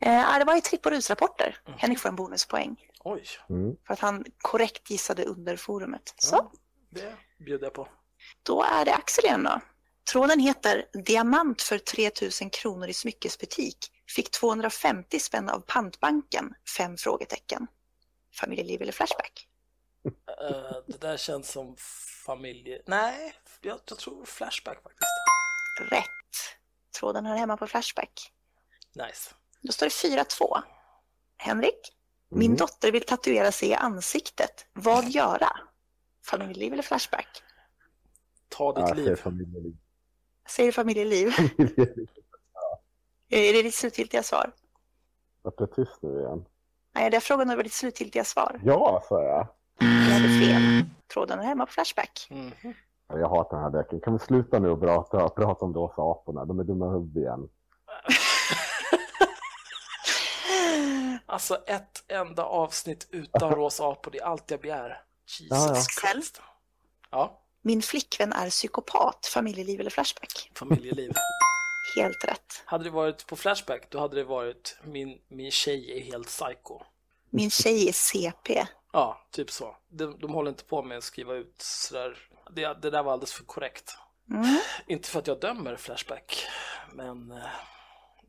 Eh, 0.00 0.38
det 0.38 0.44
var 0.44 0.56
i 0.56 0.60
Tripp 0.60 0.86
och 0.86 0.92
rusrapporter. 0.92 1.56
Henrik 1.76 1.98
får 1.98 2.08
en 2.08 2.16
bonuspoäng 2.16 2.76
Oj, 3.04 3.24
Mm. 3.48 3.76
för 3.86 3.92
att 3.94 4.00
han 4.00 4.24
korrekt 4.38 4.90
gissade 4.90 5.24
under 5.24 5.56
forumet. 5.56 6.14
Så, 6.16 6.36
Ja. 6.36 6.52
det 6.90 7.16
bjuder 7.44 7.66
jag 7.66 7.74
på. 7.74 7.88
då 8.42 8.62
är 8.62 8.84
det 8.84 8.94
Axel 8.94 9.24
igen 9.24 9.42
då. 9.44 9.60
Tråden 10.12 10.40
heter 10.40 10.84
Diamant 11.04 11.62
för 11.62 11.78
3000 11.78 12.50
kronor 12.50 12.88
i 12.88 12.92
smyckesbutik. 12.94 13.76
Fick 14.16 14.30
250 14.30 15.18
spänn 15.20 15.48
av 15.48 15.60
pantbanken? 15.60 16.54
Fem 16.76 16.96
frågetecken. 16.96 17.66
Familjeliv 18.40 18.82
eller 18.82 18.92
Flashback? 18.92 19.48
Eh, 20.04 20.76
det 20.86 21.00
där 21.00 21.16
känns 21.16 21.50
som 21.52 21.76
familje... 22.26 22.82
Nej, 22.86 23.34
jag, 23.60 23.80
jag 23.88 23.98
tror 23.98 24.24
Flashback 24.24 24.82
faktiskt. 24.82 25.10
Rätt. 25.90 26.04
Tråden 27.00 27.26
hör 27.26 27.36
hemma 27.36 27.56
på 27.56 27.66
Flashback. 27.66 28.32
Nice. 28.94 29.34
Då 29.60 29.72
står 29.72 29.86
det 29.86 30.22
4-2. 30.24 30.62
Henrik? 31.36 31.94
Min 32.30 32.46
Mm. 32.46 32.56
dotter 32.56 32.92
vill 32.92 33.02
tatuera 33.06 33.52
sig 33.52 33.68
i 33.68 33.74
ansiktet. 33.74 34.66
Vad 34.72 35.04
göra? 35.08 35.50
Familjeliv 36.24 36.72
eller 36.72 36.82
Flashback? 36.82 37.42
Ta 38.48 38.72
ditt 38.72 38.80
Ja, 38.80 38.88
jag 38.88 38.96
säger 38.96 39.08
liv. 39.10 39.16
familjeliv. 39.16 39.76
Säger 40.48 40.68
du 40.68 40.72
familjeliv? 40.72 41.28
är 43.28 43.52
det 43.52 43.62
ditt 43.62 43.74
slutgiltiga 43.74 44.22
svar? 44.22 44.52
Vart 45.42 45.58
det 45.58 45.66
tyst 45.66 46.02
nu 46.02 46.20
igen? 46.20 46.44
Nej, 46.98 47.10
det 47.10 47.16
är 47.16 47.20
frågan 47.20 47.50
över 47.50 47.62
ditt 47.62 47.72
slutgiltiga 47.72 48.24
svar. 48.24 48.60
Ja, 48.64 49.02
sa 49.08 49.22
jag. 49.22 49.46
Jag 49.80 49.86
hade 50.14 50.28
fel. 50.28 50.84
Tråden 51.12 51.38
hör 51.38 51.46
hemma 51.46 51.66
på 51.66 51.72
Flashback. 51.72 52.26
Mhm. 52.30 52.52
Jag 53.08 53.28
hatar 53.28 53.56
den 53.56 53.64
här 53.64 53.70
däcken. 53.82 54.00
Kan 54.00 54.12
vi 54.12 54.18
sluta 54.18 54.58
nu 54.58 54.70
och 54.70 54.80
prata, 54.80 55.28
prata 55.28 55.64
om 55.64 55.74
rosa 55.74 56.02
aporna? 56.02 56.44
De 56.44 56.58
är 56.60 56.64
dumma 56.64 56.86
i 56.86 56.88
huvudet 56.88 57.16
igen. 57.16 57.48
Alltså 61.26 61.56
ett 61.66 62.04
enda 62.08 62.44
avsnitt 62.44 63.08
utan 63.10 63.50
rosa 63.54 63.84
apor, 63.88 64.10
det 64.10 64.18
är 64.18 64.24
allt 64.24 64.50
jag 64.50 64.60
begär. 64.60 65.00
Jesus 65.40 65.50
Ja, 65.50 65.74
ja. 66.02 66.10
Christ. 66.12 66.40
Ja, 67.10 67.40
Min 67.62 67.82
flickvän 67.82 68.32
är 68.32 68.50
psykopat. 68.50 69.26
Familjeliv 69.34 69.80
eller 69.80 69.90
Flashback? 69.90 70.50
familjeliv. 70.58 71.12
Helt 72.02 72.24
rätt. 72.24 72.62
Hade 72.64 72.84
det 72.84 72.90
varit 72.90 73.26
på 73.26 73.36
Flashback, 73.36 73.90
då 73.90 73.98
hade 73.98 74.16
det 74.16 74.24
varit 74.24 74.78
min, 74.84 75.18
min 75.28 75.50
tjej 75.50 75.98
är 75.98 76.00
helt 76.00 76.26
psycho. 76.26 76.80
Min 77.30 77.50
tjej 77.50 77.88
är 77.88 77.92
CP. 77.92 78.66
Ja, 78.92 79.26
typ 79.30 79.50
så. 79.50 79.76
De, 79.88 80.18
de 80.20 80.34
håller 80.34 80.50
inte 80.50 80.64
på 80.64 80.82
med 80.82 80.98
att 80.98 81.04
skriva 81.04 81.34
ut 81.34 81.54
sådär. 81.58 82.18
Det, 82.50 82.82
det 82.82 82.90
där 82.90 83.02
var 83.02 83.12
alldeles 83.12 83.32
för 83.32 83.44
korrekt. 83.44 83.96
Mm. 84.30 84.58
Inte 84.86 85.08
för 85.08 85.18
att 85.18 85.26
jag 85.26 85.40
dömer 85.40 85.76
Flashback, 85.76 86.46
men 86.92 87.30
eh, 87.30 87.38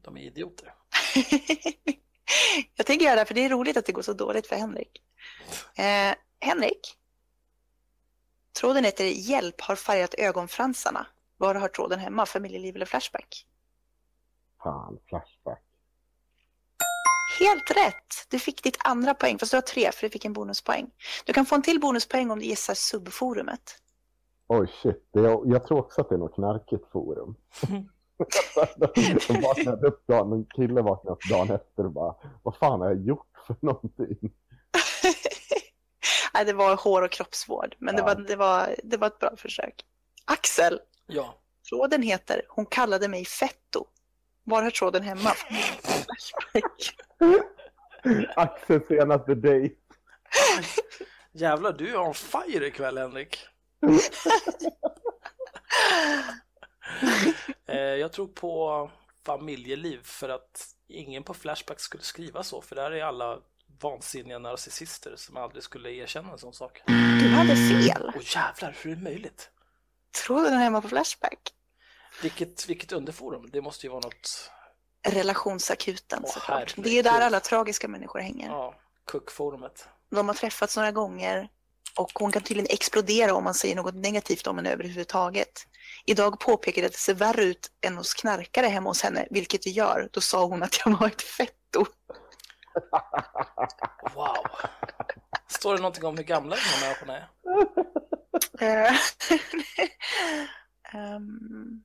de 0.02 0.18
är 0.18 0.22
idioter. 0.22 0.74
jag 2.76 2.86
tänker 2.86 3.06
göra 3.06 3.16
det 3.16 3.26
för 3.26 3.34
det 3.34 3.46
är 3.46 3.50
roligt 3.50 3.78
att 3.78 3.86
det 3.86 3.92
går 3.92 4.02
så 4.02 4.14
dåligt 4.14 4.48
för 4.48 4.56
Henrik. 4.56 5.02
Eh, 5.76 6.16
Henrik? 6.40 6.96
Tråden 8.60 8.84
heter 8.84 9.06
Hjälp 9.06 9.62
har 9.62 9.76
färgat 9.76 10.14
ögonfransarna. 10.14 11.08
Var 11.38 11.56
har 11.56 11.68
tråden 11.68 12.00
hemma? 12.00 12.26
Familjeliv 12.26 12.76
eller 12.76 12.86
Flashback? 12.86 13.46
Fan, 14.64 15.00
Flashback. 15.10 15.64
Helt 17.40 17.72
rätt! 17.72 18.28
Du 18.30 18.40
fick 18.40 18.64
ditt 18.64 18.78
andra 18.80 19.14
poäng, 19.14 19.40
fast 19.40 19.52
du 19.52 19.58
har 19.58 19.62
tre 19.62 19.92
för 19.92 20.02
du 20.02 20.10
fick 20.10 20.26
en 20.26 20.34
bonuspoäng. 20.34 20.92
Du 21.26 21.34
kan 21.34 21.46
få 21.46 21.56
en 21.56 21.62
till 21.62 21.80
bonuspoäng 21.80 22.32
om 22.32 22.40
du 22.40 22.46
gissar 22.46 22.74
subforumet. 22.74 23.76
Oj, 24.48 24.68
shit. 24.82 25.10
Det 25.14 25.20
är, 25.20 25.52
jag 25.52 25.68
tror 25.68 25.80
också 25.80 26.02
att 26.02 26.10
det 26.10 26.16
är 26.16 26.20
något 26.20 26.36
knarkigt 26.36 26.92
forum. 26.92 27.36
De 28.78 29.38
vaknade 29.42 29.88
upp 29.88 30.08
dagen, 30.08 30.32
en 30.34 30.46
kille 30.46 30.82
vaknade 30.82 31.14
upp 31.16 31.30
dagen 31.30 31.52
efter 31.52 31.86
och 31.86 31.92
bara, 31.92 32.16
vad 32.44 32.56
fan 32.56 32.82
har 32.82 32.88
jag 32.88 33.06
gjort 33.06 33.28
för 33.48 33.56
någonting? 33.62 34.18
Nej, 36.34 36.46
det 36.46 36.54
var 36.54 36.76
hår 36.76 37.02
och 37.02 37.12
kroppsvård, 37.12 37.76
men 37.80 37.96
det, 37.96 38.02
Ja. 38.02 38.06
var, 38.06 38.16
det, 38.16 38.36
var, 38.36 38.76
det 38.84 38.98
var 38.98 39.08
ett 39.08 39.20
bra 39.20 39.36
försök. 39.38 39.86
Axel, 40.26 40.80
Ja, 41.08 41.36
tråden 41.70 42.02
heter 42.02 42.42
Hon 42.50 42.66
kallade 42.66 43.08
mig 43.08 43.26
fetto. 43.26 43.86
Var 44.50 44.62
har 44.64 44.70
tråden 44.72 45.04
hemma? 45.04 45.34
Flashback. 45.34 46.96
Axels 48.36 48.88
senaste 48.88 49.36
dejt. 49.36 49.76
jävlar 51.32 51.74
du 51.74 51.90
är 51.90 51.98
on 51.98 52.14
fire 52.14 52.68
ikväll 52.68 52.98
Henrik. 52.98 53.38
Eh, 57.68 57.80
jag 57.80 58.12
tror 58.12 58.28
på 58.28 58.92
familjeliv 59.26 60.00
för 60.04 60.30
att 60.30 60.68
ingen 60.88 61.24
på 61.24 61.34
Flashback 61.34 61.80
skulle 61.80 62.04
skriva 62.04 62.44
så, 62.44 62.62
för 62.62 62.76
där 62.76 62.92
är 62.92 63.04
alla 63.04 63.40
vansinniga 63.82 64.40
narcissister 64.40 65.14
som 65.16 65.38
aldrig 65.38 65.64
skulle 65.64 65.92
erkänna 65.92 66.32
en 66.32 66.38
sån 66.38 66.54
sak. 66.54 66.82
Du 67.20 67.30
hade 67.30 67.56
fel. 67.56 68.12
Åh 68.16 68.22
jävlar, 68.36 68.76
hur 68.82 68.92
är 68.92 68.96
det 68.96 69.02
möjligt? 69.02 69.52
Tråden 70.26 70.54
hör 70.54 70.60
hemma 70.60 70.82
på 70.82 70.90
Flashback. 70.90 71.54
Vilket, 72.22 72.70
vilket 72.70 72.92
underforum? 72.92 73.50
Det 73.52 73.62
måste 73.62 73.86
ju 73.86 73.90
vara 73.92 74.02
något, 74.02 74.52
Relationsakuten 75.08 76.20
Åh, 76.24 76.30
såklart. 76.34 76.74
herregud. 76.76 76.86
Det 76.86 77.00
är 77.00 77.04
där 77.04 77.22
alla 77.22 77.40
tragiska 77.40 77.88
människor 77.88 78.20
hänger. 78.20 78.48
ja, 78.50 78.76
kuckforumet. 79.08 79.88
De 80.12 80.28
har 80.28 80.36
träffats 80.36 80.76
några 80.78 80.92
gånger 80.92 81.50
och 81.98 82.12
hon 82.16 82.32
kan 82.32 82.42
tydligen 82.42 82.68
explodera 82.74 83.34
om 83.34 83.44
man 83.44 83.54
säger 83.54 83.76
något 83.76 83.96
negativt 83.96 84.48
om 84.48 84.56
henne 84.58 84.72
överhuvudtaget. 84.72 85.68
Idag 86.06 86.40
påpekade 86.40 86.88
att 86.88 86.94
det 86.94 87.00
ser 87.00 87.14
värre 87.14 87.44
ut 87.44 87.72
än 87.82 87.98
hos 87.98 88.14
knarkare 88.14 88.68
hemma 88.68 88.90
hos 88.90 89.02
henne, 89.04 89.28
vilket 89.30 89.62
det 89.64 89.70
gör. 89.70 90.10
Då 90.12 90.22
sa 90.22 90.46
hon 90.46 90.64
att 90.64 90.80
jag 90.86 90.98
var 91.00 91.08
ett 91.08 91.22
fetto. 91.22 91.86
Wow. 94.16 94.48
Står 95.48 95.74
det 95.76 95.82
någonting 95.82 96.06
om 96.06 96.18
hur 96.18 96.24
gamla 96.24 96.56
de 96.56 96.62
här 96.62 96.82
människorna 96.82 97.18
är? 97.18 97.30
Ehm, 100.94 101.84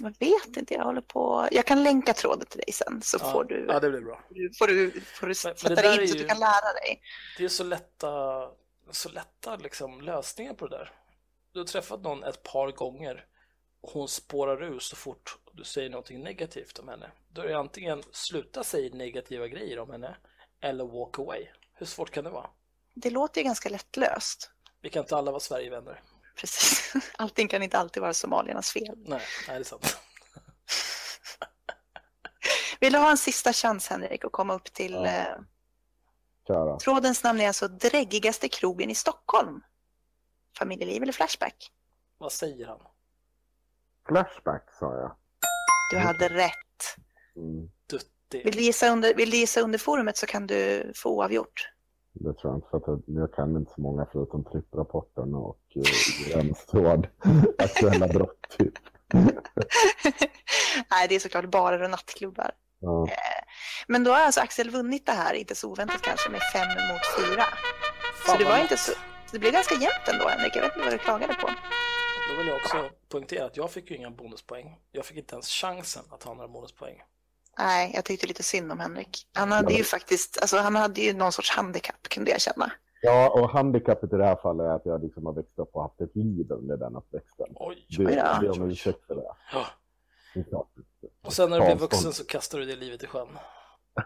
jag 0.00 0.14
vet 0.18 0.56
inte, 0.56 0.74
jag 0.74 0.84
håller 0.84 1.00
på. 1.00 1.48
Jag 1.52 1.66
kan 1.66 1.82
länka 1.82 2.14
tråden 2.14 2.46
till 2.46 2.60
dig 2.60 2.72
sen 2.72 3.02
så 3.02 3.18
Ja, 3.20 3.32
får 3.32 3.44
du, 3.44 3.66
ja, 3.68 3.80
det 3.80 3.90
blir 3.90 4.00
bra. 4.00 4.22
får 4.58 4.66
du, 4.66 5.00
får 5.00 5.26
du 5.26 5.26
Men- 5.26 5.26
men 5.26 5.34
sätta 5.56 5.68
det 5.68 5.82
dig 5.82 6.02
in 6.02 6.08
så 6.08 6.14
att 6.14 6.20
du 6.22 6.28
kan 6.28 6.38
lära 6.38 6.72
dig. 6.72 7.02
Det 7.38 7.44
är 7.44 7.48
så 7.48 7.64
lätta, 7.64 8.10
så 8.90 9.08
lätta 9.08 9.56
liksom, 9.56 10.00
lösningar 10.00 10.54
på 10.54 10.66
det 10.66 10.76
där. 10.76 10.92
Du 11.52 11.58
har 11.60 11.66
träffat 11.66 12.02
någon 12.02 12.24
ett 12.24 12.42
par 12.42 12.70
gånger 12.70 13.26
och 13.80 13.90
hon 13.90 14.08
spårar 14.08 14.62
ur 14.62 14.78
så 14.78 14.96
fort 14.96 15.38
du 15.52 15.64
säger 15.64 15.90
någonting 15.90 16.20
negativt 16.22 16.78
om 16.78 16.88
henne. 16.88 17.10
Då 17.28 17.42
är 17.42 17.46
det 17.48 17.58
antingen 17.58 18.02
sluta 18.12 18.64
säga 18.64 18.94
negativa 18.94 19.46
grejer 19.48 19.78
om 19.78 19.90
henne 19.90 20.16
eller 20.60 20.84
walk 20.84 21.18
away. 21.18 21.46
Hur 21.74 21.86
svårt 21.86 22.10
kan 22.10 22.24
det 22.24 22.30
vara? 22.30 22.46
Det 22.94 23.10
låter 23.10 23.40
ju 23.40 23.44
ganska 23.44 23.68
lättlöst. 23.68 24.50
Vi 24.80 24.90
kan 24.90 25.02
inte 25.02 25.16
alla 25.16 25.30
vara 25.30 25.40
Sverigevänner. 25.40 26.00
Precis. 26.36 26.92
Allting 27.18 27.48
kan 27.48 27.62
inte 27.62 27.78
alltid 27.78 28.00
vara 28.00 28.14
somaliernas 28.14 28.70
fel. 28.72 28.94
Nej, 28.96 29.20
nej, 29.48 29.56
det 29.58 29.62
är 29.62 29.64
sant. 29.64 29.98
Vill 32.80 32.92
du 32.92 32.98
ha 32.98 33.10
en 33.10 33.18
sista 33.18 33.52
chans 33.52 33.88
Henrik 33.88 34.24
att 34.24 34.32
komma 34.32 34.54
upp 34.54 34.72
till 34.72 34.92
Ja. 34.92 35.06
eh, 35.06 36.76
trådens 36.78 37.24
namn 37.24 37.40
är 37.40 37.46
alltså 37.48 37.68
dräggigaste 37.68 38.48
krogen 38.48 38.90
i 38.90 38.94
Stockholm. 38.94 39.60
Familjeliv 40.58 41.02
eller 41.02 41.12
Flashback? 41.12 41.70
Vad 42.18 42.32
säger 42.32 42.66
han? 42.66 42.80
Flashback 44.08 44.68
sa 44.78 44.94
jag. 44.96 45.16
Du 45.90 45.98
hade 45.98 46.28
rätt. 46.28 46.96
Mm. 47.36 47.70
Det, 48.28 48.44
Vill 48.44 48.56
du 48.56 48.62
gissa 48.62 48.88
under, 48.88 49.14
vill 49.14 49.30
du 49.30 49.36
gissa 49.36 49.60
under 49.60 49.78
forumet 49.78 50.16
så 50.16 50.26
kan 50.26 50.46
du 50.46 50.92
få 50.96 51.10
oavgjort. 51.10 51.71
Det 52.12 52.32
tror 52.34 52.52
jag 52.52 52.54
inte, 52.56 52.68
för 52.70 52.76
att 52.76 52.86
jag- 52.86 53.02
jag 53.06 53.34
kan 53.34 53.56
inte 53.56 53.72
så 53.74 53.80
många 53.80 54.06
förutom 54.12 54.44
tripprapporten 54.44 55.34
och 55.34 55.58
uh, 55.76 55.82
gränstråd. 56.28 57.06
Aktuella 57.58 58.08
brott, 58.08 58.46
typ. 58.58 58.74
Nej, 60.90 61.08
det 61.08 61.14
är 61.14 61.18
såklart 61.18 61.44
barer 61.44 61.82
och 61.82 61.90
nattklubbar. 61.90 62.50
Ja. 62.80 63.08
Men 63.86 64.04
då 64.04 64.10
har 64.10 64.18
alltså 64.20 64.40
Axel 64.40 64.70
vunnit 64.70 65.06
det 65.06 65.12
här, 65.12 65.34
inte 65.34 65.54
så 65.54 65.70
oväntat 65.70 66.02
kanske, 66.02 66.30
med 66.30 66.40
fem 66.52 66.68
mot 66.68 67.00
fyra. 67.18 67.44
Så 68.26 68.36
det 68.38 68.44
var 68.44 68.58
inte 68.58 68.76
så... 68.76 68.92
Det 69.32 69.38
blev 69.38 69.52
ganska 69.52 69.74
jämnt 69.74 70.08
ändå, 70.12 70.28
Henrik. 70.28 70.56
Jag 70.56 70.62
vet 70.62 70.72
inte 70.76 70.84
vad 70.84 70.94
du 70.94 70.98
klagade 70.98 71.34
på. 71.34 71.48
Då 72.30 72.38
vill 72.38 72.46
jag 72.46 72.56
också 72.56 72.90
poängtera 73.08 73.44
att 73.46 73.56
jag 73.56 73.70
fick 73.70 73.90
ju 73.90 73.96
inga 73.96 74.10
bonuspoäng. 74.10 74.78
Jag 74.92 75.04
fick 75.04 75.16
inte 75.16 75.34
ens 75.34 75.48
chansen 75.48 76.02
att 76.10 76.22
ha 76.22 76.34
några 76.34 76.48
bonuspoäng. 76.48 77.02
Nej, 77.58 77.92
jag 77.94 78.04
tyckte 78.04 78.26
lite 78.26 78.42
synd 78.42 78.72
om 78.72 78.80
Henrik. 78.80 79.28
Han 79.34 79.52
hade 79.52 79.72
ju 79.72 79.84
faktiskt, 79.84 80.38
alltså 80.40 80.56
han 80.56 80.76
hade 80.76 81.00
ju 81.00 81.12
någon 81.12 81.32
sorts 81.32 81.50
handikapp 81.50 82.02
kunde 82.08 82.30
jag 82.30 82.40
känna. 82.40 82.72
ja, 83.02 83.30
och 83.30 83.48
handikappet 83.50 84.12
i 84.12 84.16
det 84.16 84.24
här 84.24 84.36
fallet 84.36 84.64
är 84.64 84.70
att 84.70 84.86
jag 84.86 85.02
liksom 85.02 85.26
har 85.26 85.32
växt 85.32 85.58
upp 85.58 85.70
och 85.72 85.82
haft 85.82 86.00
ett 86.00 86.16
liv 86.16 86.46
under 86.50 86.76
den 86.76 86.96
uppväxten. 86.96 87.46
Oj, 87.54 87.86
oj, 87.98 88.06
oj, 88.06 88.14
är 88.14 88.50
om 88.50 88.70
ursäkt 88.70 89.06
för 89.06 89.14
det. 89.14 89.22
Ja. 89.52 89.66
Det. 90.34 90.56
Och 91.26 91.32
sen 91.32 91.50
när 91.50 91.56
du 91.58 91.64
blir 91.64 91.72
Avstånd. 91.72 91.80
vuxen 91.80 92.12
så 92.12 92.24
kastar 92.24 92.58
du 92.58 92.64
det 92.64 92.76
livet 92.76 93.02
i 93.02 93.06
sjön. 93.06 93.28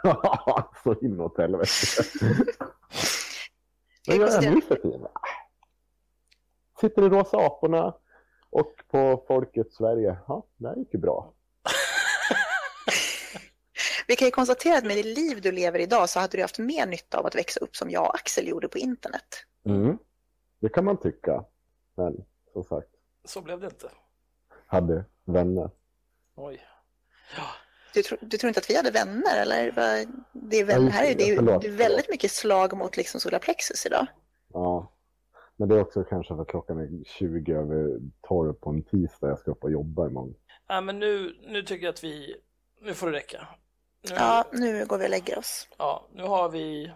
så 0.85 0.94
inåt 1.01 1.39
helvete. 1.39 1.70
Vad 4.09 4.16
gör 4.16 4.43
jag 4.43 4.55
nu 4.55 4.60
för 4.60 4.77
tiden? 4.77 5.06
Sitter 6.81 7.02
i 7.02 7.09
Rosa 7.09 7.36
Aporna 7.36 7.94
och 8.51 8.74
på 8.90 9.24
Folket 9.28 9.73
Sverige. 9.73 10.16
Ja, 10.28 10.47
det 10.56 10.68
här 10.68 10.77
gick 10.77 10.94
ju 10.94 11.01
bra. 11.01 11.32
Vi 14.09 14.16
kan 14.16 14.27
ju 14.27 14.33
konstatera 14.33 14.78
att 14.78 14.85
med 14.85 14.97
det 14.97 15.03
liv 15.03 15.41
du 15.41 15.53
lever 15.53 15.78
idag 15.78 16.09
så 16.11 16.20
hade 16.20 16.37
du 16.37 16.43
haft 16.43 16.59
mer 16.59 16.87
nytta 16.87 17.19
av 17.19 17.27
att 17.27 17.35
växa 17.35 17.61
upp 17.61 17.77
som 17.77 17.91
jag 17.91 18.03
och 18.09 18.15
Axel 18.15 18.49
gjorde 18.49 18.69
på 18.69 18.78
internet. 18.78 19.45
Mm. 19.66 19.99
Det 20.61 20.69
kan 20.69 20.85
man 20.85 20.97
tycka. 21.01 21.45
Men 21.97 22.24
som 22.53 22.65
sagt, 22.65 22.89
Så 23.24 23.41
blev 23.43 23.61
det 23.61 23.66
inte. 23.66 23.91
hade 24.66 25.05
vänner. 25.24 25.70
Oj. 26.37 26.61
Ja, 27.37 27.43
Du, 27.95 28.03
tror- 28.03 28.19
du 28.23 28.37
tror 28.39 28.49
inte 28.49 28.61
att 28.61 28.70
vi 28.70 28.77
hade 28.77 28.91
vänner 28.91 29.41
eller? 29.43 29.73
Det 30.33 30.57
är, 30.57 30.65
väl, 30.65 30.85
Ja, 30.85 30.89
här 30.91 31.05
är 31.11 31.15
det, 31.15 31.31
är, 31.31 31.37
förlåt, 31.37 31.62
det 31.62 31.69
är 31.69 31.73
väldigt 31.73 32.09
mycket 32.09 32.31
slag 32.31 32.77
mot 32.77 32.97
liksom 32.97 33.20
solarplexus 33.20 33.87
idag. 33.87 34.07
Ja. 34.53 34.93
Men 35.57 35.69
det 35.69 35.74
är 35.74 35.81
också 35.81 36.05
kanske 36.05 36.37
för 36.37 36.45
klockan 36.45 36.78
är 36.78 37.05
20 37.05 37.53
över 37.55 37.99
12 38.28 38.53
på 38.53 38.70
en 38.70 38.83
tisdag. 38.83 39.28
Jag 39.28 39.39
ska 39.39 39.51
upp 39.51 39.65
och 39.65 39.70
jobba 39.73 40.07
imorgon. 40.07 40.35
Nej, 40.69 40.83
men 40.83 40.99
nu, 40.99 41.37
nu 41.47 41.62
tycker 41.62 41.85
jag 41.87 41.93
att 41.93 42.05
vi... 42.05 42.37
Nu 42.81 42.95
får 42.95 43.11
det 43.11 43.16
räcka. 43.16 43.49
Nu, 44.11 44.15
Ja, 44.16 44.45
nu 44.53 44.87
går 44.87 44.99
vi 44.99 45.05
och 45.07 45.11
lägger 45.11 45.39
oss. 45.39 45.69
ja, 45.78 46.09
nu 46.15 46.23
har 46.23 46.49
vi 46.49 46.93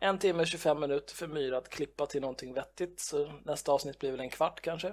en 0.00 0.18
timme 0.18 0.40
och 0.40 0.46
25 0.46 0.80
minuter 0.80 1.14
för 1.14 1.26
Myra 1.26 1.58
att 1.58 1.68
klippa 1.68 2.06
till 2.06 2.20
någonting 2.20 2.54
vettigt. 2.54 3.00
Så 3.00 3.32
nästa 3.44 3.72
avsnitt 3.72 3.98
blir 3.98 4.10
väl 4.10 4.20
en 4.20 4.30
kvart 4.30 4.60
kanske. 4.60 4.92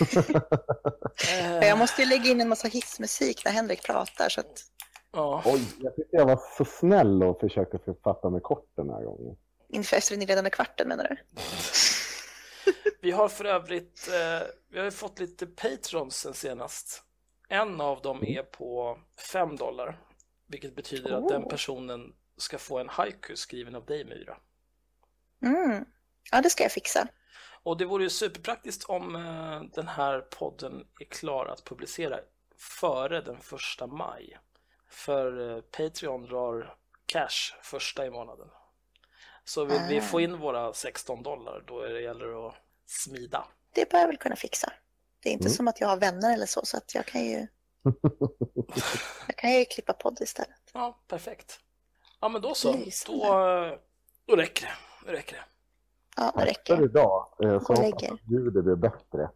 Eh, 1.30 1.68
Jag 1.68 1.78
måste 1.78 2.02
ju 2.02 2.08
lägga 2.08 2.30
in 2.30 2.40
en 2.40 2.48
massa 2.48 2.68
hissmusik 2.68 3.44
när 3.44 3.52
Henrik 3.52 3.82
pratar 3.86 4.28
så 4.28 4.40
att 4.40 4.60
ja. 5.12 5.42
Oj, 5.46 5.60
jag 5.78 5.96
tyckte 5.96 6.16
jag 6.16 6.26
var 6.26 6.40
så 6.58 6.64
snäll 6.64 7.22
och 7.22 7.40
försökte 7.40 7.78
författa 7.78 8.30
mig 8.30 8.40
kort 8.40 8.72
den 8.76 8.90
här 8.90 9.02
gången. 9.04 9.36
inför 9.68 9.96
efter 9.96 10.14
den 10.14 10.22
inledande 10.22 10.50
kvarten 10.50 10.88
menar 10.88 11.04
du? 11.08 11.16
Vi 13.02 13.10
har 13.10 13.28
för 13.28 13.44
övrigt 13.44 14.08
eh, 14.08 14.46
vi 14.72 14.78
har 14.80 14.90
fått 14.90 15.18
lite 15.18 15.46
patrons 15.46 16.16
sen 16.16 16.34
senast. 16.34 17.02
En 17.48 17.80
av 17.80 18.00
dem 18.02 18.24
är 18.24 18.42
på 18.42 18.98
5 19.32 19.56
dollar, 19.56 19.98
vilket 20.50 20.74
betyder 20.74 21.10
att 21.12 21.28
den 21.28 21.42
Oh. 21.44 21.48
personen 21.48 22.14
ska 22.36 22.58
få 22.58 22.78
en 22.78 22.88
haiku 22.88 23.36
skriven 23.36 23.74
av 23.74 23.84
dig 23.84 24.04
Myra. 24.04 24.36
Mm. 25.42 25.84
Ja, 26.30 26.40
det 26.42 26.50
ska 26.50 26.62
jag 26.62 26.72
fixa. 26.72 27.08
Och 27.62 27.76
det 27.76 27.84
vore 27.84 28.02
ju 28.02 28.10
superpraktiskt 28.10 28.84
om 28.84 29.16
eh, 29.16 29.62
den 29.74 29.88
här 29.88 30.20
podden 30.20 30.86
är 31.00 31.04
klar 31.04 31.46
att 31.46 31.64
publicera 31.64 32.20
före 32.56 33.20
den 33.20 33.40
första 33.40 33.86
maj. 33.86 34.38
För 34.88 35.56
eh, 35.56 35.60
Patreon 35.62 36.22
drar 36.26 36.76
cash 37.06 37.54
första 37.62 38.06
i 38.06 38.10
månaden. 38.10 38.48
Så 39.44 39.64
vill 39.64 39.80
vi 39.88 39.98
Ah. 39.98 40.02
få 40.02 40.20
in 40.20 40.38
våra 40.38 40.72
16 40.72 41.22
dollar, 41.22 41.64
då 41.66 41.80
är 41.80 41.88
det 41.92 42.00
gäller 42.00 42.48
att 42.48 42.54
smida. 42.86 43.48
Det 43.74 43.90
bör 43.90 43.98
jag 43.98 44.06
väl 44.06 44.16
kunna 44.16 44.36
fixa. 44.36 44.72
Det 45.22 45.28
är 45.28 45.32
inte 45.32 45.44
Mm. 45.44 45.52
som 45.56 45.68
att 45.68 45.80
jag 45.80 45.88
har 45.88 45.96
vänner 45.96 46.34
eller 46.34 46.46
så, 46.46 46.60
så 46.64 46.76
att 46.76 46.94
jag 46.94 47.06
kan 47.06 47.24
ju, 47.24 47.46
jag 49.26 49.36
kan 49.36 49.52
ju 49.52 49.64
klippa 49.64 49.92
podd 49.92 50.18
istället. 50.20 50.70
Ja, 50.72 51.00
perfekt. 51.08 51.60
Ja, 52.20 52.28
men 52.28 52.42
då 52.42 52.54
så. 52.54 52.72
Lysande. 52.76 53.24
Då, 53.24 53.78
då 54.26 54.36
räcker 54.36 54.66
det. 54.66 54.72
Då 55.06 55.12
räcker 55.12 55.36
det. 55.36 55.44
Ja, 56.16 56.32
det 56.36 56.44
räcker. 56.44 56.84
idag 56.84 57.26
eh, 57.42 57.48
så 57.48 57.72
och 57.72 57.78
hoppas 57.78 58.02
att 58.02 58.18
ljudet 58.30 58.64
blir 58.64 58.76
bättre. 58.76 59.30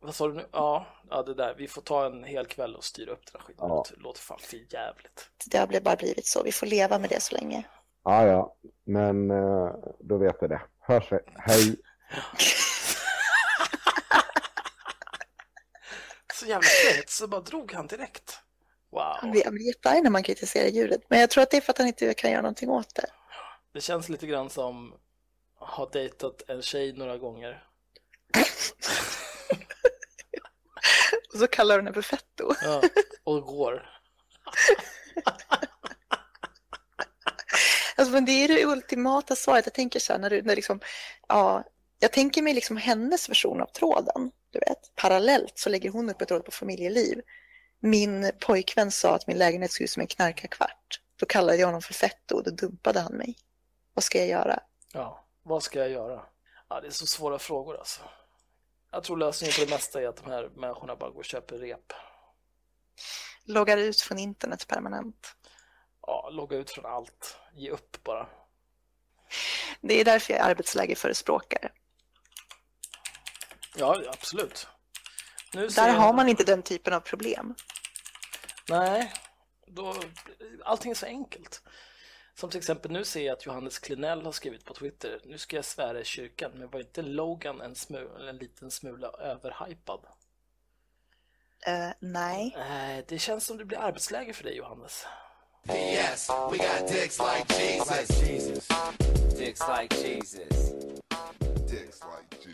Vad 0.00 0.14
sa 0.14 0.28
du 0.28 0.34
nu? 0.34 0.46
Ja, 0.52 0.86
ja, 1.10 1.22
det 1.22 1.34
där. 1.34 1.54
Vi 1.58 1.68
får 1.68 1.82
ta 1.82 2.06
en 2.06 2.24
hel 2.24 2.46
kväll 2.46 2.76
och 2.76 2.84
styra 2.84 3.12
upp 3.12 3.32
den 3.32 3.40
här 3.40 3.46
skiten. 3.46 3.68
Det 3.68 3.72
Ja. 3.72 3.76
låter, 3.76 3.96
låter 3.96 4.20
fan 4.20 4.38
för 4.40 4.56
jävligt. 4.74 5.30
Det 5.46 5.58
har 5.58 5.80
bara 5.80 5.96
blivit 5.96 6.26
så. 6.26 6.42
Vi 6.42 6.52
får 6.52 6.66
leva 6.66 6.98
med 6.98 7.10
det 7.10 7.22
så 7.22 7.34
länge. 7.34 7.64
Ja, 8.04 8.26
ja, 8.26 8.56
men 8.84 9.30
eh, 9.30 9.74
då 10.00 10.18
vet 10.18 10.36
jag 10.40 10.50
det. 10.50 10.62
Hörs, 10.80 11.10
hej. 11.36 11.76
Så 16.42 16.48
jävla 16.48 16.68
fett, 16.68 17.10
så 17.10 17.26
bara 17.28 17.40
drog 17.40 17.72
han 17.72 17.86
direkt. 17.86 18.38
Han 18.92 19.20
Wow. 19.22 19.30
blir, 19.30 19.44
han 19.44 19.54
blir 19.54 19.66
jättearg 19.66 20.02
när 20.02 20.10
man 20.10 20.22
kritiserar 20.22 20.68
ljudet. 20.68 21.00
Men 21.08 21.20
jag 21.20 21.30
tror 21.30 21.42
att 21.42 21.50
det 21.50 21.56
är 21.56 21.60
för 21.60 21.72
att 21.72 21.78
han 21.78 21.86
inte 21.86 22.14
kan 22.14 22.30
göra 22.30 22.42
någonting 22.42 22.70
åt 22.70 22.94
det. 22.94 23.06
Det 23.74 23.80
känns 23.80 24.08
lite 24.08 24.26
grann 24.26 24.50
som 24.50 24.94
att 25.60 25.68
ha 25.70 25.88
dejtat 25.90 26.42
en 26.48 26.62
tjej 26.62 26.92
några 26.92 27.18
gånger. 27.18 27.64
Och 31.32 31.38
så 31.38 31.46
kallar 31.46 31.74
du 31.78 31.82
henne 31.82 31.94
för 31.94 32.02
fetto. 32.02 32.54
Ja, 32.62 32.82
och 33.24 33.42
går. 33.42 33.90
Alltså, 37.96 38.12
men 38.12 38.24
det 38.24 38.32
är 38.32 38.48
det 38.48 38.64
ultimata 38.64 39.36
svaret. 39.36 39.66
Jag 39.66 39.74
tänker 39.74 40.00
så 40.00 40.12
här 40.12 40.20
när 40.20 40.30
du, 40.30 40.42
när 40.42 40.56
liksom, 40.56 40.80
ja, 41.28 41.64
jag 41.98 42.12
tänker 42.12 42.42
mig 42.42 42.54
liksom 42.54 42.76
hennes 42.76 43.28
version 43.28 43.60
av 43.60 43.66
tråden. 43.66 44.30
Du 44.52 44.58
vet, 44.58 44.94
parallellt 44.94 45.58
så 45.58 45.70
lägger 45.70 45.90
hon 45.90 46.10
upp 46.10 46.22
ett 46.22 46.28
tråd 46.28 46.44
på 46.44 46.50
familjeliv. 46.50 47.22
Min 47.80 48.32
pojkvän 48.40 48.90
sa 48.90 49.14
att 49.14 49.26
min 49.26 49.38
lägenhet 49.38 49.72
såg 49.72 49.84
ut 49.84 49.90
som 49.90 50.00
en 50.00 50.06
knarkarkvart. 50.06 51.00
Då 51.16 51.26
kallade 51.26 51.58
jag 51.58 51.66
honom 51.66 51.82
för 51.82 51.94
fetto 51.94 52.36
och 52.36 52.44
då 52.44 52.50
dumpade 52.50 53.00
han 53.00 53.12
mig. 53.12 53.36
Vad 53.94 54.04
ska 54.04 54.18
jag 54.18 54.28
göra? 54.28 54.60
Ja, 54.92 55.24
vad 55.42 55.62
ska 55.62 55.78
jag 55.78 55.90
göra? 55.90 56.22
Ja, 56.68 56.80
det 56.80 56.86
är 56.86 56.90
så 56.90 57.06
svåra 57.06 57.38
frågor 57.38 57.78
alltså. 57.78 58.00
Jag 58.90 59.04
tror 59.04 59.16
lösningen 59.16 59.54
på 59.58 59.64
det 59.64 59.70
mesta 59.70 60.02
är 60.02 60.08
att 60.08 60.16
de 60.16 60.30
här 60.30 60.50
människorna 60.56 60.96
bara 60.96 61.10
går 61.10 61.18
och 61.18 61.24
köper 61.24 61.58
rep. 61.58 61.92
Loggar 63.44 63.76
ut 63.78 64.00
från 64.00 64.18
internet 64.18 64.68
permanent. 64.68 65.36
Ja, 66.06 66.28
logga 66.32 66.56
ut 66.56 66.70
från 66.70 66.86
allt. 66.86 67.36
Ge 67.54 67.70
upp 67.70 68.02
bara. 68.04 68.28
Det 69.80 70.00
är 70.00 70.04
därför 70.04 70.32
jag 70.32 70.42
är 70.42 70.50
arbetslägerförespråkare. 70.50 71.70
Ja, 73.76 74.02
absolut. 74.08 74.66
Nu 75.54 75.66
Där 75.68 75.88
jag- 75.88 75.94
har 75.94 76.12
man 76.12 76.28
inte 76.28 76.44
den 76.44 76.62
typen 76.62 76.92
av 76.94 77.00
problem. 77.00 77.54
Nej, 78.68 79.12
då, 79.66 79.94
allting 80.64 80.90
är 80.90 80.94
så 80.94 81.06
enkelt. 81.06 81.62
Som 82.34 82.50
till 82.50 82.58
exempel 82.58 82.90
nu 82.90 83.04
ser 83.04 83.26
jag 83.26 83.32
att 83.32 83.46
Johannes 83.46 83.78
Klinell 83.78 84.22
har 84.24 84.32
skrivit 84.32 84.64
på 84.64 84.74
Twitter. 84.74 85.20
Nu 85.24 85.38
ska 85.38 85.56
jag 85.56 85.64
svära 85.64 86.00
i 86.00 86.04
kyrkan, 86.04 86.52
men 86.54 86.70
var 86.70 86.80
inte 86.80 87.02
Logan 87.02 87.60
en, 87.60 87.74
smula, 87.74 88.28
en 88.28 88.36
liten 88.36 88.70
smula 88.70 89.08
överhypad? 89.08 90.00
Eh, 91.66 91.88
nej. 92.00 92.54
Nej, 92.56 93.04
det 93.08 93.18
känns 93.18 93.46
som 93.46 93.56
det 93.56 93.64
blir 93.64 93.78
arbetsläge 93.78 94.32
för 94.32 94.44
dig 94.44 94.56
Johannes. 94.56 95.06
P.S. 95.66 96.28
We 96.50 96.56
got 96.56 96.88
dicks 96.92 97.18
like 97.18 97.62
Jesus. 97.62 98.22
Jesus. 98.22 98.68
Dicks 99.38 99.60
like 99.80 100.08
Jesus. 100.08 100.72
Dicks 101.70 102.00
like 102.00 102.48